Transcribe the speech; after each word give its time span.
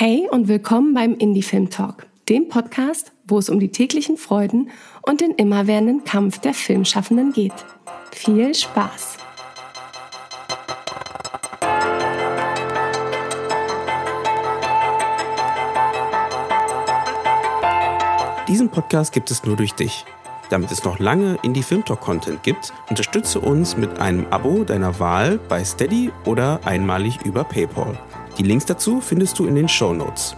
Hey 0.00 0.28
und 0.30 0.46
willkommen 0.46 0.94
beim 0.94 1.16
Indie 1.16 1.42
Film 1.42 1.70
Talk, 1.70 2.06
dem 2.28 2.48
Podcast, 2.48 3.10
wo 3.26 3.36
es 3.36 3.50
um 3.50 3.58
die 3.58 3.72
täglichen 3.72 4.16
Freuden 4.16 4.70
und 5.02 5.20
den 5.20 5.32
immerwährenden 5.32 6.04
Kampf 6.04 6.38
der 6.38 6.54
Filmschaffenden 6.54 7.32
geht. 7.32 7.52
Viel 8.12 8.54
Spaß! 8.54 9.18
Diesen 18.46 18.68
Podcast 18.68 19.12
gibt 19.12 19.32
es 19.32 19.42
nur 19.42 19.56
durch 19.56 19.72
dich. 19.72 20.04
Damit 20.48 20.70
es 20.70 20.84
noch 20.84 21.00
lange 21.00 21.40
Indie 21.42 21.64
Film 21.64 21.84
Talk 21.84 22.02
Content 22.02 22.44
gibt, 22.44 22.72
unterstütze 22.88 23.40
uns 23.40 23.76
mit 23.76 23.98
einem 23.98 24.26
Abo 24.30 24.62
deiner 24.62 25.00
Wahl 25.00 25.40
bei 25.48 25.64
Steady 25.64 26.12
oder 26.24 26.60
einmalig 26.64 27.18
über 27.24 27.42
PayPal. 27.42 27.98
Die 28.38 28.44
Links 28.44 28.66
dazu 28.66 29.00
findest 29.00 29.38
du 29.38 29.46
in 29.46 29.56
den 29.56 29.68
Show 29.68 29.92
Notes. 29.92 30.36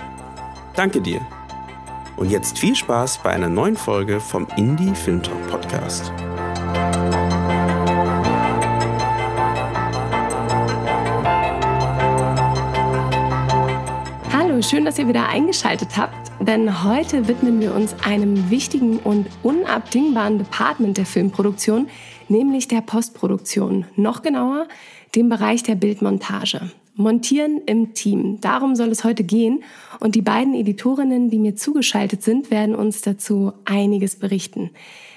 Danke 0.75 1.01
dir. 1.01 1.21
Und 2.17 2.31
jetzt 2.31 2.59
viel 2.59 2.75
Spaß 2.75 3.19
bei 3.23 3.31
einer 3.31 3.49
neuen 3.49 3.77
Folge 3.77 4.21
vom 4.21 4.47
Indie 4.57 4.95
Film 4.95 5.23
Talk 5.23 5.49
Podcast. 5.49 6.11
Hallo, 14.33 14.61
schön, 14.63 14.85
dass 14.85 14.99
ihr 14.99 15.07
wieder 15.07 15.29
eingeschaltet 15.29 15.97
habt 15.97 16.31
denn 16.41 16.85
heute 16.85 17.29
widmen 17.29 17.61
wir 17.61 17.75
uns 17.75 17.95
einem 18.03 18.49
wichtigen 18.49 18.99
und 18.99 19.27
unabdingbaren 19.43 20.39
Department 20.39 20.97
der 20.97 21.05
Filmproduktion, 21.05 21.89
nämlich 22.29 22.67
der 22.67 22.81
Postproduktion. 22.81 23.85
Noch 23.95 24.23
genauer 24.23 24.67
dem 25.15 25.29
Bereich 25.29 25.63
der 25.63 25.75
Bildmontage. 25.75 26.71
Montieren 27.01 27.61
im 27.67 27.95
Team. 27.95 28.41
Darum 28.41 28.77
soll 28.77 28.89
es 28.89 29.05
heute 29.05 29.25
gehen. 29.25 29.65
Und 29.99 30.15
die 30.15 30.23
beiden 30.23 30.55
Editorinnen, 30.55 31.31
die 31.31 31.39
mir 31.39 31.57
zugeschaltet 31.57 32.23
sind, 32.23 32.51
werden 32.51 32.75
uns 32.75 33.03
dazu 33.03 33.53
einiges 33.65 34.17
berichten. 34.17 34.71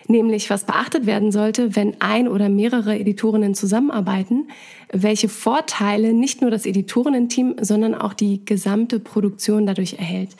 Nämlich, 0.07 0.49
was 0.49 0.65
beachtet 0.65 1.05
werden 1.05 1.31
sollte, 1.31 1.75
wenn 1.75 2.01
ein 2.01 2.27
oder 2.27 2.49
mehrere 2.49 2.99
Editorinnen 2.99 3.55
zusammenarbeiten, 3.55 4.49
welche 4.91 5.29
Vorteile 5.29 6.13
nicht 6.13 6.41
nur 6.41 6.51
das 6.51 6.65
Editorinnen-Team, 6.65 7.55
sondern 7.61 7.95
auch 7.95 8.13
die 8.13 8.43
gesamte 8.43 8.99
Produktion 8.99 9.65
dadurch 9.65 9.93
erhält. 9.93 10.31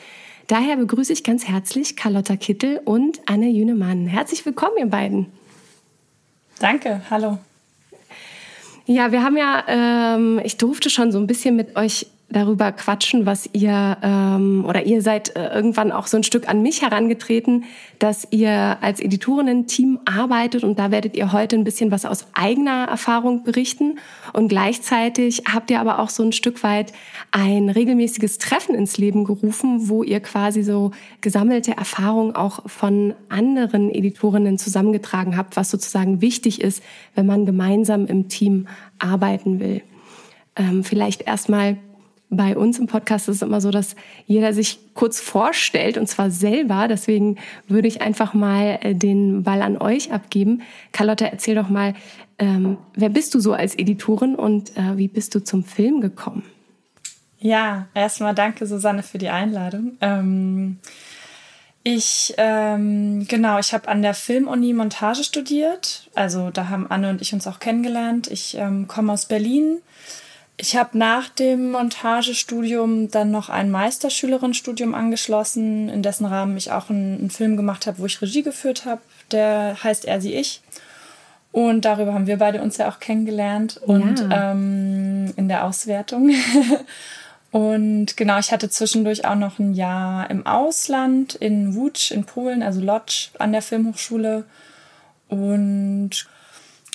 Daher 0.48 0.76
begrüße 0.76 1.12
ich 1.12 1.24
ganz 1.24 1.46
herzlich 1.46 1.96
Carlotta 1.96 2.36
Kittel 2.36 2.80
und 2.84 3.20
Anne 3.26 3.48
Jünemann. 3.48 4.06
Herzlich 4.06 4.44
willkommen, 4.44 4.76
ihr 4.78 4.86
beiden. 4.86 5.26
Danke, 6.58 7.00
hallo. 7.08 7.38
Ja, 8.86 9.12
wir 9.12 9.22
haben 9.22 9.36
ja, 9.36 9.64
ähm, 9.66 10.40
ich 10.44 10.56
durfte 10.58 10.90
schon 10.90 11.10
so 11.10 11.18
ein 11.18 11.26
bisschen 11.26 11.56
mit 11.56 11.76
euch 11.76 12.06
darüber 12.30 12.72
quatschen, 12.72 13.26
was 13.26 13.48
ihr 13.52 13.96
ähm, 14.02 14.64
oder 14.66 14.84
ihr 14.86 15.02
seid 15.02 15.36
äh, 15.36 15.54
irgendwann 15.54 15.92
auch 15.92 16.06
so 16.06 16.16
ein 16.16 16.24
Stück 16.24 16.48
an 16.48 16.62
mich 16.62 16.82
herangetreten, 16.82 17.64
dass 17.98 18.26
ihr 18.30 18.78
als 18.80 19.00
Editorinnen-Team 19.00 20.00
arbeitet 20.04 20.64
und 20.64 20.78
da 20.78 20.90
werdet 20.90 21.16
ihr 21.16 21.32
heute 21.32 21.56
ein 21.56 21.64
bisschen 21.64 21.90
was 21.90 22.04
aus 22.04 22.26
eigener 22.32 22.88
Erfahrung 22.88 23.44
berichten 23.44 23.98
und 24.32 24.48
gleichzeitig 24.48 25.44
habt 25.52 25.70
ihr 25.70 25.80
aber 25.80 26.00
auch 26.00 26.08
so 26.08 26.22
ein 26.22 26.32
Stück 26.32 26.62
weit 26.62 26.92
ein 27.30 27.68
regelmäßiges 27.68 28.38
Treffen 28.38 28.74
ins 28.74 28.96
Leben 28.96 29.24
gerufen, 29.24 29.88
wo 29.88 30.02
ihr 30.02 30.20
quasi 30.20 30.62
so 30.62 30.90
gesammelte 31.20 31.76
Erfahrungen 31.76 32.34
auch 32.34 32.68
von 32.68 33.14
anderen 33.28 33.90
Editorinnen 33.90 34.58
zusammengetragen 34.58 35.36
habt, 35.36 35.56
was 35.56 35.70
sozusagen 35.70 36.20
wichtig 36.20 36.60
ist, 36.60 36.82
wenn 37.14 37.26
man 37.26 37.46
gemeinsam 37.46 38.06
im 38.06 38.28
Team 38.28 38.66
arbeiten 38.98 39.60
will. 39.60 39.82
Ähm, 40.56 40.84
vielleicht 40.84 41.22
erstmal 41.22 41.78
bei 42.36 42.56
uns 42.56 42.78
im 42.78 42.86
Podcast 42.86 43.28
ist 43.28 43.36
es 43.36 43.42
immer 43.42 43.60
so, 43.60 43.70
dass 43.70 43.96
jeder 44.26 44.52
sich 44.52 44.78
kurz 44.94 45.20
vorstellt 45.20 45.98
und 45.98 46.08
zwar 46.08 46.30
selber. 46.30 46.88
Deswegen 46.88 47.36
würde 47.68 47.88
ich 47.88 48.00
einfach 48.00 48.34
mal 48.34 48.78
äh, 48.82 48.94
den 48.94 49.42
Ball 49.42 49.62
an 49.62 49.76
euch 49.78 50.12
abgeben. 50.12 50.62
Carlotta, 50.92 51.26
erzähl 51.26 51.54
doch 51.54 51.68
mal, 51.68 51.94
ähm, 52.38 52.78
wer 52.94 53.08
bist 53.08 53.34
du 53.34 53.40
so 53.40 53.52
als 53.52 53.76
Editorin 53.78 54.34
und 54.34 54.76
äh, 54.76 54.96
wie 54.96 55.08
bist 55.08 55.34
du 55.34 55.40
zum 55.40 55.64
Film 55.64 56.00
gekommen? 56.00 56.42
Ja, 57.38 57.86
erstmal 57.94 58.34
danke 58.34 58.66
Susanne 58.66 59.02
für 59.02 59.18
die 59.18 59.28
Einladung. 59.28 59.98
Ähm, 60.00 60.78
ich, 61.82 62.32
ähm, 62.38 63.26
genau, 63.28 63.58
ich 63.58 63.74
habe 63.74 63.88
an 63.88 64.00
der 64.00 64.14
Filmuni 64.14 64.72
Montage 64.72 65.22
studiert. 65.22 66.08
Also 66.14 66.48
da 66.48 66.70
haben 66.70 66.90
Anne 66.90 67.10
und 67.10 67.20
ich 67.20 67.34
uns 67.34 67.46
auch 67.46 67.58
kennengelernt. 67.58 68.28
Ich 68.28 68.56
ähm, 68.56 68.88
komme 68.88 69.12
aus 69.12 69.26
Berlin 69.26 69.82
ich 70.56 70.76
habe 70.76 70.96
nach 70.96 71.28
dem 71.28 71.72
Montagestudium 71.72 73.10
dann 73.10 73.30
noch 73.30 73.48
ein 73.48 73.70
Meisterschülerinnenstudium 73.70 74.94
angeschlossen, 74.94 75.88
in 75.88 76.02
dessen 76.02 76.26
Rahmen 76.26 76.56
ich 76.56 76.70
auch 76.70 76.90
einen, 76.90 77.18
einen 77.18 77.30
Film 77.30 77.56
gemacht 77.56 77.86
habe, 77.86 77.98
wo 77.98 78.06
ich 78.06 78.22
Regie 78.22 78.42
geführt 78.42 78.84
habe. 78.84 79.00
Der 79.32 79.76
heißt 79.82 80.04
Er, 80.04 80.20
sie, 80.20 80.34
ich. 80.34 80.62
Und 81.50 81.84
darüber 81.84 82.14
haben 82.14 82.26
wir 82.26 82.38
beide 82.38 82.62
uns 82.62 82.76
ja 82.76 82.88
auch 82.88 83.00
kennengelernt 83.00 83.80
und 83.84 84.20
ja. 84.20 84.52
ähm, 84.52 85.32
in 85.36 85.48
der 85.48 85.64
Auswertung. 85.64 86.30
und 87.50 88.16
genau, 88.16 88.38
ich 88.38 88.52
hatte 88.52 88.68
zwischendurch 88.68 89.24
auch 89.24 89.36
noch 89.36 89.58
ein 89.58 89.74
Jahr 89.74 90.30
im 90.30 90.46
Ausland 90.46 91.34
in 91.34 91.76
Łódź 91.76 92.12
in 92.12 92.24
Polen, 92.24 92.62
also 92.62 92.80
Lodz 92.80 93.30
an 93.38 93.52
der 93.52 93.62
Filmhochschule. 93.62 94.44
Und 95.28 96.26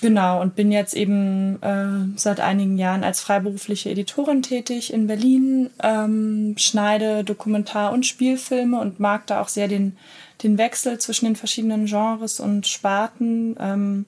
Genau, 0.01 0.39
und 0.39 0.55
bin 0.55 0.71
jetzt 0.71 0.93
eben 0.93 1.61
äh, 1.61 2.17
seit 2.17 2.39
einigen 2.39 2.77
Jahren 2.77 3.03
als 3.03 3.19
freiberufliche 3.19 3.89
Editorin 3.89 4.41
tätig 4.41 4.93
in 4.93 5.07
Berlin, 5.07 5.71
ähm, 5.83 6.55
schneide 6.57 7.25
Dokumentar- 7.25 7.91
und 7.91 8.05
Spielfilme 8.05 8.79
und 8.79 9.01
mag 9.01 9.27
da 9.27 9.41
auch 9.41 9.49
sehr 9.49 9.67
den, 9.67 9.97
den 10.41 10.57
Wechsel 10.57 10.99
zwischen 10.99 11.25
den 11.25 11.35
verschiedenen 11.35 11.85
Genres 11.85 12.39
und 12.39 12.65
Sparten. 12.65 13.57
Ähm, 13.59 14.05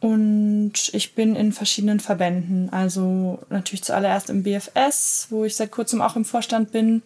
und 0.00 0.72
ich 0.92 1.14
bin 1.14 1.36
in 1.36 1.52
verschiedenen 1.52 2.00
Verbänden, 2.00 2.72
also 2.72 3.40
natürlich 3.50 3.84
zuallererst 3.84 4.30
im 4.30 4.42
BFS, 4.42 5.28
wo 5.30 5.44
ich 5.44 5.54
seit 5.54 5.70
kurzem 5.70 6.00
auch 6.00 6.16
im 6.16 6.24
Vorstand 6.24 6.72
bin, 6.72 7.02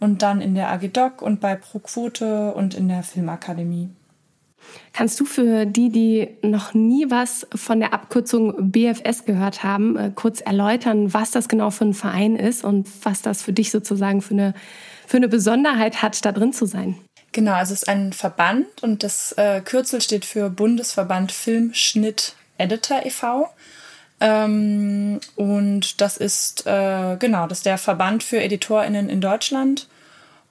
und 0.00 0.22
dann 0.22 0.40
in 0.40 0.54
der 0.54 0.70
AG 0.70 0.88
Doc 0.92 1.22
und 1.22 1.40
bei 1.40 1.56
ProQuote 1.56 2.52
und 2.52 2.74
in 2.74 2.88
der 2.88 3.02
Filmakademie. 3.02 3.88
Kannst 4.92 5.20
du 5.20 5.24
für 5.24 5.66
die, 5.66 5.90
die 5.90 6.28
noch 6.42 6.74
nie 6.74 7.06
was 7.08 7.46
von 7.54 7.80
der 7.80 7.92
Abkürzung 7.92 8.70
BFS 8.70 9.24
gehört 9.24 9.62
haben, 9.62 9.96
äh, 9.96 10.10
kurz 10.14 10.40
erläutern, 10.40 11.12
was 11.14 11.30
das 11.30 11.48
genau 11.48 11.70
für 11.70 11.84
ein 11.84 11.94
Verein 11.94 12.36
ist 12.36 12.64
und 12.64 12.88
was 13.04 13.22
das 13.22 13.42
für 13.42 13.52
dich 13.52 13.70
sozusagen 13.70 14.22
für 14.22 14.34
eine, 14.34 14.54
für 15.06 15.18
eine 15.18 15.28
Besonderheit 15.28 16.02
hat, 16.02 16.24
da 16.24 16.32
drin 16.32 16.52
zu 16.52 16.66
sein? 16.66 16.96
Genau, 17.32 17.52
also 17.52 17.74
es 17.74 17.82
ist 17.82 17.88
ein 17.88 18.12
Verband 18.12 18.66
und 18.82 19.02
das 19.02 19.32
äh, 19.32 19.60
Kürzel 19.60 20.00
steht 20.00 20.24
für 20.24 20.50
Bundesverband 20.50 21.30
Filmschnitt 21.30 22.34
Editor 22.56 23.04
e.V. 23.04 23.48
Ähm, 24.20 25.20
und 25.36 26.00
das 26.00 26.16
ist, 26.16 26.66
äh, 26.66 27.16
genau, 27.18 27.46
das 27.46 27.58
ist 27.58 27.66
der 27.66 27.78
Verband 27.78 28.22
für 28.22 28.38
EditorInnen 28.38 29.08
in 29.08 29.20
Deutschland. 29.20 29.86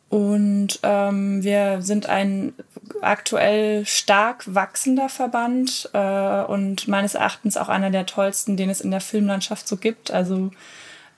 Und 0.09 0.79
ähm, 0.83 1.43
wir 1.43 1.81
sind 1.81 2.07
ein 2.07 2.53
aktuell 3.01 3.85
stark 3.85 4.43
wachsender 4.53 5.09
Verband 5.09 5.89
äh, 5.93 6.43
und 6.43 6.87
meines 6.87 7.15
Erachtens 7.15 7.57
auch 7.57 7.69
einer 7.69 7.89
der 7.89 8.05
tollsten, 8.05 8.55
den 8.55 8.69
es 8.69 8.81
in 8.81 8.91
der 8.91 9.01
Filmlandschaft 9.01 9.67
so 9.67 9.75
gibt. 9.75 10.11
Also 10.11 10.51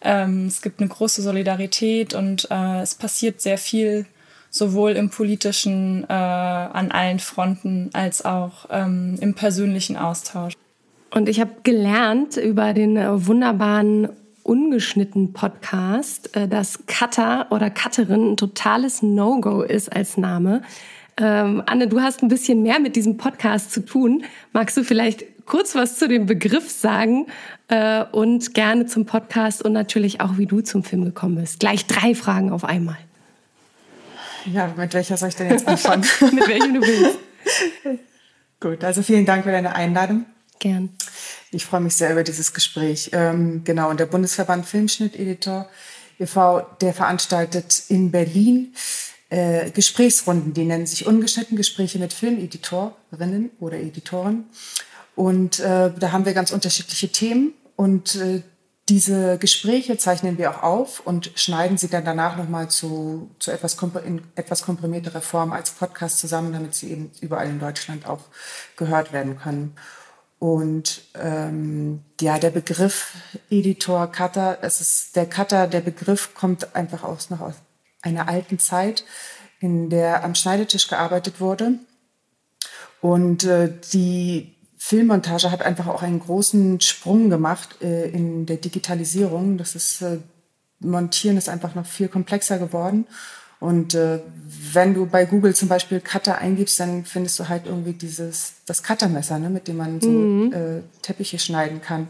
ähm, 0.01 0.47
es 0.47 0.61
gibt 0.61 0.79
eine 0.79 0.89
große 0.89 1.21
Solidarität 1.21 2.13
und 2.15 2.49
äh, 2.49 2.81
es 2.81 2.95
passiert 2.95 3.41
sehr 3.41 3.57
viel, 3.57 4.07
sowohl 4.49 4.93
im 4.93 5.11
politischen 5.11 6.05
äh, 6.09 6.13
an 6.13 6.91
allen 6.91 7.19
Fronten 7.19 7.91
als 7.93 8.25
auch 8.25 8.65
ähm, 8.71 9.17
im 9.21 9.35
persönlichen 9.35 9.97
Austausch. 9.97 10.53
Und 11.11 11.29
ich 11.29 11.39
habe 11.39 11.51
gelernt 11.63 12.37
über 12.37 12.73
den 12.73 12.97
wunderbaren 12.97 14.09
ungeschnitten 14.49 15.31
Podcast, 15.31 16.35
äh, 16.35 16.47
dass 16.47 16.87
Cutter 16.87 17.47
oder 17.51 17.69
Cutterin 17.69 18.31
ein 18.31 18.37
totales 18.37 19.03
No-Go 19.03 19.61
ist 19.61 19.95
als 19.95 20.17
Name. 20.17 20.63
Ähm, 21.17 21.61
Anne, 21.67 21.87
du 21.87 22.01
hast 22.01 22.23
ein 22.23 22.29
bisschen 22.29 22.63
mehr 22.63 22.79
mit 22.79 22.95
diesem 22.95 23.17
Podcast 23.17 23.71
zu 23.71 23.85
tun. 23.85 24.23
Magst 24.51 24.75
du 24.75 24.83
vielleicht 24.83 25.45
kurz 25.45 25.75
was 25.75 25.97
zu 25.97 26.07
dem 26.07 26.25
Begriff 26.25 26.71
sagen 26.71 27.27
äh, 27.67 28.03
und 28.11 28.55
gerne 28.55 28.87
zum 28.87 29.05
Podcast 29.05 29.63
und 29.63 29.73
natürlich 29.73 30.19
auch, 30.19 30.37
wie 30.39 30.47
du 30.47 30.61
zum 30.61 30.83
Film 30.83 31.05
gekommen 31.05 31.35
bist? 31.35 31.59
Gleich 31.59 31.85
drei 31.85 32.15
Fragen 32.15 32.51
auf 32.51 32.63
einmal. 32.63 32.97
Ja, 34.51 34.73
mit 34.75 34.93
welcher 34.95 35.15
soll 35.15 35.29
ich 35.29 35.35
denn 35.35 35.51
jetzt 35.51 35.67
anfangen? 35.67 36.05
mit 36.33 36.47
welchem 36.47 36.73
du 36.73 36.81
willst. 36.81 37.19
Gut, 38.59 38.83
also 38.83 39.03
vielen 39.03 39.25
Dank 39.25 39.43
für 39.43 39.51
deine 39.51 39.75
Einladung. 39.75 40.25
Gern. 40.59 40.89
Ich 41.51 41.65
freue 41.65 41.81
mich 41.81 41.95
sehr 41.95 42.11
über 42.11 42.23
dieses 42.23 42.53
Gespräch. 42.53 43.09
Ähm, 43.13 43.63
genau, 43.63 43.89
und 43.89 43.99
der 43.99 44.05
Bundesverband 44.05 44.65
Filmschnitt-Editor 44.65 45.67
e.V., 46.19 46.61
der 46.81 46.93
veranstaltet 46.93 47.83
in 47.87 48.11
Berlin 48.11 48.73
äh, 49.29 49.71
Gesprächsrunden, 49.71 50.53
die 50.53 50.65
nennen 50.65 50.85
sich 50.85 51.07
ungeschnitten 51.07 51.57
Gespräche 51.57 51.99
mit 51.99 52.13
Filmeditorinnen 52.13 53.51
oder 53.59 53.77
Editoren. 53.77 54.45
Und 55.15 55.59
äh, 55.59 55.91
da 55.97 56.11
haben 56.11 56.25
wir 56.25 56.33
ganz 56.33 56.51
unterschiedliche 56.51 57.09
Themen 57.09 57.53
und 57.75 58.15
äh, 58.15 58.41
diese 58.89 59.37
Gespräche 59.37 59.97
zeichnen 59.97 60.39
wir 60.39 60.49
auch 60.51 60.63
auf 60.63 60.99
und 61.05 61.31
schneiden 61.35 61.77
sie 61.77 61.89
dann 61.89 62.05
danach 62.05 62.37
nochmal 62.37 62.69
zu, 62.69 63.29
zu 63.37 63.51
etwas, 63.51 63.77
in 64.03 64.23
etwas 64.35 64.63
komprimierterer 64.63 65.21
Form 65.21 65.51
als 65.51 65.71
Podcast 65.71 66.19
zusammen, 66.19 66.53
damit 66.53 66.73
sie 66.73 66.89
eben 66.91 67.11
überall 67.21 67.47
in 67.47 67.59
Deutschland 67.59 68.07
auch 68.07 68.21
gehört 68.77 69.13
werden 69.13 69.37
können. 69.37 69.75
Und 70.39 71.01
ähm, 71.15 72.01
ja, 72.21 72.39
der 72.39 72.49
Begriff 72.49 73.13
Editor, 73.49 74.07
Cutter, 74.07 74.57
es 74.61 74.79
ist 74.79 75.15
der 75.17 75.25
Cutter, 75.25 75.67
der 75.67 75.81
Begriff 75.81 76.33
kommt 76.33 76.75
einfach 76.75 77.03
aus 77.03 77.29
noch 77.29 77.41
aus 77.41 77.55
einer 78.01 78.29
alten 78.29 78.57
Zeit, 78.57 79.03
in 79.59 79.89
der 79.89 80.23
am 80.23 80.35
Schneidetisch 80.35 80.87
gearbeitet 80.87 81.41
wurde. 81.41 81.73
Und 83.01 83.43
äh, 83.43 83.73
die 83.93 84.55
Filmmontage 84.77 85.51
hat 85.51 85.61
einfach 85.61 85.87
auch 85.87 86.03
einen 86.03 86.21
großen 86.21 86.79
Sprung 86.79 87.29
gemacht 87.29 87.81
äh, 87.81 88.09
in 88.09 88.45
der 88.45 88.57
Digitalisierung. 88.57 89.57
Das 89.57 89.75
ist 89.75 90.01
äh, 90.01 90.19
Montieren 90.79 91.37
ist 91.37 91.49
einfach 91.49 91.75
noch 91.75 91.85
viel 91.85 92.07
komplexer 92.07 92.57
geworden. 92.57 93.05
Und 93.59 93.93
äh, 93.93 94.19
wenn 94.73 94.93
du 94.93 95.05
bei 95.05 95.25
Google 95.25 95.53
zum 95.53 95.67
Beispiel 95.67 95.99
Cutter 95.99 96.37
eingibst, 96.37 96.79
dann 96.79 97.05
findest 97.05 97.39
du 97.39 97.49
halt 97.49 97.65
irgendwie 97.65 97.93
dieses 97.93 98.53
das 98.65 98.83
Cuttermesser, 98.83 99.37
ne, 99.39 99.49
mit 99.49 99.67
dem 99.67 99.77
man 99.77 99.99
so 99.99 100.09
mhm. 100.09 100.53
äh, 100.53 100.81
Teppiche 101.01 101.39
schneiden 101.39 101.81
kann. 101.81 102.07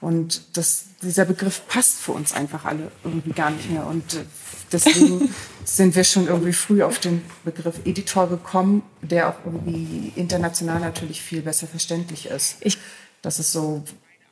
Und 0.00 0.56
das, 0.56 0.86
dieser 1.02 1.26
Begriff 1.26 1.66
passt 1.68 1.98
für 1.98 2.12
uns 2.12 2.32
einfach 2.32 2.64
alle 2.64 2.90
irgendwie 3.04 3.32
gar 3.32 3.50
nicht 3.50 3.70
mehr. 3.70 3.86
Und 3.86 4.14
äh, 4.14 4.24
deswegen 4.72 5.34
sind 5.64 5.94
wir 5.94 6.04
schon 6.04 6.26
irgendwie 6.26 6.52
früh 6.54 6.82
auf 6.82 6.98
den 7.00 7.22
Begriff 7.44 7.80
Editor 7.84 8.28
gekommen, 8.28 8.82
der 9.02 9.28
auch 9.28 9.36
irgendwie 9.44 10.12
international 10.16 10.80
natürlich 10.80 11.20
viel 11.20 11.42
besser 11.42 11.66
verständlich 11.66 12.26
ist. 12.26 12.56
Ich, 12.60 12.78
das 13.20 13.38
ist 13.38 13.52
so 13.52 13.82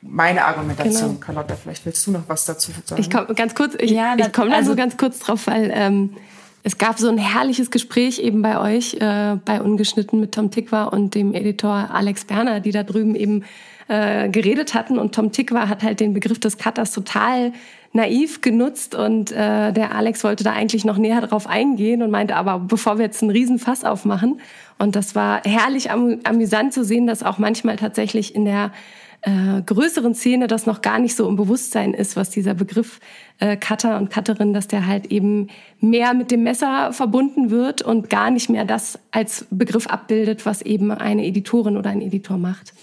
meine 0.01 0.45
Argumentation. 0.45 1.09
Genau. 1.09 1.19
Carlotta, 1.19 1.55
vielleicht 1.55 1.85
willst 1.85 2.05
du 2.07 2.11
noch 2.11 2.23
was 2.27 2.45
dazu 2.45 2.71
sagen? 2.85 3.01
Ich 3.01 3.11
komme 3.11 3.33
ganz 3.35 3.53
kurz, 3.53 3.75
ich, 3.77 3.91
ja, 3.91 4.15
ich 4.17 4.33
komme 4.33 4.55
also, 4.55 4.69
da 4.69 4.71
so 4.71 4.75
ganz 4.75 4.97
kurz 4.97 5.19
drauf, 5.19 5.45
weil 5.45 5.71
ähm, 5.73 6.15
es 6.63 6.77
gab 6.77 6.99
so 6.99 7.07
ein 7.07 7.17
herrliches 7.17 7.71
Gespräch 7.71 8.19
eben 8.19 8.41
bei 8.41 8.59
euch, 8.59 8.95
äh, 8.95 9.37
bei 9.45 9.61
Ungeschnitten 9.61 10.19
mit 10.19 10.33
Tom 10.33 10.51
Tikwa 10.51 10.85
und 10.85 11.15
dem 11.15 11.33
Editor 11.33 11.89
Alex 11.91 12.25
Berner, 12.25 12.59
die 12.59 12.71
da 12.71 12.83
drüben 12.83 13.15
eben 13.15 13.43
äh, 13.87 14.29
geredet 14.29 14.73
hatten. 14.73 14.99
Und 14.99 15.15
Tom 15.15 15.31
Tikwa 15.31 15.69
hat 15.69 15.83
halt 15.83 15.99
den 15.99 16.13
Begriff 16.13 16.39
des 16.39 16.57
Cutters 16.57 16.91
total 16.91 17.53
naiv 17.91 18.41
genutzt 18.41 18.93
und 18.93 19.31
äh, 19.31 19.71
der 19.73 19.95
Alex 19.95 20.23
wollte 20.23 20.43
da 20.43 20.51
eigentlich 20.51 20.85
noch 20.85 20.97
näher 20.97 21.21
drauf 21.21 21.47
eingehen 21.47 22.03
und 22.03 22.11
meinte, 22.11 22.35
aber 22.35 22.59
bevor 22.59 22.99
wir 22.99 23.05
jetzt 23.05 23.23
einen 23.23 23.31
Riesenfass 23.31 23.83
aufmachen. 23.83 24.39
Und 24.77 24.95
das 24.95 25.15
war 25.15 25.41
herrlich 25.43 25.89
am 25.89 26.19
amüsant 26.23 26.71
zu 26.73 26.83
sehen, 26.83 27.07
dass 27.07 27.23
auch 27.23 27.39
manchmal 27.39 27.77
tatsächlich 27.77 28.35
in 28.35 28.45
der 28.45 28.71
äh, 29.21 29.61
größeren 29.65 30.15
Szene 30.15 30.47
das 30.47 30.65
noch 30.65 30.81
gar 30.81 30.99
nicht 30.99 31.15
so 31.15 31.27
im 31.27 31.35
Bewusstsein 31.35 31.93
ist, 31.93 32.15
was 32.15 32.29
dieser 32.29 32.53
Begriff 32.53 32.99
äh, 33.39 33.57
Cutter 33.57 33.97
und 33.97 34.11
Cutterin, 34.11 34.53
dass 34.53 34.67
der 34.67 34.87
halt 34.87 35.07
eben 35.07 35.49
mehr 35.79 36.13
mit 36.13 36.31
dem 36.31 36.43
Messer 36.43 36.93
verbunden 36.93 37.49
wird 37.49 37.81
und 37.81 38.09
gar 38.09 38.31
nicht 38.31 38.49
mehr 38.49 38.65
das 38.65 38.97
als 39.11 39.45
Begriff 39.49 39.87
abbildet, 39.87 40.45
was 40.45 40.61
eben 40.61 40.91
eine 40.91 41.25
Editorin 41.25 41.75
oder 41.75 41.89
ein 41.89 42.01
Editor 42.01 42.37
macht. 42.37 42.73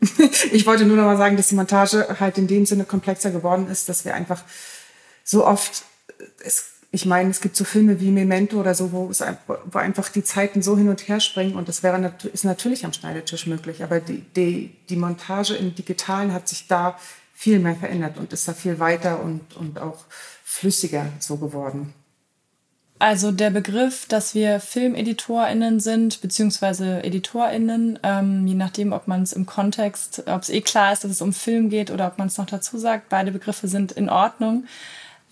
ich 0.52 0.66
wollte 0.66 0.84
nur 0.84 0.96
noch 0.96 1.04
mal 1.04 1.16
sagen, 1.16 1.36
dass 1.36 1.48
die 1.48 1.54
Montage 1.54 2.16
halt 2.20 2.38
in 2.38 2.46
dem 2.46 2.66
Sinne 2.66 2.84
komplexer 2.84 3.30
geworden 3.30 3.68
ist, 3.68 3.88
dass 3.88 4.04
wir 4.04 4.14
einfach 4.14 4.44
so 5.24 5.46
oft, 5.46 5.84
es, 6.42 6.73
ich 6.94 7.06
meine, 7.06 7.30
es 7.30 7.40
gibt 7.40 7.56
so 7.56 7.64
Filme 7.64 8.00
wie 8.00 8.12
Memento 8.12 8.60
oder 8.60 8.72
so, 8.74 8.92
wo, 8.92 9.10
es, 9.10 9.22
wo 9.48 9.78
einfach 9.78 10.08
die 10.08 10.22
Zeiten 10.22 10.62
so 10.62 10.76
hin 10.76 10.88
und 10.88 11.08
her 11.08 11.18
springen 11.18 11.56
und 11.56 11.68
das 11.68 11.82
wäre 11.82 12.14
ist 12.32 12.44
natürlich 12.44 12.84
am 12.84 12.92
Schneidetisch 12.92 13.48
möglich, 13.48 13.82
aber 13.82 13.98
die, 13.98 14.22
die, 14.36 14.76
die 14.88 14.96
Montage 14.96 15.54
im 15.54 15.74
Digitalen 15.74 16.32
hat 16.32 16.46
sich 16.46 16.68
da 16.68 16.96
viel 17.34 17.58
mehr 17.58 17.74
verändert 17.74 18.16
und 18.16 18.32
ist 18.32 18.46
da 18.46 18.52
viel 18.52 18.78
weiter 18.78 19.20
und, 19.20 19.56
und 19.56 19.80
auch 19.80 20.04
flüssiger 20.44 21.06
so 21.18 21.36
geworden. 21.36 21.92
Also 23.00 23.32
der 23.32 23.50
Begriff, 23.50 24.06
dass 24.06 24.36
wir 24.36 24.60
FilmeditorInnen 24.60 25.80
sind, 25.80 26.22
beziehungsweise 26.22 27.02
EditorInnen, 27.02 27.98
ähm, 28.04 28.46
je 28.46 28.54
nachdem, 28.54 28.92
ob 28.92 29.08
man 29.08 29.24
es 29.24 29.32
im 29.32 29.46
Kontext, 29.46 30.22
ob 30.26 30.42
es 30.42 30.48
eh 30.48 30.60
klar 30.60 30.92
ist, 30.92 31.02
dass 31.02 31.10
es 31.10 31.20
um 31.20 31.32
Film 31.32 31.70
geht 31.70 31.90
oder 31.90 32.06
ob 32.06 32.18
man 32.18 32.28
es 32.28 32.38
noch 32.38 32.46
dazu 32.46 32.78
sagt, 32.78 33.08
beide 33.08 33.32
Begriffe 33.32 33.66
sind 33.66 33.90
in 33.90 34.08
Ordnung. 34.08 34.66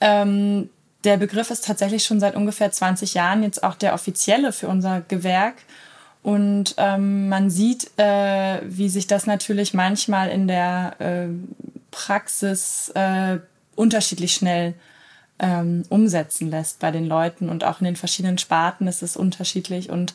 Ähm, 0.01 0.71
der 1.05 1.17
Begriff 1.17 1.51
ist 1.51 1.65
tatsächlich 1.65 2.05
schon 2.05 2.21
seit 2.21 2.37
ungefähr 2.37 2.71
20 2.71 3.15
Jahren 3.15 3.43
jetzt 3.43 3.63
auch 3.63 3.75
der 3.75 3.95
offizielle 3.95 4.53
für 4.53 4.69
unser 4.69 5.01
Gewerk. 5.01 5.57
Und 6.23 6.75
ähm, 6.77 7.29
man 7.29 7.51
sieht, 7.51 7.91
äh, 7.99 8.61
wie 8.65 8.89
sich 8.89 9.09
das 9.09 9.27
natürlich 9.27 9.75
manchmal 9.75 10.29
in 10.29 10.47
der 10.47 10.95
äh, 11.01 11.27
Praxis 11.91 12.91
äh, 12.95 13.39
unterschiedlich 13.75 14.35
schnell 14.35 14.75
ähm, 15.41 15.83
umsetzen 15.89 16.51
lässt 16.51 16.79
bei 16.79 16.93
den 16.93 17.07
Leuten 17.07 17.49
und 17.49 17.65
auch 17.65 17.81
in 17.81 17.87
den 17.87 17.97
verschiedenen 17.97 18.39
Sparten 18.39 18.87
ist 18.87 19.03
es 19.03 19.17
unterschiedlich 19.17 19.91
und 19.91 20.15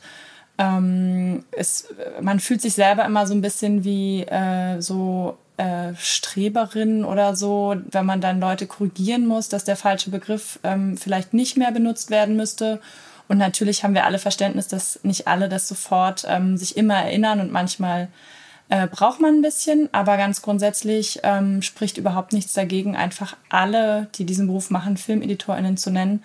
ähm, 0.58 1.44
es, 1.52 1.94
man 2.22 2.40
fühlt 2.40 2.62
sich 2.62 2.74
selber 2.74 3.06
immer 3.06 3.28
so 3.28 3.34
ein 3.34 3.42
bisschen 3.42 3.84
wie 3.84 4.24
äh, 4.24 4.80
so 4.82 5.38
äh, 5.58 5.94
Streberin 5.98 7.04
oder 7.04 7.36
so, 7.36 7.76
wenn 7.92 8.06
man 8.06 8.22
dann 8.22 8.40
Leute 8.40 8.68
korrigieren 8.68 9.26
muss, 9.26 9.50
dass 9.50 9.64
der 9.64 9.76
falsche 9.76 10.10
Begriff 10.10 10.60
ähm, 10.64 10.98
vielleicht 10.98 11.34
nicht 11.34 11.58
mehr 11.58 11.72
benutzt 11.72 12.10
werden 12.10 12.36
müsste. 12.36 12.80
Und 13.28 13.38
natürlich 13.38 13.84
haben 13.84 13.94
wir 13.94 14.06
alle 14.06 14.20
Verständnis, 14.20 14.68
dass 14.68 15.04
nicht 15.04 15.28
alle 15.28 15.50
das 15.50 15.68
sofort 15.68 16.26
ähm, 16.28 16.58
sich 16.58 16.78
immer 16.78 16.96
erinnern 16.96 17.40
und 17.42 17.52
manchmal 17.52 18.08
äh, 18.70 18.88
braucht 18.88 19.20
man 19.22 19.36
ein 19.36 19.42
bisschen, 19.42 19.90
aber 19.94 20.18
ganz 20.18 20.42
grundsätzlich 20.42 21.20
ähm, 21.24 21.62
spricht 21.62 21.98
überhaupt 21.98 22.34
nichts 22.34 22.54
dagegen, 22.54 22.96
einfach 22.96 23.36
alle, 23.50 24.08
die 24.16 24.26
diesen 24.26 24.48
Beruf 24.48 24.70
machen, 24.70 24.98
FilmeditorInnen 24.98 25.78
zu 25.78 25.90
nennen, 25.90 26.24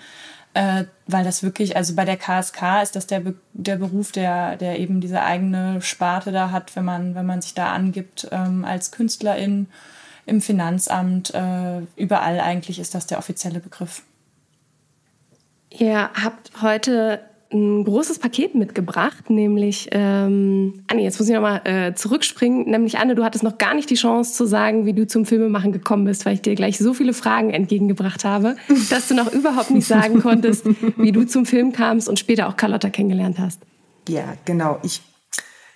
äh, 0.55 0.85
weil 1.07 1.25
das 1.25 1.43
wirklich, 1.43 1.77
also 1.77 1.95
bei 1.95 2.05
der 2.05 2.17
KSK 2.17 2.83
ist 2.83 2.97
das 2.97 3.07
der, 3.07 3.21
Be 3.21 3.35
der 3.53 3.77
Beruf, 3.77 4.13
der, 4.13 4.57
der 4.57 4.79
eben 4.79 5.01
diese 5.01 5.23
eigene 5.23 5.81
Sparte 5.81 6.33
da 6.33 6.51
hat, 6.51 6.77
wenn 6.77 6.85
man, 6.85 7.15
wenn 7.15 7.27
man 7.27 7.41
sich 7.41 7.55
da 7.55 7.73
angibt 7.73 8.29
ähm, 8.31 8.65
als 8.65 8.91
Künstlerin 8.91 9.69
im 10.27 10.41
Finanzamt, 10.41 11.35
äh, 11.35 11.81
überall 11.97 12.41
eigentlich 12.41 12.79
ist 12.79 12.95
das 12.95 13.07
der 13.07 13.19
offizielle 13.19 13.61
Begriff. 13.61 14.03
Ihr 15.71 16.11
habt 16.23 16.51
heute 16.61 17.21
ein 17.53 17.85
großes 17.85 18.19
Paket 18.19 18.55
mitgebracht, 18.55 19.31
nämlich, 19.31 19.89
ähm, 19.93 20.85
Anne, 20.89 21.03
jetzt 21.03 21.19
muss 21.19 21.29
ich 21.29 21.35
nochmal 21.35 21.61
äh, 21.65 21.95
zurückspringen, 21.95 22.71
nämlich 22.71 22.99
Anne, 22.99 23.15
du 23.15 23.25
hattest 23.25 23.45
noch 23.45 23.59
gar 23.59 23.75
nicht 23.75 23.91
die 23.91 23.95
Chance 23.95 24.35
zu 24.35 24.47
sagen, 24.47 24.87
wie 24.87 24.93
du 24.93 25.07
zum 25.07 25.27
Filmemachen 25.27 25.73
gekommen 25.73 26.05
bist, 26.05 26.25
weil 26.25 26.35
ich 26.35 26.43
dir 26.43 26.55
gleich 26.55 26.79
so 26.79 26.95
viele 26.95 27.15
Fragen 27.15 27.51
entgegengebracht 27.51 28.25
habe, 28.25 28.57
dass 28.91 29.09
du 29.09 29.15
noch 29.15 29.33
überhaupt 29.33 29.71
nicht 29.71 29.87
sagen 29.87 30.21
konntest, 30.21 30.67
wie 30.97 31.13
du 31.13 31.25
zum 31.27 31.47
Film 31.47 31.73
kamst 31.73 32.09
und 32.09 32.19
später 32.19 32.49
auch 32.49 32.57
Carlotta 32.57 32.91
kennengelernt 32.91 33.39
hast. 33.39 33.61
Ja, 34.09 34.35
genau. 34.45 34.79
Ich, 34.83 35.03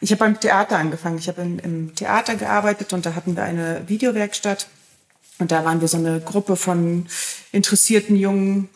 ich 0.01 0.11
habe 0.11 0.21
beim 0.21 0.41
Theater 0.41 0.79
angefangen. 0.79 1.19
Ich 1.19 1.29
habe 1.29 1.43
im, 1.43 1.59
im 1.59 1.95
Theater 1.95 2.35
gearbeitet 2.35 2.93
und 2.93 3.07
da 3.07 3.15
hatten 3.15 3.37
wir 3.37 3.45
eine 3.45 3.83
Videowerkstatt. 3.87 4.67
Und 5.39 5.53
da 5.53 5.65
waren 5.65 5.81
wir 5.81 5.89
so 5.89 5.99
eine 5.99 6.21
Gruppe 6.21 6.57
von 6.57 7.07
interessierten 7.53 8.17
jungen 8.17 8.69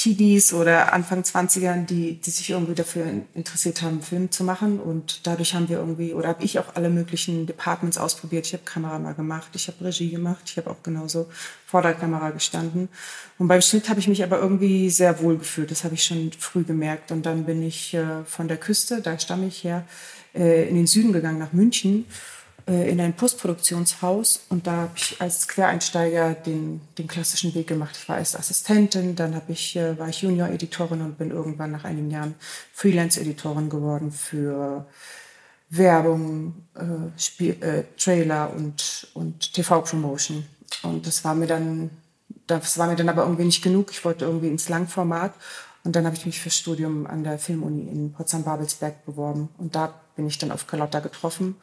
Teenies 0.00 0.54
oder 0.54 0.94
Anfang 0.94 1.20
20ern, 1.20 1.84
die, 1.84 2.14
die 2.14 2.30
sich 2.30 2.48
irgendwie 2.48 2.74
dafür 2.74 3.04
interessiert 3.34 3.82
haben, 3.82 4.00
Film 4.00 4.30
zu 4.30 4.44
machen. 4.44 4.80
Und 4.80 5.26
dadurch 5.26 5.54
haben 5.54 5.68
wir 5.68 5.76
irgendwie, 5.76 6.14
oder 6.14 6.28
habe 6.28 6.42
ich 6.42 6.58
auch 6.58 6.74
alle 6.74 6.88
möglichen 6.88 7.44
Departments 7.44 7.98
ausprobiert. 7.98 8.46
Ich 8.46 8.54
habe 8.54 8.62
Kamera 8.64 8.98
mal 8.98 9.12
gemacht, 9.12 9.50
ich 9.52 9.68
habe 9.68 9.84
Regie 9.84 10.08
gemacht, 10.08 10.40
ich 10.46 10.56
habe 10.56 10.70
auch 10.70 10.82
genauso 10.82 11.28
vor 11.66 11.82
der 11.82 11.92
Kamera 11.92 12.30
gestanden. 12.30 12.88
Und 13.36 13.48
beim 13.48 13.60
Schnitt 13.60 13.90
habe 13.90 14.00
ich 14.00 14.08
mich 14.08 14.24
aber 14.24 14.38
irgendwie 14.38 14.88
sehr 14.88 15.20
wohl 15.20 15.36
gefühlt. 15.36 15.70
Das 15.70 15.84
habe 15.84 15.94
ich 15.94 16.02
schon 16.02 16.32
früh 16.32 16.62
gemerkt. 16.62 17.12
Und 17.12 17.26
dann 17.26 17.44
bin 17.44 17.62
ich 17.62 17.92
äh, 17.92 18.24
von 18.24 18.48
der 18.48 18.56
Küste, 18.56 19.02
da 19.02 19.18
stamme 19.18 19.48
ich 19.48 19.64
her, 19.64 19.84
äh, 20.34 20.66
in 20.66 20.76
den 20.76 20.86
Süden 20.86 21.12
gegangen, 21.12 21.38
nach 21.38 21.52
München 21.52 22.06
in 22.70 23.00
ein 23.00 23.14
Postproduktionshaus 23.14 24.42
und 24.48 24.66
da 24.66 24.72
habe 24.72 24.92
ich 24.94 25.20
als 25.20 25.48
Quereinsteiger 25.48 26.34
den, 26.34 26.80
den 26.98 27.08
klassischen 27.08 27.54
Weg 27.54 27.66
gemacht. 27.66 27.96
Ich 28.00 28.08
war 28.08 28.18
erst 28.18 28.38
Assistentin, 28.38 29.16
dann 29.16 29.34
habe 29.34 29.50
ich, 29.52 29.74
äh, 29.76 29.98
war 29.98 30.08
ich 30.08 30.22
Junior-Editorin 30.22 31.00
und 31.00 31.18
bin 31.18 31.30
irgendwann 31.30 31.72
nach 31.72 31.84
einigen 31.84 32.10
Jahren 32.10 32.36
Freelance-Editorin 32.72 33.70
geworden 33.70 34.12
für 34.12 34.86
Werbung, 35.70 36.54
äh, 36.74 37.18
Spiel, 37.18 37.60
äh, 37.60 37.84
Trailer 37.98 38.52
und, 38.54 39.08
und 39.14 39.52
TV-Promotion. 39.52 40.44
Und 40.82 41.06
das 41.06 41.24
war 41.24 41.34
mir 41.34 41.46
dann, 41.46 41.90
das 42.46 42.78
war 42.78 42.86
mir 42.86 42.96
dann 42.96 43.08
aber 43.08 43.22
irgendwie 43.22 43.44
nicht 43.44 43.62
genug. 43.62 43.90
Ich 43.90 44.04
wollte 44.04 44.26
irgendwie 44.26 44.48
ins 44.48 44.68
Langformat 44.68 45.34
und 45.82 45.96
dann 45.96 46.06
habe 46.06 46.14
ich 46.14 46.24
mich 46.24 46.40
fürs 46.40 46.56
Studium 46.56 47.06
an 47.06 47.24
der 47.24 47.38
Filmuni 47.38 47.88
in 47.88 48.12
Potsdam-Babelsberg 48.12 49.04
beworben 49.06 49.48
und 49.58 49.74
da 49.74 49.94
bin 50.14 50.28
ich 50.28 50.38
dann 50.38 50.52
auf 50.52 50.66
Carlotta 50.66 51.00
getroffen 51.00 51.56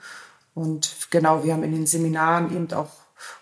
und 0.57 1.11
genau, 1.11 1.43
wir 1.43 1.53
haben 1.53 1.61
in 1.61 1.71
den 1.71 1.85
Seminaren 1.85 2.51
eben 2.51 2.73
auch 2.73 2.89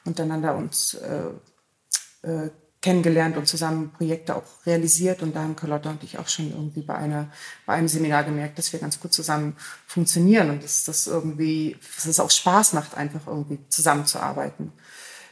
untereinander 0.03 0.53
uns 0.53 0.95
äh, 0.95 2.27
äh, 2.27 2.49
kennengelernt 2.81 3.37
und 3.37 3.47
zusammen 3.47 3.93
Projekte 3.93 4.35
auch 4.35 4.43
realisiert. 4.65 5.23
Und 5.23 5.33
da 5.33 5.43
haben 5.43 5.55
Carlotta 5.55 5.91
und 5.91 6.03
ich 6.03 6.19
auch 6.19 6.27
schon 6.27 6.51
irgendwie 6.51 6.81
bei, 6.81 6.95
einer, 6.95 7.31
bei 7.65 7.75
einem 7.75 7.87
Seminar 7.87 8.25
gemerkt, 8.25 8.57
dass 8.57 8.73
wir 8.73 8.81
ganz 8.81 8.99
gut 8.99 9.13
zusammen 9.13 9.55
funktionieren 9.87 10.49
und 10.49 10.61
dass 10.61 10.83
das 10.83 11.07
irgendwie, 11.07 11.77
dass 11.95 12.05
es 12.05 12.19
auch 12.19 12.29
Spaß 12.29 12.73
macht, 12.73 12.97
einfach 12.97 13.27
irgendwie 13.27 13.59
zusammenzuarbeiten. 13.69 14.73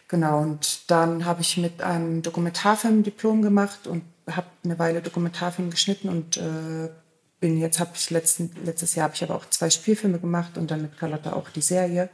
Genau, 0.07 0.39
und 0.39 0.89
dann 0.89 1.25
habe 1.25 1.41
ich 1.41 1.57
mit 1.57 1.81
einem 1.81 2.21
Dokumentarfilm 2.21 3.03
Diplom 3.03 3.41
gemacht 3.41 3.87
und 3.87 4.03
habe 4.31 4.47
eine 4.63 4.79
Weile 4.79 5.01
Dokumentarfilm 5.01 5.69
geschnitten 5.69 6.07
und 6.07 6.37
äh, 6.37 6.89
bin 7.43 7.57
jetzt 7.57 7.81
habe 7.81 7.91
ich 7.93 8.09
letzten, 8.09 8.51
letztes 8.63 8.95
Jahr 8.95 9.03
habe 9.03 9.15
ich 9.15 9.23
aber 9.23 9.35
auch 9.35 9.49
zwei 9.49 9.69
Spielfilme 9.69 10.17
gemacht 10.17 10.57
und 10.57 10.71
dann 10.71 10.81
mit 10.81 10.97
Carlotta 10.97 11.33
auch 11.33 11.49
die 11.49 11.61
Serie. 11.61 12.09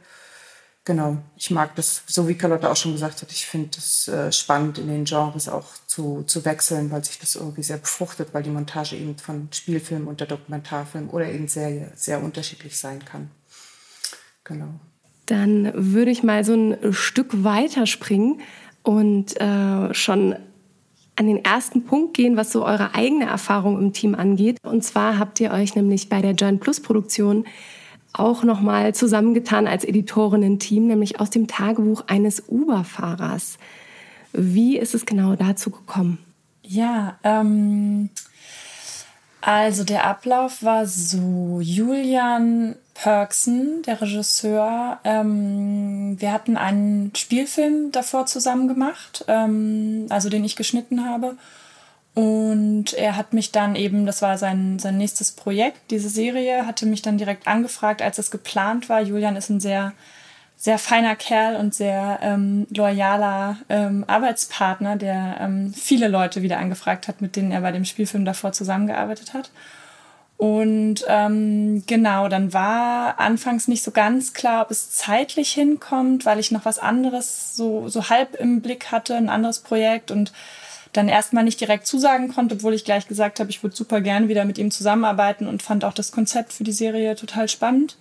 Genau, 0.84 1.18
ich 1.36 1.52
mag 1.52 1.76
das, 1.76 2.02
so 2.08 2.26
wie 2.26 2.34
Carlotta 2.34 2.68
auch 2.68 2.74
schon 2.74 2.94
gesagt 2.94 3.22
hat, 3.22 3.30
ich 3.30 3.46
finde 3.46 3.78
es 3.78 4.08
äh, 4.08 4.32
spannend, 4.32 4.78
in 4.78 4.88
den 4.88 5.04
Genres 5.04 5.48
auch 5.48 5.68
zu, 5.86 6.24
zu 6.24 6.44
wechseln, 6.44 6.90
weil 6.90 7.04
sich 7.04 7.20
das 7.20 7.36
irgendwie 7.36 7.62
sehr 7.62 7.76
befruchtet, 7.76 8.34
weil 8.34 8.42
die 8.42 8.50
Montage 8.50 8.96
eben 8.96 9.16
von 9.18 9.46
Spielfilm 9.52 10.08
und 10.08 10.18
der 10.18 10.26
Dokumentarfilm 10.26 11.10
oder 11.10 11.30
eben 11.30 11.46
Serie 11.46 11.92
sehr 11.94 12.20
unterschiedlich 12.20 12.76
sein 12.76 13.04
kann. 13.04 13.30
Genau. 14.42 14.80
Dann 15.26 15.70
würde 15.76 16.10
ich 16.10 16.24
mal 16.24 16.42
so 16.42 16.54
ein 16.54 16.92
Stück 16.92 17.44
weiter 17.44 17.86
springen 17.86 18.40
und 18.82 19.40
äh, 19.40 19.94
schon 19.94 20.34
an 21.20 21.26
den 21.26 21.44
ersten 21.44 21.84
Punkt 21.84 22.14
gehen, 22.14 22.38
was 22.38 22.50
so 22.50 22.64
eure 22.64 22.94
eigene 22.94 23.26
Erfahrung 23.26 23.78
im 23.78 23.92
Team 23.92 24.14
angeht. 24.14 24.56
Und 24.62 24.82
zwar 24.82 25.18
habt 25.18 25.38
ihr 25.38 25.50
euch 25.50 25.76
nämlich 25.76 26.08
bei 26.08 26.22
der 26.22 26.32
Joint 26.32 26.60
Plus 26.60 26.80
Produktion 26.80 27.44
auch 28.14 28.42
nochmal 28.42 28.94
zusammengetan 28.94 29.66
als 29.66 29.84
Editorinnen-Team, 29.84 30.86
nämlich 30.86 31.20
aus 31.20 31.28
dem 31.28 31.46
Tagebuch 31.46 32.04
eines 32.06 32.44
Uber-Fahrers. 32.48 33.58
Wie 34.32 34.78
ist 34.78 34.94
es 34.94 35.04
genau 35.04 35.36
dazu 35.36 35.70
gekommen? 35.70 36.16
Ja, 36.62 37.18
ähm, 37.22 38.08
also 39.42 39.84
der 39.84 40.06
Ablauf 40.06 40.62
war 40.62 40.86
so, 40.86 41.60
Julian 41.60 42.76
Perksen, 43.00 43.82
der 43.84 44.02
Regisseur, 44.02 44.98
ähm, 45.04 46.20
wir 46.20 46.32
hatten 46.32 46.58
einen 46.58 47.14
Spielfilm 47.16 47.92
davor 47.92 48.26
zusammen 48.26 48.68
gemacht, 48.68 49.24
ähm, 49.26 50.04
also 50.10 50.28
den 50.28 50.44
ich 50.44 50.54
geschnitten 50.54 51.06
habe. 51.06 51.38
Und 52.12 52.92
er 52.92 53.16
hat 53.16 53.32
mich 53.32 53.52
dann 53.52 53.74
eben, 53.74 54.04
das 54.04 54.20
war 54.20 54.36
sein, 54.36 54.78
sein 54.78 54.98
nächstes 54.98 55.32
Projekt, 55.32 55.78
diese 55.90 56.10
Serie, 56.10 56.66
hatte 56.66 56.84
mich 56.84 57.00
dann 57.00 57.16
direkt 57.16 57.46
angefragt, 57.48 58.02
als 58.02 58.18
es 58.18 58.30
geplant 58.30 58.90
war. 58.90 59.00
Julian 59.00 59.36
ist 59.36 59.48
ein 59.48 59.60
sehr, 59.60 59.94
sehr 60.58 60.78
feiner 60.78 61.16
Kerl 61.16 61.56
und 61.56 61.74
sehr 61.74 62.18
ähm, 62.20 62.66
loyaler 62.68 63.56
ähm, 63.70 64.04
Arbeitspartner, 64.08 64.96
der 64.96 65.38
ähm, 65.40 65.72
viele 65.72 66.08
Leute 66.08 66.42
wieder 66.42 66.58
angefragt 66.58 67.08
hat, 67.08 67.22
mit 67.22 67.34
denen 67.34 67.50
er 67.50 67.62
bei 67.62 67.72
dem 67.72 67.86
Spielfilm 67.86 68.26
davor 68.26 68.52
zusammengearbeitet 68.52 69.32
hat. 69.32 69.50
Und 70.40 71.04
ähm, 71.06 71.82
genau, 71.86 72.28
dann 72.28 72.54
war 72.54 73.20
anfangs 73.20 73.68
nicht 73.68 73.82
so 73.82 73.90
ganz 73.90 74.32
klar, 74.32 74.62
ob 74.62 74.70
es 74.70 74.90
zeitlich 74.90 75.52
hinkommt, 75.52 76.24
weil 76.24 76.38
ich 76.38 76.50
noch 76.50 76.64
was 76.64 76.78
anderes 76.78 77.54
so, 77.54 77.88
so 77.88 78.08
halb 78.08 78.36
im 78.36 78.62
Blick 78.62 78.90
hatte, 78.90 79.16
ein 79.16 79.28
anderes 79.28 79.58
Projekt 79.58 80.10
und 80.10 80.32
dann 80.94 81.10
erstmal 81.10 81.44
nicht 81.44 81.60
direkt 81.60 81.86
zusagen 81.86 82.32
konnte, 82.32 82.54
obwohl 82.54 82.72
ich 82.72 82.86
gleich 82.86 83.06
gesagt 83.06 83.38
habe, 83.38 83.50
ich 83.50 83.62
würde 83.62 83.76
super 83.76 84.00
gern 84.00 84.28
wieder 84.28 84.46
mit 84.46 84.56
ihm 84.56 84.70
zusammenarbeiten 84.70 85.46
und 85.46 85.62
fand 85.62 85.84
auch 85.84 85.92
das 85.92 86.10
Konzept 86.10 86.54
für 86.54 86.64
die 86.64 86.72
Serie 86.72 87.16
total 87.16 87.46
spannend. 87.46 87.98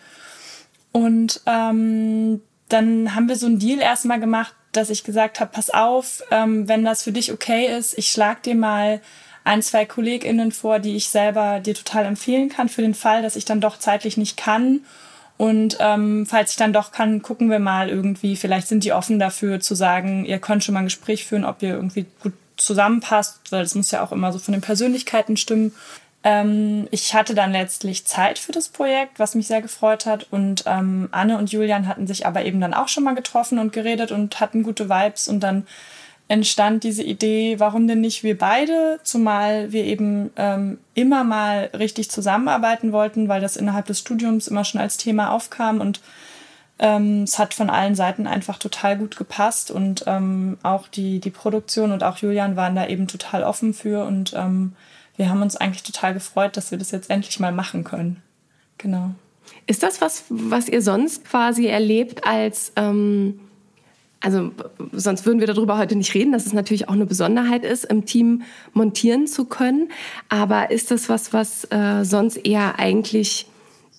Und 0.93 1.41
ähm, 1.46 2.41
dann 2.69 3.15
haben 3.15 3.27
wir 3.27 3.36
so 3.36 3.48
einen 3.48 3.60
Deal 3.60 3.81
erstmal 3.81 4.22
gemacht, 4.22 4.55
dass 4.72 4.89
ich 4.89 5.03
gesagt 5.03 5.41
habe, 5.41 5.51
pass 5.51 5.72
auf, 5.72 6.24
ähm, 6.31 6.69
wenn 6.69 6.86
das 6.86 7.03
für 7.03 7.12
dich 7.12 7.34
okay 7.34 7.65
ist, 7.77 7.98
ich 7.98 8.10
schlag 8.10 8.43
dir 8.43 8.55
mal 8.55 9.01
ein, 9.43 9.62
zwei 9.62 9.86
KollegInnen 9.86 10.51
vor, 10.51 10.79
die 10.79 10.96
ich 10.96 11.10
selber 11.10 11.60
dir 11.60 11.74
total 11.74 12.05
empfehlen 12.05 12.50
kann, 12.50 12.69
für 12.69 12.81
den 12.81 12.93
Fall, 12.93 13.22
dass 13.22 13.36
ich 13.36 13.46
dann 13.46 13.62
doch 13.62 13.79
zeitlich 13.79 14.17
nicht 14.17 14.38
kann. 14.38 14.81
Und 15.38 15.77
ähm, 15.79 16.25
falls 16.25 16.51
ich 16.51 16.58
dann 16.58 16.74
doch 16.74 16.91
kann, 16.91 17.22
gucken 17.22 17.50
wir 17.50 17.60
mal 17.60 17.89
irgendwie, 17.89 18.36
vielleicht 18.36 18.67
sind 18.67 18.84
die 18.84 18.91
offen 18.91 19.19
dafür 19.19 19.62
zu 19.62 19.74
sagen, 19.74 20.25
ihr 20.25 20.39
könnt 20.39 20.63
schon 20.63 20.74
mal 20.74 20.81
ein 20.81 20.88
Gespräch 20.88 21.25
führen, 21.25 21.46
ob 21.46 21.63
ihr 21.63 21.75
irgendwie 21.75 22.05
gut 22.22 22.34
zusammenpasst, 22.58 23.51
weil 23.51 23.63
das 23.63 23.74
muss 23.74 23.91
ja 23.91 24.03
auch 24.03 24.12
immer 24.12 24.34
so 24.34 24.39
von 24.39 24.51
den 24.51 24.62
Persönlichkeiten 24.62 25.38
stimmen. 25.38 25.74
Ähm, 26.24 26.88
ich 26.91 27.13
hatte 27.13 27.34
dann 27.34 27.53
letztlich 27.53 28.05
Zeit 28.05 28.38
für 28.38 28.51
das 28.51 28.67
Projekt, 28.67 29.19
was 29.19 29.36
mich 29.36 29.48
sehr 29.48 29.62
gefreut 29.62 30.05
hat. 30.05 30.27
Und 30.31 30.63
ähm, 30.65 31.08
Anne 31.12 31.38
und 31.38 31.51
Julian 31.51 31.88
hatten 31.88 32.08
sich 32.08 32.25
aber 32.25 32.43
eben 32.43 32.60
dann 32.60 32.74
auch 32.74 32.89
schon 32.89 33.05
mal 33.05 33.15
getroffen 33.15 33.60
und 33.60 33.72
geredet 33.72 34.12
und 34.12 34.39
hatten 34.39 34.63
gute 34.63 34.89
Vibes. 34.89 35.27
Und 35.27 35.39
dann 35.39 35.65
entstand 36.30 36.84
diese 36.84 37.04
Idee, 37.04 37.60
warum 37.60 37.88
denn 37.88 38.02
nicht 38.02 38.24
wir 38.24 38.38
beide, 38.38 39.00
zumal 39.04 39.72
wir 39.74 39.84
eben 39.84 40.30
ähm, 40.38 40.78
immer 40.94 41.24
mal 41.24 41.72
richtig 41.78 42.12
zusammenarbeiten 42.12 42.92
wollten, 42.92 43.28
weil 43.28 43.42
das 43.42 43.58
innerhalb 43.58 43.88
des 43.88 44.00
Studiums 44.00 44.48
immer 44.48 44.64
schon 44.64 44.80
als 44.80 44.98
Thema 44.98 45.32
aufkam 45.32 45.82
und 45.82 46.02
ähm, 46.78 47.24
es 47.24 47.40
hat 47.40 47.56
von 47.56 47.72
allen 47.72 47.96
Seiten 47.96 48.28
einfach 48.28 48.60
total 48.60 48.98
gut 48.98 49.18
gepasst 49.18 49.72
und 49.72 50.04
ähm, 50.06 50.60
auch 50.62 50.88
die, 50.88 51.20
die 51.20 51.32
Produktion 51.32 51.92
und 51.92 52.04
auch 52.04 52.18
Julian 52.18 52.56
waren 52.56 52.76
da 52.76 52.86
eben 52.86 53.08
total 53.08 53.44
offen 53.44 53.74
für 53.74 54.06
und 54.06 54.34
ähm, 54.36 54.74
wir 55.18 55.32
haben 55.32 55.42
uns 55.42 55.58
eigentlich 55.58 55.84
total 55.84 56.14
gefreut, 56.14 56.56
dass 56.56 56.70
wir 56.70 56.78
das 56.78 56.92
jetzt 56.92 57.10
endlich 57.10 57.40
mal 57.40 57.52
machen 57.52 57.84
können. 57.84 58.22
Genau. 58.78 59.10
Ist 59.66 59.82
das 59.82 60.00
was, 60.00 60.26
was 60.30 60.70
ihr 60.70 60.84
sonst 60.84 61.26
quasi 61.26 61.66
erlebt 61.66 62.24
als 62.24 62.72
ähm 62.76 63.40
also 64.22 64.52
sonst 64.92 65.26
würden 65.26 65.40
wir 65.40 65.48
darüber 65.48 65.78
heute 65.78 65.96
nicht 65.96 66.14
reden, 66.14 66.32
dass 66.32 66.46
es 66.46 66.54
natürlich 66.54 66.90
auch 66.90 66.94
eine 66.94 67.06
Besonderheit 67.06 67.64
ist, 67.64 67.86
im 67.86 68.06
Team 68.06 68.44
montieren 68.74 69.28
zu 69.28 69.46
können. 69.46 69.92
Aber 70.28 70.72
ist 70.72 70.92
das 70.92 71.10
was, 71.10 71.32
was 71.32 71.66
äh, 71.72 72.04
sonst 72.04 72.38
eher 72.38 72.80
eigentlich 72.80 73.48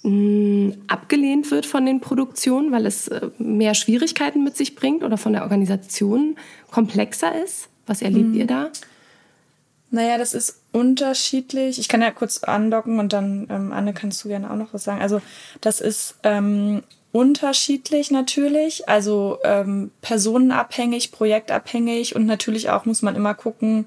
mh, 0.02 0.10
hm, 0.10 0.74
abgelehnt 0.88 1.50
wird 1.50 1.64
von 1.64 1.86
den 1.86 2.00
Produktionen, 2.00 2.70
weil 2.70 2.86
es 2.86 3.08
äh, 3.08 3.30
mehr 3.38 3.74
Schwierigkeiten 3.74 4.44
mit 4.44 4.56
sich 4.56 4.74
bringt 4.74 5.04
oder 5.04 5.16
von 5.16 5.32
der 5.32 5.42
Organisation 5.42 6.36
komplexer 6.70 7.42
ist? 7.42 7.68
Was 7.86 8.02
erlebt 8.02 8.28
mhm. 8.28 8.34
ihr 8.34 8.46
da? 8.46 8.70
Naja, 9.90 10.18
das 10.18 10.34
ist 10.34 10.60
unterschiedlich. 10.70 11.80
Ich 11.80 11.88
kann 11.88 12.00
ja 12.00 12.12
kurz 12.12 12.44
andocken 12.44 13.00
und 13.00 13.12
dann, 13.12 13.48
ähm, 13.50 13.72
Anne, 13.72 13.92
kannst 13.92 14.22
du 14.22 14.28
gerne 14.28 14.50
auch 14.50 14.56
noch 14.56 14.72
was 14.72 14.84
sagen. 14.84 15.00
Also 15.00 15.20
das 15.60 15.80
ist 15.80 16.14
ähm, 16.22 16.82
unterschiedlich 17.12 18.10
natürlich, 18.10 18.88
also 18.88 19.38
ähm, 19.44 19.90
personenabhängig, 20.00 21.12
projektabhängig 21.12 22.14
und 22.14 22.26
natürlich 22.26 22.70
auch 22.70 22.84
muss 22.84 23.02
man 23.02 23.16
immer 23.16 23.34
gucken, 23.34 23.86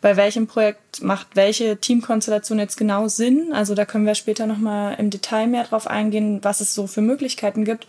bei 0.00 0.16
welchem 0.16 0.46
Projekt 0.46 1.02
macht 1.02 1.28
welche 1.34 1.76
Teamkonstellation 1.76 2.58
jetzt 2.58 2.76
genau 2.76 3.08
Sinn. 3.08 3.52
Also 3.52 3.74
da 3.74 3.84
können 3.84 4.06
wir 4.06 4.14
später 4.14 4.46
nochmal 4.46 4.96
im 4.98 5.10
Detail 5.10 5.46
mehr 5.46 5.64
drauf 5.64 5.86
eingehen, 5.86 6.40
was 6.42 6.60
es 6.60 6.74
so 6.74 6.86
für 6.86 7.02
Möglichkeiten 7.02 7.64
gibt. 7.64 7.86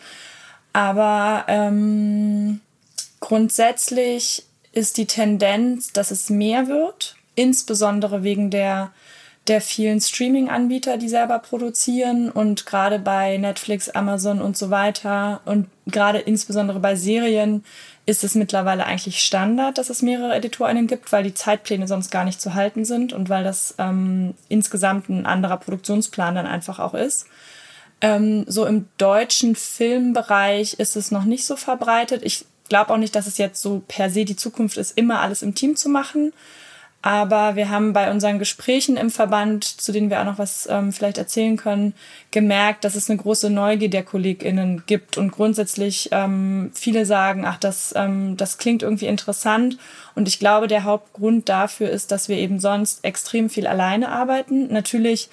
Aber 0.73 1.45
ähm, 1.47 2.59
grundsätzlich 3.19 4.43
ist 4.73 4.97
die 4.97 5.05
Tendenz, 5.05 5.93
dass 5.93 6.11
es 6.11 6.29
mehr 6.29 6.67
wird, 6.67 7.15
insbesondere 7.35 8.23
wegen 8.23 8.49
der 8.49 8.91
der 9.47 9.59
vielen 9.59 9.99
Streaming-Anbieter, 9.99 10.97
die 10.97 11.09
selber 11.09 11.39
produzieren 11.39 12.29
und 12.29 12.65
gerade 12.65 12.99
bei 12.99 13.37
Netflix, 13.37 13.89
Amazon 13.89 14.39
und 14.39 14.55
so 14.55 14.69
weiter 14.69 15.41
und 15.45 15.67
gerade 15.87 16.19
insbesondere 16.19 16.79
bei 16.79 16.95
Serien 16.95 17.63
ist 18.05 18.23
es 18.23 18.35
mittlerweile 18.35 18.85
eigentlich 18.85 19.19
Standard, 19.21 19.77
dass 19.77 19.89
es 19.89 20.01
mehrere 20.01 20.35
EditorInnen 20.35 20.87
gibt, 20.87 21.11
weil 21.11 21.23
die 21.23 21.33
Zeitpläne 21.33 21.87
sonst 21.87 22.11
gar 22.11 22.23
nicht 22.23 22.41
zu 22.41 22.53
halten 22.53 22.85
sind 22.85 23.13
und 23.13 23.29
weil 23.29 23.43
das 23.43 23.75
ähm, 23.77 24.35
insgesamt 24.49 25.09
ein 25.09 25.25
anderer 25.25 25.57
Produktionsplan 25.57 26.35
dann 26.35 26.47
einfach 26.47 26.79
auch 26.79 26.93
ist. 26.93 27.27
Ähm, 28.01 28.45
so 28.47 28.65
im 28.65 28.87
deutschen 28.97 29.55
Filmbereich 29.55 30.73
ist 30.73 30.95
es 30.95 31.11
noch 31.11 31.23
nicht 31.23 31.45
so 31.45 31.55
verbreitet. 31.55 32.23
Ich 32.23 32.45
glaube 32.69 32.93
auch 32.93 32.97
nicht, 32.97 33.15
dass 33.15 33.27
es 33.27 33.37
jetzt 33.37 33.61
so 33.61 33.83
per 33.87 34.09
se 34.09 34.25
die 34.25 34.35
Zukunft 34.35 34.77
ist, 34.77 34.97
immer 34.97 35.21
alles 35.21 35.43
im 35.43 35.53
Team 35.53 35.75
zu 35.75 35.87
machen. 35.87 36.33
Aber 37.03 37.55
wir 37.55 37.69
haben 37.69 37.93
bei 37.93 38.11
unseren 38.11 38.37
Gesprächen 38.37 38.95
im 38.95 39.09
Verband, 39.09 39.63
zu 39.63 39.91
denen 39.91 40.11
wir 40.11 40.21
auch 40.21 40.25
noch 40.25 40.37
was 40.37 40.67
ähm, 40.69 40.91
vielleicht 40.91 41.17
erzählen 41.17 41.57
können, 41.57 41.95
gemerkt, 42.29 42.83
dass 42.83 42.93
es 42.93 43.09
eine 43.09 43.17
große 43.17 43.49
Neugier 43.49 43.89
der 43.89 44.03
KollegInnen 44.03 44.83
gibt 44.85 45.17
und 45.17 45.31
grundsätzlich 45.31 46.09
ähm, 46.11 46.69
viele 46.75 47.07
sagen, 47.07 47.43
ach, 47.45 47.57
das, 47.57 47.93
ähm, 47.97 48.37
das 48.37 48.59
klingt 48.59 48.83
irgendwie 48.83 49.07
interessant. 49.07 49.79
Und 50.13 50.27
ich 50.27 50.37
glaube, 50.37 50.67
der 50.67 50.83
Hauptgrund 50.83 51.49
dafür 51.49 51.89
ist, 51.89 52.11
dass 52.11 52.29
wir 52.29 52.37
eben 52.37 52.59
sonst 52.59 53.03
extrem 53.03 53.49
viel 53.49 53.65
alleine 53.65 54.09
arbeiten. 54.09 54.71
Natürlich 54.71 55.29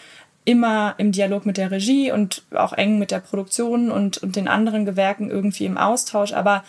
immer 0.46 0.94
im 0.96 1.12
Dialog 1.12 1.44
mit 1.44 1.58
der 1.58 1.70
Regie 1.70 2.10
und 2.10 2.42
auch 2.54 2.72
eng 2.72 2.98
mit 2.98 3.10
der 3.10 3.20
Produktion 3.20 3.90
und, 3.90 4.16
und 4.16 4.36
den 4.36 4.48
anderen 4.48 4.86
Gewerken 4.86 5.30
irgendwie 5.30 5.66
im 5.66 5.76
Austausch. 5.76 6.32
Aber 6.32 6.64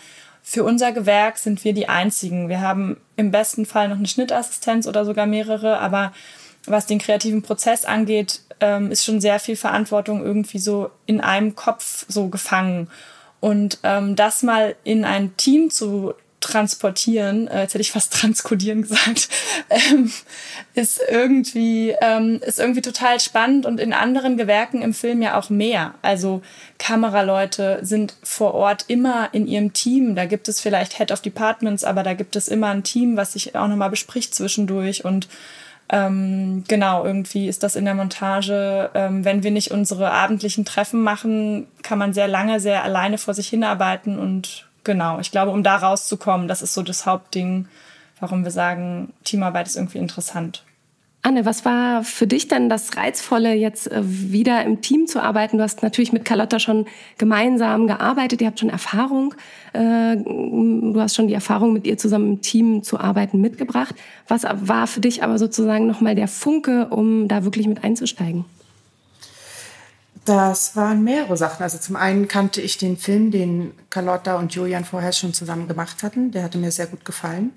für 0.49 0.63
unser 0.63 0.91
Gewerk 0.91 1.37
sind 1.37 1.63
wir 1.63 1.73
die 1.73 1.89
Einzigen. 1.89 2.49
Wir 2.49 2.59
haben 2.59 2.97
im 3.17 3.29
besten 3.29 3.67
Fall 3.67 3.87
noch 3.87 3.97
eine 3.97 4.07
Schnittassistenz 4.07 4.87
oder 4.87 5.05
sogar 5.05 5.27
mehrere, 5.27 5.77
aber 5.77 6.11
was 6.65 6.87
den 6.87 6.97
kreativen 6.97 7.43
Prozess 7.43 7.85
angeht, 7.85 8.41
ähm, 8.59 8.89
ist 8.89 9.05
schon 9.05 9.21
sehr 9.21 9.39
viel 9.39 9.55
Verantwortung 9.55 10.23
irgendwie 10.23 10.57
so 10.57 10.89
in 11.05 11.21
einem 11.21 11.53
Kopf 11.53 12.07
so 12.07 12.29
gefangen. 12.29 12.89
Und 13.39 13.77
ähm, 13.83 14.15
das 14.15 14.41
mal 14.41 14.75
in 14.83 15.05
ein 15.05 15.37
Team 15.37 15.69
zu 15.69 16.15
transportieren, 16.39 17.47
äh, 17.47 17.61
jetzt 17.61 17.73
hätte 17.73 17.81
ich 17.81 17.91
fast 17.91 18.13
transkodieren 18.19 18.83
gesagt, 18.83 19.29
ähm, 19.69 20.11
ist 20.73 21.01
irgendwie 21.09 21.95
ähm, 22.01 22.39
ist 22.45 22.59
irgendwie 22.59 22.81
total 22.81 23.19
spannend 23.19 23.65
und 23.65 23.79
in 23.79 23.93
anderen 23.93 24.37
Gewerken 24.37 24.81
im 24.81 24.93
Film 24.93 25.21
ja 25.21 25.37
auch 25.37 25.49
mehr. 25.49 25.95
Also 26.01 26.41
Kameraleute 26.77 27.79
sind 27.81 28.15
vor 28.23 28.53
Ort 28.53 28.85
immer 28.87 29.29
in 29.33 29.47
ihrem 29.47 29.73
Team. 29.73 30.15
Da 30.15 30.25
gibt 30.25 30.47
es 30.47 30.61
vielleicht 30.61 30.97
Head 30.97 31.11
of 31.11 31.21
Departments, 31.21 31.83
aber 31.83 32.03
da 32.03 32.13
gibt 32.13 32.35
es 32.35 32.47
immer 32.47 32.67
ein 32.69 32.83
Team, 32.83 33.17
was 33.17 33.33
sich 33.33 33.55
auch 33.55 33.67
nochmal 33.67 33.89
bespricht 33.89 34.33
zwischendurch 34.33 35.05
und 35.05 35.27
ähm, 35.91 36.63
genau, 36.67 37.03
irgendwie 37.03 37.47
ist 37.47 37.63
das 37.63 37.75
in 37.75 37.85
der 37.85 37.95
Montage, 37.95 38.91
ähm, 38.93 39.25
wenn 39.25 39.41
wir 39.41 39.49
nicht 39.49 39.71
unsere 39.71 40.11
abendlichen 40.11 40.63
Treffen 40.63 41.01
machen, 41.01 41.65
kann 41.81 41.97
man 41.97 42.13
sehr 42.13 42.27
lange, 42.27 42.59
sehr 42.59 42.83
alleine 42.83 43.17
vor 43.17 43.33
sich 43.33 43.47
hinarbeiten 43.49 44.19
und 44.19 44.68
genau, 44.89 45.19
ich 45.19 45.29
glaube, 45.29 45.51
um 45.51 45.61
da 45.61 45.75
rauszukommen, 45.75 46.47
das 46.47 46.63
ist 46.63 46.73
so 46.73 46.81
das 46.81 47.05
Hauptding, 47.05 47.67
warum 48.19 48.43
wir 48.43 48.49
sagen, 48.49 49.13
Teamarbeit 49.23 49.67
ist 49.67 49.75
irgendwie 49.75 49.99
interessant. 49.99 50.63
Anne, 51.21 51.45
was 51.45 51.63
war 51.63 52.03
für 52.03 52.25
dich 52.25 52.47
denn 52.47 52.69
das 52.69 52.97
Reizvolle, 52.97 53.53
jetzt 53.53 53.91
äh, 53.91 54.01
wieder 54.01 54.63
im 54.63 54.81
Team 54.81 55.05
zu 55.05 55.21
arbeiten? 55.21 55.57
Du 55.57 55.63
hast 55.63 55.83
natürlich 55.83 56.11
mit 56.11 56.25
Carlotta 56.25 56.57
schon 56.57 56.87
gemeinsam 57.19 57.85
gearbeitet, 57.85 58.41
ihr 58.41 58.47
habt 58.47 58.59
schon 58.59 58.71
Erfahrung, 58.71 59.35
äh, 59.73 60.15
du 60.15 60.95
hast 60.97 61.15
schon 61.15 61.27
die 61.27 61.35
Erfahrung, 61.35 61.73
mit 61.73 61.85
ihr 61.85 61.99
zusammen 61.99 62.33
im 62.33 62.41
Team 62.41 62.81
zu 62.81 62.99
arbeiten, 62.99 63.39
mitgebracht. 63.39 63.93
Was 64.27 64.43
war 64.43 64.87
für 64.87 65.01
dich 65.01 65.21
aber 65.21 65.37
sozusagen 65.37 65.85
nochmal 65.85 66.15
der 66.15 66.27
Funke, 66.27 66.87
um 66.87 67.27
da 67.27 67.43
wirklich 67.43 67.67
mit 67.67 67.83
einzusteigen? 67.83 68.45
Das 70.29 70.75
waren 70.75 71.03
mehrere 71.03 71.35
Sachen. 71.37 71.63
Also 71.63 71.79
zum 71.79 71.95
einen 71.95 72.27
kannte 72.27 72.61
ich 72.61 72.77
den 72.77 72.97
Film, 72.97 73.31
den 73.31 73.73
Carlotta 73.89 74.37
und 74.37 74.53
Julian 74.53 74.85
vorher 74.85 75.11
schon 75.11 75.33
zusammen 75.33 75.67
gemacht 75.67 76.03
hatten. 76.03 76.29
Der 76.29 76.43
hatte 76.43 76.59
mir 76.59 76.71
sehr 76.71 76.85
gut 76.85 77.03
gefallen. 77.03 77.51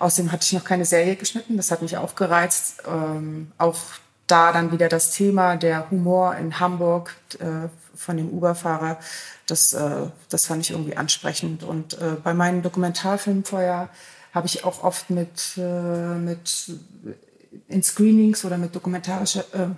Außerdem 0.00 0.32
hatte 0.32 0.44
ich 0.44 0.52
noch 0.52 0.64
keine 0.64 0.84
Serie 0.84 1.14
geschnitten. 1.14 1.56
Das 1.56 1.70
hat 1.70 1.80
mich 1.80 1.96
auch 1.96 2.16
gereizt. 2.16 2.82
Ähm, 2.88 3.52
auch 3.56 3.78
da 4.26 4.52
dann 4.52 4.72
wieder 4.72 4.88
das 4.88 5.12
Thema 5.12 5.54
der 5.54 5.92
Humor 5.92 6.34
in 6.34 6.58
Hamburg 6.58 7.14
äh, 7.38 7.68
von 7.94 8.16
dem 8.16 8.30
Uber-Fahrer. 8.30 8.98
Das, 9.46 9.72
äh, 9.72 10.06
das 10.28 10.46
fand 10.46 10.62
ich 10.62 10.72
irgendwie 10.72 10.96
ansprechend. 10.96 11.62
Und 11.62 11.94
äh, 11.94 12.16
bei 12.20 12.34
meinen 12.34 12.62
Dokumentarfilmen 12.62 13.44
vorher 13.44 13.90
habe 14.34 14.48
ich 14.48 14.64
auch 14.64 14.82
oft 14.82 15.08
mit, 15.10 15.56
äh, 15.56 16.16
mit 16.18 16.72
in 17.68 17.82
Screenings 17.84 18.44
oder 18.44 18.58
mit 18.58 18.74
dokumentarischer 18.74 19.44
äh, 19.52 19.68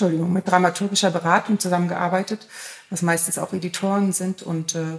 Entschuldigung, 0.00 0.32
mit 0.32 0.48
dramaturgischer 0.48 1.10
Beratung 1.10 1.58
zusammengearbeitet, 1.58 2.48
was 2.88 3.02
meistens 3.02 3.36
auch 3.36 3.52
Editoren 3.52 4.14
sind 4.14 4.42
und 4.42 4.74
äh, 4.74 4.98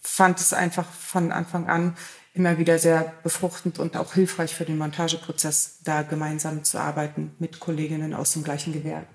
fand 0.00 0.40
es 0.40 0.52
einfach 0.52 0.90
von 0.90 1.30
Anfang 1.30 1.68
an 1.68 1.96
immer 2.34 2.58
wieder 2.58 2.80
sehr 2.80 3.12
befruchtend 3.22 3.78
und 3.78 3.96
auch 3.96 4.14
hilfreich 4.14 4.52
für 4.56 4.64
den 4.64 4.76
Montageprozess, 4.76 5.78
da 5.84 6.02
gemeinsam 6.02 6.64
zu 6.64 6.78
arbeiten 6.78 7.36
mit 7.38 7.60
Kolleginnen 7.60 8.12
aus 8.12 8.32
dem 8.32 8.42
gleichen 8.42 8.72
Gewerbe. 8.72 9.06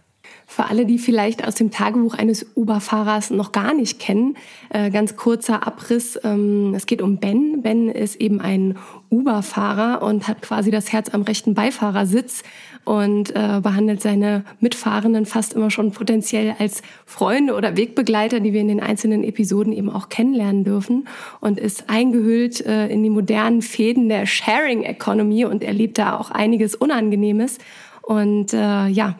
Für 0.46 0.66
alle, 0.66 0.86
die 0.86 1.00
vielleicht 1.00 1.46
aus 1.48 1.56
dem 1.56 1.72
Tagebuch 1.72 2.14
eines 2.14 2.46
Uber-Fahrers 2.56 3.32
noch 3.32 3.52
gar 3.52 3.74
nicht 3.74 4.00
kennen, 4.00 4.36
äh, 4.70 4.92
ganz 4.92 5.16
kurzer 5.16 5.66
Abriss. 5.66 6.20
Ähm, 6.24 6.74
es 6.76 6.86
geht 6.86 7.02
um 7.02 7.18
Ben. 7.18 7.62
Ben 7.62 7.90
ist 7.90 8.22
eben 8.22 8.40
ein 8.40 8.78
Uber-Fahrer 9.10 10.02
und 10.02 10.28
hat 10.28 10.42
quasi 10.42 10.72
das 10.72 10.92
Herz 10.92 11.10
am 11.14 11.24
rechten 11.24 11.54
Beifahrersitz 11.54 12.44
und 12.86 13.32
äh, 13.36 13.62
behandelt 13.62 14.02
seine 14.02 14.44
Mitfahrenden 14.60 15.26
fast 15.26 15.54
immer 15.54 15.72
schon 15.72 15.92
potenziell 15.92 16.56
als 16.60 16.82
Freunde 17.06 17.56
oder 17.56 17.78
Wegbegleiter, 17.78 18.40
die 18.40 18.54
wir 18.54 18.62
in 18.62 18.68
den 18.68 18.82
einzelnen 18.82 19.24
Episoden 19.24 19.72
eben 19.72 19.90
auch 19.90 20.10
kennenlernen 20.10 20.64
dürfen 20.64 21.08
und 21.40 21.60
ist 21.60 21.90
eingehüllt 21.90 22.66
äh, 22.66 22.88
in 22.88 23.04
die 23.04 23.10
modernen 23.10 23.62
Fäden 23.62 24.10
der 24.10 24.26
Sharing 24.26 24.84
Economy 24.84 25.46
und 25.46 25.64
erlebt 25.64 25.98
da 25.98 26.18
auch 26.18 26.32
einiges 26.32 26.76
Unangenehmes. 26.76 27.58
Und 28.02 28.54
äh, 28.54 28.88
ja, 28.88 29.16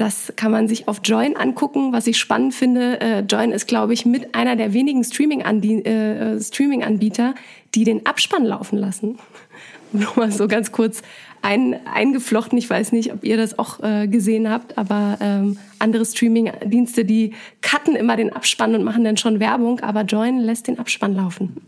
das 0.00 0.32
kann 0.36 0.50
man 0.50 0.66
sich 0.66 0.88
auf 0.88 1.02
Join 1.04 1.36
angucken, 1.36 1.92
was 1.92 2.06
ich 2.06 2.16
spannend 2.16 2.54
finde. 2.54 3.00
Äh, 3.02 3.20
Join 3.20 3.52
ist, 3.52 3.68
glaube 3.68 3.92
ich, 3.92 4.06
mit 4.06 4.34
einer 4.34 4.56
der 4.56 4.72
wenigen 4.72 5.04
Streaming-Anbieter, 5.04 6.36
äh, 6.36 6.40
Streaming 6.40 7.04
die 7.74 7.84
den 7.84 8.06
Abspann 8.06 8.46
laufen 8.46 8.78
lassen. 8.78 9.18
Nur 9.92 10.10
mal 10.16 10.32
so 10.32 10.48
ganz 10.48 10.72
kurz 10.72 11.02
ein, 11.42 11.76
eingeflochten. 11.86 12.56
Ich 12.56 12.70
weiß 12.70 12.92
nicht, 12.92 13.12
ob 13.12 13.24
ihr 13.24 13.36
das 13.36 13.58
auch 13.58 13.80
äh, 13.82 14.08
gesehen 14.08 14.48
habt, 14.48 14.78
aber 14.78 15.18
ähm, 15.20 15.58
andere 15.78 16.06
Streaming-Dienste, 16.06 17.04
die 17.04 17.34
cutten 17.60 17.94
immer 17.94 18.16
den 18.16 18.32
Abspann 18.32 18.74
und 18.74 18.84
machen 18.84 19.04
dann 19.04 19.18
schon 19.18 19.38
Werbung, 19.38 19.80
aber 19.80 20.02
Join 20.04 20.38
lässt 20.38 20.66
den 20.66 20.78
Abspann 20.78 21.14
laufen. 21.14 21.60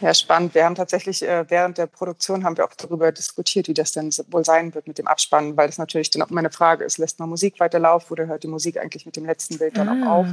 Ja, 0.00 0.14
spannend. 0.14 0.54
Wir 0.54 0.64
haben 0.64 0.74
tatsächlich 0.74 1.22
äh, 1.22 1.44
während 1.48 1.76
der 1.78 1.86
Produktion 1.86 2.44
haben 2.44 2.56
wir 2.56 2.64
auch 2.64 2.74
darüber 2.74 3.12
diskutiert, 3.12 3.68
wie 3.68 3.74
das 3.74 3.92
denn 3.92 4.10
wohl 4.30 4.44
sein 4.44 4.74
wird 4.74 4.86
mit 4.86 4.98
dem 4.98 5.06
Abspannen, 5.06 5.56
weil 5.56 5.66
das 5.66 5.78
natürlich 5.78 6.10
dann 6.10 6.22
auch 6.22 6.30
immer 6.30 6.40
eine 6.40 6.50
Frage 6.50 6.84
ist, 6.84 6.98
lässt 6.98 7.18
man 7.18 7.28
Musik 7.28 7.60
weiterlaufen 7.60 8.12
oder 8.12 8.26
hört 8.26 8.42
die 8.42 8.48
Musik 8.48 8.78
eigentlich 8.78 9.04
mit 9.04 9.16
dem 9.16 9.26
letzten 9.26 9.58
Bild 9.58 9.76
dann 9.76 9.88
ah. 9.88 10.06
auch 10.06 10.18
auf? 10.20 10.26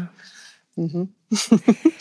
Mhm. 0.75 1.13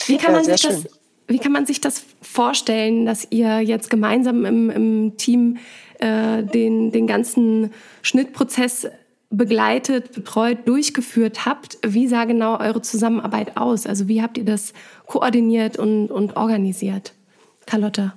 Wie 0.06 0.16
kann 0.18 0.32
man 0.32 0.44
ja, 0.44 0.56
sich 0.56 0.62
das 0.62 0.84
wie 1.28 1.38
kann 1.38 1.52
man 1.52 1.66
sich 1.66 1.80
das 1.80 2.04
vorstellen, 2.22 3.04
dass 3.04 3.26
ihr 3.30 3.60
jetzt 3.60 3.90
gemeinsam 3.90 4.44
im, 4.44 4.70
im 4.70 5.16
Team 5.16 5.58
äh, 5.98 6.42
den, 6.44 6.92
den 6.92 7.06
ganzen 7.06 7.72
Schnittprozess 8.02 8.86
begleitet, 9.30 10.12
betreut, 10.12 10.58
durchgeführt 10.66 11.44
habt? 11.44 11.78
Wie 11.84 12.06
sah 12.06 12.26
genau 12.26 12.60
eure 12.60 12.80
Zusammenarbeit 12.80 13.56
aus? 13.56 13.86
Also 13.86 14.06
wie 14.06 14.22
habt 14.22 14.38
ihr 14.38 14.44
das 14.44 14.72
koordiniert 15.06 15.78
und, 15.78 16.12
und 16.12 16.36
organisiert? 16.36 17.12
Carlotta. 17.66 18.14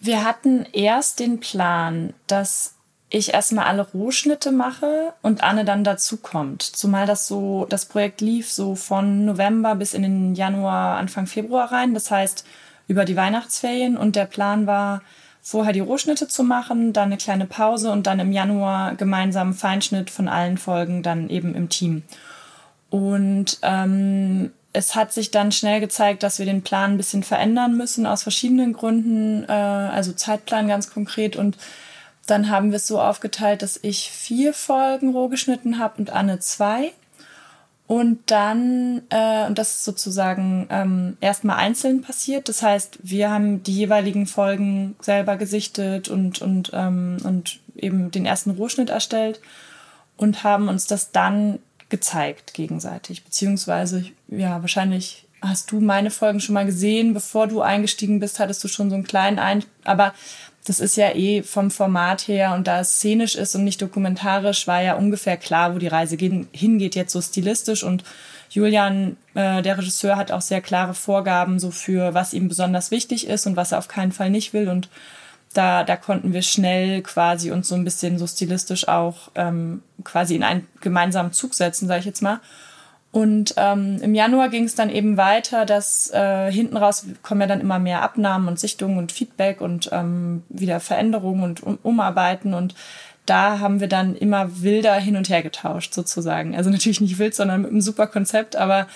Wir 0.00 0.24
hatten 0.24 0.66
erst 0.72 1.20
den 1.20 1.40
Plan, 1.40 2.12
dass 2.26 2.74
ich 3.08 3.34
erstmal 3.34 3.66
alle 3.66 3.82
Rohschnitte 3.82 4.50
mache 4.50 5.12
und 5.22 5.44
Anne 5.44 5.64
dann 5.64 5.84
dazukommt. 5.84 6.62
Zumal 6.62 7.06
das 7.06 7.28
so, 7.28 7.66
das 7.68 7.86
Projekt 7.86 8.20
lief 8.20 8.50
so 8.50 8.74
von 8.74 9.24
November 9.24 9.74
bis 9.74 9.94
in 9.94 10.02
den 10.02 10.34
Januar, 10.34 10.96
Anfang 10.96 11.26
Februar 11.26 11.70
rein. 11.70 11.94
Das 11.94 12.10
heißt, 12.10 12.44
über 12.88 13.04
die 13.04 13.16
Weihnachtsferien. 13.16 13.96
Und 13.96 14.16
der 14.16 14.26
Plan 14.26 14.66
war, 14.66 15.02
vorher 15.42 15.72
die 15.72 15.80
Rohschnitte 15.80 16.28
zu 16.28 16.44
machen, 16.44 16.92
dann 16.92 17.06
eine 17.06 17.16
kleine 17.16 17.46
Pause 17.46 17.90
und 17.90 18.06
dann 18.06 18.20
im 18.20 18.32
Januar 18.32 18.94
gemeinsam 18.94 19.54
Feinschnitt 19.54 20.08
von 20.08 20.28
allen 20.28 20.56
Folgen 20.56 21.02
dann 21.02 21.28
eben 21.28 21.54
im 21.54 21.68
Team. 21.68 22.04
Und 22.90 23.58
ähm, 23.62 24.52
es 24.72 24.94
hat 24.94 25.12
sich 25.12 25.30
dann 25.30 25.52
schnell 25.52 25.80
gezeigt, 25.80 26.22
dass 26.22 26.38
wir 26.38 26.46
den 26.46 26.62
Plan 26.62 26.92
ein 26.92 26.96
bisschen 26.96 27.22
verändern 27.22 27.76
müssen 27.76 28.06
aus 28.06 28.22
verschiedenen 28.22 28.72
Gründen, 28.72 29.44
äh, 29.48 29.52
also 29.52 30.12
Zeitplan 30.12 30.68
ganz 30.68 30.90
konkret 30.90 31.36
und 31.36 31.56
dann 32.26 32.48
haben 32.48 32.70
wir 32.70 32.76
es 32.76 32.86
so 32.86 33.00
aufgeteilt, 33.00 33.62
dass 33.62 33.78
ich 33.82 34.10
vier 34.10 34.54
Folgen 34.54 35.10
roh 35.10 35.28
geschnitten 35.28 35.78
habe 35.78 35.98
und 35.98 36.10
Anne 36.10 36.38
zwei. 36.38 36.92
Und 37.88 38.30
dann, 38.30 39.02
äh, 39.10 39.46
und 39.46 39.58
das 39.58 39.72
ist 39.72 39.84
sozusagen 39.84 40.66
ähm, 40.70 41.16
erstmal 41.20 41.56
einzeln 41.56 42.00
passiert. 42.00 42.48
Das 42.48 42.62
heißt, 42.62 43.00
wir 43.02 43.30
haben 43.30 43.62
die 43.64 43.74
jeweiligen 43.74 44.26
Folgen 44.26 44.94
selber 45.00 45.36
gesichtet 45.36 46.08
und, 46.08 46.40
und, 46.40 46.70
ähm, 46.72 47.18
und 47.24 47.60
eben 47.76 48.10
den 48.10 48.24
ersten 48.24 48.52
Rohschnitt 48.52 48.88
erstellt 48.88 49.40
und 50.16 50.44
haben 50.44 50.68
uns 50.68 50.86
das 50.86 51.10
dann 51.10 51.58
gezeigt 51.92 52.54
gegenseitig. 52.54 53.22
Beziehungsweise, 53.22 54.06
ja, 54.26 54.60
wahrscheinlich 54.62 55.28
hast 55.42 55.70
du 55.70 55.78
meine 55.80 56.10
Folgen 56.10 56.40
schon 56.40 56.54
mal 56.54 56.66
gesehen, 56.66 57.14
bevor 57.14 57.46
du 57.46 57.60
eingestiegen 57.60 58.18
bist, 58.18 58.40
hattest 58.40 58.64
du 58.64 58.68
schon 58.68 58.90
so 58.90 58.96
einen 58.96 59.04
kleinen 59.04 59.38
Ein... 59.38 59.62
Aber 59.84 60.14
das 60.64 60.80
ist 60.80 60.96
ja 60.96 61.14
eh 61.14 61.42
vom 61.42 61.70
Format 61.70 62.28
her 62.28 62.54
und 62.54 62.66
da 62.66 62.80
es 62.80 62.94
szenisch 62.94 63.34
ist 63.34 63.54
und 63.54 63.64
nicht 63.64 63.82
dokumentarisch, 63.82 64.66
war 64.68 64.80
ja 64.80 64.94
ungefähr 64.94 65.36
klar, 65.36 65.74
wo 65.74 65.78
die 65.78 65.88
Reise 65.88 66.16
hingeht, 66.16 66.94
jetzt 66.94 67.12
so 67.12 67.20
stilistisch. 67.20 67.82
Und 67.82 68.04
Julian, 68.48 69.16
äh, 69.34 69.60
der 69.60 69.76
Regisseur, 69.76 70.16
hat 70.16 70.30
auch 70.30 70.40
sehr 70.40 70.60
klare 70.60 70.94
Vorgaben 70.94 71.58
so 71.58 71.72
für, 71.72 72.14
was 72.14 72.32
ihm 72.32 72.48
besonders 72.48 72.90
wichtig 72.90 73.26
ist 73.26 73.46
und 73.46 73.56
was 73.56 73.72
er 73.72 73.78
auf 73.78 73.88
keinen 73.88 74.12
Fall 74.12 74.30
nicht 74.30 74.52
will. 74.52 74.68
Und 74.68 74.88
da, 75.52 75.84
da 75.84 75.96
konnten 75.96 76.32
wir 76.32 76.42
schnell 76.42 77.02
quasi 77.02 77.50
uns 77.50 77.68
so 77.68 77.74
ein 77.74 77.84
bisschen 77.84 78.18
so 78.18 78.26
stilistisch 78.26 78.88
auch 78.88 79.30
ähm, 79.34 79.82
quasi 80.04 80.34
in 80.34 80.42
einen 80.42 80.66
gemeinsamen 80.80 81.32
Zug 81.32 81.54
setzen, 81.54 81.88
sage 81.88 82.00
ich 82.00 82.06
jetzt 82.06 82.22
mal. 82.22 82.40
Und 83.12 83.52
ähm, 83.58 83.98
im 84.00 84.14
Januar 84.14 84.48
ging 84.48 84.64
es 84.64 84.74
dann 84.74 84.88
eben 84.88 85.18
weiter, 85.18 85.66
dass 85.66 86.10
äh, 86.14 86.50
hinten 86.50 86.78
raus 86.78 87.04
kommen 87.22 87.42
ja 87.42 87.46
dann 87.46 87.60
immer 87.60 87.78
mehr 87.78 88.00
Abnahmen 88.00 88.48
und 88.48 88.58
Sichtungen 88.58 88.96
und 88.96 89.12
Feedback 89.12 89.60
und 89.60 89.90
ähm, 89.92 90.42
wieder 90.48 90.80
Veränderungen 90.80 91.42
und 91.42 91.62
um 91.62 91.78
Umarbeiten. 91.82 92.54
Und 92.54 92.74
da 93.26 93.58
haben 93.58 93.80
wir 93.80 93.88
dann 93.88 94.16
immer 94.16 94.62
wilder 94.62 94.94
hin 94.94 95.16
und 95.16 95.28
her 95.28 95.42
getauscht, 95.42 95.92
sozusagen. 95.92 96.56
Also 96.56 96.70
natürlich 96.70 97.02
nicht 97.02 97.18
wild, 97.18 97.34
sondern 97.34 97.60
mit 97.60 97.70
einem 97.70 97.82
super 97.82 98.06
Konzept. 98.06 98.56
Aber 98.56 98.86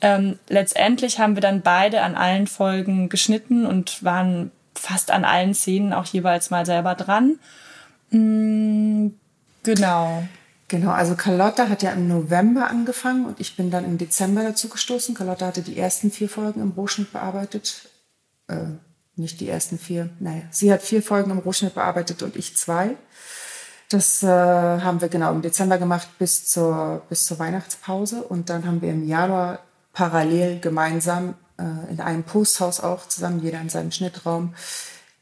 ähm, 0.00 0.38
letztendlich 0.48 1.18
haben 1.18 1.36
wir 1.36 1.42
dann 1.42 1.60
beide 1.60 2.00
an 2.00 2.14
allen 2.14 2.46
Folgen 2.46 3.10
geschnitten 3.10 3.66
und 3.66 4.02
waren 4.02 4.52
fast 4.78 5.10
an 5.10 5.24
allen 5.24 5.54
Szenen 5.54 5.92
auch 5.92 6.06
jeweils 6.06 6.50
mal 6.50 6.66
selber 6.66 6.94
dran. 6.94 7.38
Mm, 8.10 9.08
genau. 9.62 10.22
Genau, 10.68 10.90
also 10.90 11.14
Carlotta 11.14 11.68
hat 11.68 11.82
ja 11.82 11.92
im 11.92 12.08
November 12.08 12.68
angefangen 12.68 13.24
und 13.24 13.38
ich 13.38 13.56
bin 13.56 13.70
dann 13.70 13.84
im 13.84 13.98
Dezember 13.98 14.42
dazu 14.42 14.68
gestoßen. 14.68 15.14
Carlotta 15.14 15.46
hatte 15.46 15.62
die 15.62 15.78
ersten 15.78 16.10
vier 16.10 16.28
Folgen 16.28 16.60
im 16.60 16.70
Rohschnitt 16.70 17.12
bearbeitet. 17.12 17.88
äh, 18.48 18.64
nicht 19.16 19.40
die 19.40 19.48
ersten 19.48 19.78
vier. 19.78 20.10
Naja, 20.20 20.42
sie 20.50 20.72
hat 20.72 20.82
vier 20.82 21.02
Folgen 21.02 21.30
im 21.30 21.38
Rohschnitt 21.38 21.74
bearbeitet 21.74 22.22
und 22.22 22.36
ich 22.36 22.56
zwei. 22.56 22.96
Das 23.88 24.22
äh, 24.22 24.26
haben 24.26 25.00
wir 25.00 25.08
genau 25.08 25.32
im 25.32 25.42
Dezember 25.42 25.78
gemacht 25.78 26.08
bis 26.18 26.46
zur, 26.46 27.02
bis 27.08 27.24
zur 27.26 27.38
Weihnachtspause. 27.38 28.22
Und 28.22 28.50
dann 28.50 28.66
haben 28.66 28.82
wir 28.82 28.90
im 28.90 29.06
Januar 29.06 29.60
parallel 29.92 30.60
gemeinsam 30.60 31.34
äh, 31.58 31.92
in 31.92 32.00
einem 32.00 32.24
Posthaus 32.24 32.80
auch 32.80 33.06
zusammen, 33.06 33.40
jeder 33.42 33.60
in 33.60 33.68
seinem 33.68 33.92
Schnittraum, 33.92 34.54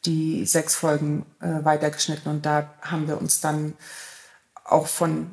die 0.04 0.44
sechs 0.46 0.74
Folgen 0.74 1.24
äh, 1.40 1.64
weitergeschnitten. 1.64 2.30
Und 2.30 2.46
da 2.46 2.74
haben 2.82 3.08
wir 3.08 3.20
uns 3.20 3.40
dann 3.40 3.74
auch 4.64 4.86
von 4.86 5.30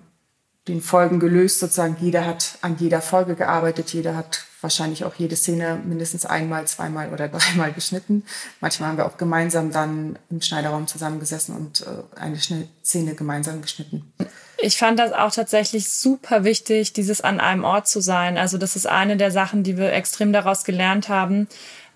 den 0.68 0.82
Folgen 0.82 1.20
gelöst, 1.20 1.60
sozusagen. 1.60 1.98
Jeder 2.00 2.26
hat 2.26 2.58
an 2.62 2.78
jeder 2.78 3.02
Folge 3.02 3.36
gearbeitet, 3.36 3.94
jeder 3.94 4.16
hat 4.16 4.46
wahrscheinlich 4.62 5.04
auch 5.06 5.16
jede 5.16 5.36
Szene 5.36 5.82
mindestens 5.84 6.26
einmal, 6.26 6.68
zweimal 6.68 7.12
oder 7.12 7.28
dreimal 7.30 7.74
geschnitten. 7.74 8.24
Manchmal 8.60 8.90
haben 8.90 8.98
wir 8.98 9.06
auch 9.06 9.18
gemeinsam 9.18 9.72
dann 9.72 10.20
im 10.30 10.42
Schneiderraum 10.42 10.88
zusammengesessen 10.88 11.56
und 11.56 11.82
äh, 11.82 12.20
eine 12.20 12.38
Szene 12.84 13.16
gemeinsam 13.16 13.62
geschnitten. 13.62 14.14
Ich 14.62 14.78
fand 14.78 15.00
das 15.00 15.12
auch 15.12 15.32
tatsächlich 15.32 15.90
super 15.90 16.44
wichtig, 16.44 16.94
dieses 16.94 17.22
an 17.22 17.40
einem 17.40 17.64
Ort 17.64 17.88
zu 17.88 18.00
sein. 18.00 18.38
Also 18.38 18.58
das 18.58 18.76
ist 18.76 18.88
eine 18.88 19.18
der 19.18 19.32
Sachen, 19.32 19.64
die 19.64 19.78
wir 19.78 19.92
extrem 19.92 20.34
daraus 20.34 20.64
gelernt 20.64 21.10
haben, 21.10 21.48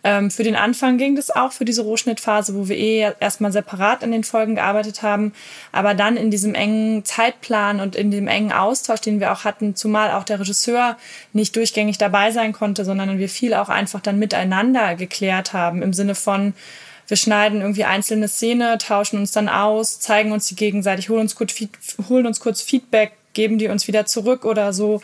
ähm, 0.06 0.30
für 0.30 0.44
den 0.44 0.56
Anfang 0.56 1.00
ging 1.00 1.16
das 1.16 1.32
auch 1.32 1.52
für 1.52 1.66
diese 1.66 1.82
Rohschnittphase, 1.82 2.54
wo 2.54 2.70
wir 2.70 2.78
eh 2.78 3.12
erstmal 3.20 3.52
separat 3.52 4.04
an 4.04 4.12
den 4.12 4.24
Folgen 4.24 4.54
gearbeitet 4.54 5.02
haben. 5.02 5.34
Aber 5.72 5.96
dann 5.96 6.16
in 6.16 6.30
diesem 6.30 6.54
engen 6.54 7.04
Zeitplan 7.04 7.80
und 7.80 7.96
in 7.96 8.12
dem 8.12 8.28
engen 8.28 8.52
Austausch, 8.52 9.02
den 9.02 9.20
wir 9.20 9.34
auch 9.34 9.46
hatten, 9.46 9.76
zumal 9.76 10.12
auch 10.12 10.24
der 10.24 10.40
Regisseur 10.40 10.96
nicht 11.34 11.56
durchgängig 11.56 11.98
dabei 11.98 12.30
sein 12.30 12.54
konnte, 12.54 12.86
sondern 12.86 13.18
wir 13.18 13.30
viel 13.30 13.56
auch 13.56 13.70
einfach 13.70 14.00
dann 14.00 14.20
miteinander 14.20 14.94
geklärt 14.94 15.54
haben 15.54 15.82
im 15.82 15.92
Sinne 15.92 16.14
von, 16.14 16.54
wir 17.08 17.18
schneiden 17.18 17.62
irgendwie 17.62 17.84
einzelne 17.84 18.28
Szene, 18.28 18.78
tauschen 18.78 19.20
uns 19.20 19.32
dann 19.32 19.50
aus, 19.50 20.00
zeigen 20.00 20.32
uns 20.32 20.48
die 20.48 20.56
gegenseitig, 20.56 21.10
holen 21.10 21.22
uns 21.22 21.36
kurz, 21.36 21.56
holen 22.10 22.26
uns 22.26 22.40
kurz 22.40 22.62
Feedback, 22.62 23.14
geben 23.34 23.58
die 23.58 23.68
uns 23.68 23.88
wieder 23.88 24.06
zurück 24.06 24.46
oder 24.46 24.74
so. 24.74 25.02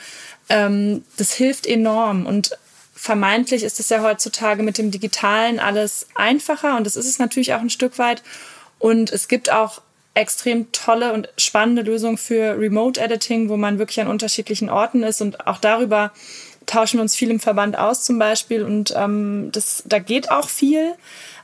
Ähm, 0.49 1.03
das 1.17 1.33
hilft 1.33 1.67
enorm. 1.67 2.25
Und 2.25 2.57
vermeintlich 2.93 3.63
ist 3.63 3.79
es 3.79 3.89
ja 3.89 4.01
heutzutage 4.01 4.63
mit 4.63 4.77
dem 4.77 4.91
Digitalen 4.91 5.59
alles 5.59 6.07
einfacher 6.15 6.77
und 6.77 6.85
das 6.85 6.95
ist 6.95 7.07
es 7.07 7.19
natürlich 7.19 7.53
auch 7.53 7.59
ein 7.61 7.69
Stück 7.69 7.97
weit. 7.99 8.23
Und 8.79 9.11
es 9.11 9.27
gibt 9.27 9.51
auch 9.51 9.81
extrem 10.13 10.71
tolle 10.71 11.13
und 11.13 11.29
spannende 11.37 11.83
Lösungen 11.83 12.17
für 12.17 12.59
Remote 12.59 12.99
Editing, 12.99 13.49
wo 13.49 13.57
man 13.57 13.79
wirklich 13.79 14.01
an 14.01 14.07
unterschiedlichen 14.07 14.69
Orten 14.69 15.03
ist 15.03 15.21
und 15.21 15.47
auch 15.47 15.57
darüber 15.57 16.11
tauschen 16.65 16.97
wir 16.97 17.01
uns 17.01 17.15
viel 17.15 17.31
im 17.31 17.39
Verband 17.39 17.77
aus 17.77 18.03
zum 18.03 18.19
Beispiel 18.19 18.63
und 18.63 18.93
ähm, 18.95 19.49
das, 19.51 19.83
da 19.85 19.99
geht 19.99 20.31
auch 20.31 20.49
viel. 20.49 20.93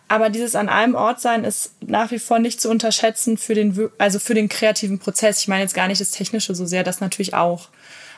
Aber 0.08 0.30
dieses 0.30 0.56
an 0.56 0.70
einem 0.70 0.96
Ort 0.96 1.20
sein 1.20 1.44
ist 1.44 1.72
nach 1.82 2.12
wie 2.12 2.20
vor 2.20 2.40
nicht 2.40 2.62
zu 2.62 2.70
unterschätzen 2.70 3.38
für 3.38 3.54
den, 3.54 3.90
also 3.98 4.20
für 4.20 4.34
den 4.34 4.48
kreativen 4.48 5.00
Prozess. 5.00 5.40
Ich 5.40 5.48
meine 5.48 5.64
jetzt 5.64 5.74
gar 5.76 5.88
nicht 5.88 6.00
das 6.00 6.12
Technische 6.12 6.56
so 6.56 6.66
sehr, 6.66 6.84
das 6.84 7.02
natürlich 7.02 7.34
auch. 7.34 7.70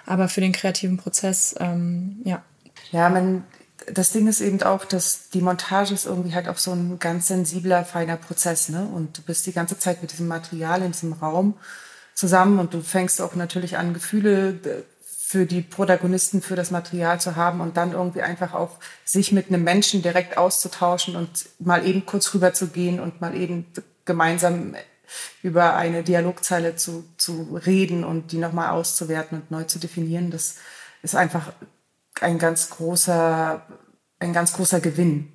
Aber 0.05 0.27
für 0.29 0.41
den 0.41 0.51
kreativen 0.51 0.97
Prozess, 0.97 1.55
ähm, 1.59 2.21
ja. 2.23 2.43
Ja, 2.91 3.09
man, 3.09 3.43
das 3.91 4.11
Ding 4.11 4.27
ist 4.27 4.41
eben 4.41 4.61
auch, 4.63 4.85
dass 4.85 5.29
die 5.29 5.41
Montage 5.41 5.93
ist 5.93 6.05
irgendwie 6.05 6.33
halt 6.33 6.47
auch 6.47 6.57
so 6.57 6.71
ein 6.71 6.99
ganz 6.99 7.27
sensibler, 7.27 7.85
feiner 7.85 8.17
Prozess, 8.17 8.69
ne? 8.69 8.87
Und 8.93 9.17
du 9.17 9.21
bist 9.21 9.45
die 9.45 9.53
ganze 9.53 9.77
Zeit 9.77 10.01
mit 10.01 10.11
diesem 10.11 10.27
Material 10.27 10.81
in 10.81 10.91
diesem 10.91 11.13
Raum 11.13 11.55
zusammen 12.13 12.59
und 12.59 12.73
du 12.73 12.81
fängst 12.81 13.21
auch 13.21 13.35
natürlich 13.35 13.77
an, 13.77 13.93
Gefühle 13.93 14.49
äh, 14.49 14.83
für 15.29 15.45
die 15.45 15.61
Protagonisten, 15.61 16.41
für 16.41 16.55
das 16.55 16.71
Material 16.71 17.21
zu 17.21 17.35
haben 17.35 17.61
und 17.61 17.77
dann 17.77 17.91
irgendwie 17.91 18.23
einfach 18.23 18.55
auch 18.55 18.79
sich 19.05 19.31
mit 19.31 19.49
einem 19.49 19.63
Menschen 19.63 20.01
direkt 20.01 20.37
auszutauschen 20.37 21.15
und 21.15 21.45
mal 21.59 21.85
eben 21.85 22.07
kurz 22.07 22.33
rüber 22.33 22.51
zu 22.51 22.69
gehen 22.69 22.99
und 22.99 23.21
mal 23.21 23.35
eben 23.35 23.67
gemeinsam 24.05 24.73
über 25.43 25.75
eine 25.75 26.01
Dialogzeile 26.01 26.77
zu, 26.77 27.07
zu 27.17 27.61
reden 27.63 28.03
und 28.03 28.31
die 28.31 28.39
nochmal 28.39 28.71
auszuwerten 28.71 29.39
und 29.39 29.51
neu 29.51 29.65
zu 29.65 29.77
definieren. 29.77 30.31
Das 30.31 30.55
ist 31.03 31.15
einfach 31.15 31.53
ein 32.21 32.39
ganz 32.39 32.71
großer, 32.71 33.61
ein 34.17 34.33
ganz 34.33 34.53
großer 34.53 34.79
Gewinn 34.79 35.31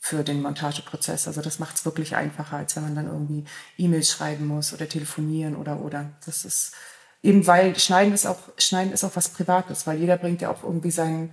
für 0.00 0.24
den 0.24 0.42
Montageprozess. 0.42 1.28
Also 1.28 1.40
das 1.40 1.60
macht 1.60 1.76
es 1.76 1.84
wirklich 1.84 2.16
einfacher, 2.16 2.56
als 2.56 2.74
wenn 2.74 2.82
man 2.82 2.96
dann 2.96 3.06
irgendwie 3.06 3.44
E-Mails 3.78 4.10
schreiben 4.10 4.48
muss 4.48 4.74
oder 4.74 4.88
telefonieren 4.88 5.54
oder 5.54 5.78
oder. 5.78 6.10
Das 6.26 6.44
ist 6.44 6.74
eben 7.22 7.46
weil 7.46 7.78
Schneiden 7.78 8.14
ist 8.14 8.26
auch 8.26 8.38
Schneiden 8.58 8.92
ist 8.92 9.04
auch 9.04 9.14
was 9.14 9.28
Privates, 9.28 9.86
weil 9.86 9.98
jeder 9.98 10.16
bringt 10.16 10.42
ja 10.42 10.50
auch 10.50 10.62
irgendwie 10.62 10.90
sein, 10.90 11.30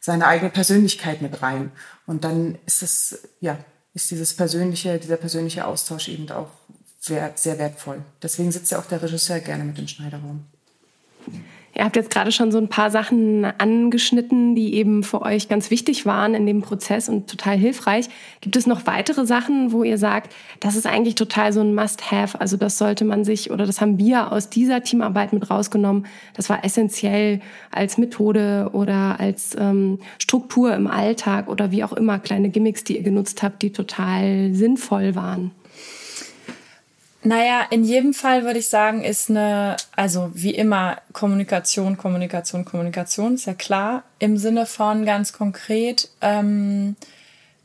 seine 0.00 0.26
eigene 0.26 0.50
Persönlichkeit 0.50 1.22
mit 1.22 1.42
rein. 1.42 1.72
Und 2.06 2.24
dann 2.24 2.58
ist 2.66 2.82
es 2.82 3.28
ja 3.40 3.58
ist 3.94 4.10
dieses 4.10 4.34
persönliche 4.34 4.98
dieser 4.98 5.16
persönliche 5.16 5.66
Austausch 5.66 6.08
eben 6.08 6.30
auch 6.30 6.50
sehr 7.00 7.58
wertvoll. 7.58 8.02
Deswegen 8.22 8.52
sitzt 8.52 8.72
ja 8.72 8.78
auch 8.78 8.86
der 8.86 9.02
Regisseur 9.02 9.40
gerne 9.40 9.64
mit 9.64 9.78
dem 9.78 9.88
Schneiderraum. 9.88 10.46
Ihr 11.78 11.84
habt 11.84 11.94
jetzt 11.94 12.10
gerade 12.10 12.32
schon 12.32 12.50
so 12.50 12.58
ein 12.58 12.66
paar 12.66 12.90
Sachen 12.90 13.44
angeschnitten, 13.44 14.56
die 14.56 14.74
eben 14.74 15.04
für 15.04 15.22
euch 15.22 15.48
ganz 15.48 15.70
wichtig 15.70 16.06
waren 16.06 16.34
in 16.34 16.44
dem 16.44 16.60
Prozess 16.60 17.08
und 17.08 17.30
total 17.30 17.56
hilfreich. 17.56 18.08
Gibt 18.40 18.56
es 18.56 18.66
noch 18.66 18.86
weitere 18.86 19.24
Sachen, 19.24 19.70
wo 19.70 19.84
ihr 19.84 19.96
sagt, 19.96 20.34
das 20.58 20.74
ist 20.74 20.88
eigentlich 20.88 21.14
total 21.14 21.52
so 21.52 21.60
ein 21.60 21.76
Must-Have? 21.76 22.40
Also 22.40 22.56
das 22.56 22.78
sollte 22.78 23.04
man 23.04 23.24
sich 23.24 23.52
oder 23.52 23.64
das 23.64 23.80
haben 23.80 23.96
wir 23.96 24.32
aus 24.32 24.50
dieser 24.50 24.82
Teamarbeit 24.82 25.32
mit 25.32 25.52
rausgenommen. 25.52 26.06
Das 26.34 26.50
war 26.50 26.64
essentiell 26.64 27.40
als 27.70 27.96
Methode 27.96 28.70
oder 28.72 29.20
als 29.20 29.56
ähm, 29.56 30.00
Struktur 30.18 30.74
im 30.74 30.88
Alltag 30.88 31.48
oder 31.48 31.70
wie 31.70 31.84
auch 31.84 31.92
immer 31.92 32.18
kleine 32.18 32.48
Gimmicks, 32.48 32.82
die 32.82 32.96
ihr 32.96 33.04
genutzt 33.04 33.44
habt, 33.44 33.62
die 33.62 33.70
total 33.70 34.52
sinnvoll 34.52 35.14
waren. 35.14 35.52
Naja, 37.28 37.66
in 37.68 37.84
jedem 37.84 38.14
Fall 38.14 38.44
würde 38.44 38.58
ich 38.58 38.70
sagen, 38.70 39.04
ist 39.04 39.28
eine, 39.28 39.76
also 39.94 40.30
wie 40.32 40.54
immer, 40.54 40.96
Kommunikation, 41.12 41.98
Kommunikation, 41.98 42.64
Kommunikation, 42.64 43.34
ist 43.34 43.46
ja 43.46 43.52
klar. 43.52 44.04
Im 44.18 44.38
Sinne 44.38 44.64
von 44.64 45.04
ganz 45.04 45.34
konkret, 45.34 46.08
ähm, 46.22 46.96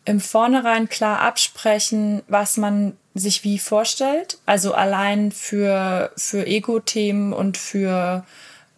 im 0.04 0.20
Vornherein 0.20 0.90
klar 0.90 1.22
absprechen, 1.22 2.24
was 2.28 2.58
man 2.58 2.98
sich 3.14 3.46
wie 3.46 3.58
vorstellt. 3.58 4.38
Also 4.46 4.74
allein 4.74 5.32
für, 5.32 6.12
für 6.18 6.46
Ego-Themen 6.46 7.32
und 7.32 7.56
für 7.56 8.26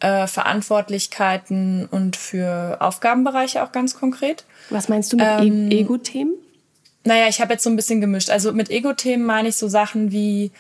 äh, 0.02 0.28
Verantwortlichkeiten 0.28 1.88
und 1.89 2.15
für 2.15 2.78
Aufgabenbereiche 2.80 3.63
auch 3.63 3.71
ganz 3.71 3.98
konkret. 3.98 4.45
Was 4.69 4.88
meinst 4.88 5.13
du 5.13 5.17
mit 5.17 5.26
e- 5.26 5.48
ähm, 5.48 5.71
Ego-Themen? 5.71 6.36
Naja, 7.05 7.27
ich 7.29 7.39
habe 7.39 7.53
jetzt 7.53 7.63
so 7.63 7.69
ein 7.69 7.75
bisschen 7.75 8.01
gemischt. 8.01 8.29
Also 8.29 8.51
mit 8.51 8.69
Ego-Themen 8.69 9.25
meine 9.25 9.49
ich 9.49 9.55
so 9.57 9.67
Sachen 9.67 10.11
wie, 10.11 10.51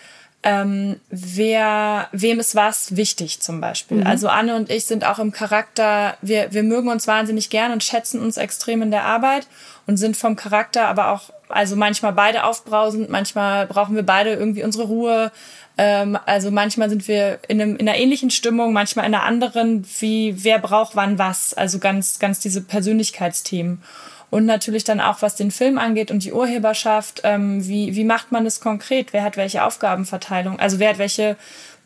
ähm, 0.43 0.97
wer, 1.09 2.07
wem 2.11 2.39
ist 2.39 2.55
was 2.55 2.95
wichtig 2.95 3.41
zum 3.41 3.59
Beispiel. 3.59 3.97
Mhm. 3.97 4.07
Also 4.07 4.29
Anne 4.29 4.55
und 4.55 4.69
ich 4.69 4.85
sind 4.85 5.03
auch 5.03 5.17
im 5.17 5.31
Charakter, 5.31 6.17
wir, 6.21 6.53
wir 6.53 6.61
mögen 6.61 6.87
uns 6.87 7.07
wahnsinnig 7.07 7.49
gern 7.49 7.71
und 7.71 7.83
schätzen 7.83 8.21
uns 8.21 8.37
extrem 8.37 8.83
in 8.83 8.91
der 8.91 9.05
Arbeit 9.05 9.47
und 9.87 9.97
sind 9.97 10.15
vom 10.15 10.35
Charakter 10.35 10.87
aber 10.87 11.09
auch, 11.09 11.31
also 11.49 11.75
manchmal 11.75 12.13
beide 12.13 12.43
aufbrausend, 12.43 13.09
manchmal 13.09 13.65
brauchen 13.65 13.95
wir 13.95 14.03
beide 14.03 14.33
irgendwie 14.33 14.63
unsere 14.63 14.83
Ruhe. 14.83 15.31
Ähm, 15.79 16.15
also 16.27 16.51
manchmal 16.51 16.91
sind 16.91 17.07
wir 17.07 17.39
in, 17.47 17.59
einem, 17.59 17.75
in 17.75 17.89
einer 17.89 17.97
ähnlichen 17.97 18.29
Stimmung, 18.29 18.71
manchmal 18.71 19.07
in 19.07 19.15
einer 19.15 19.23
anderen, 19.23 19.83
wie 19.99 20.43
wer 20.43 20.59
braucht 20.59 20.95
wann 20.95 21.17
was. 21.17 21.55
Also 21.55 21.79
ganz, 21.79 22.19
ganz 22.19 22.39
diese 22.39 22.61
Persönlichkeitsthemen. 22.61 23.81
Und 24.29 24.45
natürlich 24.45 24.83
dann 24.83 24.99
auch, 24.99 25.21
was 25.21 25.35
den 25.35 25.51
Film 25.51 25.77
angeht 25.77 26.11
und 26.11 26.23
die 26.23 26.33
Urheberschaft, 26.33 27.21
ähm, 27.23 27.65
wie, 27.67 27.95
wie 27.95 28.03
macht 28.03 28.31
man 28.31 28.43
das 28.43 28.59
konkret? 28.59 29.13
Wer 29.13 29.23
hat 29.23 29.37
welche 29.37 29.63
Aufgabenverteilung? 29.63 30.59
Also 30.59 30.79
wer 30.79 30.89
hat 30.89 30.97
welche, 30.97 31.37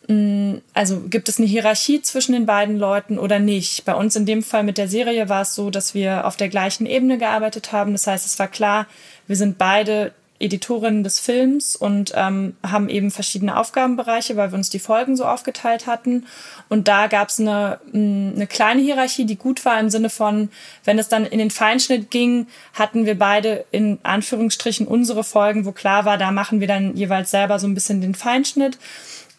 mh, 0.08 0.16
mm, 0.16 0.62
also 0.74 1.02
gibt 1.02 1.30
es 1.30 1.38
eine 1.38 1.48
Hierarchie 1.48 2.02
zwischen 2.02 2.34
den 2.34 2.46
beiden 2.46 2.78
Leuten 2.78 3.20
oder 3.20 3.40
nicht? 3.40 3.86
Bei 3.86 3.94
uns 3.94 4.16
in 4.16 4.26
dem 4.26 4.42
Fall 4.42 4.64
mit 4.64 4.78
der 4.78 4.88
Serie 4.88 5.30
war 5.30 5.42
es 5.42 5.56
so, 5.56 5.70
dass 5.70 5.94
wir 5.94 6.26
auf 6.26 6.38
der 6.38 6.50
gleichen 6.50 6.86
Ebene 6.86 7.18
gearbeitet 7.18 7.72
haben. 7.72 7.92
Das 7.92 8.08
heißt, 8.08 8.26
es 8.26 8.40
war 8.40 8.48
klar, 8.48 8.88
wir 9.28 9.36
sind 9.36 9.58
beide 9.58 10.14
Editorinnen 10.40 11.04
des 11.04 11.20
Films 11.20 11.76
und 11.76 12.14
ähm, 12.16 12.56
haben 12.66 12.88
eben 12.90 13.12
verschiedene 13.12 13.58
Aufgabenbereiche, 13.58 14.38
weil 14.38 14.52
wir 14.52 14.58
uns 14.58 14.70
die 14.70 14.80
Folgen 14.80 15.18
so 15.18 15.26
aufgeteilt 15.26 15.86
hatten. 15.86 16.26
Und 16.70 16.88
da 16.88 17.08
gab 17.08 17.30
es 17.30 17.40
eine, 17.40 17.80
mm, 17.92 18.36
eine 18.36 18.48
kleine 18.48 18.82
Hierarchie, 18.82 19.26
die 19.26 19.36
gut 19.36 19.66
war 19.66 19.80
im 19.80 19.90
Sinne 19.90 20.10
von, 20.10 20.50
wenn 20.86 20.98
es 20.98 21.10
dann 21.10 21.26
in 21.26 21.40
den 21.40 21.52
Feinschnitt 21.52 22.10
ging, 22.10 22.48
hatten 22.74 23.06
wir 23.06 23.20
beide 23.20 23.66
in 23.72 24.00
Anführungsstrichen 24.04 24.88
unsere 24.88 25.24
Folgen, 25.24 25.66
wo 25.66 25.74
klar 25.74 26.06
war, 26.06 26.18
da 26.18 26.32
machen 26.32 26.62
wir 26.62 26.68
dann 26.68 26.96
jeweils 26.96 27.32
selber 27.32 27.60
so 27.60 27.68
ein 27.68 27.74
bisschen 27.74 28.00
den 28.00 28.16
Feinschnitt 28.16 28.78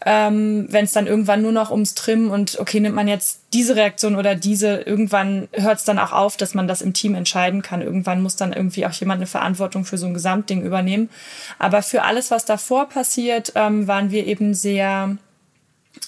ähm, 0.07 0.67
wenn 0.71 0.85
es 0.85 0.93
dann 0.93 1.07
irgendwann 1.07 1.43
nur 1.43 1.53
noch 1.53 1.71
ums 1.71 1.95
Trimmen 1.95 2.31
und 2.31 2.59
okay, 2.59 2.81
nimmt 2.81 2.97
man 2.97 3.09
jetzt 3.09 3.41
diese 3.53 3.77
Reaktion 3.77 4.17
oder 4.17 4.35
diese, 4.35 4.77
irgendwann 4.81 5.49
hört 5.53 5.79
es 5.79 5.85
dann 5.85 5.99
auch 5.99 6.13
auf, 6.13 6.37
dass 6.37 6.55
man 6.55 6.69
das 6.69 6.81
im 6.81 6.95
Team 6.95 7.15
entscheiden 7.15 7.61
kann. 7.61 7.83
Irgendwann 7.83 8.23
muss 8.23 8.37
dann 8.37 8.53
irgendwie 8.53 8.87
auch 8.87 8.93
jemand 8.93 9.19
eine 9.19 9.27
Verantwortung 9.27 9.85
für 9.85 9.99
so 9.99 10.07
ein 10.07 10.15
Gesamtding 10.15 10.63
übernehmen. 10.63 11.11
Aber 11.59 11.83
für 11.83 12.03
alles, 12.03 12.31
was 12.31 12.45
davor 12.47 12.89
passiert, 12.89 13.53
ähm, 13.57 13.87
waren 13.87 14.11
wir 14.11 14.27
eben 14.27 14.55
sehr 14.55 15.17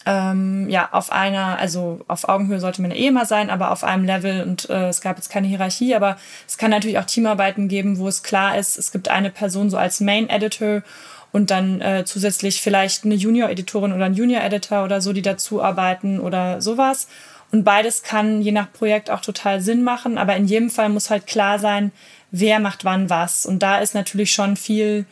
ähm, 0.07 0.69
ja, 0.69 0.89
auf 0.93 1.13
einer, 1.13 1.59
also 1.59 2.01
auf 2.09 2.29
Augenhöhe 2.29 2.61
sollte 2.61 2.83
man 2.83 2.91
ja 2.91 2.97
eh 2.97 3.07
immer 3.09 3.27
sein, 3.27 3.51
aber 3.51 3.71
auf 3.71 3.85
einem 3.85 4.05
Level 4.05 4.43
und 4.43 4.69
äh, 4.71 4.89
es 4.89 5.01
gab 5.01 5.17
jetzt 5.17 5.31
keine 5.31 5.47
Hierarchie, 5.47 5.95
aber 5.95 6.17
es 6.47 6.59
kann 6.59 6.71
natürlich 6.71 6.99
auch 6.99 7.05
Teamarbeiten 7.05 7.69
geben, 7.69 7.99
wo 7.99 8.09
es 8.09 8.23
klar 8.23 8.57
ist, 8.57 8.79
es 8.79 8.91
gibt 8.91 9.09
eine 9.09 9.31
Person 9.31 9.71
so 9.71 9.77
als 9.77 10.01
Main 10.01 10.29
Editor 10.29 10.83
und 11.33 11.51
dann 11.51 11.81
äh, 11.81 12.05
zusätzlich 12.05 12.61
vielleicht 12.61 13.05
eine 13.05 13.15
Junior-Editorin 13.15 13.93
oder 13.93 14.05
ein 14.05 14.15
Junior-Editor 14.15 14.85
oder 14.85 15.01
so, 15.01 15.13
die 15.13 15.23
dazu 15.23 15.63
arbeiten 15.63 16.21
oder 16.21 16.61
sowas. 16.61 17.09
Und 17.51 17.65
beides 17.65 18.03
kann 18.03 18.43
je 18.43 18.53
nach 18.53 18.73
Projekt 18.73 19.11
auch 19.11 19.21
total 19.21 19.61
Sinn 19.61 19.83
machen, 19.83 20.19
aber 20.19 20.37
in 20.37 20.47
jedem 20.47 20.71
Fall 20.71 20.89
muss 20.89 21.11
halt 21.11 21.27
klar 21.27 21.59
sein, 21.59 21.93
wer 22.31 22.61
macht 22.61 22.85
wann 22.85 23.11
was. 23.11 23.45
Und 23.47 23.63
da 23.63 23.79
ist 23.79 23.95
natürlich 23.95 24.33
schon 24.33 24.57
viel 24.57 25.07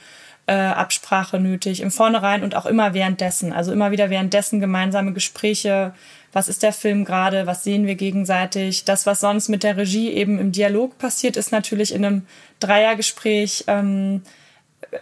äh, 0.46 0.54
Absprache 0.54 1.38
nötig 1.38 1.80
im 1.80 1.90
Vornherein 1.90 2.42
und 2.42 2.54
auch 2.54 2.66
immer 2.66 2.94
währenddessen. 2.94 3.52
Also 3.52 3.72
immer 3.72 3.90
wieder 3.90 4.10
währenddessen 4.10 4.60
gemeinsame 4.60 5.12
Gespräche. 5.12 5.92
Was 6.32 6.48
ist 6.48 6.62
der 6.62 6.72
Film 6.72 7.04
gerade? 7.04 7.46
Was 7.46 7.62
sehen 7.64 7.86
wir 7.86 7.94
gegenseitig? 7.94 8.84
Das, 8.84 9.04
was 9.04 9.20
sonst 9.20 9.48
mit 9.48 9.62
der 9.62 9.76
Regie 9.76 10.10
eben 10.10 10.38
im 10.38 10.52
Dialog 10.52 10.98
passiert, 10.98 11.36
ist 11.36 11.52
natürlich 11.52 11.94
in 11.94 12.04
einem 12.04 12.26
Dreiergespräch 12.58 13.64
ähm, 13.66 14.22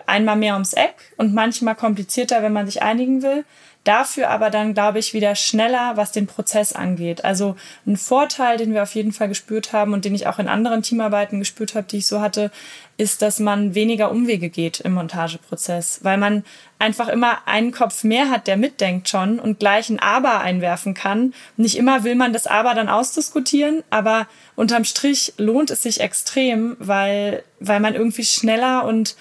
einmal 0.07 0.37
mehr 0.37 0.55
ums 0.55 0.73
Eck 0.73 0.95
und 1.17 1.35
manchmal 1.35 1.75
komplizierter, 1.75 2.43
wenn 2.43 2.53
man 2.53 2.67
sich 2.67 2.83
einigen 2.83 3.23
will. 3.23 3.45
Dafür 3.89 4.29
aber 4.29 4.51
dann, 4.51 4.75
glaube 4.75 4.99
ich, 4.99 5.15
wieder 5.15 5.35
schneller, 5.35 5.97
was 5.97 6.13
den 6.13 6.27
Prozess 6.27 6.75
angeht. 6.75 7.25
Also 7.25 7.57
ein 7.87 7.97
Vorteil, 7.97 8.59
den 8.59 8.75
wir 8.75 8.83
auf 8.83 8.95
jeden 8.95 9.13
Fall 9.13 9.29
gespürt 9.29 9.73
haben 9.73 9.95
und 9.95 10.05
den 10.05 10.15
ich 10.15 10.27
auch 10.27 10.39
in 10.39 10.47
anderen 10.49 10.83
Teamarbeiten 10.83 11.39
gespürt 11.39 11.75
habe, 11.75 11.87
die 11.87 11.99
ich 11.99 12.07
so 12.07 12.21
hatte, 12.21 12.51
ist, 12.99 13.23
dass 13.23 13.39
man 13.39 13.75
weniger 13.75 14.11
Umwege 14.11 14.51
geht 14.51 14.81
im 14.81 14.93
Montageprozess, 14.93 16.01
weil 16.03 16.19
man 16.19 16.45
einfach 16.79 17.09
immer 17.09 17.47
einen 17.47 17.73
Kopf 17.73 18.05
mehr 18.05 18.29
hat, 18.29 18.47
der 18.47 18.59
mitdenkt 18.59 19.09
schon 19.09 19.39
und 19.39 19.59
gleich 19.59 19.89
ein 19.89 20.01
Aber 20.01 20.41
einwerfen 20.41 20.93
kann. 20.93 21.33
Nicht 21.57 21.79
immer 21.79 22.05
will 22.05 22.17
man 22.17 22.35
das 22.35 22.47
Aber 22.47 22.75
dann 22.75 22.91
ausdiskutieren, 22.91 23.85
aber 23.89 24.27
unterm 24.55 24.85
Strich 24.85 25.33
lohnt 25.39 25.71
es 25.71 25.83
sich 25.83 26.01
extrem, 26.01 26.77
weil, 26.79 27.43
weil 27.59 27.81
man 27.81 27.95
irgendwie 27.95 28.25
schneller 28.25 28.85
und 28.85 29.17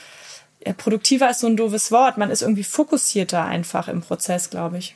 produktiver 0.73 1.29
ist 1.29 1.39
so 1.39 1.47
ein 1.47 1.57
doofes 1.57 1.91
Wort. 1.91 2.17
Man 2.17 2.31
ist 2.31 2.41
irgendwie 2.41 2.63
fokussierter 2.63 3.43
einfach 3.43 3.87
im 3.87 4.01
Prozess, 4.01 4.49
glaube 4.49 4.77
ich. 4.77 4.95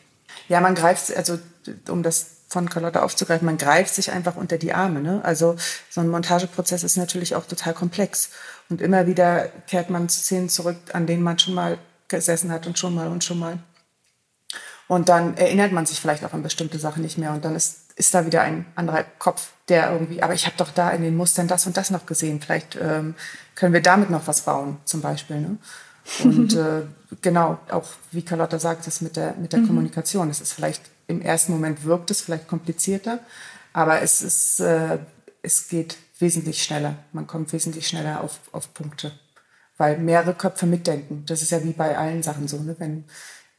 Ja, 0.50 0.62
man 0.62 0.76
greift, 0.76 1.16
also 1.16 1.40
um 1.90 2.04
das 2.04 2.28
von 2.48 2.70
Carlotta 2.70 3.02
aufzugreifen, 3.02 3.46
man 3.46 3.58
greift 3.58 3.96
sich 3.96 4.12
einfach 4.12 4.36
unter 4.36 4.58
die 4.58 4.74
Arme. 4.74 5.02
Ne? 5.02 5.22
Also 5.24 5.56
so 5.90 6.02
ein 6.02 6.10
Montageprozess 6.10 6.84
ist 6.84 6.98
natürlich 6.98 7.36
auch 7.36 7.46
total 7.46 7.74
komplex. 7.74 8.30
Und 8.70 8.82
immer 8.82 9.08
wieder 9.08 9.48
kehrt 9.68 9.90
man 9.90 10.10
zu 10.10 10.20
Szenen 10.20 10.50
zurück, 10.50 10.78
an 10.92 11.08
denen 11.08 11.24
man 11.24 11.40
schon 11.40 11.54
mal 11.54 11.78
gesessen 12.10 12.52
hat 12.52 12.68
und 12.68 12.78
schon 12.78 12.94
mal 12.94 13.08
und 13.08 13.24
schon 13.24 13.40
mal. 13.40 13.60
Und 14.90 15.08
dann 15.08 15.38
erinnert 15.38 15.72
man 15.72 15.86
sich 15.86 16.02
vielleicht 16.02 16.26
auch 16.26 16.34
an 16.34 16.44
bestimmte 16.44 16.78
Sachen 16.78 17.02
nicht 17.04 17.18
mehr. 17.18 17.32
Und 17.32 17.46
dann 17.46 17.56
ist, 17.56 17.81
ist 17.96 18.14
da 18.14 18.26
wieder 18.26 18.42
ein 18.42 18.66
anderer 18.76 19.04
Kopf, 19.20 19.52
der 19.68 19.92
irgendwie, 19.92 20.22
aber 20.22 20.34
ich 20.34 20.46
habe 20.46 20.56
doch 20.58 20.72
da 20.72 20.90
in 20.92 21.02
den 21.02 21.16
Mustern 21.16 21.48
das 21.48 21.66
und 21.68 21.78
das 21.78 21.92
noch 21.92 22.06
gesehen. 22.06 22.42
Vielleicht 22.42 22.78
ähm, 22.82 23.16
können 23.56 23.74
wir 23.74 23.82
damit 23.82 24.10
noch 24.10 24.28
was 24.28 24.42
bauen, 24.42 24.78
zum 24.86 25.02
Beispiel. 25.02 25.40
Ne? 25.40 25.58
Und 26.24 26.54
äh, 26.56 26.84
genau, 27.22 27.60
auch 27.70 27.88
wie 28.12 28.24
Carlotta 28.24 28.60
sagt, 28.60 28.88
das 28.88 29.02
mit 29.02 29.16
der, 29.16 29.36
mit 29.36 29.54
der 29.54 29.60
mhm. 29.60 29.68
Kommunikation. 29.68 30.30
Es 30.30 30.42
ist 30.42 30.54
vielleicht 30.54 30.82
im 31.08 31.22
ersten 31.22 31.52
Moment 31.52 31.84
wirkt 31.84 32.12
es 32.12 32.22
vielleicht 32.22 32.48
komplizierter, 32.48 33.20
aber 33.74 34.02
es 34.02 34.22
ist, 34.22 34.60
äh, 34.60 35.00
es 35.42 35.68
geht 35.68 35.98
wesentlich 36.20 36.64
schneller. 36.64 36.96
Man 37.12 37.28
kommt 37.28 37.52
wesentlich 37.54 37.88
schneller 37.88 38.22
auf, 38.22 38.40
auf 38.52 38.74
Punkte, 38.74 39.12
weil 39.78 39.98
mehrere 39.98 40.34
Köpfe 40.34 40.66
mitdenken. 40.66 41.24
Das 41.26 41.42
ist 41.42 41.52
ja 41.52 41.64
wie 41.64 41.74
bei 41.74 41.98
allen 41.98 42.24
Sachen 42.24 42.48
so. 42.48 42.58
Ne? 42.58 42.76
Wenn, 42.80 43.06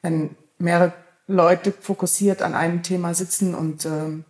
wenn 0.00 0.36
mehrere 0.58 0.92
Leute 1.32 1.72
fokussiert 1.72 2.42
an 2.42 2.54
einem 2.54 2.82
Thema 2.82 3.14
sitzen 3.14 3.54
und 3.54 3.86
ähm, 3.86 4.24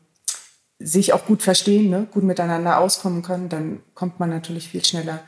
sich 0.79 1.13
auch 1.13 1.27
gut 1.27 1.43
verstehen, 1.43 1.91
ne, 1.91 2.07
gut 2.11 2.25
miteinander 2.25 2.79
auskommen 2.79 3.23
können, 3.23 3.49
dann 3.49 3.81
kommt 3.95 4.21
man 4.21 4.31
natürlich 4.31 4.69
viel 4.69 4.85
schneller 4.85 5.21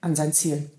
an 0.00 0.14
sein 0.14 0.32
Ziel. 0.32 0.70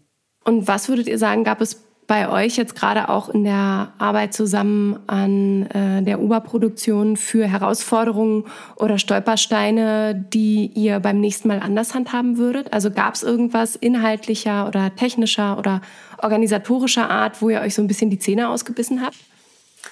Und 0.44 0.68
was 0.68 0.90
würdet 0.90 1.08
ihr 1.08 1.18
sagen, 1.18 1.44
gab 1.44 1.62
es 1.62 1.84
bei 2.08 2.30
euch 2.30 2.58
jetzt 2.58 2.76
gerade 2.76 3.08
auch 3.08 3.30
in 3.30 3.46
der 3.46 3.94
Arbeit 3.98 4.34
zusammen 4.34 5.00
an 5.08 5.66
äh, 5.68 6.04
der 6.04 6.20
Oberproduktion 6.20 7.16
für 7.16 7.48
Herausforderungen 7.48 8.46
oder 8.76 8.98
Stolpersteine, 8.98 10.26
die 10.34 10.72
ihr 10.74 11.00
beim 11.00 11.22
nächsten 11.22 11.48
Mal 11.48 11.60
anders 11.60 11.94
handhaben 11.94 12.38
würdet? 12.38 12.74
Also 12.74 12.92
gab 12.92 13.14
es 13.14 13.24
irgendwas 13.24 13.78
inhaltlicher 13.78 14.68
oder 14.68 14.94
technischer 14.96 15.58
oder 15.58 15.82
organisatorischer 16.18 17.10
Art, 17.10 17.42
wo 17.42 17.50
ihr 17.50 17.62
euch 17.62 17.76
so 17.76 17.82
ein 17.82 17.88
bisschen 17.88 18.10
die 18.10 18.20
Zähne 18.20 18.50
ausgebissen 18.50 19.02
habt? 19.02 19.16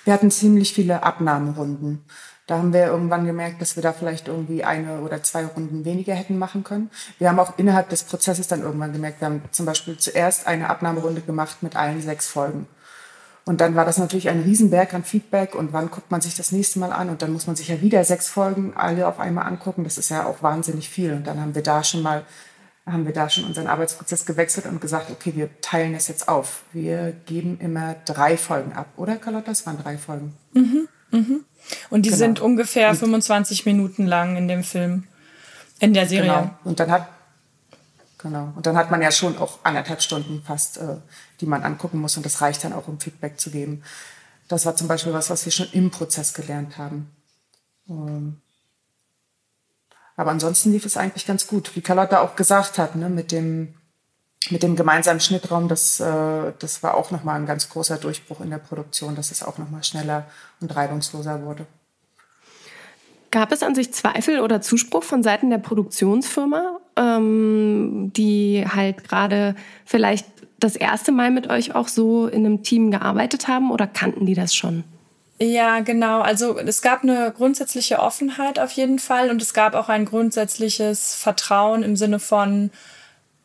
Wir 0.09 0.15
hatten 0.15 0.31
ziemlich 0.31 0.73
viele 0.73 1.03
Abnahmerunden. 1.03 2.03
Da 2.47 2.57
haben 2.57 2.73
wir 2.73 2.87
irgendwann 2.87 3.27
gemerkt, 3.27 3.61
dass 3.61 3.75
wir 3.75 3.83
da 3.83 3.93
vielleicht 3.93 4.27
irgendwie 4.27 4.63
eine 4.63 5.01
oder 5.01 5.21
zwei 5.21 5.45
Runden 5.45 5.85
weniger 5.85 6.15
hätten 6.15 6.39
machen 6.39 6.63
können. 6.63 6.89
Wir 7.19 7.29
haben 7.29 7.37
auch 7.37 7.59
innerhalb 7.59 7.89
des 7.89 8.01
Prozesses 8.01 8.47
dann 8.47 8.63
irgendwann 8.63 8.91
gemerkt, 8.91 9.21
wir 9.21 9.27
haben 9.27 9.43
zum 9.51 9.67
Beispiel 9.67 9.99
zuerst 9.99 10.47
eine 10.47 10.67
Abnahmerunde 10.71 11.21
gemacht 11.21 11.61
mit 11.61 11.75
allen 11.75 12.01
sechs 12.01 12.27
Folgen. 12.27 12.65
Und 13.45 13.61
dann 13.61 13.75
war 13.75 13.85
das 13.85 13.99
natürlich 13.99 14.29
ein 14.29 14.41
Riesenberg 14.41 14.95
an 14.95 15.03
Feedback 15.03 15.53
und 15.53 15.73
wann 15.73 15.91
guckt 15.91 16.09
man 16.09 16.21
sich 16.21 16.33
das 16.33 16.51
nächste 16.51 16.79
Mal 16.79 16.91
an 16.91 17.11
und 17.11 17.21
dann 17.21 17.31
muss 17.31 17.45
man 17.45 17.55
sich 17.55 17.67
ja 17.67 17.79
wieder 17.81 18.03
sechs 18.03 18.27
Folgen 18.27 18.73
alle 18.75 19.07
auf 19.07 19.19
einmal 19.19 19.45
angucken. 19.45 19.83
Das 19.83 19.99
ist 19.99 20.09
ja 20.09 20.25
auch 20.25 20.41
wahnsinnig 20.41 20.89
viel. 20.89 21.13
Und 21.13 21.27
dann 21.27 21.39
haben 21.39 21.53
wir 21.53 21.61
da 21.61 21.83
schon 21.83 22.01
mal 22.01 22.23
haben 22.85 23.05
wir 23.05 23.13
da 23.13 23.29
schon 23.29 23.45
unseren 23.45 23.67
Arbeitsprozess 23.67 24.25
gewechselt 24.25 24.65
und 24.65 24.81
gesagt, 24.81 25.11
okay, 25.11 25.33
wir 25.35 25.49
teilen 25.61 25.93
das 25.93 26.07
jetzt 26.07 26.27
auf. 26.27 26.63
Wir 26.73 27.11
geben 27.25 27.59
immer 27.59 27.95
drei 28.05 28.37
Folgen 28.37 28.73
ab, 28.73 28.87
oder 28.97 29.17
Carlotta? 29.17 29.51
Das 29.51 29.65
waren 29.65 29.81
drei 29.81 29.97
Folgen. 29.97 30.35
Mhm, 30.53 30.87
mhm. 31.11 31.45
Und 31.89 32.05
die 32.05 32.09
genau. 32.09 32.17
sind 32.17 32.39
ungefähr 32.39 32.89
und 32.89 32.97
25 32.97 33.65
Minuten 33.65 34.05
lang 34.05 34.37
in 34.37 34.47
dem 34.47 34.63
Film, 34.63 35.03
in 35.79 35.93
der 35.93 36.07
Serie. 36.07 36.31
Genau. 36.31 36.49
Und 36.63 36.79
dann 36.79 36.91
hat 36.91 37.07
genau. 38.17 38.53
Und 38.55 38.65
dann 38.65 38.77
hat 38.77 38.91
man 38.91 39.01
ja 39.01 39.11
schon 39.11 39.37
auch 39.37 39.59
anderthalb 39.63 40.01
Stunden 40.01 40.41
fast, 40.45 40.77
äh, 40.77 40.97
die 41.41 41.45
man 41.45 41.63
angucken 41.63 41.99
muss. 41.99 42.17
Und 42.17 42.25
das 42.25 42.41
reicht 42.41 42.63
dann 42.63 42.73
auch, 42.73 42.87
um 42.87 42.99
Feedback 42.99 43.39
zu 43.39 43.51
geben. 43.51 43.83
Das 44.47 44.65
war 44.65 44.75
zum 44.75 44.87
Beispiel 44.87 45.13
was, 45.13 45.29
was 45.29 45.45
wir 45.45 45.51
schon 45.51 45.67
im 45.73 45.91
Prozess 45.91 46.33
gelernt 46.33 46.77
haben. 46.77 47.11
Ähm, 47.87 48.41
aber 50.19 50.31
ansonsten 50.31 50.73
lief 50.73 50.85
es 50.85 50.97
eigentlich 50.97 51.25
ganz 51.25 51.47
gut. 51.47 51.77
Wie 51.77 51.81
Carlotta 51.81 52.19
auch 52.19 52.35
gesagt 52.35 52.77
hat, 52.77 52.97
ne, 52.97 53.07
mit 53.07 53.31
dem, 53.31 53.69
mit 54.49 54.63
dem 54.63 54.75
gemeinsamen 54.75 55.21
Schnittraum, 55.21 55.69
das, 55.69 56.01
äh, 56.01 56.51
das 56.59 56.83
war 56.83 56.95
auch 56.95 57.09
nochmal 57.11 57.39
ein 57.39 57.45
ganz 57.45 57.69
großer 57.69 57.95
Durchbruch 57.95 58.41
in 58.41 58.49
der 58.49 58.57
Produktion, 58.57 59.15
dass 59.15 59.31
es 59.31 59.43
auch 59.43 59.57
nochmal 59.57 59.81
schneller 59.81 60.25
und 60.59 60.75
reibungsloser 60.75 61.41
wurde. 61.43 61.65
Gab 63.31 63.53
es 63.53 63.63
an 63.63 63.75
sich 63.75 63.93
Zweifel 63.93 64.41
oder 64.41 64.59
Zuspruch 64.59 65.03
von 65.03 65.23
Seiten 65.23 65.51
der 65.51 65.59
Produktionsfirma, 65.59 66.81
ähm, 66.97 68.11
die 68.13 68.65
halt 68.67 69.07
gerade 69.07 69.55
vielleicht 69.85 70.25
das 70.59 70.75
erste 70.75 71.13
Mal 71.13 71.31
mit 71.31 71.49
euch 71.49 71.75
auch 71.75 71.87
so 71.87 72.27
in 72.27 72.45
einem 72.45 72.61
Team 72.61 72.91
gearbeitet 72.91 73.47
haben 73.47 73.71
oder 73.71 73.87
kannten 73.87 74.25
die 74.25 74.35
das 74.35 74.53
schon? 74.53 74.83
Ja, 75.41 75.79
genau. 75.79 76.19
Also 76.21 76.57
es 76.59 76.81
gab 76.81 77.03
eine 77.03 77.31
grundsätzliche 77.35 77.99
Offenheit 77.99 78.59
auf 78.59 78.71
jeden 78.71 78.99
Fall 78.99 79.29
und 79.29 79.41
es 79.41 79.53
gab 79.53 79.73
auch 79.73 79.87
ein 79.87 80.03
grundsätzliches 80.05 81.15
Vertrauen 81.15 81.81
im 81.81 81.95
Sinne 81.95 82.19
von, 82.19 82.71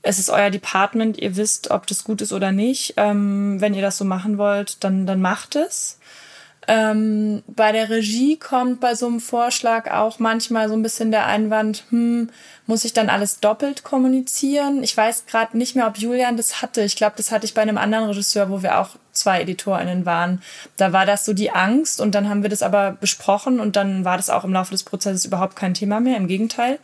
es 0.02 0.18
ist 0.18 0.28
euer 0.28 0.50
Department, 0.50 1.18
ihr 1.18 1.36
wisst, 1.36 1.70
ob 1.70 1.86
das 1.86 2.04
gut 2.04 2.20
ist 2.20 2.32
oder 2.32 2.52
nicht. 2.52 2.94
Ähm, 2.96 3.60
wenn 3.60 3.74
ihr 3.74 3.82
das 3.82 3.96
so 3.96 4.04
machen 4.04 4.38
wollt, 4.38 4.82
dann, 4.82 5.06
dann 5.06 5.20
macht 5.20 5.56
es. 5.56 5.98
Ähm, 6.66 7.42
bei 7.46 7.72
der 7.72 7.90
Regie 7.90 8.38
kommt 8.38 8.80
bei 8.80 8.94
so 8.94 9.06
einem 9.06 9.20
Vorschlag 9.20 9.90
auch 9.90 10.18
manchmal 10.18 10.68
so 10.68 10.74
ein 10.74 10.82
bisschen 10.82 11.10
der 11.10 11.26
Einwand, 11.26 11.84
hm, 11.90 12.30
muss 12.66 12.84
ich 12.84 12.92
dann 12.92 13.10
alles 13.10 13.40
doppelt 13.40 13.84
kommunizieren? 13.84 14.82
Ich 14.82 14.96
weiß 14.96 15.26
gerade 15.26 15.56
nicht 15.58 15.76
mehr, 15.76 15.86
ob 15.86 15.98
Julian 15.98 16.36
das 16.36 16.62
hatte. 16.62 16.82
Ich 16.82 16.96
glaube, 16.96 17.14
das 17.16 17.30
hatte 17.30 17.44
ich 17.44 17.54
bei 17.54 17.62
einem 17.62 17.78
anderen 17.78 18.06
Regisseur, 18.06 18.50
wo 18.50 18.62
wir 18.62 18.78
auch 18.78 18.90
zwei 19.12 19.42
EditorInnen 19.42 20.06
waren. 20.06 20.42
Da 20.76 20.92
war 20.92 21.06
das 21.06 21.24
so 21.24 21.34
die 21.34 21.50
Angst 21.50 22.00
und 22.00 22.14
dann 22.14 22.28
haben 22.28 22.42
wir 22.42 22.50
das 22.50 22.62
aber 22.62 22.92
besprochen 22.92 23.60
und 23.60 23.76
dann 23.76 24.04
war 24.04 24.16
das 24.16 24.30
auch 24.30 24.44
im 24.44 24.52
Laufe 24.52 24.72
des 24.72 24.84
Prozesses 24.84 25.24
überhaupt 25.24 25.56
kein 25.56 25.74
Thema 25.74 26.00
mehr. 26.00 26.16
Im 26.16 26.28
Gegenteil 26.28 26.78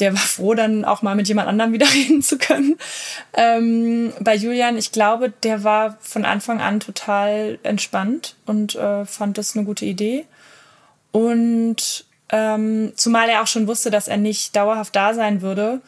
der 0.00 0.14
war 0.14 0.20
froh, 0.20 0.54
dann 0.54 0.84
auch 0.84 1.02
mal 1.02 1.14
mit 1.14 1.28
jemand 1.28 1.48
anderem 1.48 1.72
wieder 1.72 1.86
reden 1.94 2.22
zu 2.22 2.38
können. 2.38 2.76
Ähm, 3.34 4.12
bei 4.20 4.34
Julian, 4.34 4.78
ich 4.78 4.92
glaube, 4.92 5.32
der 5.42 5.64
war 5.64 5.98
von 6.00 6.24
Anfang 6.24 6.60
an 6.60 6.80
total 6.80 7.58
entspannt 7.62 8.36
und 8.46 8.74
äh, 8.74 9.04
fand 9.04 9.38
das 9.38 9.56
eine 9.56 9.64
gute 9.64 9.84
Idee. 9.84 10.24
Und 11.12 12.04
ähm, 12.30 12.92
zumal 12.96 13.28
er 13.28 13.42
auch 13.42 13.46
schon 13.46 13.68
wusste, 13.68 13.90
dass 13.90 14.08
er 14.08 14.16
nicht 14.16 14.56
dauerhaft 14.56 14.96
da 14.96 15.12
sein 15.14 15.42
würde. 15.42 15.80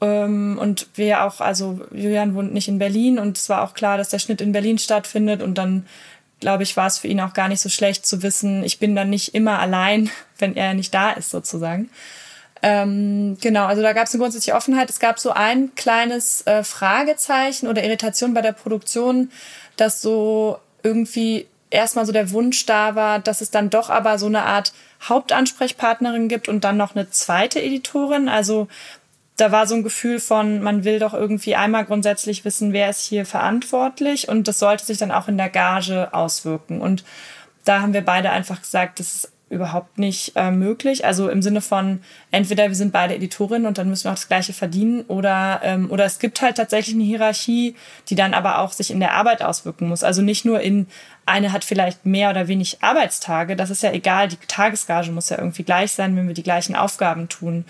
Ähm, 0.00 0.56
und 0.60 0.86
wir 0.94 1.24
auch, 1.24 1.40
also 1.40 1.80
Julian 1.92 2.34
wohnt 2.34 2.54
nicht 2.54 2.68
in 2.68 2.78
Berlin 2.78 3.18
und 3.18 3.36
es 3.36 3.48
war 3.48 3.62
auch 3.62 3.74
klar, 3.74 3.98
dass 3.98 4.08
der 4.08 4.20
Schnitt 4.20 4.40
in 4.40 4.52
Berlin 4.52 4.78
stattfindet. 4.78 5.42
Und 5.42 5.58
dann, 5.58 5.86
glaube 6.38 6.62
ich, 6.62 6.76
war 6.76 6.86
es 6.86 6.98
für 6.98 7.08
ihn 7.08 7.20
auch 7.20 7.34
gar 7.34 7.48
nicht 7.48 7.60
so 7.60 7.68
schlecht 7.68 8.06
zu 8.06 8.22
wissen, 8.22 8.62
ich 8.62 8.78
bin 8.78 8.94
dann 8.94 9.10
nicht 9.10 9.34
immer 9.34 9.58
allein, 9.58 10.10
wenn 10.38 10.56
er 10.56 10.74
nicht 10.74 10.94
da 10.94 11.10
ist, 11.10 11.30
sozusagen. 11.30 11.90
Ähm, 12.62 13.38
genau, 13.40 13.66
also 13.66 13.82
da 13.82 13.92
gab 13.92 14.06
es 14.06 14.14
eine 14.14 14.20
grundsätzliche 14.20 14.56
Offenheit. 14.56 14.90
Es 14.90 15.00
gab 15.00 15.18
so 15.18 15.30
ein 15.30 15.74
kleines 15.74 16.46
äh, 16.46 16.64
Fragezeichen 16.64 17.68
oder 17.68 17.84
Irritation 17.84 18.34
bei 18.34 18.42
der 18.42 18.52
Produktion, 18.52 19.30
dass 19.76 20.00
so 20.00 20.58
irgendwie 20.82 21.46
erstmal 21.70 22.06
so 22.06 22.12
der 22.12 22.30
Wunsch 22.30 22.66
da 22.66 22.94
war, 22.94 23.18
dass 23.18 23.40
es 23.40 23.50
dann 23.50 23.70
doch 23.70 23.90
aber 23.90 24.18
so 24.18 24.26
eine 24.26 24.42
Art 24.42 24.72
Hauptansprechpartnerin 25.02 26.28
gibt 26.28 26.48
und 26.48 26.64
dann 26.64 26.76
noch 26.76 26.94
eine 26.94 27.10
zweite 27.10 27.62
Editorin. 27.62 28.28
Also 28.28 28.68
da 29.36 29.52
war 29.52 29.66
so 29.66 29.76
ein 29.76 29.84
Gefühl 29.84 30.18
von, 30.18 30.62
man 30.62 30.82
will 30.84 30.98
doch 30.98 31.14
irgendwie 31.14 31.54
einmal 31.54 31.84
grundsätzlich 31.84 32.44
wissen, 32.44 32.72
wer 32.72 32.90
ist 32.90 33.06
hier 33.06 33.24
verantwortlich 33.24 34.28
und 34.28 34.48
das 34.48 34.58
sollte 34.58 34.84
sich 34.84 34.98
dann 34.98 35.12
auch 35.12 35.28
in 35.28 35.38
der 35.38 35.48
Gage 35.48 36.12
auswirken. 36.12 36.80
Und 36.80 37.04
da 37.64 37.80
haben 37.80 37.92
wir 37.92 38.04
beide 38.04 38.30
einfach 38.30 38.60
gesagt, 38.60 38.98
das 38.98 39.14
ist 39.14 39.32
überhaupt 39.50 39.98
nicht 39.98 40.32
äh, 40.36 40.50
möglich. 40.50 41.04
Also 41.04 41.28
im 41.28 41.42
Sinne 41.42 41.60
von, 41.60 42.00
entweder 42.30 42.68
wir 42.68 42.74
sind 42.74 42.92
beide 42.92 43.14
Editorinnen 43.14 43.66
und 43.66 43.78
dann 43.78 43.88
müssen 43.88 44.04
wir 44.04 44.10
auch 44.10 44.16
das 44.16 44.28
Gleiche 44.28 44.52
verdienen 44.52 45.02
oder, 45.08 45.60
ähm, 45.62 45.90
oder 45.90 46.04
es 46.04 46.18
gibt 46.18 46.42
halt 46.42 46.56
tatsächlich 46.56 46.94
eine 46.94 47.04
Hierarchie, 47.04 47.74
die 48.08 48.14
dann 48.14 48.34
aber 48.34 48.58
auch 48.58 48.72
sich 48.72 48.90
in 48.90 49.00
der 49.00 49.14
Arbeit 49.14 49.42
auswirken 49.42 49.88
muss. 49.88 50.04
Also 50.04 50.22
nicht 50.22 50.44
nur 50.44 50.60
in, 50.60 50.86
eine 51.24 51.52
hat 51.52 51.64
vielleicht 51.64 52.04
mehr 52.04 52.30
oder 52.30 52.48
wenig 52.48 52.82
Arbeitstage, 52.82 53.56
das 53.56 53.70
ist 53.70 53.82
ja 53.82 53.92
egal, 53.92 54.28
die 54.28 54.36
Tagesgage 54.46 55.12
muss 55.12 55.30
ja 55.30 55.38
irgendwie 55.38 55.62
gleich 55.62 55.92
sein, 55.92 56.16
wenn 56.16 56.26
wir 56.26 56.34
die 56.34 56.42
gleichen 56.42 56.76
Aufgaben 56.76 57.28
tun. 57.28 57.64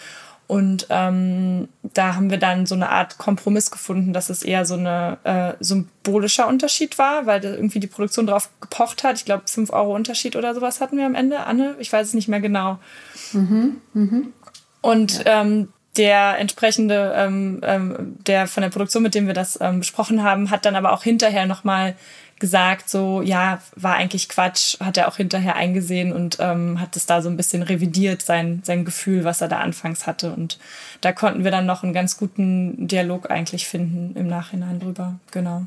Und 0.48 0.86
ähm, 0.88 1.68
da 1.82 2.14
haben 2.14 2.30
wir 2.30 2.38
dann 2.38 2.64
so 2.64 2.74
eine 2.74 2.88
Art 2.88 3.18
Kompromiss 3.18 3.70
gefunden, 3.70 4.14
dass 4.14 4.30
es 4.30 4.42
eher 4.42 4.64
so 4.64 4.76
ein 4.76 4.86
äh, 4.86 5.52
symbolischer 5.60 6.48
Unterschied 6.48 6.96
war, 6.96 7.26
weil 7.26 7.44
irgendwie 7.44 7.80
die 7.80 7.86
Produktion 7.86 8.26
drauf 8.26 8.48
gepocht 8.58 9.04
hat. 9.04 9.18
Ich 9.18 9.26
glaube, 9.26 9.42
5 9.44 9.70
Euro 9.70 9.94
Unterschied 9.94 10.36
oder 10.36 10.54
sowas 10.54 10.80
hatten 10.80 10.96
wir 10.96 11.04
am 11.04 11.14
Ende. 11.14 11.40
Anne, 11.40 11.76
ich 11.80 11.92
weiß 11.92 12.08
es 12.08 12.14
nicht 12.14 12.28
mehr 12.28 12.40
genau. 12.40 12.78
Mhm, 13.34 13.76
mh. 13.92 14.22
Und 14.80 15.22
ja. 15.24 15.42
ähm, 15.42 15.68
der 15.98 16.38
entsprechende, 16.38 17.12
ähm, 17.14 17.60
ähm, 17.62 18.16
der 18.26 18.46
von 18.46 18.62
der 18.62 18.70
Produktion, 18.70 19.02
mit 19.02 19.14
dem 19.14 19.26
wir 19.26 19.34
das 19.34 19.58
ähm, 19.60 19.80
besprochen 19.80 20.22
haben, 20.22 20.50
hat 20.50 20.64
dann 20.64 20.76
aber 20.76 20.92
auch 20.92 21.02
hinterher 21.02 21.44
nochmal 21.44 21.94
gesagt, 22.38 22.88
so, 22.88 23.22
ja, 23.22 23.60
war 23.76 23.94
eigentlich 23.94 24.28
Quatsch, 24.28 24.78
hat 24.80 24.96
er 24.96 25.08
auch 25.08 25.16
hinterher 25.16 25.56
eingesehen 25.56 26.12
und 26.12 26.38
ähm, 26.40 26.80
hat 26.80 26.96
es 26.96 27.06
da 27.06 27.22
so 27.22 27.28
ein 27.28 27.36
bisschen 27.36 27.62
revidiert, 27.62 28.22
sein, 28.22 28.60
sein 28.64 28.84
Gefühl, 28.84 29.24
was 29.24 29.40
er 29.40 29.48
da 29.48 29.58
anfangs 29.58 30.06
hatte. 30.06 30.32
Und 30.32 30.58
da 31.00 31.12
konnten 31.12 31.44
wir 31.44 31.50
dann 31.50 31.66
noch 31.66 31.82
einen 31.82 31.92
ganz 31.92 32.16
guten 32.16 32.88
Dialog 32.88 33.30
eigentlich 33.30 33.66
finden 33.66 34.16
im 34.16 34.26
Nachhinein 34.26 34.80
drüber. 34.80 35.18
Genau. 35.30 35.66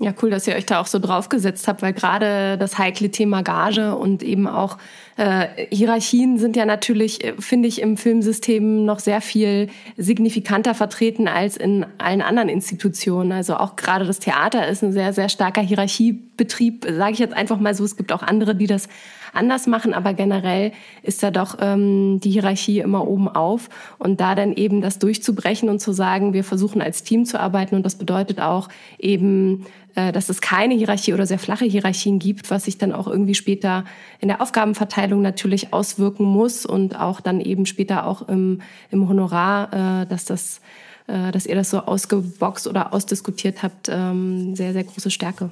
Ja, 0.00 0.12
cool, 0.20 0.30
dass 0.30 0.48
ihr 0.48 0.56
euch 0.56 0.66
da 0.66 0.80
auch 0.80 0.88
so 0.88 0.98
draufgesetzt 0.98 1.68
habt, 1.68 1.80
weil 1.80 1.92
gerade 1.92 2.58
das 2.58 2.78
heikle 2.78 3.10
Thema 3.10 3.42
Gage 3.42 3.94
und 3.94 4.24
eben 4.24 4.48
auch 4.48 4.76
äh, 5.16 5.46
Hierarchien 5.70 6.36
sind 6.36 6.56
ja 6.56 6.66
natürlich, 6.66 7.22
äh, 7.22 7.34
finde 7.38 7.68
ich, 7.68 7.80
im 7.80 7.96
Filmsystem 7.96 8.84
noch 8.84 8.98
sehr 8.98 9.20
viel 9.20 9.68
signifikanter 9.96 10.74
vertreten 10.74 11.28
als 11.28 11.56
in 11.56 11.86
allen 11.98 12.22
anderen 12.22 12.48
Institutionen. 12.48 13.30
Also 13.30 13.56
auch 13.56 13.76
gerade 13.76 14.04
das 14.04 14.18
Theater 14.18 14.66
ist 14.66 14.82
ein 14.82 14.92
sehr, 14.92 15.12
sehr 15.12 15.28
starker 15.28 15.60
Hierarchiebetrieb, 15.60 16.86
sage 16.90 17.12
ich 17.12 17.20
jetzt 17.20 17.34
einfach 17.34 17.60
mal 17.60 17.74
so. 17.76 17.84
Es 17.84 17.96
gibt 17.96 18.12
auch 18.12 18.22
andere, 18.22 18.56
die 18.56 18.66
das 18.66 18.88
anders 19.34 19.66
machen, 19.66 19.94
aber 19.94 20.14
generell 20.14 20.72
ist 21.02 21.22
da 21.22 21.30
doch 21.30 21.58
ähm, 21.60 22.20
die 22.20 22.30
Hierarchie 22.30 22.80
immer 22.80 23.06
oben 23.06 23.28
auf. 23.28 23.68
Und 23.98 24.20
da 24.20 24.34
dann 24.34 24.52
eben 24.52 24.80
das 24.80 24.98
durchzubrechen 24.98 25.68
und 25.68 25.80
zu 25.80 25.92
sagen, 25.92 26.32
wir 26.32 26.44
versuchen 26.44 26.80
als 26.80 27.02
Team 27.02 27.24
zu 27.24 27.40
arbeiten. 27.40 27.74
Und 27.74 27.84
das 27.84 27.96
bedeutet 27.96 28.40
auch 28.40 28.68
eben 28.98 29.66
äh, 29.94 30.10
dass 30.10 30.28
es 30.28 30.40
keine 30.40 30.74
Hierarchie 30.74 31.14
oder 31.14 31.26
sehr 31.26 31.38
flache 31.38 31.64
Hierarchien 31.64 32.18
gibt, 32.18 32.50
was 32.50 32.64
sich 32.64 32.78
dann 32.78 32.92
auch 32.92 33.06
irgendwie 33.06 33.34
später 33.34 33.84
in 34.20 34.28
der 34.28 34.40
Aufgabenverteilung 34.40 35.22
natürlich 35.22 35.72
auswirken 35.72 36.24
muss. 36.24 36.66
Und 36.66 36.98
auch 36.98 37.20
dann 37.20 37.40
eben 37.40 37.66
später 37.66 38.06
auch 38.06 38.28
im, 38.28 38.60
im 38.90 39.08
Honorar, 39.08 40.02
äh, 40.02 40.06
dass 40.06 40.24
das 40.24 40.60
äh, 41.06 41.32
dass 41.32 41.46
ihr 41.46 41.54
das 41.54 41.70
so 41.70 41.80
ausgeboxt 41.80 42.66
oder 42.66 42.94
ausdiskutiert 42.94 43.62
habt, 43.62 43.88
ähm, 43.90 44.56
sehr, 44.56 44.72
sehr 44.72 44.84
große 44.84 45.10
Stärke. 45.10 45.50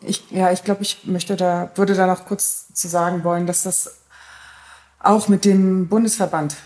Ich, 0.00 0.30
ja, 0.30 0.52
ich 0.52 0.64
glaube, 0.64 0.82
ich 0.82 1.04
möchte 1.04 1.36
da, 1.36 1.70
würde 1.74 1.94
da 1.94 2.06
noch 2.06 2.26
kurz 2.26 2.72
zu 2.72 2.88
sagen 2.88 3.24
wollen, 3.24 3.46
dass 3.46 3.64
das 3.64 3.98
auch 5.00 5.28
mit 5.28 5.44
dem 5.44 5.88
Bundesverband 5.88 6.56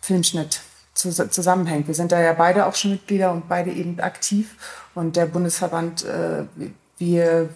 Filmschnitt 0.00 0.60
zusammenhängt. 0.94 1.88
Wir 1.88 1.94
sind 1.94 2.12
da 2.12 2.20
ja 2.20 2.32
beide 2.32 2.66
auch 2.66 2.74
schon 2.74 2.92
Mitglieder 2.92 3.32
und 3.32 3.48
beide 3.48 3.70
eben 3.70 4.00
aktiv. 4.00 4.56
Und 4.94 5.16
der 5.16 5.26
Bundesverband, 5.26 6.04
äh, 6.04 6.44
wir 6.98 7.50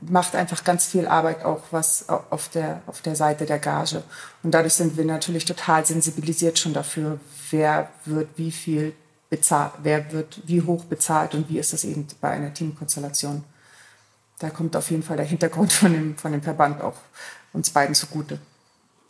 macht 0.00 0.34
einfach 0.34 0.64
ganz 0.64 0.86
viel 0.86 1.06
Arbeit 1.06 1.44
auch 1.44 1.62
was 1.70 2.08
auf 2.08 2.48
der, 2.48 2.82
auf 2.86 3.02
der 3.02 3.16
Seite 3.16 3.46
der 3.46 3.58
Gage. 3.58 4.02
Und 4.42 4.52
dadurch 4.52 4.74
sind 4.74 4.96
wir 4.96 5.04
natürlich 5.04 5.44
total 5.44 5.84
sensibilisiert 5.86 6.58
schon 6.58 6.74
dafür, 6.74 7.18
wer 7.50 7.88
wird 8.04 8.28
wie 8.36 8.50
viel 8.50 8.94
bezahlt, 9.30 9.72
wer 9.82 10.12
wird 10.12 10.40
wie 10.46 10.62
hoch 10.62 10.84
bezahlt 10.84 11.34
und 11.34 11.48
wie 11.48 11.58
ist 11.58 11.72
das 11.72 11.84
eben 11.84 12.06
bei 12.20 12.30
einer 12.30 12.54
Teamkonstellation. 12.54 13.44
Da 14.38 14.50
kommt 14.50 14.76
auf 14.76 14.90
jeden 14.90 15.02
Fall 15.02 15.16
der 15.16 15.26
Hintergrund 15.26 15.72
von 15.72 15.92
dem, 15.92 16.16
von 16.16 16.32
dem 16.32 16.42
Verband 16.42 16.80
auch 16.80 16.96
uns 17.52 17.70
beiden 17.70 17.94
zugute 17.94 18.38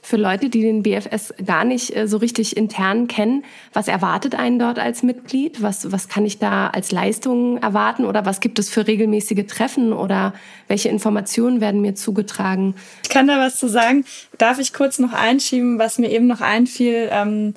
für 0.07 0.17
Leute, 0.17 0.49
die 0.49 0.63
den 0.63 0.85
BFS 0.85 1.35
gar 1.45 1.65
nicht 1.65 1.97
äh, 1.97 2.07
so 2.07 2.19
richtig 2.19 2.57
intern 2.57 3.09
kennen, 3.09 3.45
was 3.73 3.89
erwartet 3.89 4.37
einen 4.37 4.61
dort 4.61 4.79
als 4.79 5.03
Mitglied? 5.03 5.63
Was, 5.63 5.91
was 5.91 6.07
kann 6.09 6.25
ich 6.25 6.39
da 6.39 6.69
als 6.69 6.93
Leistung 6.93 7.59
erwarten 7.59 8.05
oder 8.05 8.25
was 8.25 8.39
gibt 8.39 8.61
es 8.61 8.71
für 8.71 8.87
regelmäßige 8.87 9.47
Treffen 9.49 9.93
oder 9.93 10.33
welche 10.69 10.91
Informationen 10.91 11.61
werden 11.61 11.81
mir 11.81 11.97
zugetragen? 11.97 12.77
Ich 13.03 13.09
kann 13.09 13.27
da 13.27 13.41
was 13.41 13.59
zu 13.59 13.67
sagen. 13.69 14.05
Darf 14.39 14.61
ich 14.61 14.73
kurz 14.73 15.01
noch 15.01 15.13
einschieben, 15.13 15.81
was 15.81 15.99
mir 15.99 16.13
eben 16.13 16.29
noch 16.29 16.41
einfiel 16.41 17.09
ähm, 17.11 17.55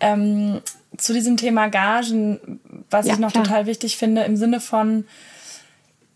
ähm, 0.00 0.60
zu 0.96 1.12
diesem 1.12 1.36
Thema 1.36 1.68
Gagen, 1.68 2.58
was 2.90 3.06
ja, 3.06 3.12
ich 3.12 3.20
noch 3.20 3.30
klar. 3.30 3.44
total 3.44 3.66
wichtig 3.66 3.96
finde 3.96 4.22
im 4.22 4.36
Sinne 4.36 4.58
von, 4.58 5.04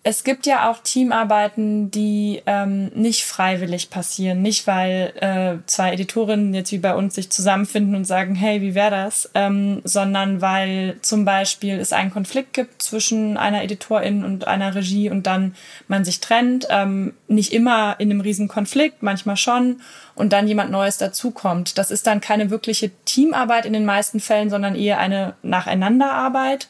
es 0.07 0.23
gibt 0.23 0.45
ja 0.45 0.71
auch 0.71 0.81
Teamarbeiten, 0.83 1.91
die 1.91 2.43
ähm, 2.45 2.93
nicht 2.95 3.25
freiwillig 3.25 3.89
passieren. 3.89 4.43
Nicht, 4.43 4.67
weil 4.67 5.15
äh, 5.19 5.67
zwei 5.67 5.95
Editorinnen 5.95 6.53
jetzt 6.53 6.73
wie 6.73 6.79
bei 6.79 6.95
uns 6.95 7.15
sich 7.15 7.31
zusammenfinden 7.31 7.95
und 7.95 8.05
sagen, 8.05 8.35
hey, 8.35 8.61
wie 8.61 8.75
wäre 8.75 8.91
das? 8.91 9.31
Ähm, 9.33 9.81
sondern 9.83 10.43
weil 10.43 10.99
zum 11.01 11.25
Beispiel 11.25 11.79
es 11.79 11.95
einen 11.95 12.11
Konflikt 12.11 12.53
gibt 12.53 12.83
zwischen 12.83 13.39
einer 13.39 13.65
Editorin 13.65 14.25
und 14.25 14.47
einer 14.47 14.75
Regie 14.75 15.09
und 15.09 15.27
dann 15.27 15.55
man 15.89 16.05
sich 16.05 16.21
trennt. 16.21 16.67
Ähm, 16.69 17.15
nicht 17.27 17.55
immer 17.55 17.97
in 17.99 18.11
einem 18.11 18.21
riesen 18.21 18.47
Konflikt, 18.47 19.03
manchmal 19.03 19.39
schon. 19.39 19.81
Und 20.15 20.35
dann 20.35 20.47
jemand 20.47 20.71
Neues 20.71 20.99
dazukommt. 20.99 21.79
Das 21.79 21.91
ist 21.91 22.07
dann 22.07 22.21
keine 22.21 22.51
wirkliche 22.51 22.91
Teamarbeit 23.07 23.65
in 23.65 23.73
den 23.73 23.87
meisten 23.87 24.21
Fällen, 24.21 24.51
sondern 24.51 24.75
eher 24.75 24.99
eine 24.99 25.35
Nacheinanderarbeit. 25.43 26.69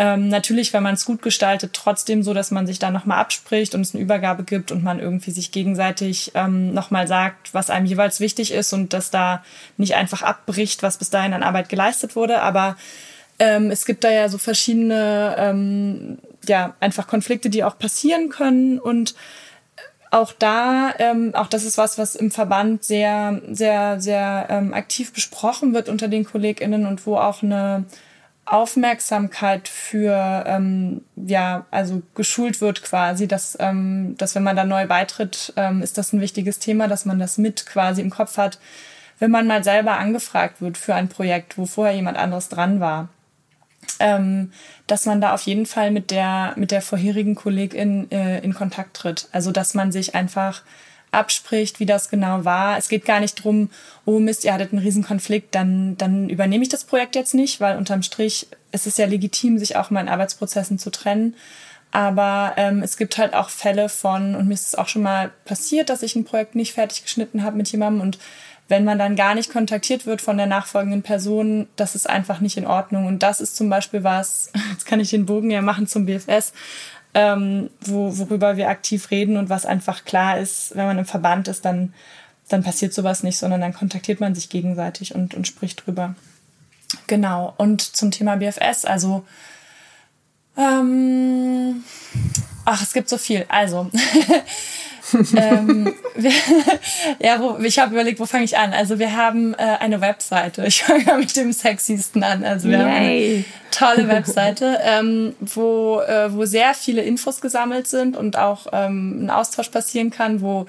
Ähm, 0.00 0.28
natürlich, 0.28 0.72
wenn 0.72 0.84
man 0.84 0.94
es 0.94 1.04
gut 1.04 1.22
gestaltet, 1.22 1.72
trotzdem 1.72 2.22
so, 2.22 2.32
dass 2.32 2.52
man 2.52 2.68
sich 2.68 2.78
da 2.78 2.92
nochmal 2.92 3.18
abspricht 3.18 3.74
und 3.74 3.80
es 3.80 3.94
eine 3.94 4.02
Übergabe 4.04 4.44
gibt 4.44 4.70
und 4.70 4.84
man 4.84 5.00
irgendwie 5.00 5.32
sich 5.32 5.50
gegenseitig 5.50 6.30
ähm, 6.36 6.72
nochmal 6.72 7.08
sagt, 7.08 7.52
was 7.52 7.68
einem 7.68 7.84
jeweils 7.84 8.20
wichtig 8.20 8.52
ist 8.52 8.72
und 8.72 8.92
dass 8.92 9.10
da 9.10 9.42
nicht 9.76 9.96
einfach 9.96 10.22
abbricht, 10.22 10.84
was 10.84 10.98
bis 10.98 11.10
dahin 11.10 11.32
an 11.32 11.42
Arbeit 11.42 11.68
geleistet 11.68 12.14
wurde. 12.14 12.42
Aber 12.42 12.76
ähm, 13.40 13.72
es 13.72 13.84
gibt 13.84 14.04
da 14.04 14.10
ja 14.12 14.28
so 14.28 14.38
verschiedene, 14.38 15.34
ähm, 15.36 16.18
ja, 16.46 16.76
einfach 16.78 17.08
Konflikte, 17.08 17.50
die 17.50 17.64
auch 17.64 17.76
passieren 17.76 18.28
können 18.28 18.78
und 18.78 19.16
auch 20.12 20.32
da, 20.32 20.94
ähm, 21.00 21.34
auch 21.34 21.48
das 21.48 21.64
ist 21.64 21.76
was, 21.76 21.98
was 21.98 22.14
im 22.14 22.30
Verband 22.30 22.84
sehr, 22.84 23.42
sehr, 23.50 24.00
sehr 24.00 24.46
ähm, 24.48 24.74
aktiv 24.74 25.12
besprochen 25.12 25.74
wird 25.74 25.88
unter 25.88 26.06
den 26.06 26.24
KollegInnen 26.24 26.86
und 26.86 27.04
wo 27.04 27.16
auch 27.16 27.42
eine 27.42 27.84
Aufmerksamkeit 28.52 29.68
für, 29.68 30.44
ähm, 30.46 31.02
ja, 31.16 31.66
also 31.70 32.02
geschult 32.14 32.60
wird 32.60 32.82
quasi, 32.82 33.28
dass, 33.28 33.56
ähm, 33.60 34.14
dass 34.18 34.34
wenn 34.34 34.42
man 34.42 34.56
da 34.56 34.64
neu 34.64 34.86
beitritt, 34.86 35.52
ähm, 35.56 35.82
ist 35.82 35.98
das 35.98 36.12
ein 36.12 36.20
wichtiges 36.20 36.58
Thema, 36.58 36.88
dass 36.88 37.04
man 37.04 37.18
das 37.18 37.38
mit 37.38 37.66
quasi 37.66 38.00
im 38.00 38.10
Kopf 38.10 38.36
hat, 38.38 38.58
wenn 39.18 39.30
man 39.30 39.46
mal 39.46 39.64
selber 39.64 39.98
angefragt 39.98 40.60
wird 40.60 40.78
für 40.78 40.94
ein 40.94 41.08
Projekt, 41.08 41.58
wo 41.58 41.66
vorher 41.66 41.94
jemand 41.94 42.16
anderes 42.16 42.48
dran 42.48 42.80
war. 42.80 43.08
Ähm, 44.00 44.52
dass 44.86 45.06
man 45.06 45.20
da 45.20 45.32
auf 45.34 45.42
jeden 45.42 45.66
Fall 45.66 45.90
mit 45.90 46.10
der, 46.10 46.52
mit 46.56 46.70
der 46.70 46.82
vorherigen 46.82 47.34
Kollegin 47.34 48.10
äh, 48.10 48.40
in 48.40 48.54
Kontakt 48.54 48.96
tritt. 48.96 49.28
Also, 49.32 49.50
dass 49.50 49.74
man 49.74 49.92
sich 49.92 50.14
einfach 50.14 50.62
abspricht, 51.10 51.80
wie 51.80 51.86
das 51.86 52.10
genau 52.10 52.44
war. 52.44 52.78
Es 52.78 52.88
geht 52.88 53.04
gar 53.04 53.20
nicht 53.20 53.42
drum, 53.42 53.70
oh 54.04 54.18
Mist, 54.18 54.44
ihr 54.44 54.52
hattet 54.52 54.72
einen 54.72 54.82
riesen 54.82 55.04
Konflikt, 55.04 55.54
dann, 55.54 55.96
dann 55.96 56.28
übernehme 56.28 56.62
ich 56.62 56.68
das 56.68 56.84
Projekt 56.84 57.16
jetzt 57.16 57.34
nicht, 57.34 57.60
weil 57.60 57.76
unterm 57.76 58.02
Strich 58.02 58.48
ist 58.72 58.86
es 58.86 58.96
ja 58.96 59.06
legitim, 59.06 59.58
sich 59.58 59.76
auch 59.76 59.90
mal 59.90 60.00
in 60.00 60.08
Arbeitsprozessen 60.08 60.78
zu 60.78 60.90
trennen. 60.90 61.34
Aber 61.90 62.52
ähm, 62.56 62.82
es 62.82 62.98
gibt 62.98 63.16
halt 63.16 63.32
auch 63.32 63.48
Fälle 63.48 63.88
von, 63.88 64.34
und 64.34 64.46
mir 64.46 64.54
ist 64.54 64.66
es 64.66 64.74
auch 64.74 64.88
schon 64.88 65.02
mal 65.02 65.30
passiert, 65.46 65.88
dass 65.88 66.02
ich 66.02 66.16
ein 66.16 66.24
Projekt 66.24 66.54
nicht 66.54 66.74
fertig 66.74 67.02
geschnitten 67.02 67.42
habe 67.42 67.56
mit 67.56 67.72
jemandem 67.72 68.02
und 68.02 68.18
wenn 68.68 68.84
man 68.84 68.98
dann 68.98 69.16
gar 69.16 69.34
nicht 69.34 69.50
kontaktiert 69.50 70.04
wird 70.04 70.20
von 70.20 70.36
der 70.36 70.46
nachfolgenden 70.46 71.02
Person, 71.02 71.66
das 71.76 71.94
ist 71.94 72.08
einfach 72.08 72.40
nicht 72.40 72.58
in 72.58 72.66
Ordnung. 72.66 73.06
Und 73.06 73.22
das 73.22 73.40
ist 73.40 73.56
zum 73.56 73.70
Beispiel 73.70 74.04
was, 74.04 74.52
jetzt 74.72 74.86
kann 74.86 75.00
ich 75.00 75.10
den 75.10 75.26
Bogen 75.26 75.50
ja 75.50 75.62
machen 75.62 75.86
zum 75.86 76.04
BFS, 76.06 76.52
ähm, 77.14 77.70
wo, 77.80 78.18
worüber 78.18 78.56
wir 78.56 78.68
aktiv 78.68 79.10
reden 79.10 79.36
und 79.36 79.48
was 79.48 79.66
einfach 79.66 80.04
klar 80.04 80.38
ist, 80.38 80.76
wenn 80.76 80.86
man 80.86 80.98
im 80.98 81.04
Verband 81.06 81.48
ist, 81.48 81.64
dann, 81.64 81.94
dann 82.48 82.62
passiert 82.62 82.94
sowas 82.94 83.22
nicht, 83.22 83.38
sondern 83.38 83.60
dann 83.60 83.74
kontaktiert 83.74 84.20
man 84.20 84.34
sich 84.34 84.48
gegenseitig 84.48 85.14
und, 85.14 85.34
und 85.34 85.46
spricht 85.46 85.86
drüber. 85.86 86.14
Genau. 87.06 87.54
Und 87.56 87.82
zum 87.82 88.10
Thema 88.10 88.36
BFS, 88.36 88.84
also 88.84 89.24
ähm, 90.56 91.84
ach, 92.64 92.82
es 92.82 92.92
gibt 92.92 93.08
so 93.08 93.18
viel. 93.18 93.46
Also 93.48 93.90
ähm, 95.36 95.94
wir, 96.16 96.32
ja, 97.20 97.40
wo, 97.40 97.58
ich 97.62 97.78
habe 97.78 97.92
überlegt, 97.94 98.20
wo 98.20 98.26
fange 98.26 98.44
ich 98.44 98.56
an? 98.56 98.72
Also 98.72 98.98
wir 98.98 99.16
haben 99.16 99.54
äh, 99.54 99.76
eine 99.80 100.00
Webseite. 100.00 100.66
Ich 100.68 100.82
fange 100.82 101.18
mit 101.18 101.36
dem 101.36 101.52
sexiesten 101.52 102.22
an. 102.22 102.44
Also 102.44 102.68
wir 102.68 102.78
Yay. 102.78 102.84
haben 102.84 102.94
eine 102.94 103.44
tolle 103.70 104.08
Webseite, 104.14 104.78
ähm, 104.82 105.34
wo, 105.40 106.00
äh, 106.00 106.32
wo 106.32 106.44
sehr 106.44 106.74
viele 106.74 107.02
Infos 107.02 107.40
gesammelt 107.40 107.86
sind 107.86 108.16
und 108.16 108.36
auch 108.36 108.66
ähm, 108.72 109.24
ein 109.24 109.30
Austausch 109.30 109.68
passieren 109.70 110.10
kann, 110.10 110.40
wo 110.40 110.66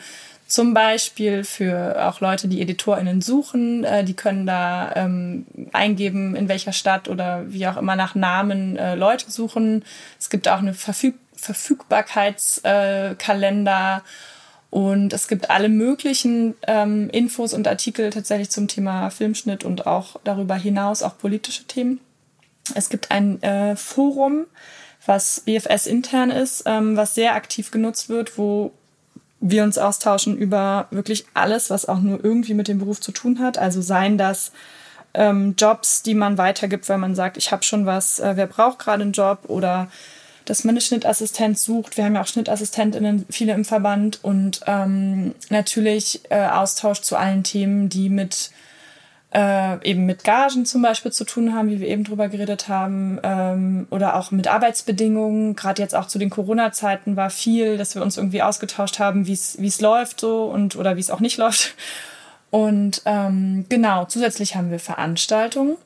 zum 0.49 0.73
Beispiel 0.73 1.43
für 1.43 2.07
auch 2.07 2.21
Leute, 2.21 2.47
die 2.47 2.59
EditorInnen 2.59 3.21
suchen, 3.21 3.83
äh, 3.83 4.03
die 4.03 4.15
können 4.15 4.47
da 4.47 4.91
ähm, 4.95 5.45
eingeben, 5.73 6.35
in 6.35 6.49
welcher 6.49 6.73
Stadt 6.73 7.07
oder 7.07 7.43
wie 7.47 7.67
auch 7.67 7.77
immer 7.77 7.95
nach 7.95 8.15
Namen 8.15 8.75
äh, 8.75 8.95
Leute 8.95 9.29
suchen. 9.29 9.85
Es 10.19 10.31
gibt 10.31 10.47
auch 10.47 10.57
eine 10.57 10.73
Verfüg 10.73 11.13
Verfügbarkeitskalender 11.39 14.03
und 14.69 15.13
es 15.13 15.27
gibt 15.27 15.49
alle 15.49 15.69
möglichen 15.69 16.55
ähm, 16.67 17.09
Infos 17.09 17.53
und 17.53 17.67
Artikel 17.67 18.11
tatsächlich 18.11 18.51
zum 18.51 18.67
Thema 18.67 19.09
Filmschnitt 19.09 19.63
und 19.63 19.87
auch 19.87 20.17
darüber 20.23 20.55
hinaus 20.55 21.01
auch 21.01 21.17
politische 21.17 21.63
Themen. 21.63 21.99
Es 22.75 22.89
gibt 22.89 23.09
ein 23.09 23.41
äh, 23.41 23.75
Forum, 23.75 24.45
was 25.05 25.41
BFS 25.41 25.87
intern 25.87 26.29
ist, 26.29 26.63
ähm, 26.67 26.95
was 26.95 27.15
sehr 27.15 27.33
aktiv 27.33 27.71
genutzt 27.71 28.09
wird, 28.09 28.37
wo 28.37 28.71
wir 29.39 29.63
uns 29.63 29.79
austauschen 29.79 30.37
über 30.37 30.87
wirklich 30.91 31.25
alles, 31.33 31.71
was 31.71 31.87
auch 31.87 31.99
nur 31.99 32.23
irgendwie 32.23 32.53
mit 32.53 32.67
dem 32.67 32.77
Beruf 32.77 33.01
zu 33.01 33.11
tun 33.11 33.39
hat. 33.39 33.57
Also 33.57 33.81
seien 33.81 34.19
das 34.19 34.51
ähm, 35.15 35.55
Jobs, 35.57 36.03
die 36.03 36.13
man 36.13 36.37
weitergibt, 36.37 36.87
weil 36.89 36.97
man 36.99 37.15
sagt, 37.15 37.37
ich 37.37 37.51
habe 37.51 37.63
schon 37.63 37.87
was, 37.87 38.19
äh, 38.19 38.33
wer 38.35 38.45
braucht 38.45 38.79
gerade 38.79 39.01
einen 39.01 39.13
Job 39.13 39.45
oder 39.47 39.89
dass 40.49 40.63
man 40.63 40.73
eine 40.73 40.81
Schnittassistenz 40.81 41.63
sucht. 41.63 41.97
Wir 41.97 42.05
haben 42.05 42.15
ja 42.15 42.21
auch 42.21 42.27
Schnittassistentinnen, 42.27 43.25
viele 43.29 43.53
im 43.53 43.65
Verband 43.65 44.19
und 44.23 44.61
ähm, 44.65 45.35
natürlich 45.49 46.21
äh, 46.29 46.45
Austausch 46.47 47.01
zu 47.01 47.15
allen 47.15 47.43
Themen, 47.43 47.89
die 47.89 48.09
mit 48.09 48.51
äh, 49.31 49.87
eben 49.87 50.05
mit 50.05 50.23
Gagen 50.23 50.65
zum 50.65 50.81
Beispiel 50.81 51.11
zu 51.11 51.23
tun 51.23 51.53
haben, 51.53 51.69
wie 51.69 51.79
wir 51.79 51.87
eben 51.87 52.03
drüber 52.03 52.29
geredet 52.29 52.67
haben, 52.67 53.19
ähm, 53.21 53.87
oder 53.91 54.15
auch 54.15 54.31
mit 54.31 54.47
Arbeitsbedingungen. 54.47 55.55
Gerade 55.55 55.81
jetzt 55.81 55.95
auch 55.95 56.07
zu 56.07 56.17
den 56.17 56.31
Corona-Zeiten 56.31 57.15
war 57.15 57.29
viel, 57.29 57.77
dass 57.77 57.93
wir 57.93 58.01
uns 58.01 58.17
irgendwie 58.17 58.41
ausgetauscht 58.41 58.97
haben, 58.97 59.27
wie 59.27 59.33
es 59.33 59.81
läuft 59.81 60.19
so 60.19 60.45
und 60.45 60.75
oder 60.75 60.95
wie 60.95 61.01
es 61.01 61.11
auch 61.11 61.19
nicht 61.19 61.37
läuft. 61.37 61.75
Und 62.49 63.03
ähm, 63.05 63.65
genau, 63.69 64.05
zusätzlich 64.05 64.55
haben 64.55 64.71
wir 64.71 64.79
Veranstaltungen. 64.79 65.77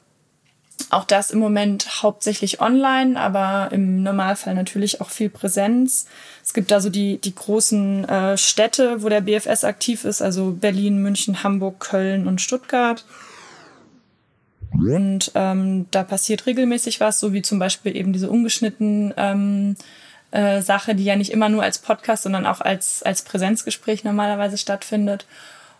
Auch 0.89 1.05
das 1.05 1.31
im 1.31 1.39
Moment 1.39 2.03
hauptsächlich 2.03 2.61
online, 2.61 3.19
aber 3.19 3.71
im 3.71 4.03
Normalfall 4.03 4.53
natürlich 4.53 5.01
auch 5.01 5.09
viel 5.09 5.29
Präsenz. 5.29 6.07
Es 6.43 6.53
gibt 6.53 6.71
da 6.71 6.79
so 6.79 6.89
die, 6.89 7.19
die 7.19 7.33
großen 7.33 8.07
äh, 8.07 8.37
Städte, 8.37 9.01
wo 9.01 9.09
der 9.09 9.21
BFS 9.21 9.63
aktiv 9.63 10.05
ist, 10.05 10.21
also 10.21 10.51
Berlin, 10.51 11.01
München, 11.01 11.43
Hamburg, 11.43 11.79
Köln 11.79 12.27
und 12.27 12.41
Stuttgart. 12.41 13.05
Und 14.71 15.31
ähm, 15.35 15.85
da 15.91 16.03
passiert 16.03 16.45
regelmäßig 16.45 16.99
was, 16.99 17.19
so 17.19 17.33
wie 17.33 17.41
zum 17.41 17.59
Beispiel 17.59 17.95
eben 17.95 18.11
diese 18.11 18.29
ungeschnitten 18.29 19.13
ähm, 19.17 19.75
äh, 20.31 20.61
Sache, 20.61 20.95
die 20.95 21.05
ja 21.05 21.15
nicht 21.15 21.31
immer 21.31 21.49
nur 21.49 21.63
als 21.63 21.77
Podcast, 21.77 22.23
sondern 22.23 22.45
auch 22.45 22.59
als, 22.59 23.03
als 23.03 23.21
Präsenzgespräch 23.21 24.03
normalerweise 24.03 24.57
stattfindet. 24.57 25.27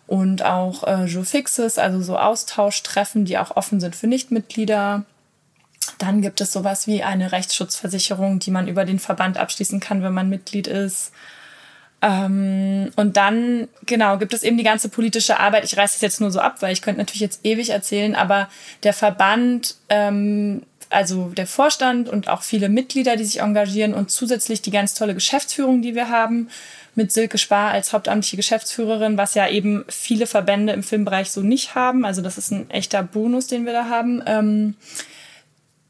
Und 0.08 0.44
auch 0.44 0.84
äh, 0.84 1.06
Joe 1.06 1.26
Fixes, 1.26 1.78
also 1.78 2.02
so 2.02 2.18
Austauschtreffen, 2.18 3.26
die 3.26 3.38
auch 3.38 3.56
offen 3.56 3.80
sind 3.80 3.96
für 3.96 4.08
Nichtmitglieder. 4.08 5.06
Dann 5.98 6.22
gibt 6.22 6.42
es 6.42 6.52
sowas 6.52 6.88
wie 6.88 7.04
eine 7.04 7.32
Rechtsschutzversicherung, 7.32 8.40
die 8.40 8.52
man 8.52 8.68
über 8.68 8.86
den 8.86 9.00
Verband 9.00 9.38
abschließen 9.38 9.80
kann, 9.80 10.04
wenn 10.04 10.14
man 10.14 10.30
Mitglied 10.30 10.68
ist. 10.68 11.12
Ähm, 12.04 12.92
und 12.98 13.16
dann, 13.16 13.70
genau, 13.86 14.18
gibt 14.18 14.34
es 14.34 14.44
eben 14.44 14.58
die 14.58 14.64
ganze 14.64 14.90
politische 14.90 15.40
Arbeit. 15.40 15.64
Ich 15.64 15.78
reiße 15.78 15.96
es 15.96 16.02
jetzt 16.02 16.20
nur 16.20 16.32
so 16.32 16.42
ab, 16.42 16.58
weil 16.62 16.74
ich 16.74 16.82
könnte 16.82 17.00
natürlich 17.00 17.22
jetzt 17.22 17.46
ewig 17.46 17.70
erzählen, 17.70 18.14
aber 18.14 18.50
der 18.84 18.94
Verband, 18.94 19.76
ähm, 19.88 20.64
also 20.94 21.30
der 21.30 21.48
Vorstand 21.48 22.10
und 22.10 22.28
auch 22.28 22.42
viele 22.42 22.70
Mitglieder, 22.70 23.16
die 23.16 23.26
sich 23.26 23.42
engagieren 23.42 23.94
und 23.94 24.12
zusätzlich 24.12 24.62
die 24.62 24.72
ganz 24.72 24.94
tolle 24.94 25.14
Geschäftsführung, 25.14 25.82
die 25.82 25.96
wir 25.96 26.10
haben, 26.10 26.50
mit 26.96 27.12
Silke 27.12 27.38
Spar 27.38 27.72
als 27.72 27.92
hauptamtliche 27.92 28.38
Geschäftsführerin, 28.38 29.18
was 29.18 29.34
ja 29.34 29.48
eben 29.48 29.84
viele 29.90 30.28
Verbände 30.28 30.74
im 30.74 30.84
Filmbereich 30.84 31.32
so 31.32 31.42
nicht 31.42 31.76
haben. 31.76 32.06
Also 32.06 32.22
das 32.22 32.38
ist 32.38 32.52
ein 32.52 32.70
echter 32.70 33.02
Bonus, 33.04 33.48
den 33.48 33.66
wir 33.66 33.74
da 33.74 33.90
haben. 33.90 34.22
Ähm, 34.26 34.76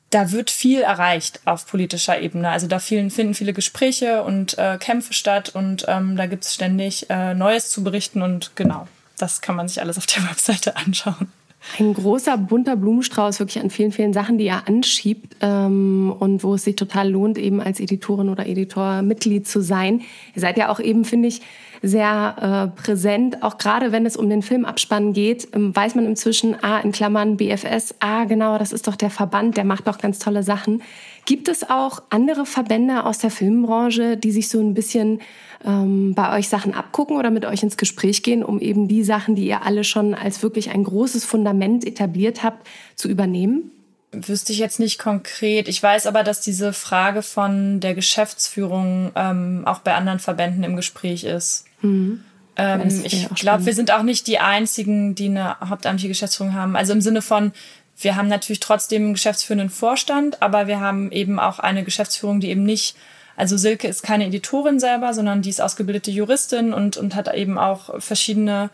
da 0.10 0.32
wird 0.32 0.52
viel 0.52 0.82
erreicht 0.82 1.42
auf 1.46 1.66
politischer 1.66 2.20
Ebene. 2.20 2.50
Also 2.50 2.68
da 2.68 2.80
vielen, 2.80 3.10
finden 3.10 3.34
viele 3.34 3.54
Gespräche 3.54 4.24
und 4.24 4.58
äh, 4.58 4.78
Kämpfe 4.78 5.14
statt 5.14 5.50
und 5.54 5.86
ähm, 5.88 6.16
da 6.16 6.28
gibt 6.28 6.46
es 6.46 6.54
ständig 6.54 7.10
äh, 7.10 7.34
Neues 7.34 7.72
zu 7.72 7.84
berichten 7.84 8.22
und 8.22 8.56
genau, 8.56 8.88
das 9.18 9.42
kann 9.42 9.56
man 9.56 9.68
sich 9.68 9.82
alles 9.82 9.98
auf 9.98 10.06
der 10.06 10.24
Webseite 10.30 10.78
anschauen. 10.78 11.32
Ein 11.80 11.94
großer 11.94 12.38
bunter 12.38 12.76
Blumenstrauß 12.76 13.40
wirklich 13.40 13.64
an 13.64 13.70
vielen, 13.70 13.92
vielen 13.92 14.14
Sachen, 14.14 14.38
die 14.38 14.46
er 14.46 14.68
anschiebt 14.68 15.38
ähm, 15.42 16.14
und 16.20 16.44
wo 16.44 16.56
es 16.56 16.66
sich 16.66 16.76
total 16.76 17.10
lohnt, 17.10 17.38
eben 17.38 17.62
als 17.62 17.80
Editorin 17.80 18.30
oder 18.30 18.46
Editor 18.46 19.02
Mitglied 19.02 19.48
zu 19.48 19.62
sein. 19.62 20.02
Ihr 20.36 20.42
seid 20.42 20.58
ja 20.58 20.70
auch 20.70 20.80
eben, 20.80 21.06
finde 21.06 21.30
ich, 21.30 21.42
sehr 21.82 22.72
äh, 22.76 22.82
präsent. 22.82 23.44
Auch 23.44 23.58
gerade 23.58 23.92
wenn 23.92 24.06
es 24.06 24.16
um 24.16 24.30
den 24.30 24.42
Filmabspann 24.42 25.14
geht, 25.14 25.50
ähm, 25.54 25.76
weiß 25.76 25.96
man 25.96 26.06
inzwischen, 26.06 26.56
ah, 26.64 26.80
in 26.80 26.92
Klammern 26.92 27.38
BFS, 27.38 27.96
ah, 28.00 28.26
genau, 28.26 28.58
das 28.58 28.72
ist 28.72 28.88
doch 28.88 28.96
der 28.96 29.10
Verband, 29.10 29.58
der 29.58 29.66
macht 29.66 29.88
doch 29.88 29.98
ganz 29.98 30.20
tolle 30.20 30.44
Sachen. 30.44 30.82
Gibt 31.26 31.48
es 31.48 31.70
auch 31.70 32.02
andere 32.10 32.46
Verbände 32.46 33.06
aus 33.06 33.20
der 33.20 33.32
Filmbranche, 33.32 34.18
die 34.18 34.32
sich 34.32 34.50
so 34.50 34.60
ein 34.60 34.74
bisschen 34.74 35.20
ähm, 35.66 36.14
bei 36.16 36.38
euch 36.38 36.50
Sachen 36.50 36.74
abgucken 36.74 37.18
oder 37.18 37.32
mit 37.32 37.46
euch 37.46 37.64
ins 37.64 37.78
Gespräch 37.78 38.24
gehen, 38.24 38.44
um 38.44 38.60
eben 38.60 38.88
die 38.88 39.04
Sachen, 39.04 39.36
die 39.36 39.48
ihr 39.48 39.64
alle 39.64 39.84
schon 39.84 40.14
als 40.14 40.44
wirklich 40.44 40.72
ein 40.72 40.84
großes 40.84 41.26
Fundament 41.26 41.86
etabliert 41.86 42.44
habt, 42.44 42.68
zu 42.96 43.08
übernehmen? 43.10 43.72
Wüsste 44.12 44.54
ich 44.54 44.60
jetzt 44.60 44.80
nicht 44.80 45.00
konkret. 45.00 45.68
Ich 45.68 45.82
weiß 45.82 46.06
aber, 46.06 46.24
dass 46.24 46.42
diese 46.42 46.72
Frage 46.72 47.24
von 47.24 47.80
der 47.80 47.96
Geschäftsführung 47.96 49.12
ähm, 49.16 49.64
auch 49.66 49.80
bei 49.80 49.96
anderen 49.96 50.20
Verbänden 50.20 50.64
im 50.64 50.76
Gespräch 50.76 51.24
ist. 51.24 51.66
Mhm. 51.82 52.24
Ähm, 52.56 53.02
ich 53.04 53.28
glaube, 53.36 53.66
wir 53.66 53.74
sind 53.74 53.92
auch 53.92 54.04
nicht 54.04 54.28
die 54.28 54.38
Einzigen, 54.40 55.16
die 55.16 55.26
eine 55.26 55.60
hauptamtliche 55.60 56.10
Geschäftsführung 56.10 56.54
haben. 56.54 56.76
Also 56.76 56.94
im 56.94 57.02
Sinne 57.02 57.24
von, 57.24 57.52
wir 57.98 58.16
haben 58.16 58.28
natürlich 58.28 58.60
trotzdem 58.60 59.04
einen 59.04 59.14
geschäftsführenden 59.14 59.70
Vorstand, 59.70 60.42
aber 60.42 60.68
wir 60.68 60.80
haben 60.80 61.12
eben 61.12 61.40
auch 61.40 61.60
eine 61.60 61.84
Geschäftsführung, 61.84 62.40
die 62.40 62.50
eben 62.50 62.64
nicht, 62.64 62.96
also 63.36 63.58
Silke 63.58 63.88
ist 63.88 64.04
keine 64.04 64.28
Editorin 64.28 64.80
selber, 64.80 65.14
sondern 65.14 65.42
die 65.42 65.50
ist 65.50 65.62
ausgebildete 65.62 66.12
Juristin 66.12 66.74
und, 66.74 66.98
und 66.98 67.16
hat 67.16 67.34
eben 67.34 67.58
auch 67.58 68.00
verschiedene, 68.02 68.70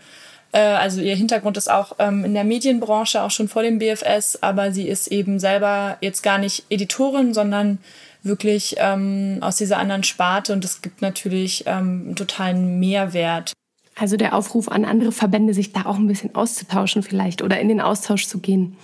äh, 0.51 0.60
also 0.60 1.01
ihr 1.01 1.16
Hintergrund 1.16 1.57
ist 1.57 1.72
auch 1.72 1.95
ähm, 1.99 2.26
in 2.26 2.34
der 2.34 2.43
Medienbranche, 2.43 3.22
auch 3.22 3.32
schon 3.32 3.47
vor 3.47 3.64
dem 3.64 3.80
BFS, 3.80 4.39
aber 4.41 4.72
sie 4.72 4.88
ist 4.88 5.07
eben 5.07 5.39
selber 5.39 5.97
jetzt 6.01 6.24
gar 6.24 6.38
nicht 6.38 6.66
Editorin, 6.70 7.34
sondern 7.34 7.80
wirklich 8.22 8.76
ähm, 8.80 9.38
aus 9.41 9.55
dieser 9.55 9.78
anderen 9.78 10.03
Sparte 10.03 10.53
und 10.53 10.66
es 10.66 10.82
gibt 10.82 11.01
natürlich 11.01 11.64
ähm, 11.68 12.03
einen 12.05 12.16
totalen 12.16 12.80
Mehrwert. 12.80 13.53
Also 13.95 14.18
der 14.18 14.34
Aufruf 14.34 14.70
an 14.70 14.86
andere 14.86 15.12
Verbände, 15.12 15.53
sich 15.53 15.74
da 15.74 15.86
auch 15.86 15.95
ein 15.95 16.07
bisschen 16.07 16.36
auszutauschen 16.36 17.03
vielleicht 17.03 17.41
oder 17.41 17.60
in 17.60 17.68
den 17.68 17.82
Austausch 17.82 18.28
zu 18.28 18.39
gehen. 18.39 18.78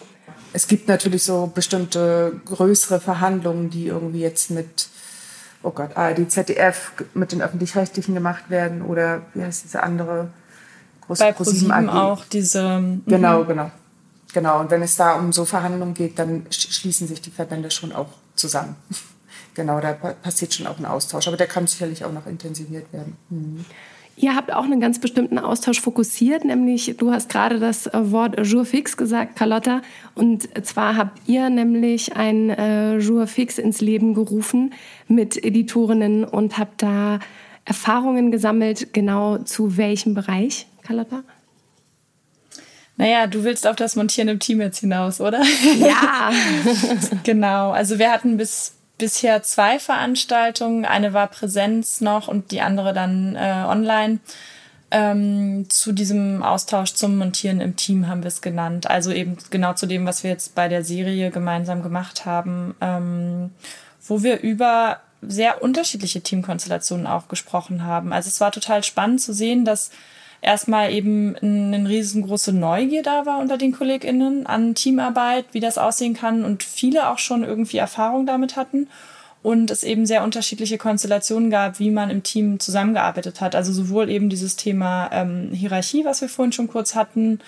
Es 0.51 0.67
gibt 0.67 0.87
natürlich 0.87 1.23
so 1.23 1.51
bestimmte 1.53 2.39
größere 2.45 3.01
Verhandlungen, 3.01 3.69
die 3.69 3.87
irgendwie 3.87 4.21
jetzt 4.21 4.51
mit, 4.51 4.87
oh 5.65 5.71
Gott, 5.71 5.97
ARD, 5.97 6.31
ZDF, 6.31 6.91
mit 7.13 7.31
den 7.31 7.41
Öffentlich-Rechtlichen 7.41 8.13
gemacht 8.13 8.49
werden 8.49 8.81
oder 8.83 9.23
wie 9.33 9.43
heißt 9.43 9.63
diese 9.65 9.81
andere 9.81 10.29
große 11.01 11.23
Bei 11.23 11.31
ProSieben 11.31 11.71
AG. 11.71 11.89
auch 11.89 12.25
diese... 12.25 12.99
Genau, 13.05 13.43
mhm. 13.43 13.47
genau. 13.47 13.71
Genau, 14.33 14.59
und 14.59 14.69
wenn 14.69 14.81
es 14.81 14.97
da 14.97 15.13
um 15.13 15.31
so 15.31 15.45
Verhandlungen 15.45 15.93
geht, 15.93 16.19
dann 16.19 16.45
schließen 16.49 17.07
sich 17.07 17.21
die 17.21 17.31
Verbände 17.31 17.71
schon 17.71 17.93
auch 17.93 18.09
zusammen. 18.35 18.75
genau, 19.53 19.79
da 19.79 19.93
passiert 19.93 20.53
schon 20.53 20.67
auch 20.67 20.77
ein 20.77 20.85
Austausch. 20.85 21.27
Aber 21.27 21.37
der 21.37 21.47
kann 21.47 21.67
sicherlich 21.67 22.03
auch 22.03 22.11
noch 22.11 22.27
intensiviert 22.27 22.91
werden. 22.91 23.17
Mhm. 23.29 23.65
Ihr 24.17 24.33
habt 24.33 24.53
auch 24.53 24.63
einen 24.63 24.79
ganz 24.79 24.99
bestimmten 24.99 25.37
Austausch 25.37 25.81
fokussiert, 25.81 26.45
nämlich 26.45 26.95
du 26.97 27.11
hast 27.11 27.29
gerade 27.29 27.59
das 27.59 27.87
äh, 27.87 28.11
Wort 28.11 28.39
Jour 28.45 28.63
fix 28.63 28.95
gesagt, 28.95 29.35
Carlotta. 29.35 29.81
Und 30.13 30.47
zwar 30.65 30.95
habt 30.95 31.27
ihr 31.27 31.49
nämlich 31.49 32.15
ein 32.15 32.49
äh, 32.49 32.97
Jour 32.97 33.27
fix 33.27 33.57
ins 33.57 33.81
Leben 33.81 34.13
gerufen 34.13 34.73
mit 35.09 35.43
Editorinnen 35.43 36.23
und 36.23 36.57
habt 36.57 36.81
da 36.81 37.19
Erfahrungen 37.65 38.31
gesammelt, 38.31 38.93
genau 38.93 39.39
zu 39.39 39.75
welchem 39.75 40.13
Bereich, 40.13 40.67
Carlotta? 40.83 41.23
Naja, 42.97 43.27
du 43.27 43.43
willst 43.43 43.67
auf 43.67 43.75
das 43.75 43.97
Montieren 43.97 44.29
im 44.29 44.39
Team 44.39 44.61
jetzt 44.61 44.79
hinaus, 44.79 45.19
oder? 45.19 45.43
Ja. 45.77 46.31
genau. 47.23 47.71
Also 47.71 47.99
wir 47.99 48.11
hatten 48.11 48.37
bis 48.37 48.74
bisher 48.97 49.43
zwei 49.43 49.79
Veranstaltungen. 49.79 50.85
Eine 50.85 51.13
war 51.13 51.27
Präsenz 51.27 52.01
noch 52.01 52.27
und 52.27 52.51
die 52.51 52.61
andere 52.61 52.93
dann 52.93 53.35
äh, 53.35 53.65
online. 53.67 54.19
Ähm, 54.91 55.65
zu 55.69 55.91
diesem 55.91 56.43
Austausch 56.43 56.93
zum 56.93 57.17
Montieren 57.17 57.59
im 57.59 57.75
Team 57.75 58.07
haben 58.07 58.23
wir 58.23 58.27
es 58.27 58.41
genannt. 58.41 58.89
Also 58.89 59.11
eben 59.11 59.37
genau 59.49 59.73
zu 59.73 59.87
dem, 59.87 60.05
was 60.05 60.23
wir 60.23 60.31
jetzt 60.31 60.55
bei 60.55 60.67
der 60.67 60.83
Serie 60.83 61.31
gemeinsam 61.31 61.81
gemacht 61.81 62.25
haben, 62.25 62.75
ähm, 62.81 63.51
wo 64.07 64.23
wir 64.23 64.41
über 64.41 64.99
sehr 65.21 65.63
unterschiedliche 65.63 66.21
Teamkonstellationen 66.21 67.07
auch 67.07 67.27
gesprochen 67.27 67.83
haben. 67.83 68.13
Also 68.13 68.27
es 68.27 68.39
war 68.39 68.51
total 68.51 68.83
spannend 68.83 69.21
zu 69.21 69.33
sehen, 69.33 69.65
dass 69.65 69.89
erstmal 70.45 70.93
eben 70.93 71.35
eine 71.35 71.89
riesengroße 71.89 72.53
Neugier 72.53 73.03
da 73.03 73.25
war 73.25 73.39
unter 73.39 73.57
den 73.57 73.71
KollegInnen 73.71 74.45
an 74.45 74.75
Teamarbeit, 74.75 75.45
wie 75.51 75.59
das 75.59 75.77
aussehen 75.77 76.13
kann 76.13 76.45
und 76.45 76.63
viele 76.63 77.09
auch 77.09 77.17
schon 77.17 77.43
irgendwie 77.43 77.77
Erfahrung 77.77 78.25
damit 78.25 78.55
hatten 78.55 78.87
und 79.41 79.69
es 79.69 79.83
eben 79.83 80.05
sehr 80.05 80.23
unterschiedliche 80.23 80.77
Konstellationen 80.77 81.49
gab, 81.49 81.79
wie 81.79 81.91
man 81.91 82.09
im 82.09 82.23
Team 82.23 82.59
zusammengearbeitet 82.59 83.41
hat. 83.41 83.55
Also 83.55 83.73
sowohl 83.73 84.09
eben 84.09 84.29
dieses 84.29 84.55
Thema 84.55 85.09
ähm, 85.11 85.51
Hierarchie, 85.51 86.05
was 86.05 86.21
wir 86.21 86.29
vorhin 86.29 86.51
schon 86.51 86.67
kurz 86.67 86.95
hatten, 86.95 87.39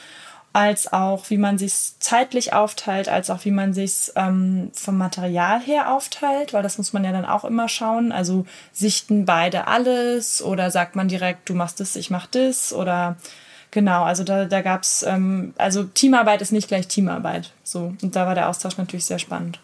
als 0.58 0.92
auch 0.92 1.30
wie 1.30 1.38
man 1.38 1.60
sich 1.60 1.92
zeitlich 2.00 2.52
aufteilt, 2.52 3.10
als 3.10 3.30
auch 3.30 3.46
wie 3.46 3.52
man 3.52 3.76
sich 3.76 4.12
ähm, 4.16 4.72
vom 4.74 4.98
Material 4.98 5.60
her 5.60 5.94
aufteilt, 5.94 6.52
weil 6.52 6.64
das 6.64 6.80
muss 6.80 6.94
man 6.94 7.04
ja 7.04 7.12
dann 7.12 7.26
auch 7.26 7.46
immer 7.46 7.70
schauen. 7.70 8.12
Also 8.12 8.48
sichten 8.74 9.26
beide 9.26 9.68
alles 9.68 10.42
oder 10.42 10.72
sagt 10.72 10.96
man 10.96 11.10
direkt, 11.10 11.48
du 11.48 11.54
machst 11.54 11.80
das, 11.80 11.96
ich 11.96 12.10
mach 12.10 12.26
das 12.26 12.74
oder 12.74 13.18
genau, 13.70 14.02
also 14.02 14.24
da, 14.24 14.46
da 14.46 14.64
gab 14.64 14.82
es, 14.82 15.04
ähm, 15.04 15.54
also 15.60 15.84
Teamarbeit 15.84 16.42
ist 16.42 16.52
nicht 16.52 16.70
gleich 16.70 16.88
Teamarbeit. 16.88 17.54
So, 17.64 17.94
und 18.02 18.16
da 18.16 18.26
war 18.26 18.34
der 18.34 18.50
Austausch 18.50 18.78
natürlich 18.78 19.06
sehr 19.06 19.20
spannend. 19.20 19.60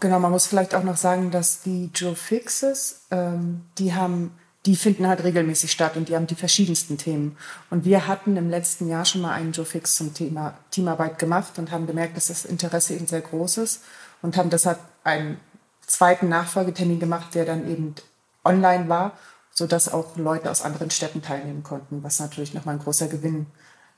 Genau, 0.00 0.18
man 0.18 0.30
muss 0.30 0.46
vielleicht 0.46 0.74
auch 0.74 0.84
noch 0.84 0.96
sagen, 0.96 1.30
dass 1.30 1.60
die 1.60 1.90
Joe 1.94 2.16
Fixes, 2.16 3.02
ähm, 3.10 3.66
die 3.76 3.94
haben 3.94 4.32
die 4.66 4.76
finden 4.76 5.06
halt 5.06 5.22
regelmäßig 5.24 5.70
statt 5.70 5.96
und 5.96 6.08
die 6.08 6.16
haben 6.16 6.26
die 6.26 6.34
verschiedensten 6.34 6.98
Themen. 6.98 7.36
Und 7.70 7.84
wir 7.84 8.06
hatten 8.06 8.36
im 8.36 8.50
letzten 8.50 8.88
Jahr 8.88 9.04
schon 9.04 9.20
mal 9.22 9.32
einen 9.32 9.52
Joe 9.52 9.64
Fix 9.64 9.96
zum 9.96 10.14
Thema 10.14 10.58
Teamarbeit 10.70 11.18
gemacht 11.18 11.58
und 11.58 11.70
haben 11.70 11.86
gemerkt, 11.86 12.16
dass 12.16 12.26
das 12.26 12.44
Interesse 12.44 12.94
eben 12.94 13.06
sehr 13.06 13.20
groß 13.20 13.58
ist 13.58 13.82
und 14.20 14.36
haben 14.36 14.50
deshalb 14.50 14.78
einen 15.04 15.38
zweiten 15.86 16.28
Nachfolgetermin 16.28 17.00
gemacht, 17.00 17.34
der 17.34 17.44
dann 17.44 17.70
eben 17.70 17.94
online 18.44 18.88
war, 18.88 19.16
sodass 19.52 19.92
auch 19.92 20.16
Leute 20.16 20.50
aus 20.50 20.62
anderen 20.62 20.90
Städten 20.90 21.22
teilnehmen 21.22 21.62
konnten, 21.62 22.02
was 22.02 22.20
natürlich 22.20 22.52
nochmal 22.52 22.76
ein 22.76 22.82
großer 22.82 23.08
Gewinn 23.08 23.46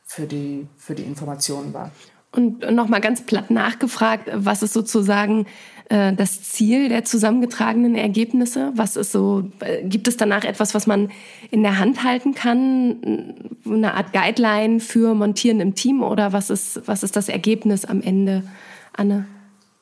für 0.05 0.27
die, 0.27 0.69
für 0.77 0.95
die 0.95 1.05
Informationen 1.05 1.73
war. 1.73 1.91
Und 2.33 2.71
nochmal 2.71 3.01
ganz 3.01 3.23
platt 3.23 3.51
nachgefragt, 3.51 4.31
was 4.33 4.63
ist 4.63 4.73
sozusagen 4.73 5.47
äh, 5.89 6.13
das 6.13 6.43
Ziel 6.43 6.89
der 6.89 7.05
zusammengetragenen 7.05 7.97
Ergebnisse? 7.97 8.73
Was 8.77 8.95
ist 8.95 9.11
so, 9.11 9.51
äh, 9.59 9.83
gibt 9.83 10.07
es 10.07 10.17
danach 10.17 10.45
etwas, 10.45 10.73
was 10.73 10.87
man 10.87 11.11
in 11.51 11.65
der 11.65 11.79
Hand 11.79 12.05
halten 12.05 12.35
kann? 12.35 13.35
Eine 13.67 13.95
Art 13.95 14.13
Guideline 14.13 14.79
für 14.79 15.15
Montieren 15.15 15.61
im 15.61 15.75
Team 15.75 16.05
oder 16.05 16.33
was 16.33 16.51
ist, 16.51 16.87
was 16.87 17.03
ist 17.03 17.17
das 17.17 17.29
Ergebnis 17.29 17.85
am 17.85 18.01
Ende, 18.01 18.45
Anne? 18.93 19.27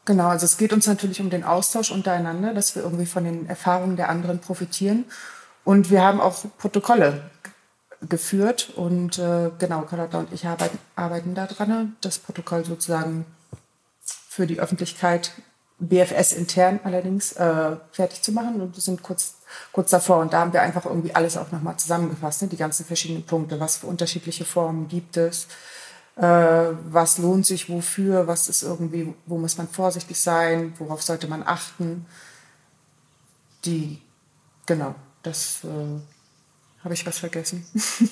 Genau, 0.06 0.28
also 0.28 0.46
es 0.46 0.56
geht 0.56 0.72
uns 0.72 0.86
natürlich 0.86 1.20
um 1.20 1.28
den 1.28 1.44
Austausch 1.44 1.90
untereinander, 1.90 2.54
dass 2.54 2.74
wir 2.74 2.82
irgendwie 2.82 3.04
von 3.04 3.24
den 3.24 3.46
Erfahrungen 3.46 3.96
der 3.96 4.08
anderen 4.08 4.38
profitieren. 4.38 5.04
Und 5.64 5.90
wir 5.90 6.02
haben 6.02 6.18
auch 6.18 6.46
Protokolle 6.56 7.20
geführt 8.08 8.72
und 8.76 9.18
äh, 9.18 9.50
genau, 9.58 9.82
Carlotta 9.82 10.18
und 10.18 10.32
ich 10.32 10.46
arbeiten, 10.46 10.78
arbeiten 10.94 11.34
da 11.34 11.46
dran, 11.46 11.96
das 12.00 12.18
Protokoll 12.18 12.64
sozusagen 12.64 13.24
für 14.00 14.46
die 14.46 14.60
Öffentlichkeit 14.60 15.32
BFS 15.80 16.32
intern 16.32 16.80
allerdings 16.84 17.32
äh, 17.32 17.76
fertig 17.92 18.22
zu 18.22 18.32
machen 18.32 18.60
und 18.60 18.74
wir 18.74 18.82
sind 18.82 19.02
kurz, 19.02 19.34
kurz 19.72 19.90
davor 19.90 20.18
und 20.18 20.32
da 20.32 20.40
haben 20.40 20.52
wir 20.52 20.62
einfach 20.62 20.84
irgendwie 20.86 21.14
alles 21.14 21.36
auch 21.36 21.52
nochmal 21.52 21.76
zusammengefasst, 21.76 22.42
ne? 22.42 22.48
die 22.48 22.56
ganzen 22.56 22.84
verschiedenen 22.84 23.24
Punkte, 23.24 23.60
was 23.60 23.78
für 23.78 23.86
unterschiedliche 23.86 24.44
Formen 24.44 24.88
gibt 24.88 25.16
es, 25.16 25.46
äh, 26.16 26.22
was 26.22 27.18
lohnt 27.18 27.46
sich 27.46 27.68
wofür, 27.68 28.26
was 28.26 28.48
ist 28.48 28.62
irgendwie, 28.62 29.14
wo 29.26 29.38
muss 29.38 29.56
man 29.56 29.68
vorsichtig 29.68 30.20
sein, 30.20 30.74
worauf 30.78 31.02
sollte 31.02 31.28
man 31.28 31.44
achten. 31.44 32.06
Die, 33.64 34.00
genau, 34.66 34.94
das 35.22 35.60
äh, 35.64 36.00
habe 36.84 36.94
ich 36.94 37.06
was 37.06 37.18
vergessen. 37.18 37.66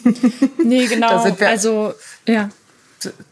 nee, 0.64 0.86
genau, 0.86 1.18
also 1.18 1.94
ja 2.26 2.50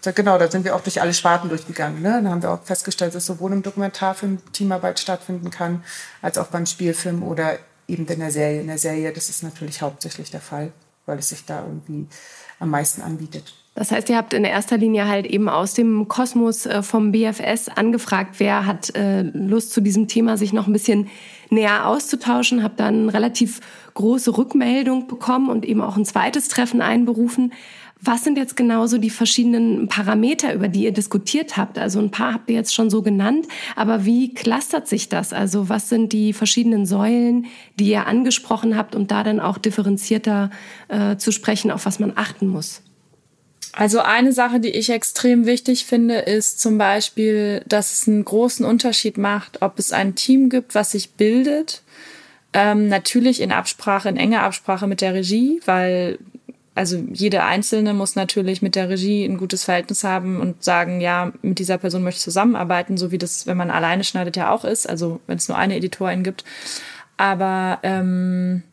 da, 0.02 0.12
genau, 0.12 0.38
da 0.38 0.50
sind 0.50 0.64
wir 0.64 0.74
auch 0.74 0.80
durch 0.80 1.00
alle 1.00 1.14
Sparten 1.14 1.48
durchgegangen. 1.48 2.02
Ne? 2.02 2.20
Da 2.22 2.30
haben 2.30 2.42
wir 2.42 2.50
auch 2.50 2.62
festgestellt, 2.62 3.14
dass 3.14 3.26
sowohl 3.26 3.52
im 3.52 3.62
Dokumentarfilm 3.62 4.38
Teamarbeit 4.52 4.98
stattfinden 4.98 5.50
kann, 5.50 5.82
als 6.22 6.38
auch 6.38 6.48
beim 6.48 6.66
Spielfilm 6.66 7.22
oder 7.22 7.58
eben 7.88 8.06
in 8.06 8.20
der 8.20 8.30
Serie. 8.30 8.60
In 8.60 8.66
der 8.66 8.78
Serie, 8.78 9.12
das 9.12 9.28
ist 9.28 9.42
natürlich 9.42 9.82
hauptsächlich 9.82 10.30
der 10.30 10.40
Fall, 10.40 10.72
weil 11.06 11.18
es 11.18 11.30
sich 11.30 11.44
da 11.44 11.60
irgendwie 11.60 12.06
am 12.60 12.70
meisten 12.70 13.02
anbietet. 13.02 13.54
Das 13.74 13.90
heißt, 13.90 14.08
ihr 14.08 14.16
habt 14.16 14.32
in 14.34 14.44
erster 14.44 14.76
Linie 14.76 15.08
halt 15.08 15.26
eben 15.26 15.48
aus 15.48 15.74
dem 15.74 16.06
Kosmos 16.06 16.64
äh, 16.64 16.82
vom 16.82 17.10
BFS 17.10 17.68
angefragt, 17.68 18.36
wer 18.38 18.66
hat 18.66 18.94
äh, 18.94 19.22
Lust 19.22 19.72
zu 19.72 19.80
diesem 19.80 20.06
Thema, 20.06 20.36
sich 20.36 20.52
noch 20.52 20.68
ein 20.68 20.72
bisschen 20.72 21.08
näher 21.54 21.86
auszutauschen, 21.86 22.62
habt 22.62 22.80
dann 22.80 23.08
relativ 23.08 23.60
große 23.94 24.36
Rückmeldung 24.36 25.06
bekommen 25.06 25.48
und 25.48 25.64
eben 25.64 25.80
auch 25.80 25.96
ein 25.96 26.04
zweites 26.04 26.48
Treffen 26.48 26.82
einberufen. 26.82 27.52
Was 28.00 28.22
sind 28.22 28.36
jetzt 28.36 28.56
genauso 28.56 28.98
die 28.98 29.08
verschiedenen 29.08 29.88
Parameter, 29.88 30.52
über 30.52 30.68
die 30.68 30.84
ihr 30.84 30.92
diskutiert 30.92 31.56
habt? 31.56 31.78
Also 31.78 32.00
ein 32.00 32.10
paar 32.10 32.34
habt 32.34 32.50
ihr 32.50 32.56
jetzt 32.56 32.74
schon 32.74 32.90
so 32.90 33.00
genannt, 33.00 33.46
aber 33.76 34.04
wie 34.04 34.34
clustert 34.34 34.88
sich 34.88 35.08
das? 35.08 35.32
Also 35.32 35.70
was 35.70 35.88
sind 35.88 36.12
die 36.12 36.34
verschiedenen 36.34 36.84
Säulen, 36.84 37.46
die 37.78 37.88
ihr 37.88 38.06
angesprochen 38.06 38.76
habt 38.76 38.94
und 38.94 39.10
da 39.10 39.22
dann 39.22 39.40
auch 39.40 39.56
differenzierter 39.56 40.50
äh, 40.88 41.16
zu 41.16 41.32
sprechen, 41.32 41.70
auf 41.70 41.86
was 41.86 41.98
man 41.98 42.12
achten 42.14 42.48
muss? 42.48 42.82
Also 43.76 44.00
eine 44.00 44.32
Sache, 44.32 44.60
die 44.60 44.70
ich 44.70 44.90
extrem 44.90 45.46
wichtig 45.46 45.84
finde, 45.84 46.18
ist 46.18 46.60
zum 46.60 46.78
Beispiel, 46.78 47.62
dass 47.66 47.92
es 47.92 48.06
einen 48.06 48.24
großen 48.24 48.64
Unterschied 48.64 49.18
macht, 49.18 49.62
ob 49.62 49.78
es 49.78 49.92
ein 49.92 50.14
Team 50.14 50.48
gibt, 50.48 50.74
was 50.74 50.92
sich 50.92 51.12
bildet. 51.12 51.82
Ähm, 52.52 52.88
natürlich 52.88 53.40
in 53.40 53.50
Absprache, 53.50 54.08
in 54.08 54.16
enger 54.16 54.42
Absprache 54.42 54.86
mit 54.86 55.00
der 55.00 55.14
Regie, 55.14 55.60
weil 55.64 56.18
also 56.76 56.96
jede 57.12 57.44
Einzelne 57.44 57.94
muss 57.94 58.16
natürlich 58.16 58.60
mit 58.60 58.74
der 58.74 58.88
Regie 58.88 59.24
ein 59.24 59.38
gutes 59.38 59.64
Verhältnis 59.64 60.02
haben 60.02 60.40
und 60.40 60.64
sagen, 60.64 61.00
ja, 61.00 61.32
mit 61.42 61.58
dieser 61.60 61.78
Person 61.78 62.02
möchte 62.02 62.18
ich 62.18 62.24
zusammenarbeiten, 62.24 62.96
so 62.96 63.12
wie 63.12 63.18
das, 63.18 63.46
wenn 63.46 63.56
man 63.56 63.70
alleine 63.70 64.02
schneidet, 64.02 64.36
ja 64.36 64.50
auch 64.50 64.64
ist, 64.64 64.88
also 64.88 65.20
wenn 65.26 65.36
es 65.36 65.48
nur 65.48 65.56
eine 65.56 65.76
Editorin 65.76 66.24
gibt. 66.24 66.44
Aber 67.16 67.78
ähm, 67.84 68.64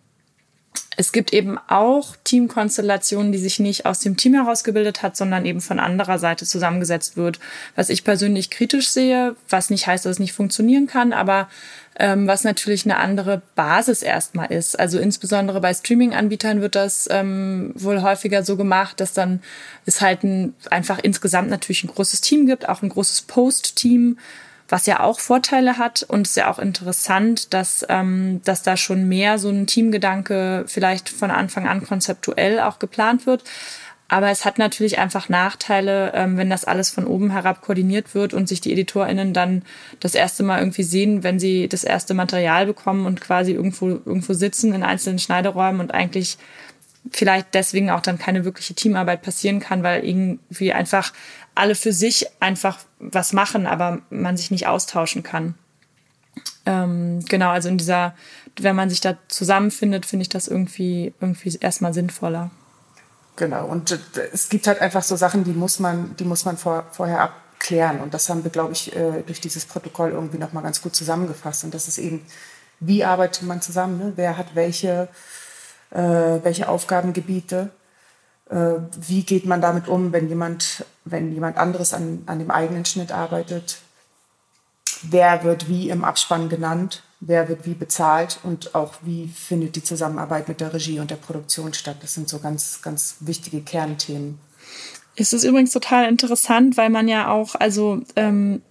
es 0.97 1.13
gibt 1.13 1.31
eben 1.31 1.57
auch 1.67 2.15
Teamkonstellationen, 2.25 3.31
die 3.31 3.37
sich 3.37 3.59
nicht 3.59 3.85
aus 3.85 3.99
dem 3.99 4.17
Team 4.17 4.33
herausgebildet 4.33 5.01
hat, 5.01 5.15
sondern 5.15 5.45
eben 5.45 5.61
von 5.61 5.79
anderer 5.79 6.19
Seite 6.19 6.45
zusammengesetzt 6.45 7.15
wird. 7.15 7.39
Was 7.75 7.89
ich 7.89 8.03
persönlich 8.03 8.49
kritisch 8.49 8.89
sehe, 8.89 9.35
was 9.49 9.69
nicht 9.69 9.87
heißt, 9.87 10.05
dass 10.05 10.13
es 10.13 10.19
nicht 10.19 10.33
funktionieren 10.33 10.87
kann, 10.87 11.13
aber 11.13 11.47
ähm, 11.97 12.27
was 12.27 12.43
natürlich 12.43 12.85
eine 12.85 12.97
andere 12.97 13.41
Basis 13.55 14.01
erstmal 14.01 14.51
ist. 14.51 14.77
Also 14.79 14.99
insbesondere 14.99 15.61
bei 15.61 15.73
Streaming-Anbietern 15.73 16.59
wird 16.59 16.75
das 16.75 17.07
ähm, 17.09 17.71
wohl 17.75 18.01
häufiger 18.01 18.43
so 18.43 18.57
gemacht, 18.57 18.99
dass 18.99 19.13
dann 19.13 19.41
es 19.85 20.01
halt 20.01 20.23
ein, 20.23 20.55
einfach 20.69 20.99
insgesamt 20.99 21.49
natürlich 21.49 21.83
ein 21.85 21.89
großes 21.89 22.19
Team 22.19 22.47
gibt, 22.47 22.67
auch 22.67 22.81
ein 22.81 22.89
großes 22.89 23.23
Post-Team, 23.23 24.17
was 24.71 24.85
ja 24.85 25.01
auch 25.01 25.19
Vorteile 25.19 25.77
hat 25.77 26.03
und 26.03 26.27
ist 26.27 26.37
ja 26.37 26.49
auch 26.49 26.59
interessant, 26.59 27.53
dass, 27.53 27.85
ähm, 27.89 28.41
dass 28.43 28.63
da 28.63 28.77
schon 28.77 29.07
mehr 29.07 29.37
so 29.37 29.49
ein 29.49 29.67
Teamgedanke 29.67 30.63
vielleicht 30.67 31.09
von 31.09 31.29
Anfang 31.29 31.67
an 31.67 31.83
konzeptuell 31.83 32.59
auch 32.59 32.79
geplant 32.79 33.25
wird. 33.25 33.43
Aber 34.07 34.29
es 34.29 34.43
hat 34.43 34.57
natürlich 34.57 34.99
einfach 34.99 35.29
Nachteile, 35.29 36.11
ähm, 36.13 36.37
wenn 36.37 36.49
das 36.49 36.65
alles 36.65 36.89
von 36.89 37.07
oben 37.07 37.31
herab 37.31 37.61
koordiniert 37.61 38.13
wird 38.13 38.33
und 38.33 38.49
sich 38.49 38.59
die 38.59 38.73
EditorInnen 38.73 39.33
dann 39.33 39.63
das 40.01 40.15
erste 40.15 40.43
Mal 40.43 40.59
irgendwie 40.59 40.83
sehen, 40.83 41.23
wenn 41.23 41.39
sie 41.39 41.69
das 41.69 41.85
erste 41.85 42.13
Material 42.13 42.65
bekommen 42.65 43.05
und 43.05 43.21
quasi 43.21 43.53
irgendwo, 43.53 43.87
irgendwo 43.87 44.33
sitzen 44.33 44.73
in 44.73 44.83
einzelnen 44.83 45.19
Schneideräumen 45.19 45.79
und 45.79 45.93
eigentlich 45.93 46.37
vielleicht 47.09 47.53
deswegen 47.53 47.89
auch 47.89 48.01
dann 48.01 48.19
keine 48.19 48.45
wirkliche 48.45 48.73
Teamarbeit 48.73 49.21
passieren 49.21 49.59
kann, 49.59 49.81
weil 49.81 50.05
irgendwie 50.05 50.73
einfach 50.73 51.13
alle 51.55 51.75
für 51.75 51.93
sich 51.93 52.27
einfach 52.39 52.79
was 52.99 53.33
machen, 53.33 53.67
aber 53.67 54.01
man 54.09 54.37
sich 54.37 54.51
nicht 54.51 54.67
austauschen 54.67 55.23
kann. 55.23 55.55
Ähm, 56.65 57.25
genau, 57.27 57.49
also 57.49 57.69
in 57.69 57.77
dieser, 57.77 58.15
wenn 58.59 58.75
man 58.75 58.89
sich 58.89 59.01
da 59.01 59.17
zusammenfindet, 59.27 60.05
finde 60.05 60.23
ich 60.23 60.29
das 60.29 60.47
irgendwie, 60.47 61.13
irgendwie 61.19 61.57
erstmal 61.59 61.93
sinnvoller. 61.93 62.51
Genau, 63.35 63.65
und 63.65 63.97
es 64.33 64.49
gibt 64.49 64.67
halt 64.67 64.81
einfach 64.81 65.03
so 65.03 65.15
Sachen, 65.15 65.43
die 65.43 65.53
muss 65.53 65.79
man, 65.79 66.15
die 66.17 66.25
muss 66.25 66.45
man 66.45 66.57
vor, 66.57 66.85
vorher 66.91 67.21
abklären. 67.21 67.99
Und 67.99 68.13
das 68.13 68.29
haben 68.29 68.43
wir, 68.43 68.51
glaube 68.51 68.73
ich, 68.73 68.95
äh, 68.95 69.23
durch 69.25 69.41
dieses 69.41 69.65
Protokoll 69.65 70.11
irgendwie 70.11 70.37
nochmal 70.37 70.63
ganz 70.63 70.81
gut 70.81 70.95
zusammengefasst. 70.95 71.63
Und 71.63 71.73
das 71.73 71.87
ist 71.87 71.97
eben, 71.97 72.25
wie 72.79 73.03
arbeitet 73.03 73.43
man 73.43 73.61
zusammen? 73.61 73.97
Ne? 73.97 74.13
Wer 74.15 74.37
hat 74.37 74.53
welche, 74.53 75.07
äh, 75.91 75.99
welche 76.43 76.67
Aufgabengebiete? 76.67 77.69
Äh, 78.51 78.75
wie 79.07 79.23
geht 79.23 79.45
man 79.47 79.61
damit 79.61 79.87
um, 79.87 80.13
wenn 80.13 80.29
jemand, 80.29 80.85
wenn 81.05 81.33
jemand 81.33 81.57
anderes 81.57 81.93
an, 81.93 82.21
an 82.27 82.37
dem 82.37 82.51
eigenen 82.51 82.85
Schnitt 82.85 83.11
arbeitet? 83.11 83.79
Wer 85.01 85.43
wird 85.43 85.67
wie 85.67 85.89
im 85.89 86.03
Abspann 86.03 86.47
genannt? 86.47 87.01
wer 87.21 87.47
wird 87.47 87.65
wie 87.65 87.75
bezahlt 87.75 88.39
und 88.43 88.75
auch 88.75 88.95
wie 89.03 89.27
findet 89.27 89.75
die 89.75 89.83
Zusammenarbeit 89.83 90.47
mit 90.49 90.59
der 90.59 90.73
Regie 90.73 90.99
und 90.99 91.11
der 91.11 91.15
Produktion 91.15 91.73
statt. 91.73 91.97
Das 92.01 92.15
sind 92.15 92.27
so 92.27 92.39
ganz, 92.39 92.81
ganz 92.81 93.17
wichtige 93.21 93.61
Kernthemen. 93.61 94.39
Es 95.15 95.31
ist 95.31 95.43
übrigens 95.43 95.71
total 95.71 96.07
interessant, 96.09 96.77
weil 96.77 96.89
man 96.89 97.07
ja 97.07 97.29
auch, 97.29 97.55
also 97.55 98.01
ähm, 98.15 98.61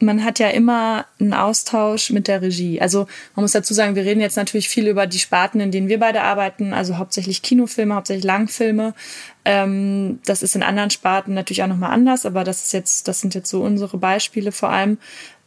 man 0.00 0.24
hat 0.24 0.38
ja 0.38 0.48
immer 0.48 1.06
einen 1.20 1.34
Austausch 1.34 2.10
mit 2.10 2.28
der 2.28 2.42
Regie. 2.42 2.80
Also 2.80 3.06
man 3.34 3.44
muss 3.44 3.52
dazu 3.52 3.74
sagen, 3.74 3.94
wir 3.94 4.04
reden 4.04 4.20
jetzt 4.20 4.36
natürlich 4.36 4.68
viel 4.68 4.88
über 4.88 5.06
die 5.06 5.18
Sparten, 5.18 5.60
in 5.60 5.70
denen 5.70 5.88
wir 5.88 6.00
beide 6.00 6.22
arbeiten, 6.22 6.72
also 6.72 6.98
hauptsächlich 6.98 7.42
Kinofilme, 7.42 7.94
hauptsächlich 7.94 8.24
Langfilme. 8.24 8.94
Ähm, 9.44 10.18
das 10.24 10.42
ist 10.42 10.56
in 10.56 10.62
anderen 10.62 10.90
Sparten 10.90 11.34
natürlich 11.34 11.62
auch 11.62 11.68
nochmal 11.68 11.92
anders, 11.92 12.26
aber 12.26 12.44
das 12.44 12.64
ist 12.64 12.72
jetzt, 12.72 13.08
das 13.08 13.20
sind 13.20 13.34
jetzt 13.34 13.50
so 13.50 13.62
unsere 13.62 13.98
Beispiele 13.98 14.52
vor 14.52 14.70
allem. 14.70 14.98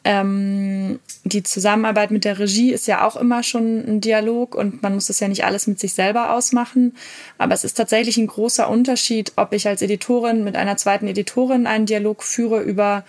Ähm, 0.04 1.02
die 1.26 1.44
Zusammenarbeit 1.44 2.12
mit 2.12 2.24
der 2.24 2.40
Regie 2.40 2.72
ist 2.72 2.88
ja 2.88 3.06
auch 3.06 3.18
immer 3.18 3.44
schon 3.44 3.84
ein 3.86 4.00
Dialog 4.00 4.56
und 4.56 4.82
man 4.82 4.94
muss 4.94 5.08
das 5.08 5.20
ja 5.20 5.28
nicht 5.28 5.44
alles 5.44 5.68
mit 5.68 5.82
sich 5.82 5.94
selber 5.94 6.32
ausmachen. 6.34 6.96
Aber 7.38 7.54
es 7.54 7.66
ist 7.66 7.74
tatsächlich 7.74 8.16
ein 8.18 8.28
großer 8.28 8.70
Unterschied, 8.70 9.34
ob 9.36 9.52
ich 9.52 9.68
als 9.68 9.82
Editorin 9.82 10.46
mit 10.46 10.56
einer 10.56 10.78
zweiten 10.78 11.08
Editorin 11.08 11.68
einen 11.68 11.88
Dialog 11.88 12.24
führe 12.24 12.62
über 12.62 13.04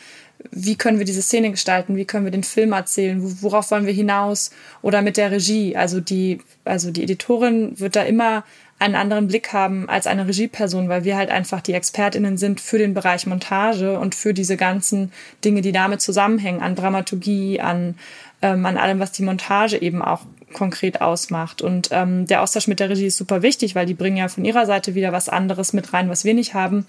wie 0.51 0.77
können 0.77 0.99
wir 0.99 1.05
diese 1.05 1.23
Szene 1.23 1.51
gestalten, 1.51 1.97
wie 1.97 2.05
können 2.05 2.25
wir 2.25 2.31
den 2.31 2.45
Film 2.45 2.73
erzählen, 2.73 3.19
worauf 3.43 3.71
wollen 3.71 3.87
wir 3.87 3.93
hinaus 3.93 4.51
oder 4.83 5.03
mit 5.03 5.17
der 5.17 5.31
Regie. 5.31 5.77
Also 5.77 6.01
die, 6.01 6.39
also 6.65 6.91
die 6.91 7.03
Editorin 7.03 7.79
wird 7.79 7.97
da 7.97 8.03
immer 8.03 8.45
einen 8.79 8.95
anderen 8.95 9.27
Blick 9.27 9.53
haben 9.53 9.89
als 9.89 10.07
eine 10.07 10.29
Regieperson, 10.29 10.89
weil 10.89 11.03
wir 11.03 11.17
halt 11.17 11.31
einfach 11.31 11.61
die 11.61 11.73
Expertinnen 11.73 12.37
sind 12.37 12.61
für 12.61 12.79
den 12.79 12.95
Bereich 12.95 13.27
Montage 13.27 13.99
und 13.99 14.15
für 14.15 14.33
diese 14.33 14.57
ganzen 14.57 15.13
Dinge, 15.45 15.63
die 15.63 15.73
damit 15.73 16.01
zusammenhängen, 16.01 16.61
an 16.61 16.77
Dramaturgie, 16.77 17.61
an, 17.61 17.97
ähm, 18.41 18.65
an 18.65 18.77
allem, 18.77 19.01
was 19.01 19.11
die 19.11 19.25
Montage 19.25 19.83
eben 19.83 20.01
auch 20.01 20.21
konkret 20.53 21.01
ausmacht. 21.01 21.61
Und 21.61 21.89
ähm, 21.91 22.27
der 22.27 22.43
Austausch 22.43 22.69
mit 22.69 22.79
der 22.79 22.91
Regie 22.91 23.07
ist 23.07 23.17
super 23.17 23.43
wichtig, 23.43 23.75
weil 23.75 23.87
die 23.87 23.95
bringen 23.95 24.17
ja 24.17 24.29
von 24.29 24.45
ihrer 24.45 24.65
Seite 24.65 24.95
wieder 24.95 25.13
was 25.13 25.29
anderes 25.29 25.73
mit 25.73 25.93
rein, 25.93 26.09
was 26.09 26.25
wir 26.25 26.35
nicht 26.35 26.55
haben. 26.55 26.87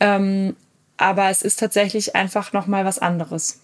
Ähm, 0.00 0.56
aber 0.96 1.30
es 1.30 1.42
ist 1.42 1.58
tatsächlich 1.58 2.14
einfach 2.14 2.52
noch 2.52 2.66
mal 2.66 2.84
was 2.84 2.98
anderes. 2.98 3.60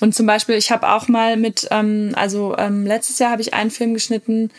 Und 0.00 0.14
zum 0.14 0.26
Beispiel, 0.26 0.54
ich 0.54 0.70
habe 0.70 0.88
auch 0.88 1.08
mal 1.08 1.36
mit, 1.36 1.68
ähm, 1.70 2.12
also 2.14 2.56
ähm, 2.56 2.86
letztes 2.86 3.18
Jahr 3.18 3.32
habe 3.32 3.42
ich 3.42 3.54
einen 3.54 3.70
Film 3.70 3.94
geschnitten, 3.94 4.50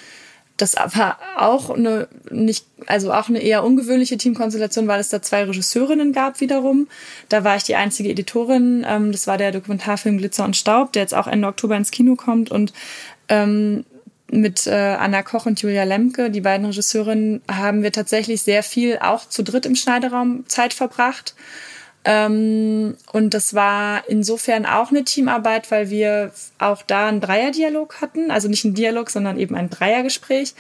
das 0.62 0.76
war 0.76 1.18
auch 1.38 1.70
eine 1.70 2.08
nicht, 2.30 2.66
also 2.86 3.14
auch 3.14 3.30
eine 3.30 3.42
eher 3.42 3.64
ungewöhnliche 3.64 4.18
Teamkonstellation, 4.18 4.88
weil 4.88 5.00
es 5.00 5.10
da 5.10 5.22
zwei 5.22 5.46
Regisseurinnen 5.46 6.12
gab 6.12 6.42
wiederum. 6.42 6.88
Da 7.30 7.46
war 7.46 7.56
ich 7.56 7.64
die 7.64 7.76
einzige 7.76 8.10
Editorin. 8.10 8.86
Ähm, 8.88 9.12
das 9.12 9.26
war 9.26 9.38
der 9.38 9.52
Dokumentarfilm 9.52 10.18
Glitzer 10.18 10.44
und 10.44 10.58
Staub, 10.58 10.92
der 10.92 11.04
jetzt 11.04 11.16
auch 11.16 11.28
Ende 11.28 11.48
Oktober 11.48 11.78
ins 11.78 11.92
Kino 11.92 12.16
kommt 12.16 12.52
und 12.52 12.74
ähm, 13.30 13.86
mit 14.32 14.68
äh, 14.68 14.72
Anna 14.72 15.24
Koch 15.24 15.46
und 15.46 15.62
Julia 15.62 15.84
Lemke, 15.84 16.30
die 16.30 16.42
beiden 16.42 16.66
Regisseurinnen, 16.66 17.42
haben 17.52 17.84
wir 17.84 17.92
tatsächlich 17.92 18.42
sehr 18.42 18.64
viel 18.64 19.00
auch 19.00 19.28
zu 19.28 19.44
dritt 19.44 19.66
im 19.66 19.76
Schneideraum 19.76 20.48
Zeit 20.48 20.74
verbracht. 20.74 21.36
Ähm, 22.06 22.96
und 23.12 23.34
das 23.34 23.54
war 23.54 24.04
insofern 24.08 24.66
auch 24.66 24.90
eine 24.90 25.04
Teamarbeit, 25.04 25.70
weil 25.70 25.90
wir 25.90 26.32
auch 26.58 26.82
da 26.82 27.10
einen 27.10 27.20
Dreierdialog 27.20 28.00
hatten. 28.02 28.32
Also 28.32 28.48
nicht 28.48 28.64
ein 28.64 28.74
Dialog, 28.74 29.10
sondern 29.10 29.38
eben 29.38 29.56
ein 29.56 29.70
Dreiergespräch. 29.70 30.54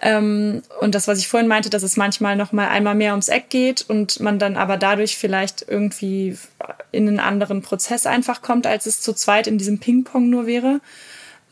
Ähm, 0.00 0.62
und 0.80 0.94
das, 0.94 1.06
was 1.06 1.18
ich 1.18 1.28
vorhin 1.28 1.48
meinte, 1.48 1.68
dass 1.68 1.82
es 1.82 1.98
manchmal 1.98 2.34
noch 2.36 2.52
mal 2.52 2.68
einmal 2.68 2.94
mehr 2.94 3.12
ums 3.12 3.28
Eck 3.28 3.50
geht 3.50 3.84
und 3.88 4.20
man 4.20 4.38
dann 4.38 4.56
aber 4.56 4.78
dadurch 4.78 5.16
vielleicht 5.16 5.66
irgendwie 5.68 6.38
in 6.92 7.08
einen 7.08 7.20
anderen 7.20 7.60
Prozess 7.60 8.06
einfach 8.06 8.40
kommt, 8.40 8.66
als 8.66 8.86
es 8.86 9.02
zu 9.02 9.12
zweit 9.12 9.46
in 9.46 9.58
diesem 9.58 9.78
Ping-Pong 9.78 10.30
nur 10.30 10.46
wäre. 10.46 10.80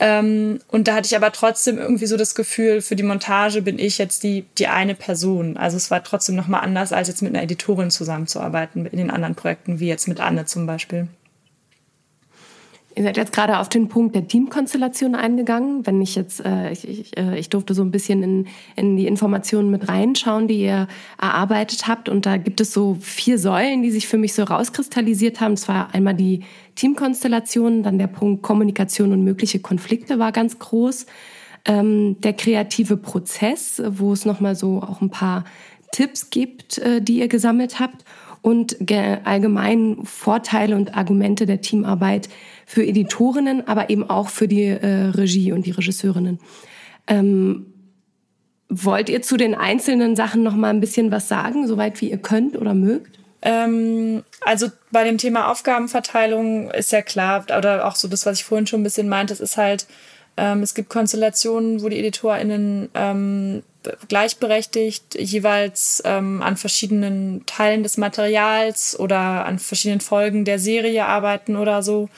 Ähm, 0.07 0.61
und 0.68 0.86
da 0.86 0.96
hatte 0.96 1.07
ich 1.07 1.16
aber 1.16 1.32
trotzdem 1.32 1.78
irgendwie 1.78 2.05
so 2.05 2.18
das 2.18 2.34
Gefühl, 2.34 2.82
für 2.82 2.94
die 2.94 3.02
Montage 3.02 3.62
bin 3.62 3.78
ich 3.78 3.96
jetzt 3.96 4.22
die, 4.22 4.44
die 4.59 4.66
eine 4.66 4.94
Person. 4.94 5.57
Also 5.57 5.78
es 5.78 5.90
war 5.90 6.05
trotzdem 6.05 6.36
nochmal 6.36 6.61
anders, 6.61 6.92
als 6.92 7.09
jetzt 7.09 7.22
mit 7.22 7.34
einer 7.34 7.42
Editorin 7.42 7.90
zusammenzuarbeiten 7.90 8.84
in 8.84 8.98
den 8.98 9.11
anderen 9.11 9.34
Projekten, 9.34 9.80
wie 9.80 9.88
jetzt 9.88 10.07
mit 10.07 10.20
Anne 10.20 10.44
zum 10.44 10.66
Beispiel. 10.66 11.09
Ihr 12.96 13.02
seid 13.02 13.16
jetzt 13.16 13.32
gerade 13.32 13.59
auf 13.59 13.70
den 13.70 13.88
Punkt 13.88 14.14
der 14.14 14.28
Teamkonstellation 14.28 15.14
eingegangen. 15.14 15.86
Wenn 15.86 16.02
ich 16.02 16.14
jetzt, 16.14 16.44
äh, 16.44 16.70
ich, 16.70 16.86
ich, 16.86 17.16
äh, 17.16 17.38
ich 17.38 17.48
durfte 17.48 17.72
so 17.72 17.82
ein 17.82 17.90
bisschen 17.90 18.22
in, 18.22 18.46
in 18.76 18.96
die 18.96 19.07
Informationen 19.07 19.70
mit 19.70 19.88
reinschauen, 19.88 20.48
die 20.48 20.61
ihr 20.61 20.86
erarbeitet 21.20 21.88
habt. 21.88 22.11
Und 22.11 22.26
da 22.26 22.36
gibt 22.36 22.61
es 22.61 22.74
so 22.74 22.98
vier 23.00 23.38
Säulen, 23.38 23.82
die 23.82 23.90
sich 23.90 24.07
für 24.07 24.18
mich 24.18 24.34
so 24.34 24.44
rauskristallisiert 24.44 25.40
haben. 25.40 25.55
Es 25.55 25.66
war 25.66 25.92
einmal 25.94 26.14
die 26.14 26.42
Teamkonstellation, 26.75 27.83
dann 27.83 27.99
der 27.99 28.07
Punkt 28.07 28.43
Kommunikation 28.43 29.12
und 29.12 29.25
mögliche 29.25 29.61
Konflikte 29.61 30.18
war 30.18 30.33
ganz 30.33 30.59
groß. 30.59 31.07
Ähm, 31.66 32.20
der 32.20 32.35
kreative 32.35 32.97
Prozess, 32.97 33.83
wo 33.87 34.12
es 34.12 34.25
nochmal 34.25 34.55
so 34.55 34.83
auch 34.83 35.01
ein 35.01 35.11
paar 35.11 35.45
Tipps 35.93 36.31
gibt, 36.31 36.79
äh, 36.79 37.01
die 37.01 37.20
ihr 37.20 37.29
gesammelt 37.29 37.81
habt 37.81 38.05
und 38.43 38.77
allgemein 39.25 39.99
Vorteile 40.05 40.77
und 40.77 40.95
Argumente 40.95 41.47
der 41.47 41.62
Teamarbeit 41.62 42.29
für 42.66 42.85
Editorinnen, 42.85 43.66
aber 43.66 43.89
eben 43.89 44.11
auch 44.11 44.29
für 44.29 44.47
die 44.47 44.64
äh, 44.64 45.07
Regie 45.07 45.53
und 45.53 45.64
die 45.64 45.70
Regisseurinnen. 45.70 46.39
Ähm, 47.07 47.66
wollt 48.68 49.09
ihr 49.09 49.22
zu 49.22 49.39
den 49.39 49.55
einzelnen 49.55 50.14
Sachen 50.14 50.43
noch 50.43 50.57
mal 50.57 50.70
ein 50.70 50.81
bisschen 50.81 51.11
was 51.11 51.29
sagen, 51.29 51.66
soweit 51.66 52.01
wie 52.03 52.11
ihr 52.11 52.18
könnt 52.18 52.57
oder 52.57 52.75
mögt? 52.75 53.18
Ähm, 53.45 54.24
also 54.40 54.68
bei 54.90 55.05
dem 55.05 55.18
Thema 55.18 55.51
Aufgabenverteilung 55.51 56.70
ist 56.70 56.92
ja 56.92 57.03
klar, 57.03 57.45
oder 57.57 57.86
auch 57.86 57.95
so 57.95 58.09
das, 58.09 58.24
was 58.24 58.38
ich 58.38 58.45
vorhin 58.45 58.66
schon 58.66 58.80
ein 58.80 58.84
bisschen 58.84 59.09
meinte, 59.09 59.34
es 59.34 59.40
ist 59.40 59.59
halt, 59.59 59.86
ähm, 60.38 60.62
es 60.62 60.74
gibt 60.74 60.88
Konstellationen, 60.88 61.82
wo 61.82 61.90
die 61.90 61.99
EditorInnen 61.99 62.88
ähm, 62.95 63.62
gleichberechtigt 64.09 65.14
jeweils 65.18 66.03
ähm, 66.07 66.40
an 66.40 66.57
verschiedenen 66.57 67.45
Teilen 67.45 67.82
des 67.82 67.99
Materials 67.99 68.99
oder 68.99 69.45
an 69.45 69.59
verschiedenen 69.59 70.01
Folgen 70.01 70.47
der 70.47 70.59
Serie 70.59 71.05
arbeiten 71.05 71.57
oder 71.57 71.82
so. 71.82 72.09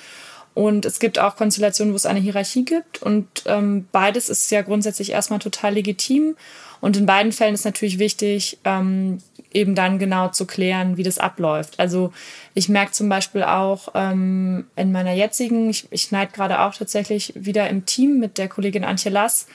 Und 0.54 0.86
es 0.86 1.00
gibt 1.00 1.18
auch 1.18 1.36
Konstellationen, 1.36 1.92
wo 1.92 1.96
es 1.96 2.06
eine 2.06 2.20
Hierarchie 2.20 2.64
gibt. 2.64 3.02
Und 3.02 3.26
ähm, 3.46 3.88
beides 3.90 4.28
ist 4.28 4.50
ja 4.50 4.62
grundsätzlich 4.62 5.10
erstmal 5.10 5.40
total 5.40 5.74
legitim. 5.74 6.36
Und 6.80 6.96
in 6.96 7.04
beiden 7.04 7.32
Fällen 7.32 7.54
ist 7.54 7.64
natürlich 7.64 7.98
wichtig, 7.98 8.58
ähm, 8.64 9.18
eben 9.56 9.74
dann 9.74 9.98
genau 9.98 10.28
zu 10.28 10.46
klären, 10.46 10.96
wie 10.96 11.02
das 11.02 11.18
abläuft. 11.18 11.80
Also 11.80 12.12
ich 12.54 12.68
merke 12.68 12.92
zum 12.92 13.08
Beispiel 13.08 13.42
auch 13.42 13.88
ähm, 13.94 14.66
in 14.76 14.92
meiner 14.92 15.12
jetzigen, 15.12 15.68
ich, 15.70 15.88
ich 15.90 16.02
schneide 16.02 16.32
gerade 16.32 16.60
auch 16.60 16.74
tatsächlich 16.74 17.32
wieder 17.34 17.68
im 17.68 17.86
Team 17.86 18.20
mit 18.20 18.38
der 18.38 18.48
Kollegin 18.48 18.84
Antje 18.84 19.10
Lass, 19.10 19.46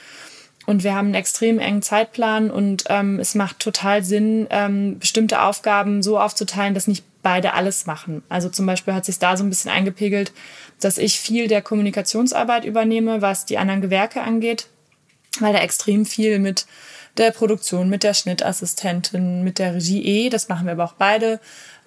und 0.64 0.84
wir 0.84 0.94
haben 0.94 1.06
einen 1.06 1.14
extrem 1.14 1.58
engen 1.58 1.82
Zeitplan 1.82 2.50
und 2.50 2.84
ähm, 2.88 3.18
es 3.18 3.34
macht 3.34 3.58
total 3.58 4.04
Sinn, 4.04 4.46
ähm, 4.50 4.98
bestimmte 4.98 5.42
Aufgaben 5.42 6.02
so 6.02 6.20
aufzuteilen, 6.20 6.74
dass 6.74 6.86
nicht 6.86 7.04
beide 7.22 7.54
alles 7.54 7.86
machen. 7.86 8.22
Also 8.28 8.48
zum 8.48 8.66
Beispiel 8.66 8.94
hat 8.94 9.04
sich 9.04 9.18
da 9.18 9.36
so 9.36 9.42
ein 9.42 9.48
bisschen 9.48 9.70
eingepegelt, 9.70 10.32
dass 10.80 10.98
ich 10.98 11.18
viel 11.18 11.48
der 11.48 11.62
Kommunikationsarbeit 11.62 12.64
übernehme, 12.64 13.22
was 13.22 13.44
die 13.44 13.58
anderen 13.58 13.80
Gewerke 13.80 14.22
angeht, 14.22 14.68
weil 15.40 15.52
da 15.52 15.58
extrem 15.58 16.06
viel 16.06 16.38
mit 16.38 16.66
der 17.18 17.30
Produktion, 17.30 17.88
mit 17.88 18.02
der 18.02 18.14
Schnittassistentin, 18.14 19.44
mit 19.44 19.58
der 19.58 19.74
Regie 19.74 20.04
eh, 20.04 20.28
das 20.30 20.48
machen 20.48 20.66
wir 20.66 20.72
aber 20.72 20.84
auch 20.84 20.94
beide, 20.94 21.40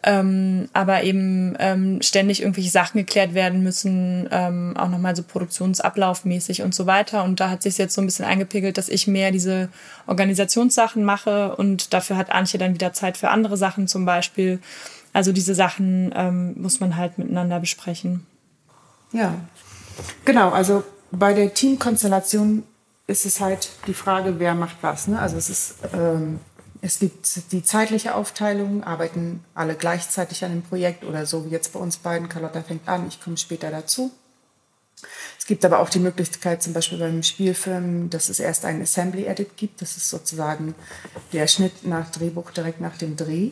ähm, 0.03 0.69
aber 0.73 1.03
eben 1.03 1.55
ähm, 1.57 1.99
ständig 2.01 2.41
irgendwelche 2.41 2.69
Sachen 2.69 2.99
geklärt 2.99 3.34
werden 3.34 3.63
müssen, 3.63 4.30
ähm, 4.32 4.78
auch 4.78 4.89
nochmal 4.89 5.15
so 5.15 5.23
produktionsablaufmäßig 5.23 6.61
und 6.61 6.76
so 6.76 6.86
weiter. 6.86 7.23
Und 7.23 7.39
da 7.39 7.49
hat 7.49 7.63
sich 7.63 7.78
jetzt 7.80 7.95
so 7.95 8.01
ein 8.01 8.05
bisschen 8.05 8.26
eingepegelt, 8.26 8.78
dass 8.78 8.88
ich 8.88 9.07
mehr 9.07 9.32
diese 9.32 9.69
Organisationssachen 10.05 11.03
mache 11.03 11.55
und 11.55 11.93
dafür 11.93 12.17
hat 12.17 12.32
Antje 12.32 12.59
dann 12.59 12.76
wieder 12.76 12.93
Zeit 12.93 13.17
für 13.17 13.30
andere 13.30 13.57
Sachen 13.57 13.88
zum 13.88 14.05
Beispiel. 14.05 14.59
Also 15.11 15.32
diese 15.32 15.55
Sachen 15.55 16.13
ähm, 16.15 16.53
muss 16.61 16.80
man 16.80 16.97
halt 16.97 17.17
miteinander 17.17 17.59
besprechen. 17.59 18.28
Ja, 19.11 19.34
genau. 20.23 20.51
Also 20.51 20.84
bei 21.11 21.34
der 21.34 21.53
Teamkonstellation 21.53 22.63
ist 23.07 23.25
es 23.25 23.39
halt 23.39 23.69
die 23.87 23.93
Frage, 23.93 24.39
wer 24.39 24.55
macht 24.55 24.77
was. 24.81 25.07
Ne? 25.07 25.19
Also 25.19 25.37
es 25.37 25.49
ist 25.49 25.75
ähm, 25.93 26.39
es 26.85 26.99
gibt 26.99 27.51
die 27.51 27.63
zeitliche 27.63 28.13
Aufteilung, 28.13 28.83
arbeiten 28.83 29.43
alle 29.55 29.73
gleichzeitig 29.73 30.45
an 30.45 30.51
dem 30.51 30.61
Projekt 30.61 31.03
oder 31.03 31.25
so 31.25 31.45
wie 31.45 31.49
jetzt 31.49 31.73
bei 31.73 31.79
uns 31.79 31.97
beiden. 31.97 32.29
Carlotta 32.29 32.61
fängt 32.61 32.87
an, 32.87 33.07
ich 33.07 33.19
komme 33.19 33.37
später 33.37 33.71
dazu. 33.71 34.11
Es 35.39 35.47
gibt 35.47 35.65
aber 35.65 35.79
auch 35.79 35.89
die 35.89 35.99
Möglichkeit, 35.99 36.61
zum 36.61 36.73
Beispiel 36.73 36.99
beim 36.99 37.23
Spielfilm, 37.23 38.11
dass 38.11 38.29
es 38.29 38.39
erst 38.39 38.65
einen 38.65 38.83
Assembly 38.83 39.25
Edit 39.25 39.57
gibt. 39.57 39.81
Das 39.81 39.97
ist 39.97 40.11
sozusagen 40.11 40.75
der 41.33 41.47
Schnitt 41.47 41.85
nach 41.87 42.11
Drehbuch 42.11 42.51
direkt 42.51 42.81
nach 42.81 42.97
dem 42.97 43.15
Dreh 43.15 43.49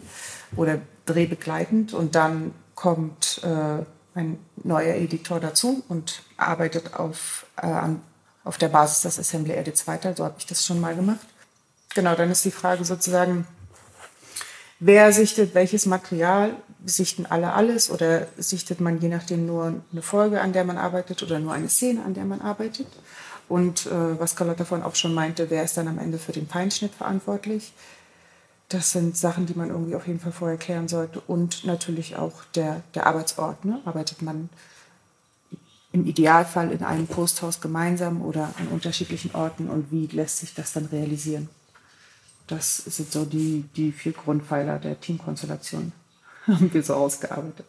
oder 0.55 0.79
drehbegleitend. 1.05 1.93
Und 1.93 2.13
dann 2.13 2.53
kommt 2.75 3.41
äh, 3.43 3.83
ein 4.13 4.37
neuer 4.63 4.93
Editor 4.93 5.39
dazu 5.39 5.83
und 5.87 6.21
arbeitet 6.37 6.93
auf, 6.93 7.47
äh, 7.57 7.65
auf 8.43 8.57
der 8.57 8.69
Basis 8.69 9.01
des 9.01 9.19
Assembly 9.19 9.53
Edits 9.53 9.87
weiter. 9.87 10.13
So 10.15 10.25
habe 10.25 10.35
ich 10.37 10.45
das 10.45 10.65
schon 10.65 10.79
mal 10.79 10.95
gemacht. 10.95 11.25
Genau, 11.95 12.15
dann 12.15 12.31
ist 12.31 12.45
die 12.45 12.51
Frage 12.51 12.83
sozusagen, 12.85 13.47
wer 14.79 15.13
sichtet 15.13 15.55
welches 15.55 15.85
Material? 15.85 16.55
Sichten 16.85 17.25
alle 17.25 17.53
alles 17.53 17.89
oder 17.89 18.27
sichtet 18.37 18.81
man 18.81 18.99
je 18.99 19.07
nachdem 19.07 19.45
nur 19.45 19.81
eine 19.91 20.01
Folge, 20.01 20.41
an 20.41 20.51
der 20.51 20.65
man 20.65 20.77
arbeitet 20.77 21.23
oder 21.23 21.39
nur 21.39 21.53
eine 21.53 21.69
Szene, 21.69 22.03
an 22.03 22.13
der 22.13 22.25
man 22.25 22.41
arbeitet? 22.41 22.87
Und 23.47 23.85
äh, 23.85 24.19
was 24.19 24.35
Carlotta 24.35 24.65
vorhin 24.65 24.85
auch 24.85 24.95
schon 24.95 25.13
meinte, 25.13 25.49
wer 25.49 25.63
ist 25.63 25.77
dann 25.77 25.87
am 25.87 25.99
Ende 25.99 26.17
für 26.17 26.31
den 26.31 26.47
Feinschnitt 26.47 26.93
verantwortlich? 26.93 27.73
Das 28.69 28.91
sind 28.91 29.15
Sachen, 29.15 29.45
die 29.45 29.53
man 29.53 29.69
irgendwie 29.69 29.95
auf 29.95 30.07
jeden 30.07 30.19
Fall 30.19 30.31
vorher 30.31 30.57
klären 30.57 30.87
sollte. 30.87 31.21
Und 31.27 31.63
natürlich 31.63 32.15
auch 32.15 32.43
der, 32.55 32.81
der 32.95 33.05
Arbeitsort. 33.07 33.63
Ne? 33.65 33.79
Arbeitet 33.85 34.21
man 34.21 34.49
im 35.93 36.07
Idealfall 36.07 36.71
in 36.71 36.83
einem 36.83 37.07
Posthaus 37.07 37.61
gemeinsam 37.61 38.21
oder 38.21 38.53
an 38.59 38.67
unterschiedlichen 38.71 39.33
Orten 39.33 39.69
und 39.69 39.91
wie 39.91 40.07
lässt 40.07 40.39
sich 40.39 40.53
das 40.53 40.73
dann 40.73 40.85
realisieren? 40.87 41.49
Das 42.47 42.77
sind 42.77 43.11
so 43.11 43.23
die, 43.23 43.63
die 43.75 43.91
vier 43.91 44.11
Grundpfeiler 44.11 44.79
der 44.79 44.99
Teamkonstellation, 44.99 45.93
haben 46.47 46.73
wir 46.73 46.83
so 46.83 46.95
ausgearbeitet. 46.95 47.67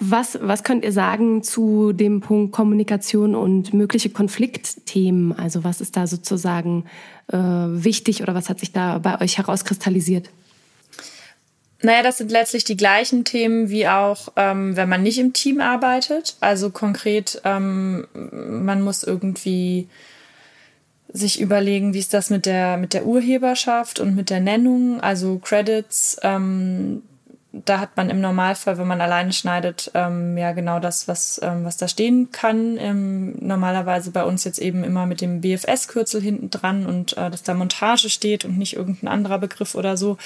Was, 0.00 0.38
was 0.40 0.62
könnt 0.62 0.84
ihr 0.84 0.92
sagen 0.92 1.42
zu 1.42 1.92
dem 1.92 2.20
Punkt 2.20 2.52
Kommunikation 2.52 3.34
und 3.34 3.72
mögliche 3.72 4.10
Konfliktthemen? 4.10 5.32
Also 5.32 5.64
was 5.64 5.80
ist 5.80 5.96
da 5.96 6.06
sozusagen 6.06 6.84
äh, 7.28 7.36
wichtig 7.36 8.22
oder 8.22 8.34
was 8.34 8.48
hat 8.48 8.60
sich 8.60 8.72
da 8.72 8.98
bei 8.98 9.20
euch 9.20 9.38
herauskristallisiert? 9.38 10.30
Naja, 11.80 12.02
das 12.02 12.18
sind 12.18 12.32
letztlich 12.32 12.64
die 12.64 12.76
gleichen 12.76 13.24
Themen 13.24 13.68
wie 13.68 13.86
auch, 13.86 14.28
ähm, 14.36 14.76
wenn 14.76 14.88
man 14.88 15.02
nicht 15.02 15.18
im 15.18 15.32
Team 15.32 15.60
arbeitet. 15.60 16.36
Also 16.40 16.70
konkret, 16.70 17.40
ähm, 17.44 18.06
man 18.14 18.82
muss 18.82 19.04
irgendwie 19.04 19.88
sich 21.10 21.40
überlegen, 21.40 21.94
wie 21.94 22.00
ist 22.00 22.14
das 22.14 22.30
mit 22.30 22.46
der, 22.46 22.76
mit 22.76 22.94
der 22.94 23.06
Urheberschaft 23.06 24.00
und 24.00 24.14
mit 24.14 24.28
der 24.28 24.40
Nennung, 24.40 25.00
also 25.00 25.38
Credits. 25.38 26.18
Ähm, 26.22 27.02
da 27.52 27.80
hat 27.80 27.96
man 27.96 28.10
im 28.10 28.20
Normalfall, 28.20 28.76
wenn 28.76 28.86
man 28.86 29.00
alleine 29.00 29.32
schneidet, 29.32 29.90
ähm, 29.94 30.36
ja 30.36 30.52
genau 30.52 30.80
das, 30.80 31.08
was, 31.08 31.40
ähm, 31.42 31.64
was 31.64 31.76
da 31.76 31.88
stehen 31.88 32.30
kann. 32.30 32.76
Ähm, 32.78 33.36
normalerweise 33.40 34.10
bei 34.10 34.24
uns 34.24 34.44
jetzt 34.44 34.58
eben 34.58 34.84
immer 34.84 35.06
mit 35.06 35.20
dem 35.20 35.40
BFS-Kürzel 35.40 36.20
hinten 36.20 36.50
dran 36.50 36.86
und 36.86 37.16
äh, 37.16 37.30
dass 37.30 37.42
da 37.42 37.54
Montage 37.54 38.10
steht 38.10 38.44
und 38.44 38.58
nicht 38.58 38.76
irgendein 38.76 39.08
anderer 39.08 39.38
Begriff 39.38 39.74
oder 39.74 39.96
so. 39.96 40.18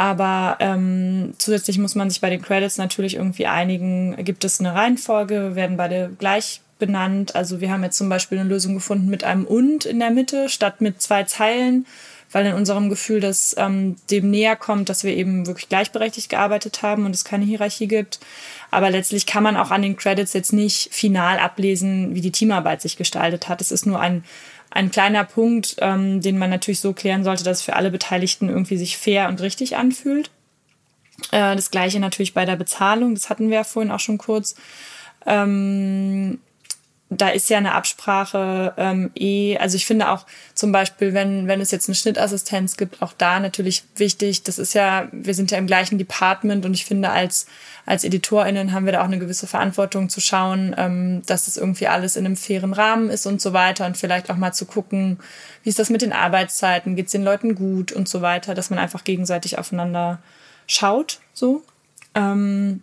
Aber 0.00 0.56
ähm, 0.60 1.34
zusätzlich 1.36 1.76
muss 1.76 1.94
man 1.94 2.08
sich 2.08 2.22
bei 2.22 2.30
den 2.30 2.40
Credits 2.40 2.78
natürlich 2.78 3.16
irgendwie 3.16 3.46
einigen, 3.46 4.16
gibt 4.24 4.46
es 4.46 4.58
eine 4.58 4.74
Reihenfolge, 4.74 5.54
werden 5.56 5.76
beide 5.76 6.10
gleich 6.18 6.62
benannt. 6.78 7.36
Also 7.36 7.60
wir 7.60 7.70
haben 7.70 7.82
jetzt 7.82 7.98
zum 7.98 8.08
Beispiel 8.08 8.38
eine 8.38 8.48
Lösung 8.48 8.72
gefunden 8.72 9.10
mit 9.10 9.24
einem 9.24 9.44
und 9.44 9.84
in 9.84 9.98
der 9.98 10.10
Mitte 10.10 10.48
statt 10.48 10.80
mit 10.80 11.02
zwei 11.02 11.24
Zeilen 11.24 11.84
weil 12.32 12.46
in 12.46 12.54
unserem 12.54 12.88
Gefühl 12.88 13.20
das 13.20 13.54
ähm, 13.58 13.96
dem 14.10 14.30
näher 14.30 14.56
kommt, 14.56 14.88
dass 14.88 15.04
wir 15.04 15.16
eben 15.16 15.46
wirklich 15.46 15.68
gleichberechtigt 15.68 16.28
gearbeitet 16.28 16.82
haben 16.82 17.04
und 17.04 17.14
es 17.14 17.24
keine 17.24 17.44
Hierarchie 17.44 17.88
gibt. 17.88 18.20
Aber 18.70 18.90
letztlich 18.90 19.26
kann 19.26 19.42
man 19.42 19.56
auch 19.56 19.70
an 19.70 19.82
den 19.82 19.96
Credits 19.96 20.32
jetzt 20.32 20.52
nicht 20.52 20.94
final 20.94 21.38
ablesen, 21.38 22.14
wie 22.14 22.20
die 22.20 22.30
Teamarbeit 22.30 22.82
sich 22.82 22.96
gestaltet 22.96 23.48
hat. 23.48 23.60
Es 23.60 23.72
ist 23.72 23.86
nur 23.86 23.98
ein, 23.98 24.24
ein 24.70 24.90
kleiner 24.90 25.24
Punkt, 25.24 25.76
ähm, 25.78 26.20
den 26.20 26.38
man 26.38 26.50
natürlich 26.50 26.80
so 26.80 26.92
klären 26.92 27.24
sollte, 27.24 27.44
dass 27.44 27.58
es 27.58 27.64
für 27.64 27.74
alle 27.74 27.90
Beteiligten 27.90 28.48
irgendwie 28.48 28.76
sich 28.76 28.96
fair 28.96 29.28
und 29.28 29.40
richtig 29.40 29.76
anfühlt. 29.76 30.30
Äh, 31.32 31.56
das 31.56 31.70
gleiche 31.70 32.00
natürlich 32.00 32.34
bei 32.34 32.44
der 32.44 32.56
Bezahlung, 32.56 33.14
das 33.14 33.30
hatten 33.30 33.50
wir 33.50 33.56
ja 33.56 33.64
vorhin 33.64 33.90
auch 33.90 34.00
schon 34.00 34.18
kurz. 34.18 34.54
Ähm, 35.26 36.38
da 37.12 37.28
ist 37.28 37.50
ja 37.50 37.58
eine 37.58 37.74
Absprache 37.74 38.72
ähm, 38.76 39.10
eh, 39.16 39.58
also 39.58 39.74
ich 39.74 39.84
finde 39.84 40.10
auch 40.10 40.26
zum 40.54 40.70
Beispiel, 40.70 41.12
wenn, 41.12 41.48
wenn 41.48 41.60
es 41.60 41.72
jetzt 41.72 41.88
eine 41.88 41.96
Schnittassistenz 41.96 42.76
gibt, 42.76 43.02
auch 43.02 43.12
da 43.12 43.40
natürlich 43.40 43.82
wichtig, 43.96 44.44
das 44.44 44.60
ist 44.60 44.74
ja, 44.74 45.08
wir 45.10 45.34
sind 45.34 45.50
ja 45.50 45.58
im 45.58 45.66
gleichen 45.66 45.98
Department 45.98 46.64
und 46.64 46.72
ich 46.72 46.84
finde, 46.84 47.10
als, 47.10 47.46
als 47.84 48.04
EditorInnen 48.04 48.72
haben 48.72 48.84
wir 48.84 48.92
da 48.92 49.00
auch 49.00 49.06
eine 49.06 49.18
gewisse 49.18 49.48
Verantwortung 49.48 50.08
zu 50.08 50.20
schauen, 50.20 50.72
ähm, 50.78 51.22
dass 51.26 51.46
das 51.46 51.56
irgendwie 51.56 51.88
alles 51.88 52.14
in 52.14 52.24
einem 52.26 52.36
fairen 52.36 52.72
Rahmen 52.72 53.10
ist 53.10 53.26
und 53.26 53.42
so 53.42 53.52
weiter 53.52 53.86
und 53.86 53.96
vielleicht 53.96 54.30
auch 54.30 54.36
mal 54.36 54.52
zu 54.52 54.64
gucken, 54.64 55.18
wie 55.64 55.70
ist 55.70 55.80
das 55.80 55.90
mit 55.90 56.02
den 56.02 56.12
Arbeitszeiten, 56.12 56.94
geht 56.94 57.06
es 57.06 57.12
den 57.12 57.24
Leuten 57.24 57.56
gut 57.56 57.90
und 57.90 58.08
so 58.08 58.22
weiter, 58.22 58.54
dass 58.54 58.70
man 58.70 58.78
einfach 58.78 59.02
gegenseitig 59.02 59.58
aufeinander 59.58 60.20
schaut, 60.68 61.18
so. 61.34 61.64
Ähm, 62.14 62.82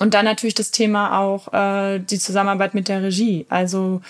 und 0.00 0.14
dann 0.14 0.24
natürlich 0.24 0.54
das 0.54 0.70
Thema 0.70 1.20
auch 1.20 1.52
äh, 1.52 1.98
die 1.98 2.18
Zusammenarbeit 2.18 2.74
mit 2.74 2.88
der 2.88 3.02
Regie. 3.02 3.46
Also 3.48 4.00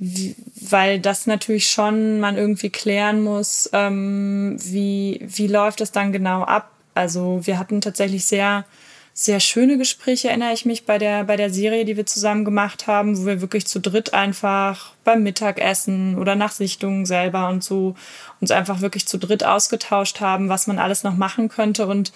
weil 0.00 0.98
das 0.98 1.26
natürlich 1.26 1.68
schon 1.68 2.20
man 2.20 2.38
irgendwie 2.38 2.70
klären 2.70 3.22
muss, 3.22 3.68
ähm, 3.74 4.56
wie, 4.58 5.20
wie 5.22 5.46
läuft 5.46 5.82
das 5.82 5.92
dann 5.92 6.10
genau 6.10 6.42
ab. 6.42 6.70
Also 6.94 7.40
wir 7.44 7.58
hatten 7.58 7.82
tatsächlich 7.82 8.24
sehr, 8.24 8.64
sehr 9.12 9.40
schöne 9.40 9.76
Gespräche, 9.76 10.28
erinnere 10.28 10.54
ich 10.54 10.64
mich, 10.64 10.86
bei 10.86 10.96
der, 10.96 11.24
bei 11.24 11.36
der 11.36 11.50
Serie, 11.50 11.84
die 11.84 11.98
wir 11.98 12.06
zusammen 12.06 12.46
gemacht 12.46 12.86
haben, 12.86 13.18
wo 13.18 13.26
wir 13.26 13.42
wirklich 13.42 13.66
zu 13.66 13.78
dritt 13.78 14.14
einfach 14.14 14.94
beim 15.04 15.22
Mittagessen 15.22 16.16
oder 16.16 16.34
nach 16.34 16.52
Sichtungen 16.52 17.04
selber 17.04 17.50
und 17.50 17.62
so 17.62 17.94
uns 18.40 18.50
einfach 18.50 18.80
wirklich 18.80 19.06
zu 19.06 19.18
dritt 19.18 19.44
ausgetauscht 19.44 20.20
haben, 20.20 20.48
was 20.48 20.66
man 20.66 20.78
alles 20.78 21.04
noch 21.04 21.14
machen 21.14 21.50
könnte 21.50 21.86
und 21.86 22.12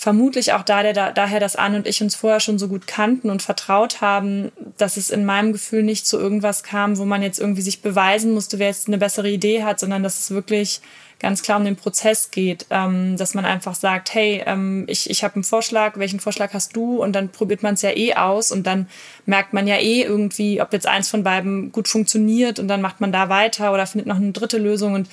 vermutlich 0.00 0.54
auch 0.54 0.62
da, 0.62 0.82
der, 0.82 0.94
da, 0.94 1.12
daher, 1.12 1.40
dass 1.40 1.56
Anne 1.56 1.76
und 1.76 1.86
ich 1.86 2.02
uns 2.02 2.14
vorher 2.14 2.40
schon 2.40 2.58
so 2.58 2.68
gut 2.68 2.86
kannten 2.86 3.28
und 3.28 3.42
vertraut 3.42 4.00
haben, 4.00 4.50
dass 4.78 4.96
es 4.96 5.10
in 5.10 5.26
meinem 5.26 5.52
Gefühl 5.52 5.82
nicht 5.82 6.06
zu 6.06 6.18
irgendwas 6.18 6.62
kam, 6.62 6.96
wo 6.96 7.04
man 7.04 7.22
jetzt 7.22 7.38
irgendwie 7.38 7.60
sich 7.60 7.82
beweisen 7.82 8.32
musste, 8.32 8.58
wer 8.58 8.68
jetzt 8.68 8.88
eine 8.88 8.96
bessere 8.96 9.28
Idee 9.28 9.62
hat, 9.62 9.78
sondern 9.78 10.02
dass 10.02 10.18
es 10.18 10.30
wirklich 10.30 10.80
ganz 11.18 11.42
klar 11.42 11.58
um 11.58 11.66
den 11.66 11.76
Prozess 11.76 12.30
geht, 12.30 12.64
ähm, 12.70 13.18
dass 13.18 13.34
man 13.34 13.44
einfach 13.44 13.74
sagt, 13.74 14.14
hey, 14.14 14.42
ähm, 14.46 14.86
ich, 14.88 15.10
ich 15.10 15.22
habe 15.22 15.34
einen 15.34 15.44
Vorschlag, 15.44 15.98
welchen 15.98 16.18
Vorschlag 16.18 16.54
hast 16.54 16.74
du? 16.74 17.02
Und 17.02 17.12
dann 17.12 17.28
probiert 17.28 17.62
man 17.62 17.74
es 17.74 17.82
ja 17.82 17.94
eh 17.94 18.14
aus 18.14 18.52
und 18.52 18.66
dann 18.66 18.88
merkt 19.26 19.52
man 19.52 19.66
ja 19.66 19.76
eh 19.76 20.00
irgendwie, 20.00 20.62
ob 20.62 20.72
jetzt 20.72 20.86
eins 20.86 21.10
von 21.10 21.22
beiden 21.22 21.72
gut 21.72 21.88
funktioniert 21.88 22.58
und 22.58 22.68
dann 22.68 22.80
macht 22.80 23.02
man 23.02 23.12
da 23.12 23.28
weiter 23.28 23.74
oder 23.74 23.86
findet 23.86 24.06
noch 24.06 24.16
eine 24.16 24.32
dritte 24.32 24.56
Lösung 24.56 24.94
und 24.94 25.10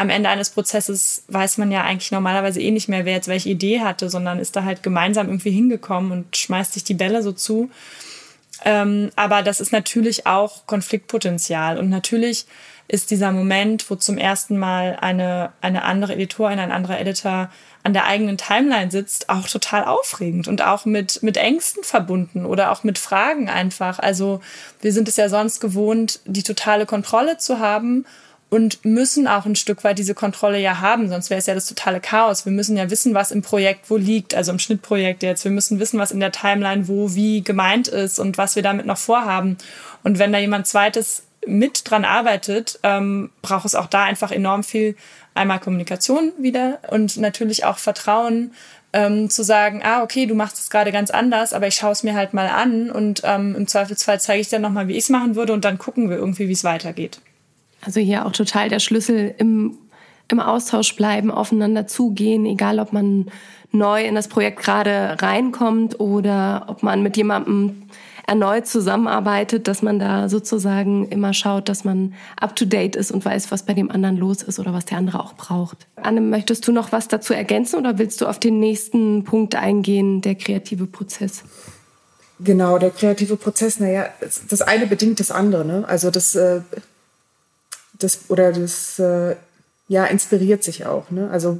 am 0.00 0.08
Ende 0.08 0.30
eines 0.30 0.48
Prozesses 0.48 1.24
weiß 1.28 1.58
man 1.58 1.70
ja 1.70 1.84
eigentlich 1.84 2.10
normalerweise 2.10 2.58
eh 2.58 2.70
nicht 2.70 2.88
mehr, 2.88 3.04
wer 3.04 3.12
jetzt 3.12 3.28
welche 3.28 3.50
Idee 3.50 3.80
hatte, 3.80 4.08
sondern 4.08 4.38
ist 4.38 4.56
da 4.56 4.64
halt 4.64 4.82
gemeinsam 4.82 5.28
irgendwie 5.28 5.50
hingekommen 5.50 6.10
und 6.10 6.34
schmeißt 6.34 6.72
sich 6.72 6.84
die 6.84 6.94
Bälle 6.94 7.22
so 7.22 7.32
zu. 7.32 7.70
Ähm, 8.64 9.10
aber 9.14 9.42
das 9.42 9.60
ist 9.60 9.72
natürlich 9.72 10.26
auch 10.26 10.66
Konfliktpotenzial. 10.66 11.76
Und 11.76 11.90
natürlich 11.90 12.46
ist 12.88 13.10
dieser 13.10 13.30
Moment, 13.30 13.90
wo 13.90 13.94
zum 13.94 14.16
ersten 14.16 14.56
Mal 14.56 14.96
eine, 15.02 15.52
eine 15.60 15.84
andere 15.84 16.14
Editorin, 16.14 16.58
ein 16.58 16.72
anderer 16.72 16.98
Editor 16.98 17.50
an 17.82 17.92
der 17.92 18.06
eigenen 18.06 18.38
Timeline 18.38 18.90
sitzt, 18.90 19.28
auch 19.28 19.48
total 19.48 19.84
aufregend 19.84 20.48
und 20.48 20.62
auch 20.62 20.86
mit, 20.86 21.22
mit 21.22 21.36
Ängsten 21.36 21.84
verbunden 21.84 22.46
oder 22.46 22.72
auch 22.72 22.84
mit 22.84 22.96
Fragen 22.96 23.50
einfach. 23.50 23.98
Also 23.98 24.40
wir 24.80 24.94
sind 24.94 25.08
es 25.08 25.18
ja 25.18 25.28
sonst 25.28 25.60
gewohnt, 25.60 26.20
die 26.24 26.42
totale 26.42 26.86
Kontrolle 26.86 27.36
zu 27.36 27.58
haben 27.58 28.06
und 28.50 28.84
müssen 28.84 29.28
auch 29.28 29.46
ein 29.46 29.54
Stück 29.54 29.84
weit 29.84 29.98
diese 29.98 30.14
Kontrolle 30.14 30.58
ja 30.58 30.80
haben, 30.80 31.08
sonst 31.08 31.30
wäre 31.30 31.38
es 31.38 31.46
ja 31.46 31.54
das 31.54 31.66
totale 31.66 32.00
Chaos. 32.00 32.44
Wir 32.44 32.52
müssen 32.52 32.76
ja 32.76 32.90
wissen, 32.90 33.14
was 33.14 33.30
im 33.30 33.42
Projekt 33.42 33.88
wo 33.88 33.96
liegt, 33.96 34.34
also 34.34 34.50
im 34.50 34.58
Schnittprojekt 34.58 35.22
jetzt. 35.22 35.44
Wir 35.44 35.52
müssen 35.52 35.78
wissen, 35.78 36.00
was 36.00 36.10
in 36.10 36.20
der 36.20 36.32
Timeline 36.32 36.88
wo 36.88 37.14
wie 37.14 37.42
gemeint 37.42 37.86
ist 37.88 38.18
und 38.18 38.38
was 38.38 38.56
wir 38.56 38.62
damit 38.64 38.86
noch 38.86 38.98
vorhaben. 38.98 39.56
Und 40.02 40.18
wenn 40.18 40.32
da 40.32 40.38
jemand 40.38 40.66
zweites 40.66 41.22
mit 41.46 41.88
dran 41.88 42.04
arbeitet, 42.04 42.80
ähm, 42.82 43.30
braucht 43.40 43.66
es 43.66 43.74
auch 43.74 43.86
da 43.86 44.02
einfach 44.02 44.32
enorm 44.32 44.64
viel 44.64 44.96
einmal 45.34 45.60
Kommunikation 45.60 46.32
wieder 46.38 46.80
und 46.90 47.16
natürlich 47.16 47.64
auch 47.64 47.78
Vertrauen, 47.78 48.52
ähm, 48.92 49.30
zu 49.30 49.44
sagen, 49.44 49.82
ah, 49.84 50.02
okay, 50.02 50.26
du 50.26 50.34
machst 50.34 50.58
es 50.58 50.68
gerade 50.68 50.90
ganz 50.90 51.10
anders, 51.10 51.52
aber 51.52 51.68
ich 51.68 51.76
schaue 51.76 51.92
es 51.92 52.02
mir 52.02 52.14
halt 52.14 52.34
mal 52.34 52.48
an 52.48 52.90
und 52.90 53.22
ähm, 53.24 53.54
im 53.54 53.68
Zweifelsfall 53.68 54.20
zeige 54.20 54.40
ich 54.40 54.48
dir 54.48 54.58
nochmal, 54.58 54.88
wie 54.88 54.96
ich 54.96 55.04
es 55.04 55.08
machen 55.08 55.36
würde 55.36 55.52
und 55.52 55.64
dann 55.64 55.78
gucken 55.78 56.10
wir 56.10 56.16
irgendwie, 56.16 56.48
wie 56.48 56.52
es 56.52 56.64
weitergeht. 56.64 57.20
Also 57.80 58.00
hier 58.00 58.26
auch 58.26 58.32
total 58.32 58.68
der 58.68 58.78
Schlüssel 58.78 59.34
im, 59.38 59.78
im 60.28 60.40
Austausch 60.40 60.94
bleiben, 60.96 61.30
aufeinander 61.30 61.86
zugehen, 61.86 62.46
egal 62.46 62.78
ob 62.78 62.92
man 62.92 63.26
neu 63.72 64.04
in 64.04 64.14
das 64.14 64.28
Projekt 64.28 64.60
gerade 64.60 65.16
reinkommt 65.20 66.00
oder 66.00 66.64
ob 66.68 66.82
man 66.82 67.02
mit 67.02 67.16
jemandem 67.16 67.82
erneut 68.26 68.66
zusammenarbeitet, 68.68 69.66
dass 69.66 69.82
man 69.82 69.98
da 69.98 70.28
sozusagen 70.28 71.08
immer 71.08 71.34
schaut, 71.34 71.68
dass 71.68 71.82
man 71.82 72.14
up-to-date 72.40 72.94
ist 72.94 73.10
und 73.10 73.24
weiß, 73.24 73.50
was 73.50 73.64
bei 73.64 73.74
dem 73.74 73.90
anderen 73.90 74.16
los 74.16 74.42
ist 74.42 74.60
oder 74.60 74.72
was 74.72 74.84
der 74.84 74.98
andere 74.98 75.18
auch 75.18 75.34
braucht. 75.34 75.88
Anne, 75.96 76.20
möchtest 76.20 76.66
du 76.68 76.72
noch 76.72 76.92
was 76.92 77.08
dazu 77.08 77.34
ergänzen 77.34 77.76
oder 77.80 77.98
willst 77.98 78.20
du 78.20 78.26
auf 78.26 78.38
den 78.38 78.60
nächsten 78.60 79.24
Punkt 79.24 79.56
eingehen, 79.56 80.20
der 80.20 80.36
kreative 80.36 80.86
Prozess? 80.86 81.42
Genau, 82.38 82.78
der 82.78 82.90
kreative 82.90 83.36
Prozess, 83.36 83.80
naja, 83.80 84.06
das 84.20 84.62
eine 84.62 84.86
bedingt 84.86 85.18
das 85.18 85.32
andere. 85.32 85.64
Ne? 85.64 85.84
Also 85.88 86.12
das 86.12 86.36
äh, 86.36 86.60
das 88.02 88.20
oder 88.28 88.52
das 88.52 88.98
äh, 88.98 89.36
ja 89.88 90.04
inspiriert 90.06 90.64
sich 90.64 90.86
auch. 90.86 91.10
Ne? 91.10 91.30
Also 91.30 91.58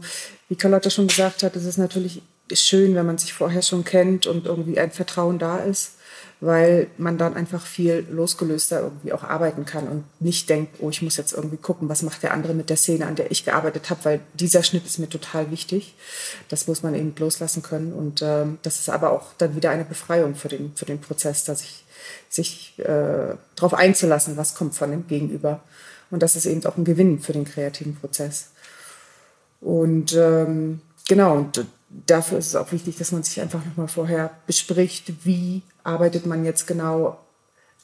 wie 0.49 0.57
Carlotta 0.57 0.91
schon 0.91 1.09
gesagt 1.09 1.43
hat, 1.43 1.57
es 1.57 1.65
ist 1.65 1.79
natürlich 1.79 2.23
schön, 2.53 2.95
wenn 2.95 3.07
man 3.07 3.19
sich 3.19 3.33
vorher 3.33 3.63
schon 3.63 3.85
kennt 3.85 4.27
und 4.27 4.47
irgendwie 4.47 4.79
ein 4.79 4.91
Vertrauen 4.91 5.39
da 5.39 5.59
ist, 5.59 5.93
weil 6.41 6.89
man 6.97 7.19
dann 7.19 7.35
einfach 7.35 7.65
viel 7.65 8.07
losgelöster 8.11 8.81
irgendwie 8.81 9.13
auch 9.13 9.23
arbeiten 9.23 9.65
kann 9.65 9.87
und 9.87 10.05
nicht 10.21 10.49
denkt, 10.49 10.77
oh, 10.81 10.91
ich 10.91 11.03
muss 11.03 11.17
jetzt 11.17 11.33
irgendwie 11.33 11.59
gucken, 11.59 11.89
was 11.89 12.03
macht 12.03 12.23
der 12.23 12.33
andere 12.33 12.55
mit 12.55 12.71
der 12.71 12.77
Szene, 12.77 13.07
an 13.07 13.15
der 13.15 13.31
ich 13.31 13.45
gearbeitet 13.45 13.91
habe, 13.91 14.05
weil 14.05 14.21
dieser 14.35 14.63
Schnitt 14.63 14.87
ist 14.87 14.99
mir 14.99 15.09
total 15.09 15.51
wichtig. 15.51 15.95
Das 16.49 16.67
muss 16.67 16.83
man 16.83 16.95
eben 16.95 17.15
loslassen 17.19 17.63
können 17.63 17.93
und 17.93 18.23
ähm, 18.23 18.59
das 18.63 18.81
ist 18.81 18.89
aber 18.89 19.13
auch 19.13 19.35
dann 19.39 19.55
wieder 19.55 19.71
eine 19.71 19.85
Befreiung 19.85 20.35
für 20.35 20.49
den, 20.49 20.73
für 20.75 20.87
den 20.87 21.01
Prozess, 21.01 21.45
dass 21.45 21.63
ich 21.63 21.85
sich 22.29 22.75
äh, 22.79 23.35
darauf 23.57 23.75
einzulassen, 23.75 24.37
was 24.37 24.55
kommt 24.55 24.75
von 24.75 24.91
dem 24.91 25.07
Gegenüber. 25.07 25.61
Und 26.11 26.23
das 26.23 26.37
ist 26.37 26.47
eben 26.47 26.65
auch 26.67 26.77
ein 26.77 26.85
Gewinn 26.85 27.21
für 27.21 27.33
den 27.33 27.45
kreativen 27.45 27.95
Prozess. 27.95 28.51
Und 29.61 30.15
ähm, 30.15 30.81
genau, 31.09 31.37
und 31.37 31.65
dafür 31.89 32.39
ist 32.39 32.49
es 32.49 32.57
auch 32.57 32.73
wichtig, 32.73 32.97
dass 32.97 33.13
man 33.13 33.23
sich 33.23 33.41
einfach 33.41 33.65
nochmal 33.65 33.89
vorher 33.89 34.31
bespricht, 34.47 35.25
wie 35.25 35.63
arbeitet 35.85 36.27
man 36.27 36.45
jetzt 36.45 36.67
genau 36.67 37.19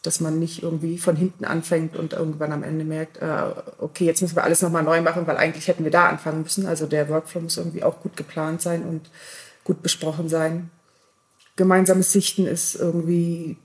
dass 0.07 0.21
man 0.21 0.39
nicht 0.39 0.63
irgendwie 0.63 0.99
von 0.99 1.17
hinten 1.17 1.45
anfängt 1.45 1.97
und 1.97 2.13
irgendwann 2.13 2.53
am 2.53 2.63
Ende 2.63 2.85
merkt, 2.85 3.19
äh, 3.19 3.43
okay, 3.79 4.05
jetzt 4.05 4.23
müssen 4.23 4.37
wir 4.37 4.45
alles 4.45 4.63
nochmal 4.63 4.85
neu 4.85 5.01
machen, 5.01 5.27
weil 5.27 5.37
eigentlich 5.37 5.67
hätten 5.69 5.85
wir 5.85 5.91
da 5.91 6.09
anfangen 6.09 6.43
müssen. 6.43 6.67
Also 6.67 6.87
der 6.87 7.09
Workflow 7.09 7.41
muss 7.41 7.57
irgendwie 7.57 7.83
auch 7.83 8.01
gut 8.01 8.17
geplant 8.17 8.63
sein 8.63 8.85
und 8.85 9.11
gut 9.65 9.83
besprochen 9.83 10.29
sein. 10.29 10.71
Gemeinsames 11.57 12.13
Sichten 12.13 12.47
ist 12.47 12.77
irgendwie, 12.77 13.57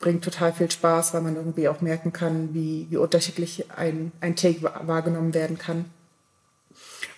bringt 0.00 0.24
total 0.24 0.52
viel 0.52 0.70
Spaß, 0.70 1.14
weil 1.14 1.20
man 1.20 1.36
irgendwie 1.36 1.68
auch 1.68 1.82
merken 1.82 2.12
kann, 2.12 2.52
wie, 2.52 2.86
wie 2.90 2.96
unterschiedlich 2.96 3.70
ein, 3.76 4.10
ein 4.20 4.34
Take 4.34 4.62
wahrgenommen 4.62 5.34
werden 5.34 5.58
kann. 5.58 5.84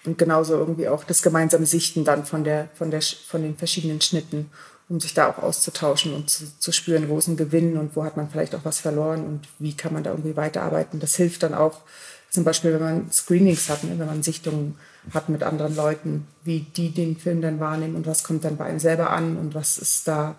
Und 0.04 0.18
genauso 0.18 0.54
irgendwie 0.54 0.88
auch 0.88 1.04
das 1.04 1.22
gemeinsame 1.22 1.64
Sichten 1.64 2.04
dann 2.04 2.26
von, 2.26 2.42
der, 2.42 2.68
von, 2.74 2.90
der, 2.90 3.00
von 3.00 3.42
den 3.42 3.56
verschiedenen 3.56 4.00
Schnitten, 4.00 4.50
um 4.88 4.98
sich 4.98 5.14
da 5.14 5.30
auch 5.30 5.38
auszutauschen 5.38 6.12
und 6.12 6.28
zu, 6.28 6.58
zu 6.58 6.72
spüren, 6.72 7.08
wo 7.08 7.18
ist 7.18 7.28
ein 7.28 7.36
Gewinn 7.36 7.78
und 7.78 7.94
wo 7.94 8.02
hat 8.02 8.16
man 8.16 8.28
vielleicht 8.28 8.54
auch 8.56 8.64
was 8.64 8.80
verloren 8.80 9.24
und 9.24 9.48
wie 9.60 9.76
kann 9.76 9.92
man 9.92 10.02
da 10.02 10.10
irgendwie 10.10 10.36
weiterarbeiten. 10.36 10.98
Das 10.98 11.14
hilft 11.14 11.44
dann 11.44 11.54
auch, 11.54 11.82
zum 12.30 12.42
Beispiel, 12.42 12.72
wenn 12.72 12.82
man 12.82 13.12
Screenings 13.12 13.68
hat, 13.68 13.84
ne, 13.84 13.96
wenn 13.96 14.06
man 14.06 14.24
Sichtungen 14.24 14.76
hat 15.14 15.28
mit 15.28 15.44
anderen 15.44 15.76
Leuten, 15.76 16.26
wie 16.42 16.60
die 16.60 16.90
den 16.90 17.16
Film 17.16 17.42
dann 17.42 17.60
wahrnehmen 17.60 17.94
und 17.94 18.06
was 18.06 18.24
kommt 18.24 18.44
dann 18.44 18.56
bei 18.56 18.64
einem 18.64 18.80
selber 18.80 19.10
an 19.10 19.36
und 19.36 19.54
was 19.54 19.78
ist 19.78 20.08
da 20.08 20.34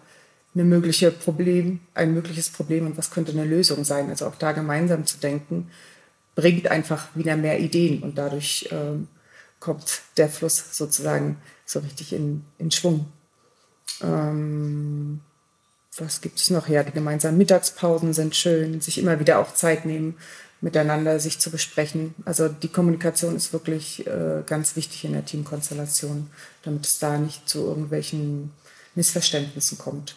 eine 0.55 0.63
mögliche 0.63 1.11
Problem, 1.11 1.79
ein 1.93 2.13
mögliches 2.13 2.49
Problem 2.49 2.85
und 2.85 2.97
was 2.97 3.11
könnte 3.11 3.31
eine 3.31 3.45
Lösung 3.45 3.83
sein. 3.83 4.09
Also 4.09 4.27
auch 4.27 4.35
da 4.35 4.51
gemeinsam 4.51 5.05
zu 5.05 5.17
denken, 5.17 5.69
bringt 6.35 6.67
einfach 6.67 7.07
wieder 7.15 7.35
mehr 7.35 7.59
Ideen 7.59 8.03
und 8.03 8.17
dadurch 8.17 8.67
ähm, 8.71 9.07
kommt 9.59 10.01
der 10.17 10.29
Fluss 10.29 10.77
sozusagen 10.77 11.37
so 11.65 11.79
richtig 11.79 12.13
in, 12.13 12.43
in 12.57 12.71
Schwung. 12.71 13.05
Ähm, 14.01 15.21
was 15.97 16.21
gibt 16.21 16.39
es 16.39 16.49
noch? 16.49 16.67
Ja, 16.67 16.83
die 16.83 16.91
gemeinsamen 16.91 17.37
Mittagspausen 17.37 18.13
sind 18.13 18.35
schön, 18.35 18.81
sich 18.81 18.97
immer 18.97 19.19
wieder 19.19 19.39
auch 19.39 19.53
Zeit 19.53 19.85
nehmen, 19.85 20.17
miteinander 20.61 21.19
sich 21.19 21.39
zu 21.39 21.51
besprechen. 21.51 22.15
Also 22.25 22.47
die 22.47 22.67
Kommunikation 22.67 23.35
ist 23.35 23.53
wirklich 23.53 24.05
äh, 24.07 24.43
ganz 24.45 24.75
wichtig 24.75 25.05
in 25.05 25.13
der 25.13 25.25
Teamkonstellation, 25.25 26.29
damit 26.63 26.85
es 26.85 26.99
da 26.99 27.17
nicht 27.17 27.47
zu 27.47 27.65
irgendwelchen 27.65 28.51
Missverständnissen 28.95 29.77
kommt 29.77 30.15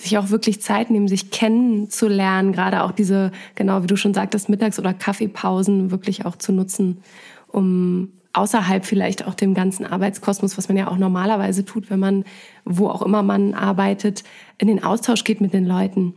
sich 0.00 0.18
auch 0.18 0.30
wirklich 0.30 0.60
Zeit 0.60 0.90
nehmen, 0.90 1.08
sich 1.08 1.30
kennenzulernen, 1.30 2.52
gerade 2.52 2.82
auch 2.82 2.92
diese, 2.92 3.32
genau 3.54 3.82
wie 3.82 3.86
du 3.86 3.96
schon 3.96 4.14
sagtest, 4.14 4.48
Mittags- 4.48 4.78
oder 4.78 4.94
Kaffeepausen 4.94 5.90
wirklich 5.90 6.24
auch 6.24 6.36
zu 6.36 6.52
nutzen, 6.52 7.02
um 7.48 8.10
außerhalb 8.32 8.84
vielleicht 8.84 9.26
auch 9.26 9.34
dem 9.34 9.54
ganzen 9.54 9.86
Arbeitskosmos, 9.86 10.58
was 10.58 10.68
man 10.68 10.76
ja 10.76 10.88
auch 10.88 10.98
normalerweise 10.98 11.64
tut, 11.64 11.88
wenn 11.90 12.00
man, 12.00 12.24
wo 12.64 12.88
auch 12.88 13.02
immer 13.02 13.22
man 13.22 13.54
arbeitet, 13.54 14.24
in 14.58 14.68
den 14.68 14.84
Austausch 14.84 15.24
geht 15.24 15.40
mit 15.40 15.54
den 15.54 15.64
Leuten. 15.64 16.14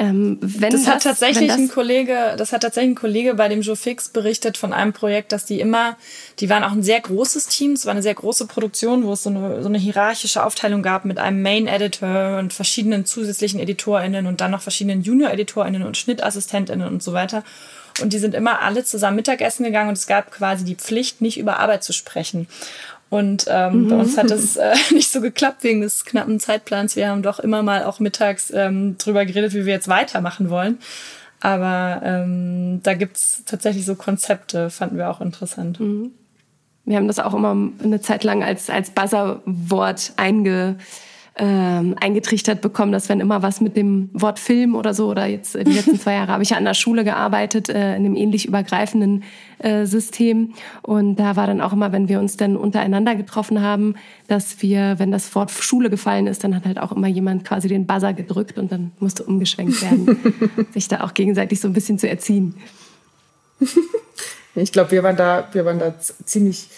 Ähm, 0.00 0.38
das, 0.40 0.70
das 0.70 0.86
hat 0.86 1.02
tatsächlich 1.02 1.48
das 1.48 1.58
ein 1.58 1.68
Kollege, 1.68 2.34
das 2.38 2.52
hat 2.52 2.62
tatsächlich 2.62 2.92
ein 2.92 2.94
Kollege 2.94 3.34
bei 3.34 3.48
dem 3.48 3.62
Joe 3.62 3.74
Fix 3.74 4.08
berichtet 4.08 4.56
von 4.56 4.72
einem 4.72 4.92
Projekt, 4.92 5.32
dass 5.32 5.44
die 5.44 5.58
immer, 5.58 5.96
die 6.38 6.48
waren 6.48 6.62
auch 6.62 6.70
ein 6.70 6.84
sehr 6.84 7.00
großes 7.00 7.48
Team, 7.48 7.72
es 7.72 7.84
war 7.84 7.90
eine 7.90 8.02
sehr 8.02 8.14
große 8.14 8.46
Produktion, 8.46 9.04
wo 9.04 9.14
es 9.14 9.24
so 9.24 9.30
eine, 9.30 9.60
so 9.60 9.68
eine 9.68 9.78
hierarchische 9.78 10.44
Aufteilung 10.44 10.82
gab 10.82 11.04
mit 11.04 11.18
einem 11.18 11.42
Main 11.42 11.66
Editor 11.66 12.38
und 12.38 12.52
verschiedenen 12.52 13.06
zusätzlichen 13.06 13.58
EditorInnen 13.58 14.26
und 14.26 14.40
dann 14.40 14.52
noch 14.52 14.62
verschiedenen 14.62 15.02
Junior 15.02 15.32
EditorInnen 15.32 15.82
und 15.82 15.96
SchnittassistentInnen 15.96 16.86
und 16.86 17.02
so 17.02 17.12
weiter. 17.12 17.42
Und 18.00 18.12
die 18.12 18.18
sind 18.18 18.36
immer 18.36 18.60
alle 18.62 18.84
zusammen 18.84 19.16
Mittagessen 19.16 19.64
gegangen 19.64 19.88
und 19.88 19.98
es 19.98 20.06
gab 20.06 20.30
quasi 20.30 20.64
die 20.64 20.76
Pflicht, 20.76 21.20
nicht 21.20 21.38
über 21.38 21.58
Arbeit 21.58 21.82
zu 21.82 21.92
sprechen. 21.92 22.46
Und 23.10 23.46
ähm, 23.48 23.84
mhm. 23.84 23.88
bei 23.88 23.96
uns 23.96 24.18
hat 24.18 24.30
es 24.30 24.56
äh, 24.56 24.74
nicht 24.92 25.10
so 25.10 25.20
geklappt 25.20 25.64
wegen 25.64 25.80
des 25.80 26.04
knappen 26.04 26.40
Zeitplans. 26.40 26.96
Wir 26.96 27.08
haben 27.08 27.22
doch 27.22 27.38
immer 27.38 27.62
mal 27.62 27.84
auch 27.84 28.00
mittags 28.00 28.52
ähm, 28.54 28.98
drüber 28.98 29.24
geredet, 29.24 29.54
wie 29.54 29.64
wir 29.64 29.72
jetzt 29.72 29.88
weitermachen 29.88 30.50
wollen. 30.50 30.78
Aber 31.40 32.00
ähm, 32.04 32.80
da 32.82 32.94
gibt's 32.94 33.44
tatsächlich 33.46 33.86
so 33.86 33.94
Konzepte, 33.94 34.70
fanden 34.70 34.98
wir 34.98 35.08
auch 35.08 35.20
interessant. 35.20 35.78
Mhm. 35.80 36.10
Wir 36.84 36.96
haben 36.96 37.06
das 37.06 37.18
auch 37.18 37.34
immer 37.34 37.54
eine 37.82 38.00
Zeit 38.00 38.24
lang 38.24 38.42
als, 38.42 38.70
als 38.70 38.90
Buzzerwort 38.90 40.12
einge, 40.16 40.78
ähm, 41.38 41.94
eingetrichtert 42.00 42.60
bekommen, 42.60 42.90
dass 42.90 43.08
wenn 43.08 43.20
immer 43.20 43.42
was 43.42 43.60
mit 43.60 43.76
dem 43.76 44.10
Wort 44.12 44.38
Film 44.38 44.74
oder 44.74 44.92
so, 44.92 45.08
oder 45.08 45.26
jetzt 45.26 45.54
die 45.54 45.72
letzten 45.72 45.98
zwei 45.98 46.14
Jahre 46.14 46.32
habe 46.32 46.42
ich 46.42 46.50
ja 46.50 46.56
an 46.56 46.64
der 46.64 46.74
Schule 46.74 47.04
gearbeitet, 47.04 47.68
äh, 47.68 47.96
in 47.96 48.04
einem 48.04 48.16
ähnlich 48.16 48.46
übergreifenden 48.46 49.22
äh, 49.58 49.86
System. 49.86 50.54
Und 50.82 51.16
da 51.16 51.36
war 51.36 51.46
dann 51.46 51.60
auch 51.60 51.72
immer, 51.72 51.92
wenn 51.92 52.08
wir 52.08 52.18
uns 52.18 52.36
dann 52.36 52.56
untereinander 52.56 53.14
getroffen 53.14 53.62
haben, 53.62 53.94
dass 54.26 54.62
wir, 54.62 54.98
wenn 54.98 55.12
das 55.12 55.34
Wort 55.34 55.50
Schule 55.50 55.90
gefallen 55.90 56.26
ist, 56.26 56.42
dann 56.42 56.56
hat 56.56 56.64
halt 56.66 56.78
auch 56.78 56.92
immer 56.92 57.08
jemand 57.08 57.44
quasi 57.44 57.68
den 57.68 57.86
Buzzer 57.86 58.12
gedrückt 58.12 58.58
und 58.58 58.72
dann 58.72 58.92
musste 58.98 59.22
umgeschwenkt 59.22 59.80
werden, 59.82 60.18
sich 60.72 60.88
da 60.88 61.02
auch 61.02 61.14
gegenseitig 61.14 61.60
so 61.60 61.68
ein 61.68 61.72
bisschen 61.72 61.98
zu 61.98 62.08
erziehen. 62.08 62.54
Ich 64.54 64.72
glaube, 64.72 64.90
wir 64.90 65.04
waren 65.04 65.16
da, 65.16 65.46
wir 65.52 65.64
waren 65.64 65.78
da 65.78 65.94
ziemlich 66.24 66.68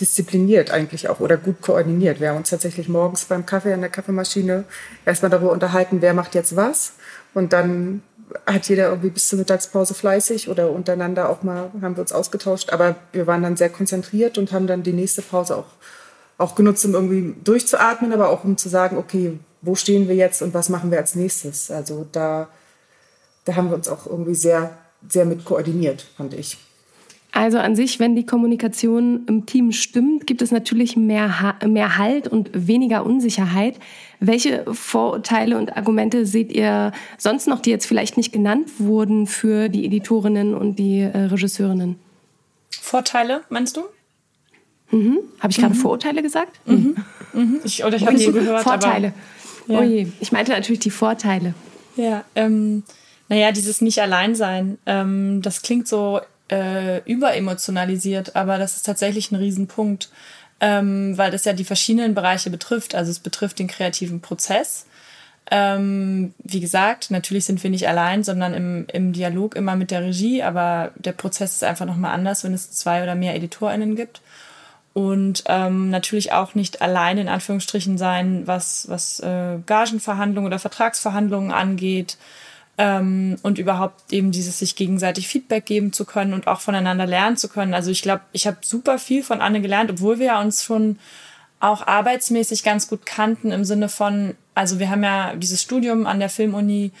diszipliniert 0.00 0.70
eigentlich 0.70 1.08
auch 1.08 1.20
oder 1.20 1.36
gut 1.36 1.60
koordiniert. 1.60 2.20
Wir 2.20 2.30
haben 2.30 2.38
uns 2.38 2.50
tatsächlich 2.50 2.88
morgens 2.88 3.24
beim 3.24 3.46
Kaffee 3.46 3.72
an 3.72 3.80
der 3.80 3.90
Kaffeemaschine 3.90 4.64
erstmal 5.04 5.30
darüber 5.30 5.52
unterhalten, 5.52 6.00
wer 6.00 6.14
macht 6.14 6.34
jetzt 6.34 6.56
was. 6.56 6.92
Und 7.34 7.52
dann 7.52 8.02
hat 8.46 8.68
jeder 8.68 8.88
irgendwie 8.88 9.10
bis 9.10 9.28
zur 9.28 9.38
Mittagspause 9.38 9.94
fleißig 9.94 10.48
oder 10.48 10.70
untereinander 10.70 11.28
auch 11.28 11.42
mal 11.42 11.70
haben 11.80 11.96
wir 11.96 12.02
uns 12.02 12.12
ausgetauscht. 12.12 12.70
Aber 12.70 12.96
wir 13.12 13.26
waren 13.26 13.42
dann 13.42 13.56
sehr 13.56 13.70
konzentriert 13.70 14.38
und 14.38 14.52
haben 14.52 14.66
dann 14.66 14.82
die 14.82 14.92
nächste 14.92 15.22
Pause 15.22 15.56
auch, 15.56 15.66
auch 16.36 16.54
genutzt, 16.54 16.84
um 16.84 16.94
irgendwie 16.94 17.34
durchzuatmen, 17.42 18.12
aber 18.12 18.28
auch 18.28 18.44
um 18.44 18.56
zu 18.56 18.68
sagen, 18.68 18.96
okay, 18.96 19.38
wo 19.62 19.74
stehen 19.74 20.08
wir 20.08 20.14
jetzt 20.14 20.42
und 20.42 20.54
was 20.54 20.68
machen 20.68 20.90
wir 20.90 20.98
als 20.98 21.14
nächstes? 21.14 21.70
Also 21.70 22.06
da, 22.12 22.48
da 23.44 23.56
haben 23.56 23.70
wir 23.70 23.76
uns 23.76 23.88
auch 23.88 24.06
irgendwie 24.06 24.34
sehr, 24.34 24.76
sehr 25.08 25.24
mit 25.24 25.44
koordiniert, 25.44 26.06
fand 26.16 26.34
ich. 26.34 26.58
Also 27.32 27.58
an 27.58 27.76
sich, 27.76 28.00
wenn 28.00 28.16
die 28.16 28.24
Kommunikation 28.24 29.26
im 29.26 29.44
Team 29.44 29.70
stimmt, 29.72 30.26
gibt 30.26 30.40
es 30.40 30.50
natürlich 30.50 30.96
mehr, 30.96 31.40
ha 31.40 31.54
mehr 31.66 31.98
Halt 31.98 32.26
und 32.26 32.50
weniger 32.54 33.04
Unsicherheit. 33.04 33.76
Welche 34.18 34.64
Vorurteile 34.72 35.58
und 35.58 35.76
Argumente 35.76 36.24
seht 36.24 36.50
ihr 36.52 36.92
sonst 37.18 37.46
noch, 37.46 37.60
die 37.60 37.70
jetzt 37.70 37.86
vielleicht 37.86 38.16
nicht 38.16 38.32
genannt 38.32 38.68
wurden 38.78 39.26
für 39.26 39.68
die 39.68 39.84
Editorinnen 39.84 40.54
und 40.54 40.78
die 40.78 41.00
äh, 41.00 41.16
Regisseurinnen? 41.16 41.96
Vorteile, 42.70 43.42
meinst 43.50 43.76
du? 43.76 43.82
Mhm. 44.90 45.18
Habe 45.40 45.50
ich 45.50 45.58
gerade 45.58 45.74
mhm. 45.74 45.78
Vorurteile 45.78 46.22
gesagt? 46.22 46.60
Mhm. 46.66 46.96
Mhm. 47.34 47.60
Ich, 47.62 47.84
oder 47.84 47.96
ich 47.96 48.06
habe 48.06 48.16
nie 48.16 48.32
gehört. 48.32 48.62
Vorteile. 48.62 49.12
Aber, 49.68 49.74
ja. 49.74 49.80
Oh 49.80 49.82
je. 49.82 50.06
Ich 50.20 50.32
meinte 50.32 50.52
natürlich 50.52 50.80
die 50.80 50.90
Vorteile. 50.90 51.52
Ja, 51.96 52.24
ähm, 52.34 52.84
naja, 53.28 53.52
dieses 53.52 53.82
Nicht-Allein-Sein, 53.82 54.78
ähm, 54.86 55.42
das 55.42 55.60
klingt 55.60 55.86
so 55.86 56.20
äh, 56.50 56.98
überemotionalisiert, 57.04 58.36
aber 58.36 58.58
das 58.58 58.76
ist 58.76 58.86
tatsächlich 58.86 59.30
ein 59.30 59.36
Riesenpunkt, 59.36 60.10
ähm, 60.60 61.16
weil 61.16 61.30
das 61.30 61.44
ja 61.44 61.52
die 61.52 61.64
verschiedenen 61.64 62.14
Bereiche 62.14 62.50
betrifft. 62.50 62.94
Also 62.94 63.10
es 63.10 63.20
betrifft 63.20 63.58
den 63.58 63.68
kreativen 63.68 64.20
Prozess. 64.20 64.86
Ähm, 65.50 66.34
wie 66.38 66.60
gesagt, 66.60 67.10
natürlich 67.10 67.46
sind 67.46 67.62
wir 67.62 67.70
nicht 67.70 67.88
allein, 67.88 68.22
sondern 68.22 68.54
im, 68.54 68.86
im 68.92 69.12
Dialog 69.12 69.56
immer 69.56 69.76
mit 69.76 69.90
der 69.90 70.02
Regie, 70.02 70.42
aber 70.42 70.92
der 70.96 71.12
Prozess 71.12 71.54
ist 71.54 71.64
einfach 71.64 71.86
nochmal 71.86 72.12
anders, 72.12 72.44
wenn 72.44 72.52
es 72.52 72.70
zwei 72.72 73.02
oder 73.02 73.14
mehr 73.14 73.34
EditorInnen 73.34 73.96
gibt. 73.96 74.20
Und 74.92 75.44
ähm, 75.46 75.90
natürlich 75.90 76.32
auch 76.32 76.54
nicht 76.54 76.82
allein 76.82 77.18
in 77.18 77.28
Anführungsstrichen 77.28 77.98
sein, 77.98 78.46
was, 78.46 78.88
was 78.88 79.20
äh, 79.20 79.58
Gagenverhandlungen 79.64 80.48
oder 80.48 80.58
Vertragsverhandlungen 80.58 81.52
angeht 81.52 82.18
ähm, 82.78 83.36
und 83.42 83.58
überhaupt 83.58 84.12
eben 84.12 84.30
dieses 84.30 84.60
sich 84.60 84.76
gegenseitig 84.76 85.28
Feedback 85.28 85.66
geben 85.66 85.92
zu 85.92 86.04
können 86.04 86.32
und 86.32 86.46
auch 86.46 86.60
voneinander 86.60 87.06
lernen 87.06 87.36
zu 87.36 87.48
können. 87.48 87.74
Also 87.74 87.90
ich 87.90 88.02
glaube, 88.02 88.22
ich 88.32 88.46
habe 88.46 88.58
super 88.62 88.98
viel 88.98 89.22
von 89.22 89.40
Anne 89.40 89.60
gelernt, 89.60 89.90
obwohl 89.90 90.20
wir 90.20 90.26
ja 90.26 90.40
uns 90.40 90.64
schon 90.64 90.98
auch 91.60 91.84
arbeitsmäßig 91.84 92.62
ganz 92.62 92.88
gut 92.88 93.04
kannten 93.04 93.50
im 93.50 93.64
Sinne 93.64 93.88
von, 93.88 94.36
also 94.54 94.78
wir 94.78 94.90
haben 94.90 95.02
ja 95.02 95.34
dieses 95.34 95.60
Studium 95.60 96.06
an 96.06 96.20
der 96.20 96.28
Filmuni 96.28 96.92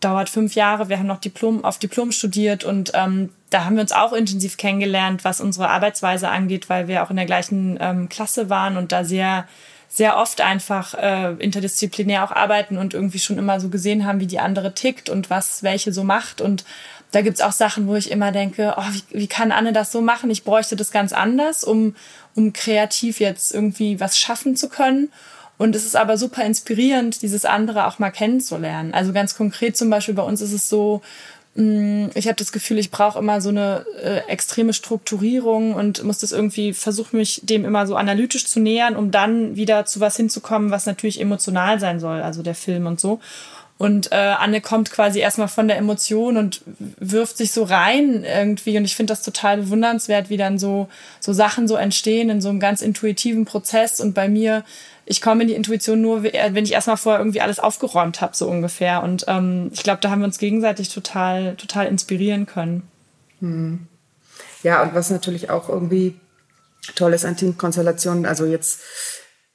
dauert 0.00 0.28
fünf 0.30 0.54
Jahre. 0.54 0.88
Wir 0.88 0.98
haben 0.98 1.06
noch 1.06 1.20
Diplom 1.20 1.64
auf 1.64 1.78
Diplom 1.78 2.12
studiert 2.12 2.64
und 2.64 2.92
ähm, 2.94 3.30
da 3.50 3.64
haben 3.64 3.76
wir 3.76 3.82
uns 3.82 3.92
auch 3.92 4.12
intensiv 4.12 4.56
kennengelernt, 4.56 5.24
was 5.24 5.40
unsere 5.40 5.68
Arbeitsweise 5.68 6.28
angeht, 6.28 6.70
weil 6.70 6.88
wir 6.88 7.02
auch 7.02 7.10
in 7.10 7.16
der 7.16 7.26
gleichen 7.26 7.76
ähm, 7.80 8.08
Klasse 8.08 8.48
waren 8.48 8.76
und 8.76 8.92
da 8.92 9.04
sehr 9.04 9.46
sehr 9.88 10.18
oft 10.18 10.40
einfach 10.40 10.94
äh, 10.94 11.32
interdisziplinär 11.38 12.22
auch 12.24 12.30
arbeiten 12.30 12.76
und 12.76 12.94
irgendwie 12.94 13.18
schon 13.18 13.38
immer 13.38 13.58
so 13.58 13.68
gesehen 13.68 14.04
haben, 14.06 14.20
wie 14.20 14.26
die 14.26 14.38
andere 14.38 14.74
tickt 14.74 15.08
und 15.08 15.30
was 15.30 15.62
welche 15.62 15.92
so 15.92 16.04
macht. 16.04 16.40
Und 16.40 16.64
da 17.10 17.22
gibt's 17.22 17.40
auch 17.40 17.52
Sachen, 17.52 17.88
wo 17.88 17.94
ich 17.94 18.10
immer 18.10 18.30
denke, 18.30 18.74
oh, 18.76 18.84
wie, 18.92 19.20
wie 19.20 19.26
kann 19.26 19.50
Anne 19.50 19.72
das 19.72 19.90
so 19.90 20.02
machen? 20.02 20.30
Ich 20.30 20.44
bräuchte 20.44 20.76
das 20.76 20.90
ganz 20.90 21.12
anders, 21.12 21.64
um, 21.64 21.96
um 22.34 22.52
kreativ 22.52 23.18
jetzt 23.18 23.52
irgendwie 23.52 23.98
was 23.98 24.18
schaffen 24.18 24.56
zu 24.56 24.68
können. 24.68 25.10
Und 25.56 25.74
es 25.74 25.84
ist 25.84 25.96
aber 25.96 26.16
super 26.16 26.44
inspirierend, 26.44 27.22
dieses 27.22 27.44
andere 27.44 27.86
auch 27.86 27.98
mal 27.98 28.10
kennenzulernen. 28.10 28.94
Also 28.94 29.12
ganz 29.12 29.34
konkret 29.34 29.76
zum 29.76 29.90
Beispiel 29.90 30.14
bei 30.14 30.22
uns 30.22 30.40
ist 30.40 30.52
es 30.52 30.68
so, 30.68 31.02
ich 31.54 32.26
habe 32.28 32.36
das 32.36 32.52
Gefühl, 32.52 32.78
ich 32.78 32.92
brauche 32.92 33.18
immer 33.18 33.40
so 33.40 33.48
eine 33.48 33.84
äh, 34.00 34.18
extreme 34.28 34.72
Strukturierung 34.72 35.74
und 35.74 36.04
muss 36.04 36.18
das 36.18 36.30
irgendwie 36.30 36.72
versuchen, 36.72 37.16
mich 37.16 37.40
dem 37.42 37.64
immer 37.64 37.86
so 37.86 37.96
analytisch 37.96 38.46
zu 38.46 38.60
nähern, 38.60 38.94
um 38.94 39.10
dann 39.10 39.56
wieder 39.56 39.84
zu 39.84 39.98
was 39.98 40.16
hinzukommen, 40.16 40.70
was 40.70 40.86
natürlich 40.86 41.20
emotional 41.20 41.80
sein 41.80 41.98
soll, 41.98 42.22
also 42.22 42.42
der 42.42 42.54
Film 42.54 42.86
und 42.86 43.00
so. 43.00 43.20
Und 43.78 44.10
äh, 44.10 44.16
Anne 44.16 44.60
kommt 44.60 44.90
quasi 44.90 45.20
erstmal 45.20 45.46
von 45.46 45.68
der 45.68 45.78
Emotion 45.78 46.36
und 46.36 46.62
wirft 46.98 47.36
sich 47.36 47.52
so 47.52 47.62
rein 47.62 48.24
irgendwie. 48.24 48.76
Und 48.76 48.84
ich 48.84 48.96
finde 48.96 49.12
das 49.12 49.22
total 49.22 49.58
bewundernswert, 49.58 50.30
wie 50.30 50.36
dann 50.36 50.58
so, 50.58 50.88
so 51.20 51.32
Sachen 51.32 51.68
so 51.68 51.76
entstehen 51.76 52.28
in 52.28 52.40
so 52.40 52.48
einem 52.48 52.58
ganz 52.58 52.82
intuitiven 52.82 53.44
Prozess. 53.44 54.00
Und 54.00 54.14
bei 54.14 54.28
mir, 54.28 54.64
ich 55.06 55.22
komme 55.22 55.42
in 55.42 55.48
die 55.48 55.54
Intuition 55.54 56.00
nur, 56.00 56.24
wenn 56.24 56.64
ich 56.64 56.72
erstmal 56.72 56.96
vorher 56.96 57.20
irgendwie 57.20 57.40
alles 57.40 57.60
aufgeräumt 57.60 58.20
habe, 58.20 58.34
so 58.34 58.48
ungefähr. 58.48 59.04
Und 59.04 59.26
ähm, 59.28 59.70
ich 59.72 59.84
glaube, 59.84 60.00
da 60.00 60.10
haben 60.10 60.22
wir 60.22 60.26
uns 60.26 60.38
gegenseitig 60.38 60.88
total, 60.88 61.54
total 61.54 61.86
inspirieren 61.86 62.46
können. 62.46 62.82
Hm. 63.38 63.86
Ja, 64.64 64.82
und 64.82 64.92
was 64.92 65.10
natürlich 65.10 65.50
auch 65.50 65.68
irgendwie 65.68 66.16
toll 66.96 67.12
ist 67.12 67.24
an 67.24 67.36
Teamkonstellationen, 67.36 68.26
also 68.26 68.44
jetzt 68.44 68.80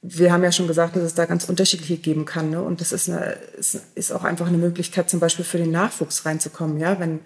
wir 0.06 0.32
haben 0.32 0.44
ja 0.44 0.52
schon 0.52 0.68
gesagt, 0.68 0.96
dass 0.96 1.02
es 1.02 1.14
da 1.14 1.24
ganz 1.24 1.48
unterschiedliche 1.48 1.96
geben 1.96 2.26
kann. 2.26 2.50
Ne? 2.50 2.60
Und 2.60 2.82
das 2.82 2.92
ist, 2.92 3.08
eine, 3.08 3.38
ist, 3.56 3.80
ist 3.94 4.12
auch 4.12 4.22
einfach 4.22 4.46
eine 4.46 4.58
Möglichkeit, 4.58 5.08
zum 5.08 5.18
Beispiel 5.18 5.46
für 5.46 5.56
den 5.56 5.70
Nachwuchs 5.70 6.26
reinzukommen. 6.26 6.78
Ja? 6.78 7.00
Wenn 7.00 7.20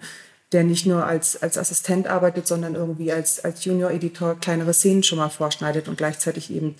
der 0.53 0.63
nicht 0.63 0.85
nur 0.85 1.05
als, 1.05 1.41
als 1.43 1.57
Assistent 1.57 2.07
arbeitet, 2.07 2.47
sondern 2.47 2.75
irgendwie 2.75 3.11
als, 3.11 3.43
als 3.43 3.65
Junior-Editor 3.65 4.39
kleinere 4.39 4.73
Szenen 4.73 5.03
schon 5.03 5.17
mal 5.17 5.29
vorschneidet 5.29 5.89
und 5.89 5.97
gleichzeitig 5.97 6.51
eben 6.51 6.75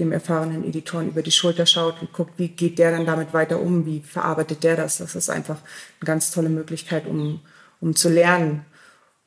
dem 0.00 0.10
erfahrenen 0.10 0.64
Editoren 0.64 1.08
über 1.08 1.22
die 1.22 1.30
Schulter 1.30 1.66
schaut 1.66 2.02
und 2.02 2.12
guckt, 2.12 2.32
wie 2.36 2.48
geht 2.48 2.80
der 2.80 2.90
dann 2.90 3.06
damit 3.06 3.32
weiter 3.32 3.60
um, 3.60 3.86
wie 3.86 4.00
verarbeitet 4.00 4.64
der 4.64 4.74
das. 4.74 4.98
Das 4.98 5.14
ist 5.14 5.30
einfach 5.30 5.58
eine 6.00 6.06
ganz 6.06 6.32
tolle 6.32 6.48
Möglichkeit, 6.48 7.06
um, 7.06 7.40
um 7.80 7.94
zu 7.94 8.08
lernen. 8.08 8.66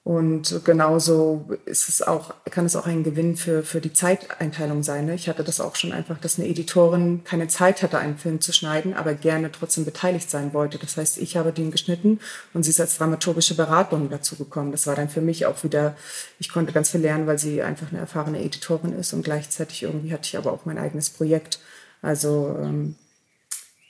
Und 0.07 0.61
genauso 0.63 1.49
ist 1.65 1.89
es 1.89 2.01
auch, 2.01 2.33
kann 2.49 2.65
es 2.65 2.77
auch 2.77 2.85
ein 2.85 3.03
Gewinn 3.03 3.35
für, 3.35 3.61
für 3.61 3.81
die 3.81 3.91
Zeiteinteilung 3.91 4.81
sein. 4.81 5.05
Ne? 5.05 5.15
Ich 5.15 5.27
hatte 5.27 5.43
das 5.43 5.59
auch 5.59 5.75
schon 5.75 5.91
einfach, 5.91 6.17
dass 6.17 6.39
eine 6.39 6.47
Editorin 6.47 7.25
keine 7.25 7.49
Zeit 7.49 7.83
hatte, 7.83 7.97
einen 7.97 8.17
Film 8.17 8.39
zu 8.39 8.53
schneiden, 8.53 8.93
aber 8.93 9.15
gerne 9.15 9.51
trotzdem 9.51 9.83
beteiligt 9.83 10.29
sein 10.29 10.53
wollte. 10.53 10.77
Das 10.77 10.95
heißt, 10.95 11.17
ich 11.17 11.35
habe 11.35 11.51
den 11.51 11.71
geschnitten 11.71 12.21
und 12.53 12.63
sie 12.63 12.69
ist 12.69 12.79
als 12.79 12.97
dramaturgische 12.97 13.55
Beratung 13.55 14.09
dazu 14.09 14.37
gekommen. 14.37 14.71
Das 14.71 14.87
war 14.87 14.95
dann 14.95 15.09
für 15.09 15.19
mich 15.19 15.45
auch 15.45 15.61
wieder, 15.65 15.97
ich 16.39 16.47
konnte 16.47 16.71
ganz 16.71 16.91
viel 16.91 17.01
lernen, 17.01 17.27
weil 17.27 17.37
sie 17.37 17.61
einfach 17.61 17.91
eine 17.91 17.99
erfahrene 17.99 18.41
Editorin 18.41 18.93
ist 18.93 19.11
und 19.11 19.23
gleichzeitig 19.23 19.83
irgendwie 19.83 20.13
hatte 20.13 20.27
ich 20.27 20.37
aber 20.37 20.53
auch 20.53 20.63
mein 20.63 20.77
eigenes 20.77 21.09
Projekt. 21.09 21.59
Also 22.01 22.55
ähm, 22.61 22.95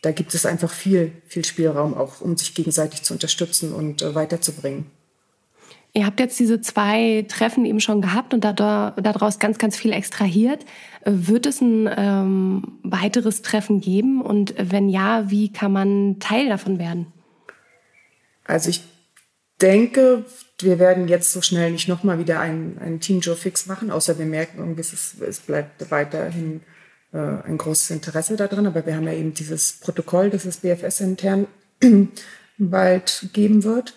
da 0.02 0.12
gibt 0.12 0.34
es 0.34 0.48
einfach 0.48 0.72
viel, 0.72 1.12
viel 1.28 1.46
Spielraum 1.46 1.94
auch, 1.94 2.22
um 2.22 2.36
sich 2.38 2.56
gegenseitig 2.56 3.04
zu 3.04 3.14
unterstützen 3.14 3.72
und 3.72 4.02
äh, 4.02 4.16
weiterzubringen. 4.16 4.97
Ihr 5.98 6.06
habt 6.06 6.20
jetzt 6.20 6.40
diese 6.40 6.62
zwei 6.62 7.26
Treffen 7.28 7.66
eben 7.66 7.80
schon 7.80 8.04
gehabt 8.04 8.36
und 8.36 8.44
daraus 8.44 9.40
ganz, 9.40 9.58
ganz 9.58 9.76
viel 9.76 9.92
extrahiert. 9.94 10.64
Wird 11.04 11.48
es 11.48 11.60
ein 11.60 11.90
ähm, 11.98 12.78
weiteres 12.84 13.42
Treffen 13.42 13.82
geben? 13.82 14.22
Und 14.22 14.54
wenn 14.60 14.90
ja, 14.90 15.32
wie 15.32 15.52
kann 15.52 15.72
man 15.72 16.20
Teil 16.20 16.50
davon 16.50 16.78
werden? 16.78 17.08
Also 18.46 18.70
ich 18.70 18.84
denke, 19.60 20.24
wir 20.60 20.78
werden 20.78 21.08
jetzt 21.08 21.32
so 21.32 21.42
schnell 21.42 21.72
nicht 21.72 21.88
nochmal 21.88 22.20
wieder 22.20 22.42
ein, 22.42 22.78
ein 22.80 23.00
Team 23.00 23.20
Joe 23.20 23.36
Fix 23.36 23.66
machen, 23.66 23.90
außer 23.90 24.20
wir 24.20 24.28
merken 24.28 24.60
irgendwie, 24.60 24.82
es, 24.82 25.16
es 25.20 25.40
bleibt 25.40 25.90
weiterhin 25.90 26.62
äh, 27.12 27.18
ein 27.18 27.58
großes 27.58 27.90
Interesse 27.90 28.36
daran. 28.36 28.68
Aber 28.68 28.86
wir 28.86 28.96
haben 28.96 29.08
ja 29.08 29.14
eben 29.14 29.34
dieses 29.34 29.80
Protokoll, 29.80 30.30
das 30.30 30.46
es 30.46 30.58
BFS 30.58 31.00
intern 31.00 31.48
bald 32.60 33.30
geben 33.34 33.64
wird. 33.64 33.96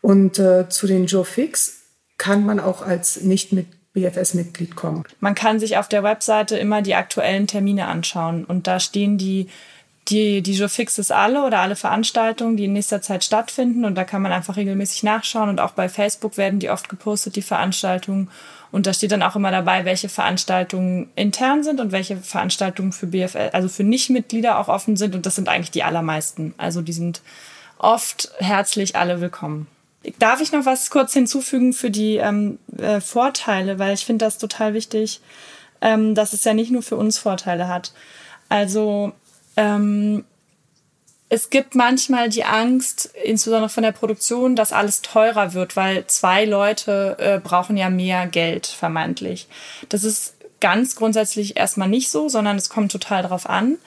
Und 0.00 0.38
äh, 0.38 0.68
zu 0.68 0.86
den 0.86 1.06
Joe 1.06 1.24
Fix 1.24 1.82
kann 2.18 2.44
man 2.44 2.60
auch 2.60 2.82
als 2.82 3.20
nicht 3.22 3.52
mit 3.52 3.66
BFS-Mitglied 3.92 4.76
kommen. 4.76 5.04
Man 5.20 5.34
kann 5.34 5.58
sich 5.58 5.76
auf 5.76 5.88
der 5.88 6.02
Webseite 6.02 6.56
immer 6.56 6.80
die 6.82 6.94
aktuellen 6.94 7.46
Termine 7.46 7.86
anschauen 7.86 8.44
und 8.44 8.66
da 8.66 8.78
stehen 8.78 9.18
die 9.18 9.48
die, 10.10 10.42
die 10.42 10.54
Joe 10.54 10.68
Fixes 10.68 11.10
alle 11.10 11.44
oder 11.44 11.60
alle 11.60 11.76
Veranstaltungen, 11.76 12.56
die 12.56 12.64
in 12.64 12.72
nächster 12.72 13.02
Zeit 13.02 13.24
stattfinden. 13.24 13.84
Und 13.84 13.94
da 13.94 14.04
kann 14.04 14.22
man 14.22 14.32
einfach 14.32 14.56
regelmäßig 14.56 15.02
nachschauen. 15.02 15.48
Und 15.48 15.60
auch 15.60 15.72
bei 15.72 15.88
Facebook 15.88 16.36
werden 16.36 16.58
die 16.58 16.70
oft 16.70 16.88
gepostet, 16.88 17.36
die 17.36 17.42
Veranstaltungen. 17.42 18.30
Und 18.72 18.86
da 18.86 18.92
steht 18.92 19.12
dann 19.12 19.22
auch 19.22 19.36
immer 19.36 19.50
dabei, 19.50 19.84
welche 19.84 20.08
Veranstaltungen 20.08 21.10
intern 21.16 21.62
sind 21.62 21.80
und 21.80 21.92
welche 21.92 22.16
Veranstaltungen 22.16 22.92
für 22.92 23.06
BFL, 23.06 23.50
also 23.52 23.68
für 23.68 23.84
Nichtmitglieder 23.84 24.58
auch 24.58 24.68
offen 24.68 24.96
sind. 24.96 25.14
Und 25.14 25.26
das 25.26 25.36
sind 25.36 25.48
eigentlich 25.48 25.70
die 25.70 25.84
allermeisten. 25.84 26.54
Also 26.56 26.82
die 26.82 26.92
sind 26.92 27.22
oft 27.78 28.32
herzlich 28.38 28.96
alle 28.96 29.20
willkommen. 29.20 29.66
Darf 30.18 30.40
ich 30.40 30.52
noch 30.52 30.64
was 30.64 30.90
kurz 30.90 31.12
hinzufügen 31.12 31.72
für 31.72 31.90
die 31.90 32.16
ähm, 32.16 32.58
äh, 32.78 33.00
Vorteile, 33.00 33.78
weil 33.78 33.94
ich 33.94 34.04
finde 34.04 34.24
das 34.24 34.38
total 34.38 34.72
wichtig, 34.72 35.20
ähm, 35.80 36.14
dass 36.14 36.32
es 36.32 36.44
ja 36.44 36.54
nicht 36.54 36.70
nur 36.70 36.82
für 36.82 36.96
uns 36.96 37.18
Vorteile 37.18 37.68
hat. 37.68 37.92
Also 38.48 39.12
ähm, 39.56 40.24
es 41.28 41.48
gibt 41.48 41.74
manchmal 41.74 42.28
die 42.28 42.44
Angst, 42.44 43.10
insbesondere 43.22 43.68
von 43.68 43.84
der 43.84 43.92
Produktion, 43.92 44.56
dass 44.56 44.72
alles 44.72 45.00
teurer 45.00 45.54
wird, 45.54 45.76
weil 45.76 46.06
zwei 46.06 46.44
Leute 46.44 47.16
äh, 47.20 47.38
brauchen 47.38 47.76
ja 47.76 47.88
mehr 47.88 48.26
Geld, 48.26 48.66
vermeintlich. 48.66 49.46
Das 49.88 50.02
ist 50.02 50.34
ganz 50.60 50.96
grundsätzlich 50.96 51.56
erstmal 51.56 51.88
nicht 51.88 52.10
so, 52.10 52.28
sondern 52.28 52.56
es 52.56 52.68
kommt 52.68 52.90
total 52.90 53.22
darauf 53.22 53.48
an. 53.48 53.78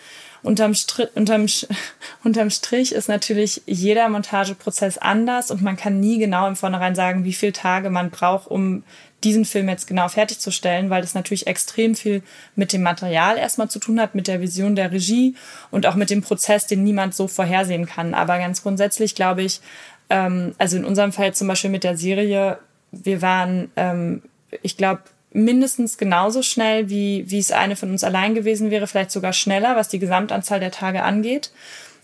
Unterm, 0.44 0.74
Stri 0.74 1.08
unterm, 1.16 1.48
unterm 2.24 2.50
Strich 2.50 2.91
ist 2.91 3.08
natürlich 3.08 3.62
jeder 3.66 4.10
Montageprozess 4.10 4.98
anders 4.98 5.50
und 5.52 5.62
man 5.62 5.78
kann 5.78 6.00
nie 6.00 6.20
genau 6.20 6.48
im 6.48 6.56
Vornherein 6.56 6.96
sagen, 6.96 7.24
wie 7.24 7.34
viele 7.34 7.54
Tage 7.54 7.89
man 7.89 8.12
braucht, 8.12 8.48
um 8.48 8.84
diesen 9.24 9.46
Film 9.46 9.70
jetzt 9.70 9.88
genau 9.88 10.10
fertigzustellen, 10.10 10.89
weil 10.89 11.02
das 11.02 11.14
natürlich 11.14 11.48
extrem 11.48 11.96
viel 11.96 12.22
mit 12.56 12.74
dem 12.74 12.84
Material 12.84 13.38
erstmal 13.38 13.70
zu 13.70 13.80
tun 13.80 14.00
hat, 14.02 14.16
mit 14.16 14.28
der 14.28 14.41
Vision 14.41 14.76
der 14.76 14.91
Regie 14.91 15.36
und 15.72 15.86
auch 15.86 15.96
mit 15.96 16.10
dem 16.10 16.22
Prozess, 16.22 16.68
den 16.68 16.84
niemand 16.84 17.16
so 17.16 17.30
vorhersehen 17.30 17.86
kann. 17.86 18.14
Aber 18.14 18.38
ganz 18.38 18.64
grundsätzlich 18.64 19.16
glaube 19.16 19.44
ich, 19.44 19.62
ähm, 20.10 20.54
also 20.58 20.78
in 20.78 20.86
unserem 20.86 21.14
Fall 21.14 21.34
zum 21.34 21.48
Beispiel 21.48 21.70
mit 21.70 21.86
der 21.86 21.98
Serie, 21.98 22.60
wir 22.91 23.22
waren, 23.22 23.72
ähm, 23.76 24.22
ich 24.62 24.76
glaube, 24.78 25.04
mindestens 25.34 25.98
genauso 25.98 26.42
schnell, 26.42 26.90
wie, 26.90 27.30
wie 27.30 27.40
es 27.40 27.52
eine 27.52 27.76
von 27.76 27.90
uns 27.90 28.04
allein 28.04 28.36
gewesen 28.36 28.72
wäre, 28.72 28.88
vielleicht 28.88 29.12
sogar 29.12 29.34
schneller, 29.34 29.76
was 29.76 29.90
die 29.90 30.00
Gesamtanzahl 30.00 30.60
der 30.60 30.72
Tage 30.72 31.04
angeht. 31.04 31.52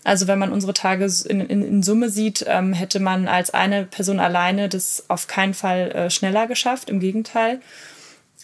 Also 0.02 0.26
wenn 0.26 0.38
man 0.38 0.52
unsere 0.52 0.72
Tage 0.72 1.06
in, 1.28 1.40
in, 1.40 1.62
in 1.62 1.82
Summe 1.82 2.08
sieht, 2.08 2.44
ähm, 2.48 2.72
hätte 2.72 3.00
man 3.00 3.28
als 3.28 3.50
eine 3.50 3.84
Person 3.84 4.18
alleine 4.18 4.68
das 4.68 5.04
auf 5.08 5.26
keinen 5.26 5.54
Fall 5.54 5.90
äh, 5.92 6.10
schneller 6.10 6.46
geschafft, 6.46 6.88
im 6.88 7.00
Gegenteil. 7.00 7.60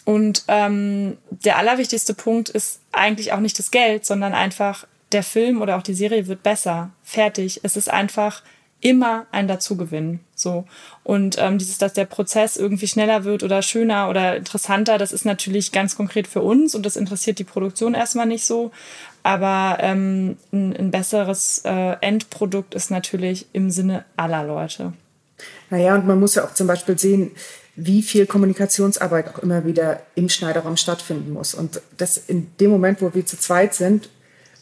Und 0.05 0.43
ähm, 0.47 1.17
der 1.29 1.57
allerwichtigste 1.57 2.13
Punkt 2.13 2.49
ist 2.49 2.79
eigentlich 2.91 3.33
auch 3.33 3.39
nicht 3.39 3.59
das 3.59 3.71
Geld, 3.71 4.05
sondern 4.05 4.33
einfach 4.33 4.85
der 5.11 5.23
Film 5.23 5.61
oder 5.61 5.77
auch 5.77 5.83
die 5.83 5.93
Serie 5.93 6.27
wird 6.27 6.43
besser. 6.43 6.91
Fertig. 7.03 7.61
Es 7.63 7.75
ist 7.75 7.91
einfach 7.91 8.43
immer 8.81 9.25
ein 9.31 9.47
Dazugewinn. 9.47 10.19
So. 10.35 10.65
Und 11.03 11.37
ähm, 11.39 11.57
dieses, 11.57 11.77
dass 11.77 11.93
der 11.93 12.05
Prozess 12.05 12.57
irgendwie 12.57 12.87
schneller 12.87 13.23
wird 13.23 13.43
oder 13.43 13.61
schöner 13.61 14.09
oder 14.09 14.35
interessanter, 14.37 14.97
das 14.97 15.11
ist 15.11 15.25
natürlich 15.25 15.71
ganz 15.71 15.95
konkret 15.95 16.27
für 16.27 16.41
uns 16.41 16.75
und 16.75 16.85
das 16.85 16.95
interessiert 16.95 17.39
die 17.39 17.43
Produktion 17.43 17.93
erstmal 17.93 18.27
nicht 18.27 18.45
so. 18.45 18.71
Aber 19.23 19.77
ähm, 19.81 20.37
ein, 20.53 20.75
ein 20.75 20.91
besseres 20.91 21.61
äh, 21.65 21.95
Endprodukt 22.01 22.75
ist 22.75 22.91
natürlich 22.91 23.47
im 23.53 23.71
Sinne 23.71 24.05
aller 24.15 24.43
Leute. 24.43 24.93
Naja, 25.69 25.95
und 25.95 26.07
man 26.07 26.19
muss 26.19 26.35
ja 26.35 26.45
auch 26.45 26.53
zum 26.53 26.67
Beispiel 26.67 26.97
sehen, 26.97 27.31
wie 27.75 28.01
viel 28.01 28.25
Kommunikationsarbeit 28.25 29.27
auch 29.27 29.39
immer 29.39 29.65
wieder 29.65 30.01
im 30.15 30.29
Schneiderraum 30.29 30.77
stattfinden 30.77 31.31
muss. 31.31 31.53
Und 31.53 31.81
das 31.97 32.17
in 32.17 32.47
dem 32.59 32.71
Moment, 32.71 33.01
wo 33.01 33.13
wir 33.13 33.25
zu 33.25 33.37
zweit 33.37 33.75
sind, 33.75 34.09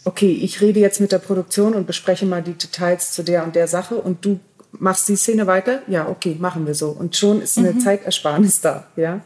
okay, 0.06 0.32
ich 0.32 0.62
rede 0.62 0.80
jetzt 0.80 1.02
mit 1.02 1.12
der 1.12 1.20
Produktion 1.20 1.74
und 1.74 1.88
bespreche 1.88 2.26
mal 2.26 2.42
die 2.42 2.54
Details 2.54 3.12
zu 3.12 3.24
der 3.24 3.44
und 3.44 3.56
der 3.56 3.68
Sache 3.68 3.96
und 3.96 4.24
du 4.24 4.40
machst 4.72 5.10
die 5.10 5.16
Szene 5.16 5.48
weiter? 5.48 5.82
Ja, 5.88 6.08
okay, 6.08 6.38
machen 6.40 6.66
wir 6.66 6.76
so. 6.76 6.90
Und 6.90 7.16
schon 7.16 7.42
ist 7.42 7.58
eine 7.58 7.74
mhm. 7.74 7.80
Zeitersparnis 7.80 8.62
da, 8.62 8.88
ja. 8.96 9.22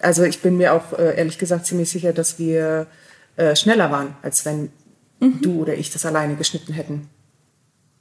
Also 0.00 0.22
ich 0.24 0.40
bin 0.40 0.56
mir 0.56 0.72
auch 0.74 0.98
äh, 0.98 1.16
ehrlich 1.16 1.38
gesagt 1.38 1.66
ziemlich 1.66 1.90
sicher, 1.90 2.12
dass 2.12 2.38
wir 2.38 2.86
äh, 3.36 3.54
schneller 3.54 3.90
waren, 3.90 4.14
als 4.22 4.44
wenn 4.44 4.70
mhm. 5.20 5.40
du 5.42 5.62
oder 5.62 5.74
ich 5.74 5.90
das 5.90 6.06
alleine 6.06 6.36
geschnitten 6.36 6.72
hätten. 6.72 7.08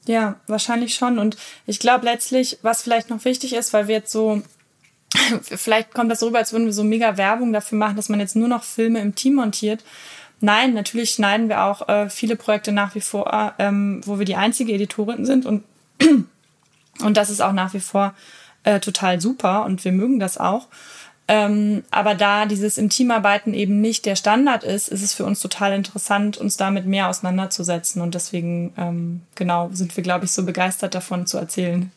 Ja, 0.06 0.40
wahrscheinlich 0.48 0.96
schon. 0.96 1.20
Und 1.20 1.38
ich 1.66 1.80
glaube 1.80 2.06
letztlich, 2.06 2.58
was 2.62 2.82
vielleicht 2.82 3.10
noch 3.10 3.26
wichtig 3.26 3.54
ist, 3.54 3.74
weil 3.74 3.88
wir 3.88 3.96
jetzt 3.96 4.12
so, 4.12 4.42
vielleicht 5.42 5.94
kommt 5.94 6.12
das 6.12 6.24
rüber, 6.24 6.40
als 6.40 6.52
würden 6.52 6.66
wir 6.66 6.74
so 6.74 6.84
mega 6.84 7.18
Werbung 7.18 7.54
dafür 7.54 7.78
machen, 7.78 7.96
dass 7.96 8.10
man 8.10 8.20
jetzt 8.20 8.36
nur 8.36 8.48
noch 8.48 8.64
Filme 8.64 9.02
im 9.02 9.16
Team 9.16 9.36
montiert. 9.36 9.84
Nein, 10.42 10.74
natürlich 10.74 11.12
schneiden 11.12 11.50
wir 11.50 11.64
auch 11.64 11.88
äh, 11.90 12.10
viele 12.10 12.36
Projekte 12.36 12.72
nach 12.72 12.96
wie 12.96 13.02
vor, 13.02 13.54
ähm, 13.60 14.02
wo 14.06 14.20
wir 14.20 14.26
die 14.26 14.36
einzige 14.36 14.74
Editorin 14.74 15.26
sind 15.26 15.46
und, 15.46 15.64
und 17.02 17.18
das 17.18 17.30
ist 17.30 17.42
auch 17.42 17.52
nach 17.52 17.74
wie 17.74 17.82
vor 17.82 18.14
äh, 18.64 18.80
total 18.80 19.20
super 19.20 19.66
und 19.66 19.84
wir 19.84 19.92
mögen 19.92 20.20
das 20.20 20.38
auch. 20.38 20.68
Ähm, 21.28 21.84
aber 21.92 22.16
da 22.16 22.48
dieses 22.48 22.80
im 22.80 22.90
Teamarbeiten 22.90 23.54
eben 23.54 23.82
nicht 23.82 24.08
der 24.08 24.16
Standard 24.16 24.64
ist, 24.64 24.88
ist 24.88 25.04
es 25.04 25.14
für 25.14 25.26
uns 25.26 25.40
total 25.40 25.74
interessant, 25.74 26.40
uns 26.40 26.58
damit 26.58 26.88
mehr 26.88 27.08
auseinanderzusetzen. 27.08 28.02
Und 28.02 28.16
deswegen, 28.16 28.74
ähm, 28.78 29.22
genau, 29.36 29.70
sind 29.72 29.96
wir, 29.96 30.04
glaube 30.04 30.26
ich, 30.26 30.32
so 30.32 30.44
begeistert 30.44 30.96
davon 30.96 31.28
zu 31.28 31.38
erzählen. 31.38 31.92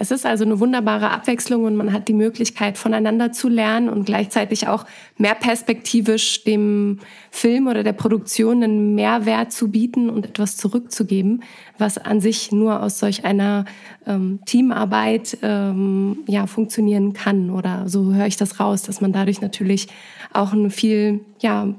Es 0.00 0.10
ist 0.10 0.24
also 0.24 0.46
eine 0.46 0.58
wunderbare 0.60 1.10
Abwechslung 1.10 1.64
und 1.64 1.76
man 1.76 1.92
hat 1.92 2.08
die 2.08 2.14
Möglichkeit, 2.14 2.78
voneinander 2.78 3.32
zu 3.32 3.50
lernen 3.50 3.90
und 3.90 4.06
gleichzeitig 4.06 4.66
auch 4.66 4.86
mehr 5.18 5.34
perspektivisch 5.34 6.42
dem 6.42 7.00
Film 7.30 7.66
oder 7.66 7.82
der 7.82 7.92
Produktion 7.92 8.64
einen 8.64 8.94
Mehrwert 8.94 9.52
zu 9.52 9.70
bieten 9.70 10.08
und 10.08 10.24
etwas 10.24 10.56
zurückzugeben, 10.56 11.42
was 11.76 11.98
an 11.98 12.22
sich 12.22 12.50
nur 12.50 12.82
aus 12.82 12.98
solch 12.98 13.26
einer 13.26 13.66
ähm, 14.06 14.38
Teamarbeit 14.46 15.36
ähm, 15.42 16.20
ja 16.26 16.46
funktionieren 16.46 17.12
kann. 17.12 17.50
Oder 17.50 17.86
so 17.86 18.14
höre 18.14 18.26
ich 18.26 18.38
das 18.38 18.58
raus, 18.58 18.80
dass 18.80 19.02
man 19.02 19.12
dadurch 19.12 19.42
natürlich 19.42 19.88
auch 20.32 20.54
einen 20.54 20.70
viel 20.70 21.20
ja 21.40 21.74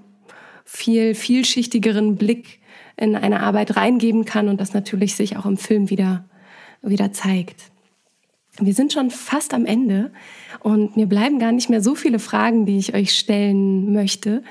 viel 0.63 1.15
vielschichtigeren 1.15 2.17
Blick 2.17 2.59
in 2.97 3.15
eine 3.15 3.39
Arbeit 3.39 3.77
reingeben 3.77 4.25
kann 4.25 4.47
und 4.47 4.61
das 4.61 4.75
natürlich 4.75 5.15
sich 5.15 5.37
auch 5.37 5.47
im 5.47 5.57
Film 5.57 5.89
wieder 5.89 6.25
wieder 6.83 7.11
zeigt. 7.11 7.70
Wir 8.59 8.73
sind 8.73 8.91
schon 8.91 9.11
fast 9.11 9.53
am 9.53 9.65
Ende 9.65 10.11
und 10.59 10.97
mir 10.97 11.05
bleiben 11.05 11.39
gar 11.39 11.53
nicht 11.53 11.69
mehr 11.69 11.81
so 11.81 11.95
viele 11.95 12.19
Fragen, 12.19 12.65
die 12.65 12.77
ich 12.77 12.93
euch 12.93 13.17
stellen 13.17 13.93
möchte. 13.93 14.43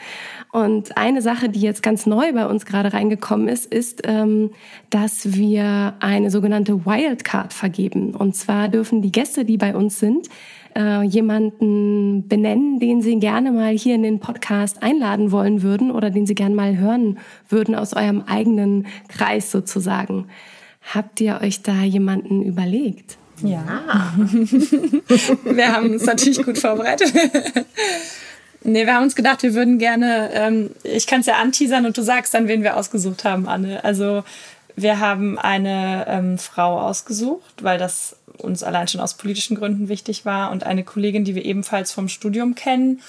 Und 0.53 0.97
eine 0.97 1.21
Sache, 1.21 1.51
die 1.51 1.61
jetzt 1.61 1.83
ganz 1.83 2.07
neu 2.07 2.33
bei 2.33 2.47
uns 2.47 2.65
gerade 2.65 2.95
reingekommen 2.95 3.47
ist, 3.47 3.67
ist, 3.67 4.01
ähm, 4.05 4.53
dass 4.89 5.35
wir 5.37 5.95
eine 6.01 6.31
sogenannte 6.31 6.87
Wildcard 6.87 7.53
vergeben. 7.53 8.15
Und 8.15 8.35
zwar 8.35 8.69
dürfen 8.69 9.03
die 9.03 9.13
Gäste, 9.13 9.45
die 9.45 9.59
bei 9.59 9.77
uns 9.77 10.01
sind, 10.01 10.29
äh, 10.75 11.03
jemanden 11.03 12.27
benennen, 12.27 12.81
den 12.81 13.03
sie 13.03 13.19
gerne 13.19 13.53
mal 13.53 13.77
hier 13.77 13.95
in 13.97 14.03
den 14.03 14.19
Podcast 14.19 14.83
einladen 14.83 15.31
wollen 15.31 15.61
würden 15.61 15.91
oder 15.91 16.09
den 16.11 16.25
sie 16.25 16.35
gerne 16.35 16.55
mal 16.55 16.79
hören 16.79 17.19
würden 17.51 17.75
aus 17.75 17.93
eurem 17.93 18.23
eigenen 18.23 18.87
Kreis 19.09 19.53
sozusagen. 19.53 20.27
Habt 20.95 21.21
ihr 21.21 21.41
euch 21.43 21.63
da 21.63 21.83
jemanden 21.83 22.43
überlegt? 22.43 23.20
Ja. 23.43 24.15
wir 25.45 25.73
haben 25.73 25.91
uns 25.93 26.05
natürlich 26.05 26.43
gut 26.43 26.59
vorbereitet. 26.59 27.13
nee, 28.63 28.87
wir 28.87 28.95
haben 28.95 29.05
uns 29.05 29.15
gedacht, 29.15 29.43
wir 29.43 29.55
würden 29.55 29.79
gerne, 29.79 30.31
ähm, 30.33 30.71
ich 30.83 31.07
kann 31.07 31.21
es 31.21 31.27
ja 31.27 31.37
anteasern 31.37 31.87
und 31.87 31.97
du 31.97 32.03
sagst 32.03 32.35
dann, 32.35 32.49
wen 32.49 32.63
wir 32.63 32.77
ausgesucht 32.77 33.25
haben, 33.25 33.49
Anne. 33.49 33.85
Also 33.85 34.25
wir 34.77 35.01
haben 35.01 35.39
eine 35.39 36.07
ähm, 36.09 36.39
Frau 36.39 36.81
ausgesucht, 36.81 37.63
weil 37.63 37.79
das 37.79 38.17
uns 38.39 38.63
allein 38.63 38.89
schon 38.89 39.01
aus 39.01 39.15
politischen 39.15 39.57
Gründen 39.57 39.89
wichtig 39.89 40.25
war 40.25 40.51
und 40.51 40.65
eine 40.65 40.85
Kollegin, 40.85 41.25
die 41.25 41.35
wir 41.35 41.45
ebenfalls 41.45 41.93
vom 41.93 42.09
Studium 42.09 42.55
kennen 42.55 43.01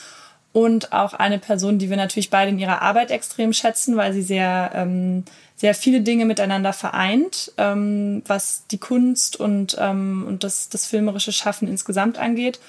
und 0.54 0.92
auch 0.92 1.14
eine 1.14 1.40
Person, 1.40 1.80
die 1.80 1.90
wir 1.90 1.98
natürlich 1.98 2.30
beide 2.30 2.52
in 2.52 2.60
ihrer 2.60 2.82
Arbeit 2.82 3.12
extrem 3.12 3.54
schätzen, 3.54 3.96
weil 3.96 4.14
sie 4.14 4.22
sehr 4.22 4.72
ähm, 4.74 5.24
sehr 5.62 5.76
viele 5.76 6.02
Dinge 6.02 6.26
miteinander 6.26 6.74
vereint, 6.74 7.52
ähm, 7.58 8.24
was 8.26 8.64
die 8.72 8.80
Kunst 8.80 9.40
und, 9.40 9.78
ähm, 9.80 10.26
und 10.28 10.44
das, 10.44 10.70
das 10.70 10.88
filmerische 10.88 11.32
Schaffen 11.32 11.68
insgesamt 11.68 12.18
angeht. 12.18 12.60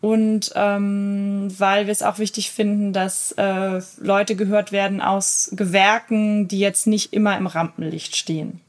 Und 0.00 0.52
ähm, 0.54 1.52
weil 1.58 1.86
wir 1.86 1.92
es 1.92 2.02
auch 2.02 2.20
wichtig 2.20 2.52
finden, 2.52 2.92
dass 2.92 3.32
äh, 3.32 3.80
Leute 3.96 4.36
gehört 4.36 4.70
werden 4.70 5.00
aus 5.00 5.50
Gewerken, 5.50 6.46
die 6.46 6.60
jetzt 6.60 6.86
nicht 6.86 7.12
immer 7.12 7.36
im 7.36 7.48
Rampenlicht 7.48 8.14
stehen. 8.14 8.60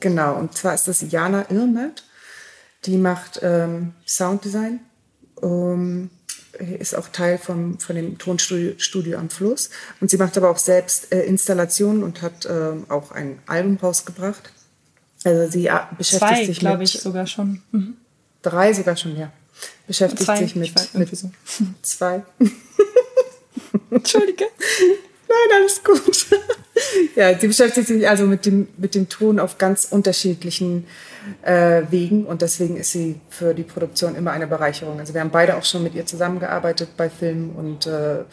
Genau, 0.00 0.34
und 0.34 0.54
zwar 0.54 0.74
ist 0.74 0.86
das 0.86 1.00
Jana 1.10 1.46
Irmert, 1.48 2.04
die 2.84 2.98
macht 2.98 3.40
ähm, 3.42 3.94
Sounddesign. 4.04 4.80
Um, 5.36 6.10
ist 6.58 6.94
auch 6.94 7.08
Teil 7.08 7.38
vom, 7.38 7.78
von 7.78 7.96
dem 7.96 8.18
Tonstudio 8.18 8.74
Studio 8.78 9.18
am 9.18 9.30
Fluss. 9.30 9.70
Und 10.00 10.10
sie 10.10 10.16
macht 10.16 10.36
aber 10.36 10.50
auch 10.50 10.58
selbst 10.58 11.12
äh, 11.12 11.22
Installationen 11.24 12.02
und 12.02 12.22
hat 12.22 12.46
äh, 12.46 12.72
auch 12.88 13.12
ein 13.12 13.38
Album 13.46 13.76
rausgebracht. 13.76 14.52
Also 15.24 15.50
sie 15.50 15.62
ja, 15.62 15.90
beschäftigt 15.96 16.20
Zwei, 16.20 16.44
sich 16.44 16.58
glaube 16.58 16.84
ich, 16.84 16.92
sogar 16.92 17.26
schon. 17.26 17.62
Mhm. 17.72 17.96
Drei 18.42 18.72
sogar 18.72 18.96
schon, 18.96 19.16
ja. 19.16 19.32
Beschäftigt 19.86 20.24
zwei, 20.24 20.38
sich 20.38 20.54
mit, 20.56 20.94
mit 20.94 21.16
so. 21.16 21.30
zwei. 21.82 22.22
Entschuldige. 23.90 24.44
Nein, 25.28 25.60
alles 25.60 25.82
gut. 25.82 26.26
ja, 27.16 27.38
sie 27.38 27.46
beschäftigt 27.46 27.88
sich 27.88 28.08
also 28.08 28.26
mit 28.26 28.46
dem, 28.46 28.68
mit 28.76 28.94
dem 28.94 29.08
Ton 29.08 29.38
auf 29.38 29.58
ganz 29.58 29.86
unterschiedlichen 29.86 30.86
äh, 31.42 31.82
Wegen 31.90 32.26
und 32.26 32.42
deswegen 32.42 32.76
ist 32.76 32.92
sie 32.92 33.20
für 33.28 33.54
die 33.54 33.62
Produktion 33.62 34.14
immer 34.14 34.32
eine 34.32 34.46
Bereicherung. 34.46 34.98
Also 34.98 35.14
wir 35.14 35.20
haben 35.20 35.30
beide 35.30 35.56
auch 35.56 35.64
schon 35.64 35.82
mit 35.82 35.94
ihr 35.94 36.06
zusammengearbeitet 36.06 36.90
bei 36.96 37.08
Filmen 37.08 37.50
und 37.50 37.86
äh, 37.86 38.24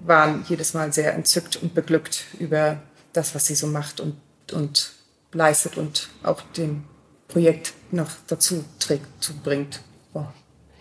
waren 0.00 0.44
jedes 0.48 0.74
Mal 0.74 0.92
sehr 0.92 1.14
entzückt 1.14 1.56
und 1.56 1.74
beglückt 1.74 2.24
über 2.38 2.78
das, 3.12 3.34
was 3.34 3.46
sie 3.46 3.54
so 3.54 3.66
macht 3.66 4.00
und, 4.00 4.16
und 4.52 4.92
leistet 5.32 5.76
und 5.76 6.08
auch 6.22 6.42
dem 6.56 6.84
Projekt 7.28 7.74
noch 7.90 8.10
dazu 8.26 8.64
trägt, 8.78 9.06
zu 9.22 9.34
bringt. 9.36 9.80
Oh. 10.14 10.24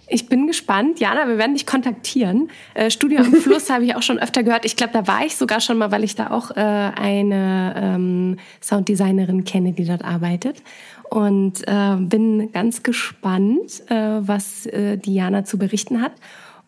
Ich 0.08 0.28
bin 0.28 0.48
gespannt. 0.48 1.00
Jana, 1.00 1.28
wir 1.28 1.38
werden 1.38 1.54
dich 1.54 1.68
kontaktieren. 1.68 2.50
Äh, 2.74 2.90
Studio 2.90 3.20
am 3.20 3.34
Fluss 3.34 3.70
habe 3.70 3.86
ich 3.86 3.96
auch 3.96 4.02
schon 4.02 4.18
öfter 4.20 4.44
gehört. 4.44 4.66
Ich 4.66 4.76
glaube, 4.76 4.94
da 4.94 5.08
war 5.08 5.24
ich 5.26 5.38
sogar 5.38 5.62
schon 5.62 5.78
mal, 5.78 5.92
weil 5.92 6.04
ich 6.04 6.16
da 6.16 6.32
auch 6.32 6.52
äh, 6.52 6.60
eine 6.60 7.76
ähm, 7.78 8.38
Sounddesignerin 8.62 9.44
kenne, 9.44 9.74
die 9.74 9.86
dort 9.86 10.04
arbeitet. 10.04 10.64
Und 11.10 11.68
äh, 11.68 11.96
bin 11.98 12.52
ganz 12.52 12.84
gespannt, 12.84 13.84
äh, 13.90 14.20
was 14.22 14.68
äh, 14.68 14.98
Diana 14.98 15.44
zu 15.44 15.58
berichten 15.58 16.02
hat. 16.02 16.12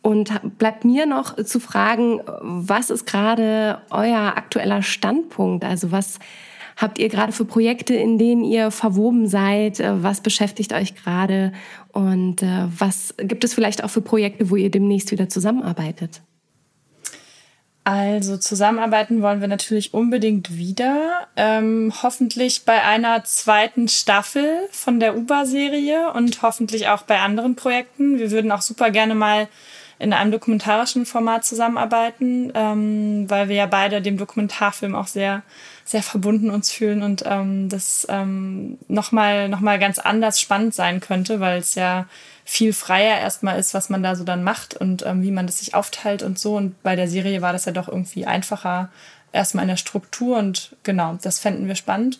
Und 0.01 0.57
bleibt 0.57 0.83
mir 0.83 1.05
noch 1.05 1.35
zu 1.43 1.59
fragen, 1.59 2.21
was 2.41 2.89
ist 2.89 3.05
gerade 3.05 3.81
euer 3.91 4.33
aktueller 4.35 4.81
Standpunkt? 4.81 5.63
Also 5.63 5.91
was 5.91 6.17
habt 6.75 6.97
ihr 6.97 7.09
gerade 7.09 7.31
für 7.31 7.45
Projekte, 7.45 7.93
in 7.93 8.17
denen 8.17 8.43
ihr 8.43 8.71
verwoben 8.71 9.27
seid? 9.27 9.79
Äh, 9.79 10.01
was 10.03 10.21
beschäftigt 10.21 10.73
euch 10.73 10.95
gerade? 10.95 11.51
Und 11.91 12.41
äh, 12.41 12.67
was 12.75 13.13
gibt 13.17 13.43
es 13.43 13.53
vielleicht 13.53 13.83
auch 13.83 13.91
für 13.91 14.01
Projekte, 14.01 14.49
wo 14.49 14.55
ihr 14.55 14.71
demnächst 14.71 15.11
wieder 15.11 15.29
zusammenarbeitet? 15.29 16.21
Also 17.83 18.37
zusammenarbeiten 18.37 19.23
wollen 19.23 19.41
wir 19.41 19.47
natürlich 19.47 19.93
unbedingt 19.93 20.55
wieder. 20.55 21.27
Ähm, 21.35 21.91
hoffentlich 22.03 22.63
bei 22.63 22.83
einer 22.83 23.23
zweiten 23.23 23.87
Staffel 23.87 24.67
von 24.71 24.99
der 24.99 25.17
UBA-Serie 25.17 26.13
und 26.13 26.43
hoffentlich 26.43 26.89
auch 26.89 27.01
bei 27.03 27.19
anderen 27.19 27.55
Projekten. 27.55 28.19
Wir 28.19 28.29
würden 28.29 28.51
auch 28.51 28.61
super 28.61 28.91
gerne 28.91 29.15
mal 29.15 29.47
in 29.97 30.13
einem 30.13 30.31
dokumentarischen 30.31 31.07
Format 31.07 31.43
zusammenarbeiten, 31.43 32.51
ähm, 32.53 33.29
weil 33.29 33.49
wir 33.49 33.55
ja 33.55 33.65
beide 33.65 34.01
dem 34.01 34.17
Dokumentarfilm 34.17 34.95
auch 34.95 35.07
sehr, 35.07 35.41
sehr 35.83 36.03
verbunden 36.03 36.49
uns 36.49 36.71
fühlen 36.71 37.03
und 37.03 37.23
ähm, 37.25 37.69
das 37.69 38.05
ähm, 38.09 38.77
nochmal 38.87 39.49
noch 39.49 39.59
mal 39.59 39.79
ganz 39.79 39.99
anders 39.99 40.39
spannend 40.39 40.73
sein 40.73 40.99
könnte, 40.99 41.39
weil 41.39 41.59
es 41.59 41.75
ja 41.75 42.05
viel 42.45 42.73
freier 42.73 43.19
erstmal 43.19 43.59
ist, 43.59 43.73
was 43.73 43.89
man 43.89 44.03
da 44.03 44.15
so 44.15 44.23
dann 44.23 44.43
macht 44.43 44.75
und 44.75 45.05
ähm, 45.05 45.23
wie 45.23 45.31
man 45.31 45.47
das 45.47 45.59
sich 45.59 45.75
aufteilt 45.75 46.23
und 46.23 46.39
so. 46.39 46.55
Und 46.55 46.81
bei 46.83 46.95
der 46.95 47.07
Serie 47.07 47.41
war 47.41 47.53
das 47.53 47.65
ja 47.65 47.71
doch 47.71 47.87
irgendwie 47.87 48.25
einfacher, 48.25 48.89
erstmal 49.31 49.63
in 49.63 49.69
der 49.69 49.77
Struktur 49.77 50.37
und 50.37 50.75
genau, 50.83 51.17
das 51.21 51.39
fänden 51.39 51.67
wir 51.67 51.75
spannend. 51.75 52.19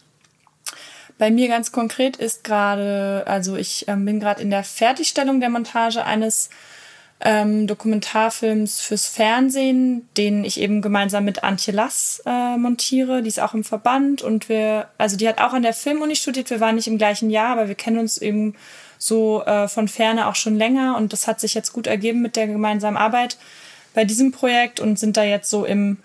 Bei 1.17 1.29
mir 1.29 1.47
ganz 1.47 1.71
konkret 1.71 2.17
ist 2.17 2.43
gerade, 2.43 3.23
also 3.27 3.55
ich 3.55 3.87
ähm, 3.87 4.05
bin 4.05 4.19
gerade 4.19 4.41
in 4.41 4.49
der 4.49 4.63
Fertigstellung 4.63 5.39
der 5.39 5.49
Montage 5.49 6.03
eines 6.03 6.49
ähm, 7.23 7.67
Dokumentarfilms 7.67 8.81
fürs 8.81 9.07
Fernsehen, 9.07 10.07
den 10.17 10.43
ich 10.43 10.59
eben 10.59 10.81
gemeinsam 10.81 11.25
mit 11.25 11.43
Antje 11.43 11.73
Lass 11.73 12.21
äh, 12.25 12.57
montiere. 12.57 13.21
Die 13.21 13.27
ist 13.27 13.39
auch 13.39 13.53
im 13.53 13.63
Verband 13.63 14.21
und 14.21 14.49
wir, 14.49 14.87
also 14.97 15.17
die 15.17 15.27
hat 15.27 15.39
auch 15.39 15.53
an 15.53 15.61
der 15.61 15.73
Filmuni 15.73 16.15
studiert. 16.15 16.49
Wir 16.49 16.59
waren 16.59 16.75
nicht 16.75 16.87
im 16.87 16.97
gleichen 16.97 17.29
Jahr, 17.29 17.51
aber 17.51 17.67
wir 17.67 17.75
kennen 17.75 17.99
uns 17.99 18.17
eben 18.17 18.55
so 18.97 19.43
äh, 19.43 19.67
von 19.67 19.87
ferne 19.87 20.27
auch 20.27 20.35
schon 20.35 20.55
länger 20.55 20.97
und 20.97 21.13
das 21.13 21.27
hat 21.27 21.39
sich 21.39 21.53
jetzt 21.53 21.73
gut 21.73 21.87
ergeben 21.87 22.21
mit 22.21 22.35
der 22.35 22.47
gemeinsamen 22.47 22.97
Arbeit 22.97 23.37
bei 23.93 24.05
diesem 24.05 24.31
Projekt 24.31 24.79
und 24.79 24.97
sind 24.97 25.17
da 25.17 25.23
jetzt 25.23 25.49
so 25.49 25.65
im 25.65 25.97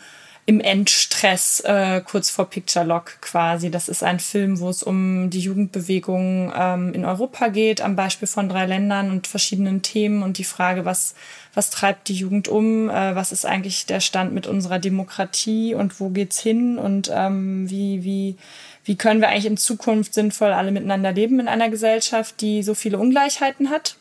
im 0.49 0.61
Endstress 0.61 1.59
äh, 1.61 2.00
kurz 2.04 2.30
vor 2.30 2.49
Picture 2.49 2.84
Lock 2.84 3.21
quasi. 3.21 3.68
Das 3.68 3.88
ist 3.88 4.04
ein 4.04 4.21
Film, 4.21 4.61
wo 4.61 4.68
es 4.68 4.84
um 4.84 5.29
die 5.29 5.41
Jugendbewegung 5.41 6.53
ähm, 6.57 6.95
in 6.95 7.04
Europa 7.04 7.49
geht, 7.49 7.80
am 7.80 7.96
Beispiel 7.96 8.29
von 8.29 8.49
drei 8.49 8.64
Ländern 8.64 9.11
und 9.11 9.26
verschiedenen 9.26 9.83
Themen 9.83 10.22
und 10.22 10.38
die 10.38 10.45
Frage, 10.45 10.84
was, 10.84 11.16
was 11.53 11.71
treibt 11.71 12.07
die 12.07 12.14
Jugend 12.14 12.46
um, 12.46 12.88
äh, 12.88 13.16
was 13.16 13.33
ist 13.33 13.45
eigentlich 13.45 13.87
der 13.87 13.99
Stand 13.99 14.34
mit 14.34 14.46
unserer 14.46 14.79
Demokratie 14.79 15.75
und 15.75 15.99
wo 15.99 16.11
geht's 16.11 16.38
hin 16.38 16.79
und 16.79 17.11
ähm, 17.12 17.68
wie, 17.68 18.04
wie, 18.04 18.37
wie 18.84 18.95
können 18.95 19.21
wir 19.21 19.30
eigentlich 19.30 19.46
in 19.46 19.57
Zukunft 19.57 20.14
sinnvoll 20.14 20.53
alle 20.53 20.71
miteinander 20.71 21.11
leben 21.11 21.41
in 21.41 21.49
einer 21.49 21.71
Gesellschaft, 21.71 22.41
die 22.41 22.62
so 22.62 22.75
viele 22.75 22.99
Ungleichheiten 22.99 23.68
hat. 23.68 23.96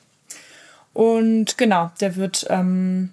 Und 0.93 1.57
genau, 1.57 1.89
der 1.99 2.15
wird 2.15 2.45
ähm, 2.51 3.09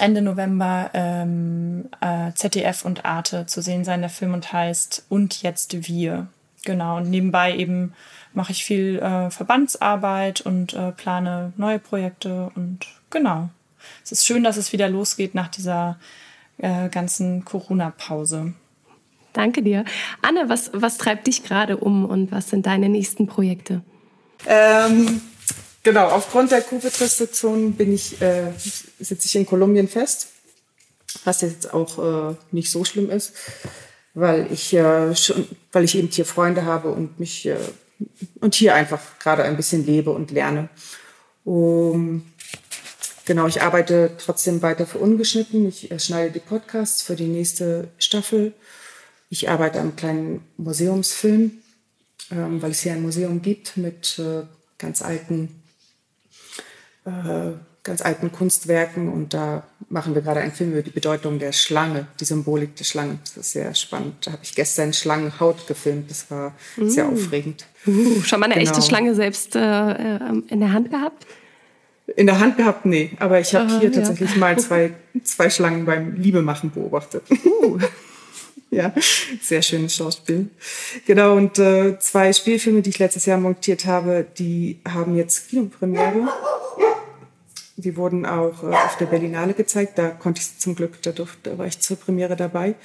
Ende 0.00 0.22
November 0.22 0.90
ähm, 0.94 1.88
äh, 2.00 2.32
ZDF 2.34 2.84
und 2.84 3.04
Arte 3.04 3.46
zu 3.46 3.62
sehen 3.62 3.84
sein, 3.84 4.00
der 4.00 4.10
Film 4.10 4.34
und 4.34 4.52
heißt 4.52 5.06
Und 5.08 5.42
jetzt 5.42 5.88
wir. 5.88 6.28
Genau, 6.64 6.98
und 6.98 7.10
nebenbei 7.10 7.56
eben 7.56 7.94
mache 8.32 8.52
ich 8.52 8.64
viel 8.64 8.98
äh, 8.98 9.30
Verbandsarbeit 9.30 10.40
und 10.40 10.74
äh, 10.74 10.92
plane 10.92 11.52
neue 11.56 11.78
Projekte 11.78 12.50
und 12.54 12.86
genau. 13.10 13.48
Es 14.04 14.12
ist 14.12 14.26
schön, 14.26 14.44
dass 14.44 14.56
es 14.56 14.72
wieder 14.72 14.88
losgeht 14.88 15.34
nach 15.34 15.48
dieser 15.48 15.98
äh, 16.58 16.88
ganzen 16.90 17.44
Corona-Pause. 17.44 18.52
Danke 19.32 19.62
dir. 19.62 19.84
Anne, 20.22 20.48
was, 20.48 20.70
was 20.74 20.98
treibt 20.98 21.26
dich 21.26 21.44
gerade 21.44 21.76
um 21.76 22.04
und 22.04 22.32
was 22.32 22.50
sind 22.50 22.66
deine 22.66 22.88
nächsten 22.88 23.26
Projekte? 23.26 23.82
Ähm, 24.46 25.20
genau, 25.82 26.08
aufgrund 26.08 26.50
der 26.50 26.62
Covid-Restriktionen 26.62 27.72
bin 27.72 27.92
ich, 27.92 28.20
äh, 28.20 28.52
sitze 28.58 29.26
ich 29.26 29.36
in 29.36 29.46
Kolumbien 29.46 29.88
fest, 29.88 30.28
was 31.24 31.40
jetzt 31.40 31.72
auch 31.72 32.32
äh, 32.32 32.34
nicht 32.52 32.70
so 32.70 32.84
schlimm 32.84 33.10
ist, 33.10 33.32
weil 34.14 34.50
ich 34.52 34.72
äh, 34.74 35.14
schon, 35.14 35.48
weil 35.72 35.84
ich 35.84 35.96
eben 35.96 36.08
hier 36.08 36.24
Freunde 36.24 36.64
habe 36.64 36.90
und 36.90 37.18
mich 37.18 37.46
äh, 37.46 37.56
und 38.40 38.54
hier 38.54 38.74
einfach 38.74 39.18
gerade 39.18 39.44
ein 39.44 39.56
bisschen 39.56 39.84
lebe 39.84 40.10
und 40.10 40.30
lerne. 40.30 40.68
Um, 41.44 42.24
genau, 43.24 43.46
ich 43.46 43.62
arbeite 43.62 44.12
trotzdem 44.18 44.62
weiter 44.62 44.86
für 44.86 44.98
ungeschnitten. 44.98 45.68
Ich 45.68 45.92
schneide 45.98 46.32
die 46.32 46.40
Podcasts 46.40 47.02
für 47.02 47.16
die 47.16 47.26
nächste 47.26 47.88
Staffel. 47.98 48.52
Ich 49.30 49.48
arbeite 49.48 49.80
am 49.80 49.96
kleinen 49.96 50.44
Museumsfilm, 50.56 51.52
ähm, 52.30 52.62
weil 52.62 52.72
es 52.72 52.80
hier 52.80 52.92
ein 52.92 53.02
Museum 53.02 53.42
gibt 53.42 53.76
mit 53.76 54.18
äh, 54.18 54.42
ganz 54.78 55.02
alten, 55.02 55.59
äh, 57.04 57.52
ganz 57.82 58.02
alten 58.02 58.30
Kunstwerken 58.30 59.08
und 59.12 59.32
da 59.32 59.64
machen 59.88 60.14
wir 60.14 60.22
gerade 60.22 60.40
einen 60.40 60.52
Film 60.52 60.72
über 60.72 60.82
die 60.82 60.90
Bedeutung 60.90 61.38
der 61.38 61.52
Schlange, 61.52 62.06
die 62.20 62.24
Symbolik 62.24 62.76
der 62.76 62.84
Schlange. 62.84 63.18
Das 63.24 63.36
ist 63.36 63.52
sehr 63.52 63.74
spannend. 63.74 64.26
Da 64.26 64.32
habe 64.32 64.42
ich 64.42 64.54
gestern 64.54 64.92
Schlangenhaut 64.92 65.66
gefilmt. 65.66 66.10
Das 66.10 66.30
war 66.30 66.52
mm. 66.76 66.88
sehr 66.88 67.08
aufregend. 67.08 67.66
Uh, 67.86 68.20
schon 68.22 68.40
mal 68.40 68.46
eine 68.46 68.54
genau. 68.54 68.70
echte 68.70 68.82
Schlange 68.82 69.14
selbst 69.14 69.56
äh, 69.56 69.90
in 70.48 70.60
der 70.60 70.72
Hand 70.72 70.90
gehabt? 70.90 71.26
In 72.16 72.26
der 72.26 72.38
Hand 72.38 72.58
gehabt, 72.58 72.84
nee. 72.84 73.12
Aber 73.18 73.40
ich 73.40 73.54
habe 73.54 73.72
uh, 73.72 73.80
hier 73.80 73.90
ja. 73.90 73.96
tatsächlich 73.96 74.36
mal 74.36 74.58
zwei, 74.58 74.92
zwei 75.24 75.48
Schlangen 75.48 75.86
beim 75.86 76.16
Liebemachen 76.16 76.70
beobachtet. 76.70 77.22
Uh. 77.44 77.78
ja, 78.72 78.92
sehr 79.42 79.62
schönes 79.62 79.96
Schauspiel. 79.96 80.48
Genau, 81.06 81.36
und 81.36 81.58
äh, 81.58 81.98
zwei 81.98 82.32
Spielfilme, 82.32 82.82
die 82.82 82.90
ich 82.90 82.98
letztes 82.98 83.26
Jahr 83.26 83.38
montiert 83.38 83.84
habe, 83.84 84.24
die 84.38 84.80
haben 84.88 85.16
jetzt 85.16 85.48
Kinopremiere. 85.48 86.28
Die 87.76 87.96
wurden 87.96 88.26
auch 88.26 88.62
äh, 88.62 88.66
auf 88.66 88.96
der 88.98 89.06
Berlinale 89.06 89.54
gezeigt. 89.54 89.98
Da 89.98 90.10
konnte 90.10 90.40
ich 90.40 90.58
zum 90.58 90.76
Glück, 90.76 91.02
da, 91.02 91.10
durfte, 91.10 91.50
da 91.50 91.58
war 91.58 91.66
ich 91.66 91.80
zur 91.80 91.96
Premiere 91.96 92.36
dabei. 92.36 92.76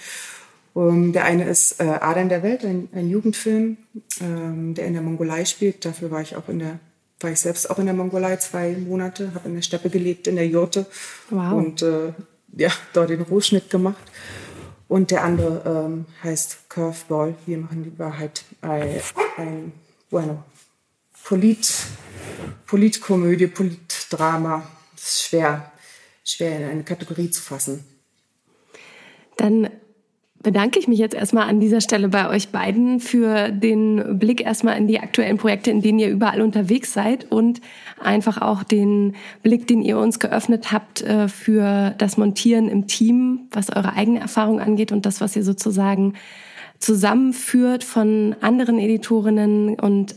Um, 0.74 1.14
der 1.14 1.24
eine 1.24 1.46
ist 1.46 1.80
äh, 1.80 1.84
Adern 1.86 2.28
der 2.28 2.44
Welt, 2.44 2.66
ein, 2.66 2.90
ein 2.94 3.10
Jugendfilm, 3.10 3.78
ähm, 4.20 4.74
der 4.74 4.88
in 4.88 4.94
der 4.94 5.04
Mongolei 5.04 5.46
spielt. 5.46 5.86
Dafür 5.86 6.12
war 6.12 6.22
ich 6.22 6.36
auch 6.36 6.50
in 6.50 6.60
der, 6.60 6.80
war 7.22 7.32
ich 7.32 7.40
selbst 7.40 7.70
auch 7.70 7.80
in 7.80 7.86
der 7.86 7.96
Mongolei 7.96 8.36
zwei 8.38 8.76
Monate, 8.76 9.34
habe 9.36 9.48
in 9.48 9.56
der 9.56 9.62
Steppe 9.62 9.90
gelebt, 9.90 10.28
in 10.28 10.36
der 10.36 10.48
Jurte 10.48 10.86
wow. 11.30 11.54
und 11.54 11.82
äh, 11.82 12.12
ja, 12.58 12.72
dort 12.92 13.10
den 13.10 13.22
Rohschnitt 13.22 13.70
gemacht. 13.70 14.04
Und 14.88 15.12
der 15.12 15.24
andere 15.24 15.64
ähm, 15.66 16.06
heißt 16.24 16.70
Curveball. 16.70 17.36
Wir 17.46 17.58
machen 17.58 17.84
die 17.84 17.98
Wahrheit 17.98 18.44
ein, 18.62 19.02
ein 19.38 19.72
bueno, 20.10 20.44
Polit, 21.24 21.74
Politkomödie, 22.68 23.48
Politdrama. 23.48 24.68
Das 24.94 25.04
ist 25.04 25.24
schwer, 25.24 25.72
schwer 26.24 26.58
in 26.58 26.70
eine 26.70 26.84
Kategorie 26.84 27.32
zu 27.32 27.42
fassen. 27.42 27.84
Dann 29.38 29.70
bedanke 30.46 30.78
ich 30.78 30.88
mich 30.88 31.00
jetzt 31.00 31.16
erstmal 31.16 31.50
an 31.50 31.60
dieser 31.60 31.82
Stelle 31.82 32.08
bei 32.08 32.30
euch 32.30 32.50
beiden 32.50 33.00
für 33.00 33.50
den 33.50 34.20
Blick 34.20 34.42
erstmal 34.42 34.78
in 34.78 34.88
die 34.88 35.00
aktuellen 35.00 35.38
Projekte, 35.38 35.72
in 35.72 35.82
denen 35.82 35.98
ihr 35.98 36.10
überall 36.10 36.40
unterwegs 36.42 36.94
seid 36.94 37.32
und 37.32 37.62
einfach 38.00 38.40
auch 38.40 38.62
den 38.62 39.16
Blick, 39.42 39.66
den 39.66 39.82
ihr 39.82 39.98
uns 39.98 40.20
geöffnet 40.20 40.72
habt 40.72 41.02
äh, 41.02 41.28
für 41.30 41.96
das 41.98 42.18
Montieren 42.18 42.70
im 42.70 42.86
Team, 42.86 43.48
was 43.50 43.76
eure 43.76 43.94
eigene 43.94 44.20
Erfahrung 44.20 44.60
angeht 44.60 44.92
und 44.92 45.08
das, 45.08 45.20
was 45.20 45.36
ihr 45.36 45.44
sozusagen 45.44 46.14
zusammenführt 46.78 47.84
von 47.84 48.36
anderen 48.40 48.78
Editorinnen 48.78 49.80
und 49.80 50.14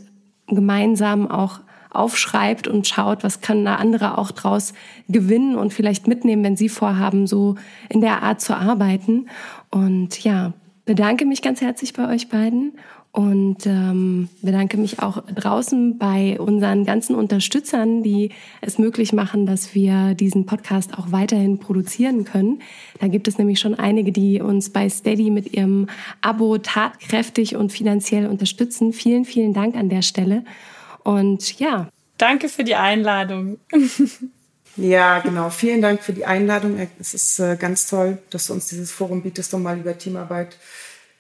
gemeinsam 0.46 1.30
auch 1.30 1.60
aufschreibt 1.90 2.68
und 2.68 2.86
schaut, 2.86 3.24
was 3.24 3.40
können 3.40 3.64
da 3.64 3.76
andere 3.76 4.18
auch 4.18 4.30
draus 4.30 4.74
gewinnen 5.08 5.56
und 5.56 5.72
vielleicht 5.72 6.06
mitnehmen, 6.06 6.44
wenn 6.44 6.56
sie 6.56 6.68
vorhaben, 6.68 7.26
so 7.26 7.56
in 7.88 8.00
der 8.00 8.22
Art 8.22 8.40
zu 8.40 8.54
arbeiten. 8.54 9.26
Und 9.70 10.22
ja, 10.24 10.52
bedanke 10.84 11.24
mich 11.26 11.42
ganz 11.42 11.60
herzlich 11.60 11.92
bei 11.92 12.08
euch 12.08 12.28
beiden 12.28 12.72
und 13.12 13.66
ähm, 13.66 14.28
bedanke 14.42 14.76
mich 14.76 15.00
auch 15.00 15.22
draußen 15.34 15.98
bei 15.98 16.38
unseren 16.38 16.84
ganzen 16.84 17.14
Unterstützern, 17.14 18.02
die 18.02 18.30
es 18.60 18.78
möglich 18.78 19.12
machen, 19.12 19.44
dass 19.44 19.74
wir 19.74 20.14
diesen 20.14 20.46
Podcast 20.46 20.96
auch 20.96 21.10
weiterhin 21.10 21.58
produzieren 21.58 22.24
können. 22.24 22.60
Da 23.00 23.08
gibt 23.08 23.26
es 23.26 23.36
nämlich 23.36 23.60
schon 23.60 23.74
einige, 23.74 24.12
die 24.12 24.40
uns 24.40 24.70
bei 24.70 24.88
Steady 24.88 25.30
mit 25.30 25.52
ihrem 25.54 25.88
Abo 26.20 26.58
tatkräftig 26.58 27.56
und 27.56 27.72
finanziell 27.72 28.26
unterstützen. 28.26 28.92
Vielen, 28.92 29.24
vielen 29.24 29.52
Dank 29.52 29.74
an 29.74 29.88
der 29.88 30.02
Stelle. 30.02 30.44
Und 31.02 31.58
ja. 31.58 31.88
Danke 32.18 32.48
für 32.48 32.64
die 32.64 32.76
Einladung. 32.76 33.58
Ja, 34.78 35.18
genau. 35.18 35.50
Vielen 35.50 35.82
Dank 35.82 36.02
für 36.02 36.12
die 36.12 36.24
Einladung. 36.24 36.78
Es 37.00 37.12
ist 37.12 37.40
äh, 37.40 37.56
ganz 37.56 37.88
toll, 37.88 38.18
dass 38.30 38.46
du 38.46 38.52
uns 38.52 38.68
dieses 38.68 38.92
Forum 38.92 39.22
bietest, 39.22 39.52
um 39.52 39.62
mal 39.64 39.76
über 39.76 39.98
Teamarbeit 39.98 40.56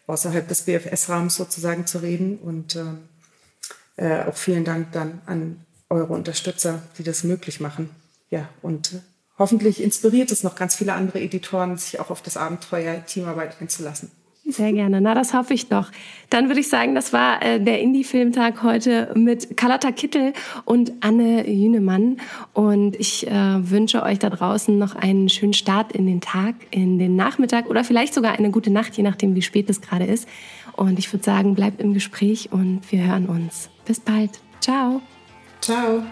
außerhalb 0.06 0.46
des 0.46 0.62
BFS-Rahmens 0.62 1.34
sozusagen 1.34 1.84
zu 1.84 1.98
reden. 1.98 2.38
Und 2.38 2.76
äh, 2.76 2.84
äh, 3.96 4.24
auch 4.26 4.36
vielen 4.36 4.64
Dank 4.64 4.92
dann 4.92 5.20
an 5.26 5.64
eure 5.90 6.12
Unterstützer, 6.12 6.82
die 6.98 7.02
das 7.02 7.24
möglich 7.24 7.58
machen. 7.58 7.90
Ja, 8.30 8.48
und 8.62 8.92
äh, 8.92 9.00
hoffentlich 9.38 9.82
inspiriert 9.82 10.30
es 10.30 10.44
noch 10.44 10.54
ganz 10.54 10.76
viele 10.76 10.92
andere 10.92 11.20
Editoren, 11.20 11.76
sich 11.76 11.98
auch 11.98 12.10
auf 12.10 12.22
das 12.22 12.36
Abenteuer 12.36 13.04
Teamarbeit 13.06 13.60
einzulassen. 13.60 14.12
Sehr 14.50 14.72
gerne. 14.72 15.02
Na, 15.02 15.14
das 15.14 15.34
hoffe 15.34 15.52
ich 15.52 15.68
doch. 15.68 15.90
Dann 16.30 16.48
würde 16.48 16.60
ich 16.60 16.68
sagen, 16.68 16.94
das 16.94 17.12
war 17.12 17.42
äh, 17.42 17.60
der 17.60 17.80
Indie-Filmtag 17.80 18.62
heute 18.62 19.12
mit 19.14 19.58
Carlotta 19.58 19.92
Kittel 19.92 20.32
und 20.64 20.90
Anne 21.00 21.46
Jünemann. 21.46 22.16
Und 22.54 22.96
ich 22.96 23.26
äh, 23.26 23.30
wünsche 23.70 24.02
euch 24.02 24.18
da 24.18 24.30
draußen 24.30 24.78
noch 24.78 24.96
einen 24.96 25.28
schönen 25.28 25.52
Start 25.52 25.92
in 25.92 26.06
den 26.06 26.22
Tag, 26.22 26.54
in 26.70 26.98
den 26.98 27.14
Nachmittag 27.14 27.68
oder 27.68 27.84
vielleicht 27.84 28.14
sogar 28.14 28.32
eine 28.32 28.50
gute 28.50 28.70
Nacht, 28.70 28.96
je 28.96 29.02
nachdem, 29.02 29.34
wie 29.34 29.42
spät 29.42 29.68
es 29.68 29.82
gerade 29.82 30.06
ist. 30.06 30.26
Und 30.76 30.98
ich 30.98 31.12
würde 31.12 31.24
sagen, 31.24 31.54
bleibt 31.54 31.82
im 31.82 31.92
Gespräch 31.92 32.48
und 32.50 32.80
wir 32.90 33.06
hören 33.06 33.26
uns. 33.26 33.68
Bis 33.84 34.00
bald. 34.00 34.30
Ciao. 34.60 35.02
Ciao. 35.60 36.02